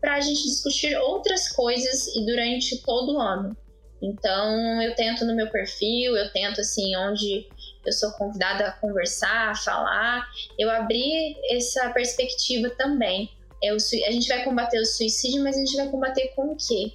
para 0.00 0.14
a 0.14 0.20
gente 0.20 0.42
discutir 0.42 0.96
outras 0.96 1.48
coisas 1.50 2.08
e 2.16 2.26
durante 2.26 2.82
todo 2.82 3.14
o 3.14 3.20
ano. 3.20 3.56
Então 4.02 4.82
eu 4.82 4.94
tento 4.94 5.24
no 5.24 5.36
meu 5.36 5.48
perfil, 5.50 6.16
eu 6.16 6.32
tento 6.32 6.60
assim 6.60 6.96
onde 6.96 7.46
eu 7.86 7.92
sou 7.92 8.10
convidada 8.12 8.66
a 8.66 8.72
conversar, 8.72 9.50
a 9.50 9.54
falar, 9.54 10.26
eu 10.58 10.70
abri 10.70 11.36
essa 11.50 11.90
perspectiva 11.90 12.70
também. 12.70 13.30
É 13.62 13.72
o, 13.72 13.76
a 13.76 14.10
gente 14.10 14.26
vai 14.26 14.42
combater 14.42 14.80
o 14.80 14.86
suicídio, 14.86 15.44
mas 15.44 15.56
a 15.56 15.60
gente 15.60 15.76
vai 15.76 15.88
combater 15.88 16.32
com 16.34 16.52
o 16.52 16.56
quê? 16.56 16.94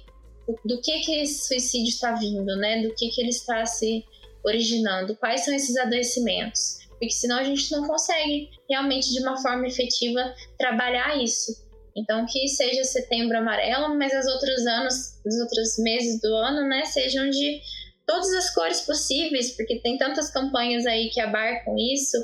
Do, 0.64 0.80
que 0.80 1.00
que 1.00 1.20
esse 1.20 1.46
suicídio 1.46 1.88
está 1.88 2.12
vindo, 2.12 2.54
né? 2.56 2.82
Do 2.82 2.94
que 2.94 3.08
que 3.08 3.20
ele 3.20 3.30
está 3.30 3.64
se 3.64 4.04
originando? 4.44 5.16
Quais 5.16 5.44
são 5.44 5.54
esses 5.54 5.76
adoecimentos? 5.76 6.85
Porque 6.98 7.10
senão 7.10 7.38
a 7.38 7.44
gente 7.44 7.70
não 7.70 7.86
consegue 7.86 8.50
realmente 8.68 9.12
de 9.12 9.20
uma 9.20 9.40
forma 9.40 9.66
efetiva 9.66 10.34
trabalhar 10.58 11.22
isso. 11.22 11.52
Então 11.96 12.26
que 12.26 12.46
seja 12.48 12.84
setembro 12.84 13.38
amarelo, 13.38 13.96
mas 13.96 14.12
os 14.12 14.26
outros 14.32 14.66
anos, 14.66 14.94
os 15.26 15.40
outros 15.40 15.78
meses 15.78 16.20
do 16.20 16.34
ano, 16.34 16.68
né, 16.68 16.84
sejam 16.84 17.30
de 17.30 17.60
todas 18.06 18.32
as 18.34 18.54
cores 18.54 18.82
possíveis, 18.82 19.56
porque 19.56 19.80
tem 19.80 19.96
tantas 19.96 20.30
campanhas 20.30 20.86
aí 20.86 21.08
que 21.10 21.20
abarcam 21.20 21.74
isso 21.76 22.16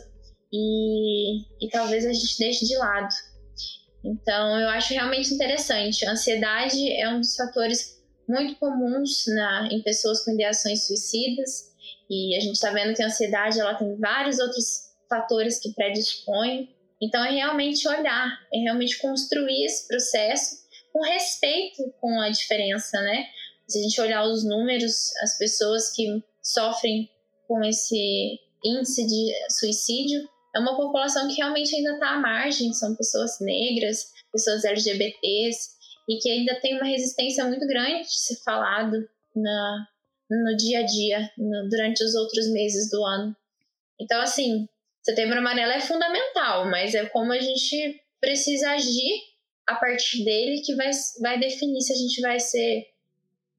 e, 0.52 1.40
e 1.60 1.68
talvez 1.70 2.04
a 2.04 2.12
gente 2.12 2.38
deixe 2.38 2.66
de 2.66 2.76
lado. 2.76 3.08
Então 4.04 4.60
eu 4.60 4.68
acho 4.68 4.92
realmente 4.92 5.32
interessante. 5.32 6.04
A 6.04 6.12
ansiedade 6.12 6.92
é 6.92 7.08
um 7.08 7.20
dos 7.20 7.34
fatores 7.34 8.02
muito 8.28 8.56
comuns 8.56 9.24
na, 9.28 9.68
em 9.70 9.82
pessoas 9.82 10.24
com 10.24 10.32
ideações 10.32 10.86
suicidas. 10.86 11.71
E 12.12 12.36
a 12.36 12.40
gente 12.40 12.56
está 12.56 12.70
vendo 12.70 12.94
que 12.94 13.02
a 13.02 13.06
ansiedade 13.06 13.58
ela 13.58 13.74
tem 13.74 13.96
vários 13.96 14.38
outros 14.38 14.92
fatores 15.08 15.58
que 15.58 15.72
predispõem. 15.72 16.68
Então, 17.00 17.24
é 17.24 17.30
realmente 17.30 17.88
olhar, 17.88 18.38
é 18.52 18.58
realmente 18.58 18.98
construir 18.98 19.64
esse 19.64 19.88
processo 19.88 20.56
com 20.92 21.00
respeito 21.00 21.82
com 22.02 22.20
a 22.20 22.28
diferença, 22.28 23.00
né? 23.00 23.24
Se 23.66 23.78
a 23.78 23.82
gente 23.82 23.98
olhar 23.98 24.24
os 24.26 24.44
números, 24.44 25.10
as 25.22 25.38
pessoas 25.38 25.90
que 25.96 26.22
sofrem 26.42 27.08
com 27.48 27.64
esse 27.64 28.38
índice 28.62 29.06
de 29.06 29.32
suicídio, 29.58 30.20
é 30.54 30.58
uma 30.58 30.76
população 30.76 31.26
que 31.28 31.36
realmente 31.36 31.74
ainda 31.74 31.94
está 31.94 32.10
à 32.10 32.20
margem, 32.20 32.74
são 32.74 32.94
pessoas 32.94 33.40
negras, 33.40 34.12
pessoas 34.30 34.64
LGBTs, 34.64 35.70
e 36.06 36.18
que 36.18 36.30
ainda 36.30 36.60
tem 36.60 36.76
uma 36.76 36.86
resistência 36.86 37.46
muito 37.46 37.66
grande 37.66 38.02
de 38.02 38.20
ser 38.20 38.36
falado 38.44 39.08
na, 39.34 39.88
no 40.36 40.56
dia 40.56 40.80
a 40.80 40.82
dia, 40.82 41.30
no, 41.36 41.68
durante 41.68 42.02
os 42.02 42.14
outros 42.14 42.48
meses 42.52 42.90
do 42.90 43.04
ano. 43.04 43.36
Então, 44.00 44.20
assim, 44.20 44.68
setembro 45.02 45.38
amarelo 45.38 45.72
é 45.72 45.80
fundamental, 45.80 46.70
mas 46.70 46.94
é 46.94 47.06
como 47.06 47.32
a 47.32 47.40
gente 47.40 48.00
precisa 48.20 48.70
agir 48.70 49.20
a 49.66 49.74
partir 49.76 50.24
dele 50.24 50.60
que 50.64 50.74
vai, 50.74 50.90
vai 51.20 51.38
definir 51.38 51.80
se 51.82 51.92
a 51.92 51.96
gente 51.96 52.20
vai 52.20 52.38
ser 52.38 52.86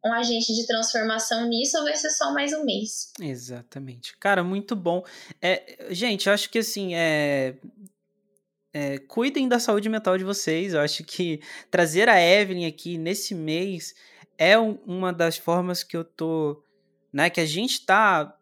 um 0.06 0.14
agente 0.14 0.54
de 0.54 0.68
transformação 0.68 1.48
nisso 1.48 1.78
ou 1.78 1.84
vai 1.84 1.96
ser 1.96 2.10
só 2.10 2.34
mais 2.34 2.52
um 2.52 2.66
mês? 2.66 3.14
Exatamente. 3.22 4.18
Cara, 4.18 4.44
muito 4.44 4.76
bom. 4.76 5.04
É, 5.42 5.88
gente, 5.92 6.30
acho 6.30 6.50
que 6.50 6.60
assim, 6.60 6.94
é, 6.94 7.56
é, 8.74 8.98
cuidem 8.98 9.48
da 9.48 9.60
saúde 9.60 9.88
mental 9.88 10.18
de 10.18 10.26
vocês. 10.26 10.74
Eu 10.74 10.82
acho 10.82 11.04
que 11.06 11.40
trazer 11.72 12.10
a 12.10 12.20
Evelyn 12.20 12.66
aqui 12.66 12.98
nesse 12.98 13.34
mês 13.34 13.94
é 14.38 14.58
um, 14.58 14.74
uma 14.86 15.14
das 15.14 15.38
formas 15.38 15.84
que 15.84 15.96
eu 15.96 16.04
tô, 16.04 16.64
né, 17.12 17.30
que 17.30 17.42
a 17.42 17.46
gente 17.46 17.86
tá 17.86 18.38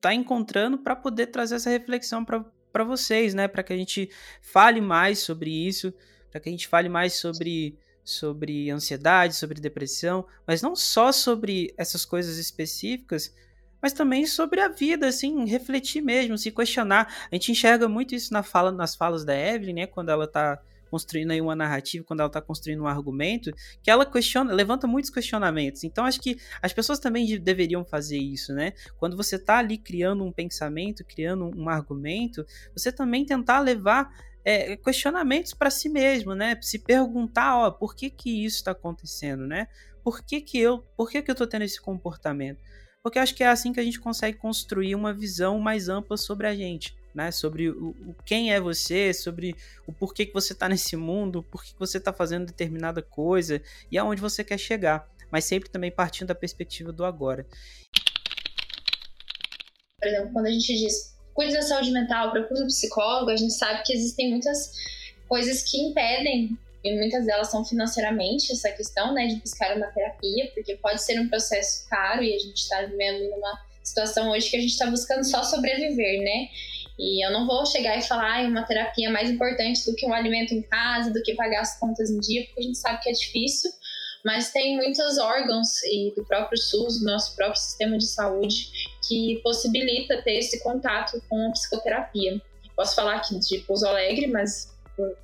tá 0.00 0.12
encontrando 0.12 0.78
para 0.78 0.96
poder 0.96 1.28
trazer 1.28 1.54
essa 1.54 1.70
reflexão 1.70 2.24
para 2.24 2.84
vocês, 2.84 3.34
né, 3.34 3.46
para 3.46 3.62
que 3.62 3.72
a 3.72 3.76
gente 3.76 4.10
fale 4.40 4.80
mais 4.80 5.20
sobre 5.20 5.50
isso, 5.50 5.94
para 6.28 6.40
que 6.40 6.48
a 6.48 6.52
gente 6.52 6.66
fale 6.66 6.88
mais 6.88 7.14
sobre 7.14 7.78
sobre 8.04 8.68
ansiedade, 8.68 9.36
sobre 9.36 9.60
depressão, 9.60 10.26
mas 10.44 10.60
não 10.60 10.74
só 10.74 11.12
sobre 11.12 11.72
essas 11.76 12.04
coisas 12.04 12.36
específicas, 12.36 13.32
mas 13.80 13.92
também 13.92 14.26
sobre 14.26 14.60
a 14.60 14.68
vida, 14.68 15.06
assim, 15.06 15.44
refletir 15.44 16.00
mesmo, 16.00 16.36
se 16.36 16.50
questionar. 16.50 17.12
A 17.30 17.34
gente 17.34 17.52
enxerga 17.52 17.88
muito 17.88 18.14
isso 18.14 18.32
na 18.32 18.42
fala, 18.42 18.72
nas 18.72 18.96
falas 18.96 19.24
da 19.24 19.36
Evelyn, 19.36 19.74
né, 19.74 19.86
quando 19.86 20.10
ela 20.10 20.24
está 20.24 20.60
construindo 20.92 21.30
aí 21.30 21.40
uma 21.40 21.56
narrativa, 21.56 22.04
quando 22.04 22.20
ela 22.20 22.26
está 22.26 22.42
construindo 22.42 22.82
um 22.82 22.86
argumento, 22.86 23.50
que 23.82 23.90
ela 23.90 24.04
questiona, 24.04 24.52
levanta 24.52 24.86
muitos 24.86 25.10
questionamentos. 25.10 25.84
Então 25.84 26.04
acho 26.04 26.20
que 26.20 26.36
as 26.60 26.70
pessoas 26.70 26.98
também 26.98 27.40
deveriam 27.40 27.82
fazer 27.82 28.18
isso, 28.18 28.52
né? 28.52 28.74
Quando 28.98 29.16
você 29.16 29.36
está 29.36 29.56
ali 29.56 29.78
criando 29.78 30.22
um 30.22 30.30
pensamento, 30.30 31.02
criando 31.02 31.50
um 31.56 31.70
argumento, 31.70 32.44
você 32.76 32.92
também 32.92 33.24
tentar 33.24 33.60
levar 33.60 34.10
é, 34.44 34.76
questionamentos 34.76 35.54
para 35.54 35.70
si 35.70 35.88
mesmo, 35.88 36.34
né? 36.34 36.58
Se 36.60 36.78
perguntar, 36.78 37.56
ó, 37.56 37.70
por 37.70 37.94
que 37.94 38.10
que 38.10 38.44
isso 38.44 38.56
está 38.56 38.72
acontecendo, 38.72 39.46
né? 39.46 39.68
Por 40.04 40.22
que 40.22 40.42
que 40.42 40.58
eu, 40.58 40.82
por 40.94 41.08
que 41.08 41.22
que 41.22 41.30
eu 41.30 41.34
tô 41.34 41.46
tendo 41.46 41.62
esse 41.62 41.80
comportamento? 41.80 42.62
Porque 43.02 43.18
acho 43.18 43.34
que 43.34 43.42
é 43.42 43.48
assim 43.48 43.72
que 43.72 43.80
a 43.80 43.84
gente 43.84 43.98
consegue 43.98 44.36
construir 44.36 44.94
uma 44.94 45.14
visão 45.14 45.58
mais 45.58 45.88
ampla 45.88 46.18
sobre 46.18 46.46
a 46.46 46.54
gente, 46.54 46.94
né? 47.14 47.30
Sobre 47.30 47.68
o, 47.70 47.90
o 47.90 48.16
quem 48.24 48.52
é 48.52 48.60
você, 48.60 49.12
sobre 49.12 49.54
o 49.86 49.92
porquê 49.92 50.26
que 50.26 50.32
você 50.32 50.52
está 50.52 50.68
nesse 50.68 50.96
mundo, 50.96 51.42
por 51.42 51.64
que 51.64 51.74
você 51.78 51.98
está 51.98 52.12
fazendo 52.12 52.46
determinada 52.46 53.02
coisa 53.02 53.60
e 53.90 53.98
aonde 53.98 54.20
você 54.20 54.42
quer 54.42 54.58
chegar, 54.58 55.08
mas 55.30 55.44
sempre 55.44 55.70
também 55.70 55.90
partindo 55.90 56.28
da 56.28 56.34
perspectiva 56.34 56.92
do 56.92 57.04
agora. 57.04 57.46
Por 59.98 60.08
exemplo, 60.08 60.32
quando 60.32 60.46
a 60.46 60.50
gente 60.50 60.74
diz 60.76 61.12
cuide 61.34 61.54
da 61.54 61.62
saúde 61.62 61.90
mental, 61.90 62.30
procure 62.30 62.62
um 62.62 62.66
psicólogo, 62.66 63.30
a 63.30 63.36
gente 63.36 63.54
sabe 63.54 63.82
que 63.84 63.92
existem 63.92 64.30
muitas 64.30 64.72
coisas 65.28 65.62
que 65.62 65.78
impedem, 65.78 66.58
e 66.84 66.96
muitas 66.96 67.24
delas 67.24 67.50
são 67.50 67.64
financeiramente, 67.64 68.52
essa 68.52 68.70
questão, 68.72 69.14
né, 69.14 69.26
de 69.26 69.36
buscar 69.36 69.76
uma 69.76 69.86
terapia, 69.86 70.50
porque 70.52 70.76
pode 70.76 71.00
ser 71.02 71.20
um 71.20 71.28
processo 71.28 71.88
caro 71.88 72.22
e 72.22 72.34
a 72.34 72.38
gente 72.38 72.56
está 72.56 72.82
vivendo 72.82 73.30
numa 73.30 73.60
situação 73.82 74.30
hoje 74.30 74.50
que 74.50 74.56
a 74.56 74.60
gente 74.60 74.72
está 74.72 74.86
buscando 74.86 75.24
só 75.24 75.42
sobreviver, 75.42 76.22
né? 76.22 76.48
E 76.98 77.24
eu 77.24 77.32
não 77.32 77.46
vou 77.46 77.64
chegar 77.66 77.98
e 77.98 78.02
falar 78.02 78.44
ah, 78.44 78.48
uma 78.48 78.64
terapia 78.64 79.08
é 79.08 79.10
mais 79.10 79.30
importante 79.30 79.84
do 79.84 79.94
que 79.96 80.06
um 80.06 80.12
alimento 80.12 80.54
em 80.54 80.62
casa, 80.62 81.12
do 81.12 81.22
que 81.22 81.34
pagar 81.34 81.60
as 81.60 81.78
contas 81.78 82.10
em 82.10 82.20
dia, 82.20 82.44
porque 82.44 82.60
a 82.60 82.64
gente 82.64 82.78
sabe 82.78 83.00
que 83.02 83.08
é 83.08 83.12
difícil 83.12 83.70
mas 84.24 84.52
tem 84.52 84.76
muitos 84.76 85.18
órgãos 85.18 85.82
e 85.84 86.12
do 86.14 86.24
próprio 86.24 86.56
SUS, 86.56 87.00
do 87.00 87.06
nosso 87.06 87.34
próprio 87.34 87.60
sistema 87.60 87.98
de 87.98 88.06
saúde, 88.06 88.70
que 89.06 89.40
possibilita 89.42 90.22
ter 90.22 90.38
esse 90.38 90.62
contato 90.62 91.20
com 91.28 91.48
a 91.48 91.50
psicoterapia. 91.50 92.40
Posso 92.76 92.94
falar 92.94 93.16
aqui 93.16 93.38
de 93.38 93.58
Pouso 93.58 93.86
Alegre, 93.86 94.28
mas 94.28 94.72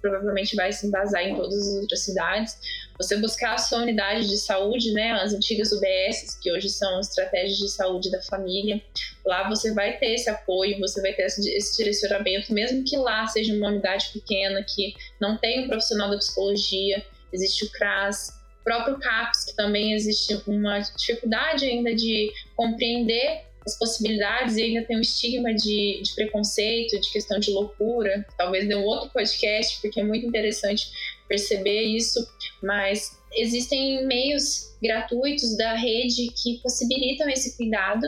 provavelmente 0.00 0.56
vai 0.56 0.72
se 0.72 0.86
embasar 0.86 1.22
em 1.22 1.36
todas 1.36 1.56
as 1.56 1.82
outras 1.82 2.00
cidades. 2.00 2.58
Você 2.98 3.16
buscar 3.16 3.54
a 3.54 3.58
sua 3.58 3.82
unidade 3.82 4.28
de 4.28 4.36
saúde, 4.36 4.92
né, 4.92 5.12
as 5.12 5.32
antigas 5.32 5.70
UBS, 5.70 6.36
que 6.42 6.52
hoje 6.52 6.68
são 6.68 6.98
estratégias 6.98 7.58
de 7.58 7.68
saúde 7.68 8.10
da 8.10 8.20
família, 8.22 8.82
lá 9.24 9.48
você 9.48 9.72
vai 9.72 9.96
ter 9.98 10.14
esse 10.14 10.28
apoio, 10.28 10.78
você 10.80 11.00
vai 11.00 11.12
ter 11.12 11.26
esse 11.26 11.76
direcionamento, 11.76 12.52
mesmo 12.52 12.84
que 12.84 12.96
lá 12.96 13.26
seja 13.28 13.54
uma 13.54 13.68
unidade 13.68 14.10
pequena, 14.12 14.64
que 14.64 14.94
não 15.20 15.36
tem 15.36 15.64
um 15.64 15.68
profissional 15.68 16.10
da 16.10 16.18
psicologia, 16.18 17.04
existe 17.32 17.66
o 17.66 17.70
CRAS, 17.70 18.36
próprio 18.64 18.98
CAPS, 18.98 19.46
que 19.46 19.56
também 19.56 19.94
existe 19.94 20.42
uma 20.46 20.80
dificuldade 20.80 21.64
ainda 21.64 21.94
de 21.94 22.32
compreender 22.56 23.42
as 23.64 23.78
possibilidades 23.78 24.56
e 24.56 24.62
ainda 24.62 24.82
tem 24.82 24.96
um 24.96 25.00
estigma 25.00 25.54
de, 25.54 26.00
de 26.02 26.14
preconceito, 26.14 27.00
de 27.00 27.10
questão 27.10 27.38
de 27.38 27.50
loucura. 27.50 28.26
Talvez 28.36 28.66
dê 28.66 28.74
um 28.74 28.84
outro 28.84 29.10
podcast, 29.10 29.80
porque 29.80 30.00
é 30.00 30.04
muito 30.04 30.26
interessante 30.26 30.90
perceber 31.28 31.82
isso, 31.82 32.26
mas 32.62 33.18
existem 33.32 34.06
meios 34.06 34.76
gratuitos 34.82 35.56
da 35.56 35.74
rede 35.74 36.32
que 36.42 36.60
possibilitam 36.62 37.28
esse 37.28 37.56
cuidado 37.56 38.06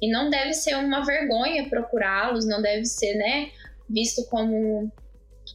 e 0.00 0.10
não 0.10 0.30
deve 0.30 0.52
ser 0.52 0.76
uma 0.76 1.04
vergonha 1.04 1.68
procurá-los, 1.68 2.46
não 2.46 2.62
deve 2.62 2.84
ser 2.84 3.14
né, 3.14 3.50
visto 3.88 4.24
como 4.26 4.92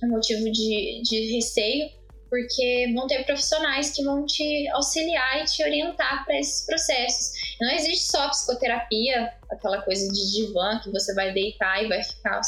um 0.03 0.07
motivo 0.07 0.51
de, 0.51 1.01
de 1.03 1.35
receio, 1.35 1.89
porque 2.29 2.91
vão 2.93 3.07
ter 3.07 3.25
profissionais 3.25 3.91
que 3.91 4.03
vão 4.03 4.25
te 4.25 4.67
auxiliar 4.69 5.41
e 5.41 5.45
te 5.45 5.63
orientar 5.63 6.25
para 6.25 6.39
esses 6.39 6.65
processos. 6.65 7.57
Não 7.59 7.71
existe 7.71 8.11
só 8.11 8.29
psicoterapia, 8.29 9.33
aquela 9.51 9.81
coisa 9.81 10.11
de 10.11 10.31
divã 10.33 10.79
que 10.79 10.91
você 10.91 11.13
vai 11.15 11.33
deitar 11.33 11.83
e 11.83 11.87
vai 11.87 12.03
ficar 12.03 12.41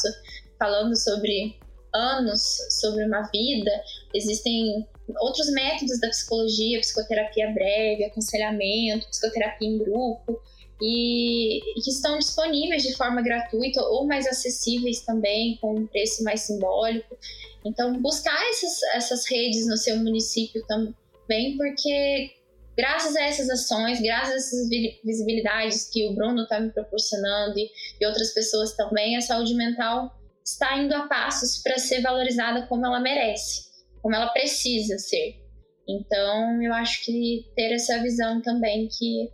falando 0.59 0.95
sobre 0.95 1.57
anos, 1.93 2.57
sobre 2.81 3.05
uma 3.05 3.23
vida. 3.23 3.72
Existem 4.13 4.88
outros 5.19 5.51
métodos 5.51 5.99
da 5.99 6.09
psicologia, 6.09 6.80
psicoterapia 6.80 7.51
breve, 7.51 8.05
aconselhamento, 8.05 9.07
psicoterapia 9.09 9.68
em 9.68 9.77
grupo. 9.77 10.41
E, 10.84 11.59
e 11.77 11.81
que 11.81 11.91
estão 11.91 12.18
disponíveis 12.18 12.81
de 12.81 12.95
forma 12.95 13.22
gratuita 13.22 13.84
ou 13.84 14.07
mais 14.07 14.26
acessíveis 14.26 15.01
também, 15.01 15.57
com 15.61 15.76
um 15.76 15.85
preço 15.85 16.23
mais 16.23 16.41
simbólico. 16.41 17.15
Então, 17.63 18.01
buscar 18.01 18.41
essas, 18.49 18.81
essas 18.95 19.30
redes 19.30 19.68
no 19.68 19.77
seu 19.77 19.97
município 19.97 20.65
também, 20.65 21.55
porque 21.55 22.31
graças 22.76 23.15
a 23.15 23.22
essas 23.22 23.47
ações, 23.47 24.01
graças 24.01 24.31
a 24.31 24.38
essas 24.38 24.69
visibilidades 25.03 25.88
que 25.88 26.07
o 26.07 26.15
Bruno 26.15 26.41
está 26.43 26.59
me 26.59 26.72
proporcionando 26.72 27.59
e, 27.59 27.69
e 27.99 28.05
outras 28.07 28.34
pessoas 28.34 28.76
também, 28.76 29.15
a 29.15 29.22
saúde 29.22 29.53
mental 29.53 30.11
está 30.45 30.77
indo 30.77 30.93
a 30.93 31.07
passos 31.07 31.61
para 31.61 31.77
ser 31.77 32.01
valorizada 32.01 32.65
como 32.68 32.85
ela 32.85 32.99
merece, 32.99 33.69
como 34.01 34.15
ela 34.15 34.30
precisa 34.30 34.97
ser. 34.97 35.39
Então, 35.88 36.61
eu 36.61 36.73
acho 36.73 37.03
que 37.03 37.45
ter 37.55 37.73
essa 37.73 38.01
visão 38.01 38.41
também 38.41 38.88
que 38.88 39.30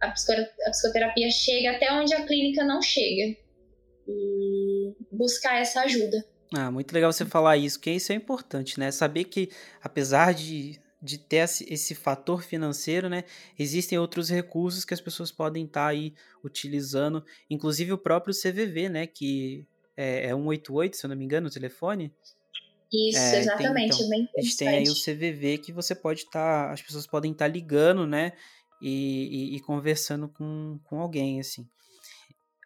a 0.00 0.10
psicoterapia 0.10 1.30
chega 1.30 1.72
até 1.72 1.92
onde 1.92 2.14
a 2.14 2.24
clínica 2.24 2.64
não 2.64 2.80
chega 2.80 3.36
e 4.06 4.94
buscar 5.12 5.60
essa 5.60 5.80
ajuda. 5.82 6.24
Ah, 6.54 6.70
muito 6.70 6.92
legal 6.92 7.12
você 7.12 7.26
falar 7.26 7.56
isso, 7.56 7.78
porque 7.78 7.90
isso 7.90 8.12
é 8.12 8.14
importante, 8.14 8.78
né? 8.78 8.90
Saber 8.90 9.24
que, 9.24 9.50
apesar 9.82 10.32
de, 10.32 10.80
de 11.02 11.18
ter 11.18 11.38
esse, 11.38 11.66
esse 11.72 11.94
fator 11.94 12.42
financeiro, 12.42 13.08
né? 13.08 13.24
Existem 13.58 13.98
outros 13.98 14.30
recursos 14.30 14.84
que 14.84 14.94
as 14.94 15.00
pessoas 15.00 15.30
podem 15.30 15.66
estar 15.66 15.82
tá 15.82 15.88
aí 15.88 16.14
utilizando, 16.42 17.22
inclusive 17.50 17.92
o 17.92 17.98
próprio 17.98 18.34
CVV, 18.34 18.88
né? 18.88 19.06
Que 19.06 19.66
é, 19.98 20.26
é 20.26 20.28
188, 20.28 20.96
se 20.96 21.04
eu 21.04 21.08
não 21.08 21.16
me 21.16 21.24
engano, 21.24 21.48
o 21.48 21.50
telefone. 21.50 22.14
Isso, 22.92 23.18
é, 23.18 23.40
exatamente. 23.40 23.96
Tem, 23.96 24.06
então, 24.06 24.08
bem 24.08 24.28
a 24.36 24.40
gente 24.40 24.56
tem 24.56 24.68
aí 24.68 24.88
o 24.88 24.94
CVV 24.94 25.58
que 25.58 25.72
você 25.72 25.94
pode 25.94 26.20
estar, 26.20 26.68
tá, 26.68 26.72
as 26.72 26.80
pessoas 26.80 27.06
podem 27.06 27.32
estar 27.32 27.46
tá 27.46 27.52
ligando, 27.52 28.06
né? 28.06 28.32
E, 28.80 29.52
e, 29.52 29.56
e, 29.56 29.60
conversando 29.60 30.28
com, 30.28 30.78
com 30.84 31.00
alguém, 31.00 31.40
assim. 31.40 31.68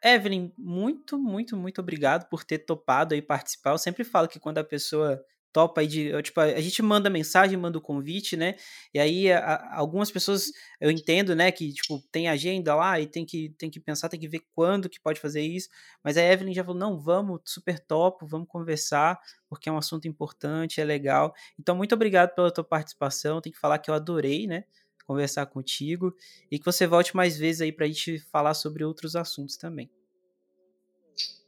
Evelyn, 0.05 0.53
muito, 0.59 1.19
muito, 1.19 1.57
muito 1.57 1.81
obrigado 1.81 2.29
por 2.29 2.45
ter 2.45 2.59
topado 2.59 3.15
aí 3.15 3.23
participar. 3.23 3.71
Eu 3.71 3.79
sempre 3.79 4.05
falo 4.05 4.29
que 4.29 4.39
quando 4.39 4.59
a 4.59 4.65
pessoa 4.65 5.25
topa 5.53 5.81
aí 5.81 5.87
de. 5.87 6.23
Tipo, 6.23 6.41
a 6.41 6.61
gente 6.61 6.83
manda 6.83 7.11
mensagem, 7.11 7.57
manda 7.57 7.79
o 7.79 7.81
convite, 7.81 8.37
né? 8.37 8.57
E 8.95 8.99
aí 8.99 9.31
a, 9.31 9.77
algumas 9.77 10.11
pessoas 10.11 10.51
eu 10.81 10.91
entendo, 10.91 11.35
né, 11.35 11.53
que 11.53 11.73
tipo, 11.73 12.01
tem 12.11 12.29
agenda 12.29 12.75
lá 12.75 13.01
e 13.01 13.07
tem 13.07 13.25
que, 13.25 13.51
tem 13.59 13.71
que 13.71 13.79
pensar, 13.79 14.09
tem 14.09 14.19
que 14.19 14.29
ver 14.29 14.43
quando 14.55 14.89
que 14.89 15.01
pode 15.01 15.21
fazer 15.21 15.43
isso. 15.43 15.69
Mas 16.03 16.17
a 16.17 16.23
Evelyn 16.23 16.55
já 16.55 16.65
falou: 16.65 16.79
não, 16.79 16.99
vamos, 16.99 17.41
super 17.45 17.79
top, 17.79 18.25
vamos 18.27 18.49
conversar, 18.49 19.21
porque 19.49 19.69
é 19.69 19.73
um 19.73 19.79
assunto 19.79 20.09
importante, 20.09 20.81
é 20.81 20.85
legal. 20.85 21.35
Então, 21.59 21.77
muito 21.77 21.95
obrigado 21.95 22.35
pela 22.35 22.51
tua 22.51 22.65
participação. 22.65 23.41
Tem 23.41 23.53
que 23.53 23.59
falar 23.59 23.79
que 23.79 23.91
eu 23.91 23.95
adorei, 23.95 24.47
né? 24.47 24.65
conversar 25.05 25.47
contigo 25.47 26.15
e 26.51 26.59
que 26.59 26.65
você 26.65 26.87
volte 26.87 27.15
mais 27.17 27.37
vezes 27.37 27.61
aí 27.61 27.73
para 27.73 27.85
a 27.85 27.89
gente 27.89 28.19
falar 28.31 28.55
sobre 28.55 28.85
outros 28.85 29.17
assuntos 29.17 29.57
também. 29.57 29.91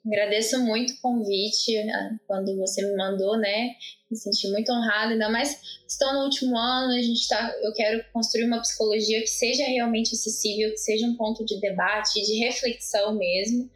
Agradeço 0.07 0.61
muito 0.61 0.93
o 0.93 1.01
convite 1.01 1.83
né, 1.83 2.19
quando 2.27 2.55
você 2.59 2.87
me 2.87 2.95
mandou, 2.95 3.39
né? 3.39 3.71
Me 4.11 4.17
senti 4.17 4.51
muito 4.51 4.71
honrada, 4.71 5.13
ainda 5.13 5.31
mais 5.31 5.59
estou 5.89 6.13
no 6.13 6.25
último 6.25 6.57
ano, 6.59 6.93
a 6.93 7.01
gente 7.01 7.27
tá, 7.27 7.55
eu 7.63 7.73
quero 7.73 8.05
construir 8.13 8.45
uma 8.45 8.61
psicologia 8.61 9.21
que 9.23 9.31
seja 9.31 9.65
realmente 9.65 10.15
acessível, 10.15 10.71
que 10.73 10.77
seja 10.77 11.07
um 11.07 11.17
ponto 11.17 11.43
de 11.47 11.59
debate, 11.59 12.23
de 12.23 12.39
reflexão 12.39 13.17
mesmo. 13.17 13.71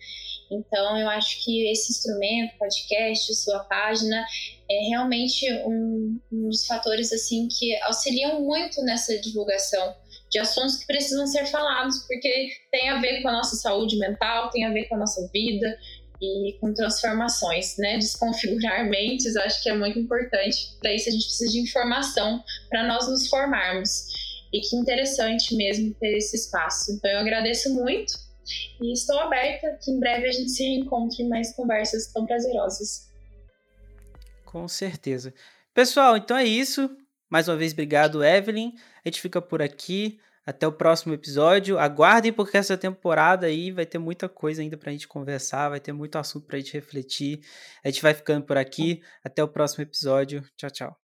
Então, 0.51 0.99
eu 0.99 1.09
acho 1.09 1.45
que 1.45 1.71
esse 1.71 1.93
instrumento, 1.93 2.59
podcast, 2.59 3.35
sua 3.35 3.61
página, 3.65 4.25
é 4.71 4.89
realmente 4.89 5.51
um, 5.65 6.21
um 6.33 6.49
dos 6.49 6.67
fatores 6.67 7.13
assim 7.13 7.49
que 7.49 7.75
auxiliam 7.83 8.41
muito 8.41 8.83
nessa 8.83 9.19
divulgação 9.19 9.95
de 10.31 10.39
assuntos 10.39 10.77
que 10.77 10.87
precisam 10.87 11.27
ser 11.27 11.47
falados, 11.47 12.07
porque 12.07 12.49
tem 12.71 12.91
a 12.91 13.01
ver 13.01 13.23
com 13.23 13.29
a 13.29 13.33
nossa 13.33 13.57
saúde 13.57 13.99
mental, 13.99 14.51
tem 14.51 14.65
a 14.65 14.73
ver 14.73 14.85
com 14.85 14.95
a 14.95 14.99
nossa 14.99 15.27
vida 15.33 15.79
e 16.20 16.57
com 16.61 16.74
transformações, 16.74 17.77
né? 17.78 17.99
Desconfigurar 17.99 18.86
mentes, 18.90 19.36
acho 19.36 19.62
que 19.62 19.70
é 19.70 19.74
muito 19.74 19.99
importante. 19.99 20.77
Para 20.81 20.95
isso 20.95 21.09
a 21.09 21.12
gente 21.12 21.24
precisa 21.24 21.51
de 21.51 21.61
informação 21.61 22.43
para 22.69 22.86
nós 22.86 23.09
nos 23.09 23.28
formarmos. 23.28 24.07
E 24.53 24.61
que 24.61 24.77
interessante 24.77 25.55
mesmo 25.55 25.93
ter 25.95 26.16
esse 26.16 26.36
espaço. 26.36 26.93
Então 26.93 27.11
eu 27.11 27.19
agradeço 27.19 27.73
muito 27.74 28.15
e 28.81 28.93
estou 28.93 29.19
aberta 29.19 29.78
que 29.82 29.90
em 29.90 30.01
breve 30.01 30.27
a 30.27 30.32
gente 30.32 30.51
se 30.51 30.62
reencontre 30.62 31.23
em 31.23 31.28
mais 31.28 31.55
conversas 31.55 32.11
tão 32.12 32.24
prazerosas. 32.24 33.09
Com 34.45 34.66
certeza. 34.66 35.35
Pessoal, 35.74 36.16
então 36.16 36.36
é 36.36 36.45
isso. 36.45 36.90
Mais 37.28 37.47
uma 37.47 37.57
vez, 37.57 37.73
obrigado, 37.73 38.24
Evelyn. 38.24 38.73
A 39.05 39.09
gente 39.09 39.20
fica 39.20 39.43
por 39.43 39.61
aqui. 39.61 40.19
Até 40.49 40.66
o 40.66 40.73
próximo 40.73 41.12
episódio. 41.12 41.79
Aguardem, 41.79 42.33
porque 42.33 42.57
essa 42.57 42.75
temporada 42.75 43.47
aí 43.47 43.70
vai 43.70 43.85
ter 43.85 43.99
muita 43.99 44.31
coisa 44.31 44.62
ainda 44.62 44.79
pra 44.79 44.91
gente 44.91 45.07
conversar, 45.07 45.69
vai 45.69 45.79
ter 45.79 45.93
muito 45.93 46.16
assunto 46.16 46.47
pra 46.47 46.57
gente 46.59 46.73
refletir. 46.73 47.41
A 47.85 47.91
gente 47.91 48.01
vai 48.01 48.15
ficando 48.15 48.47
por 48.47 48.57
aqui. 48.57 49.03
Até 49.23 49.45
o 49.45 49.49
próximo 49.49 49.83
episódio. 49.83 50.43
Tchau, 50.57 50.70
tchau. 50.70 50.99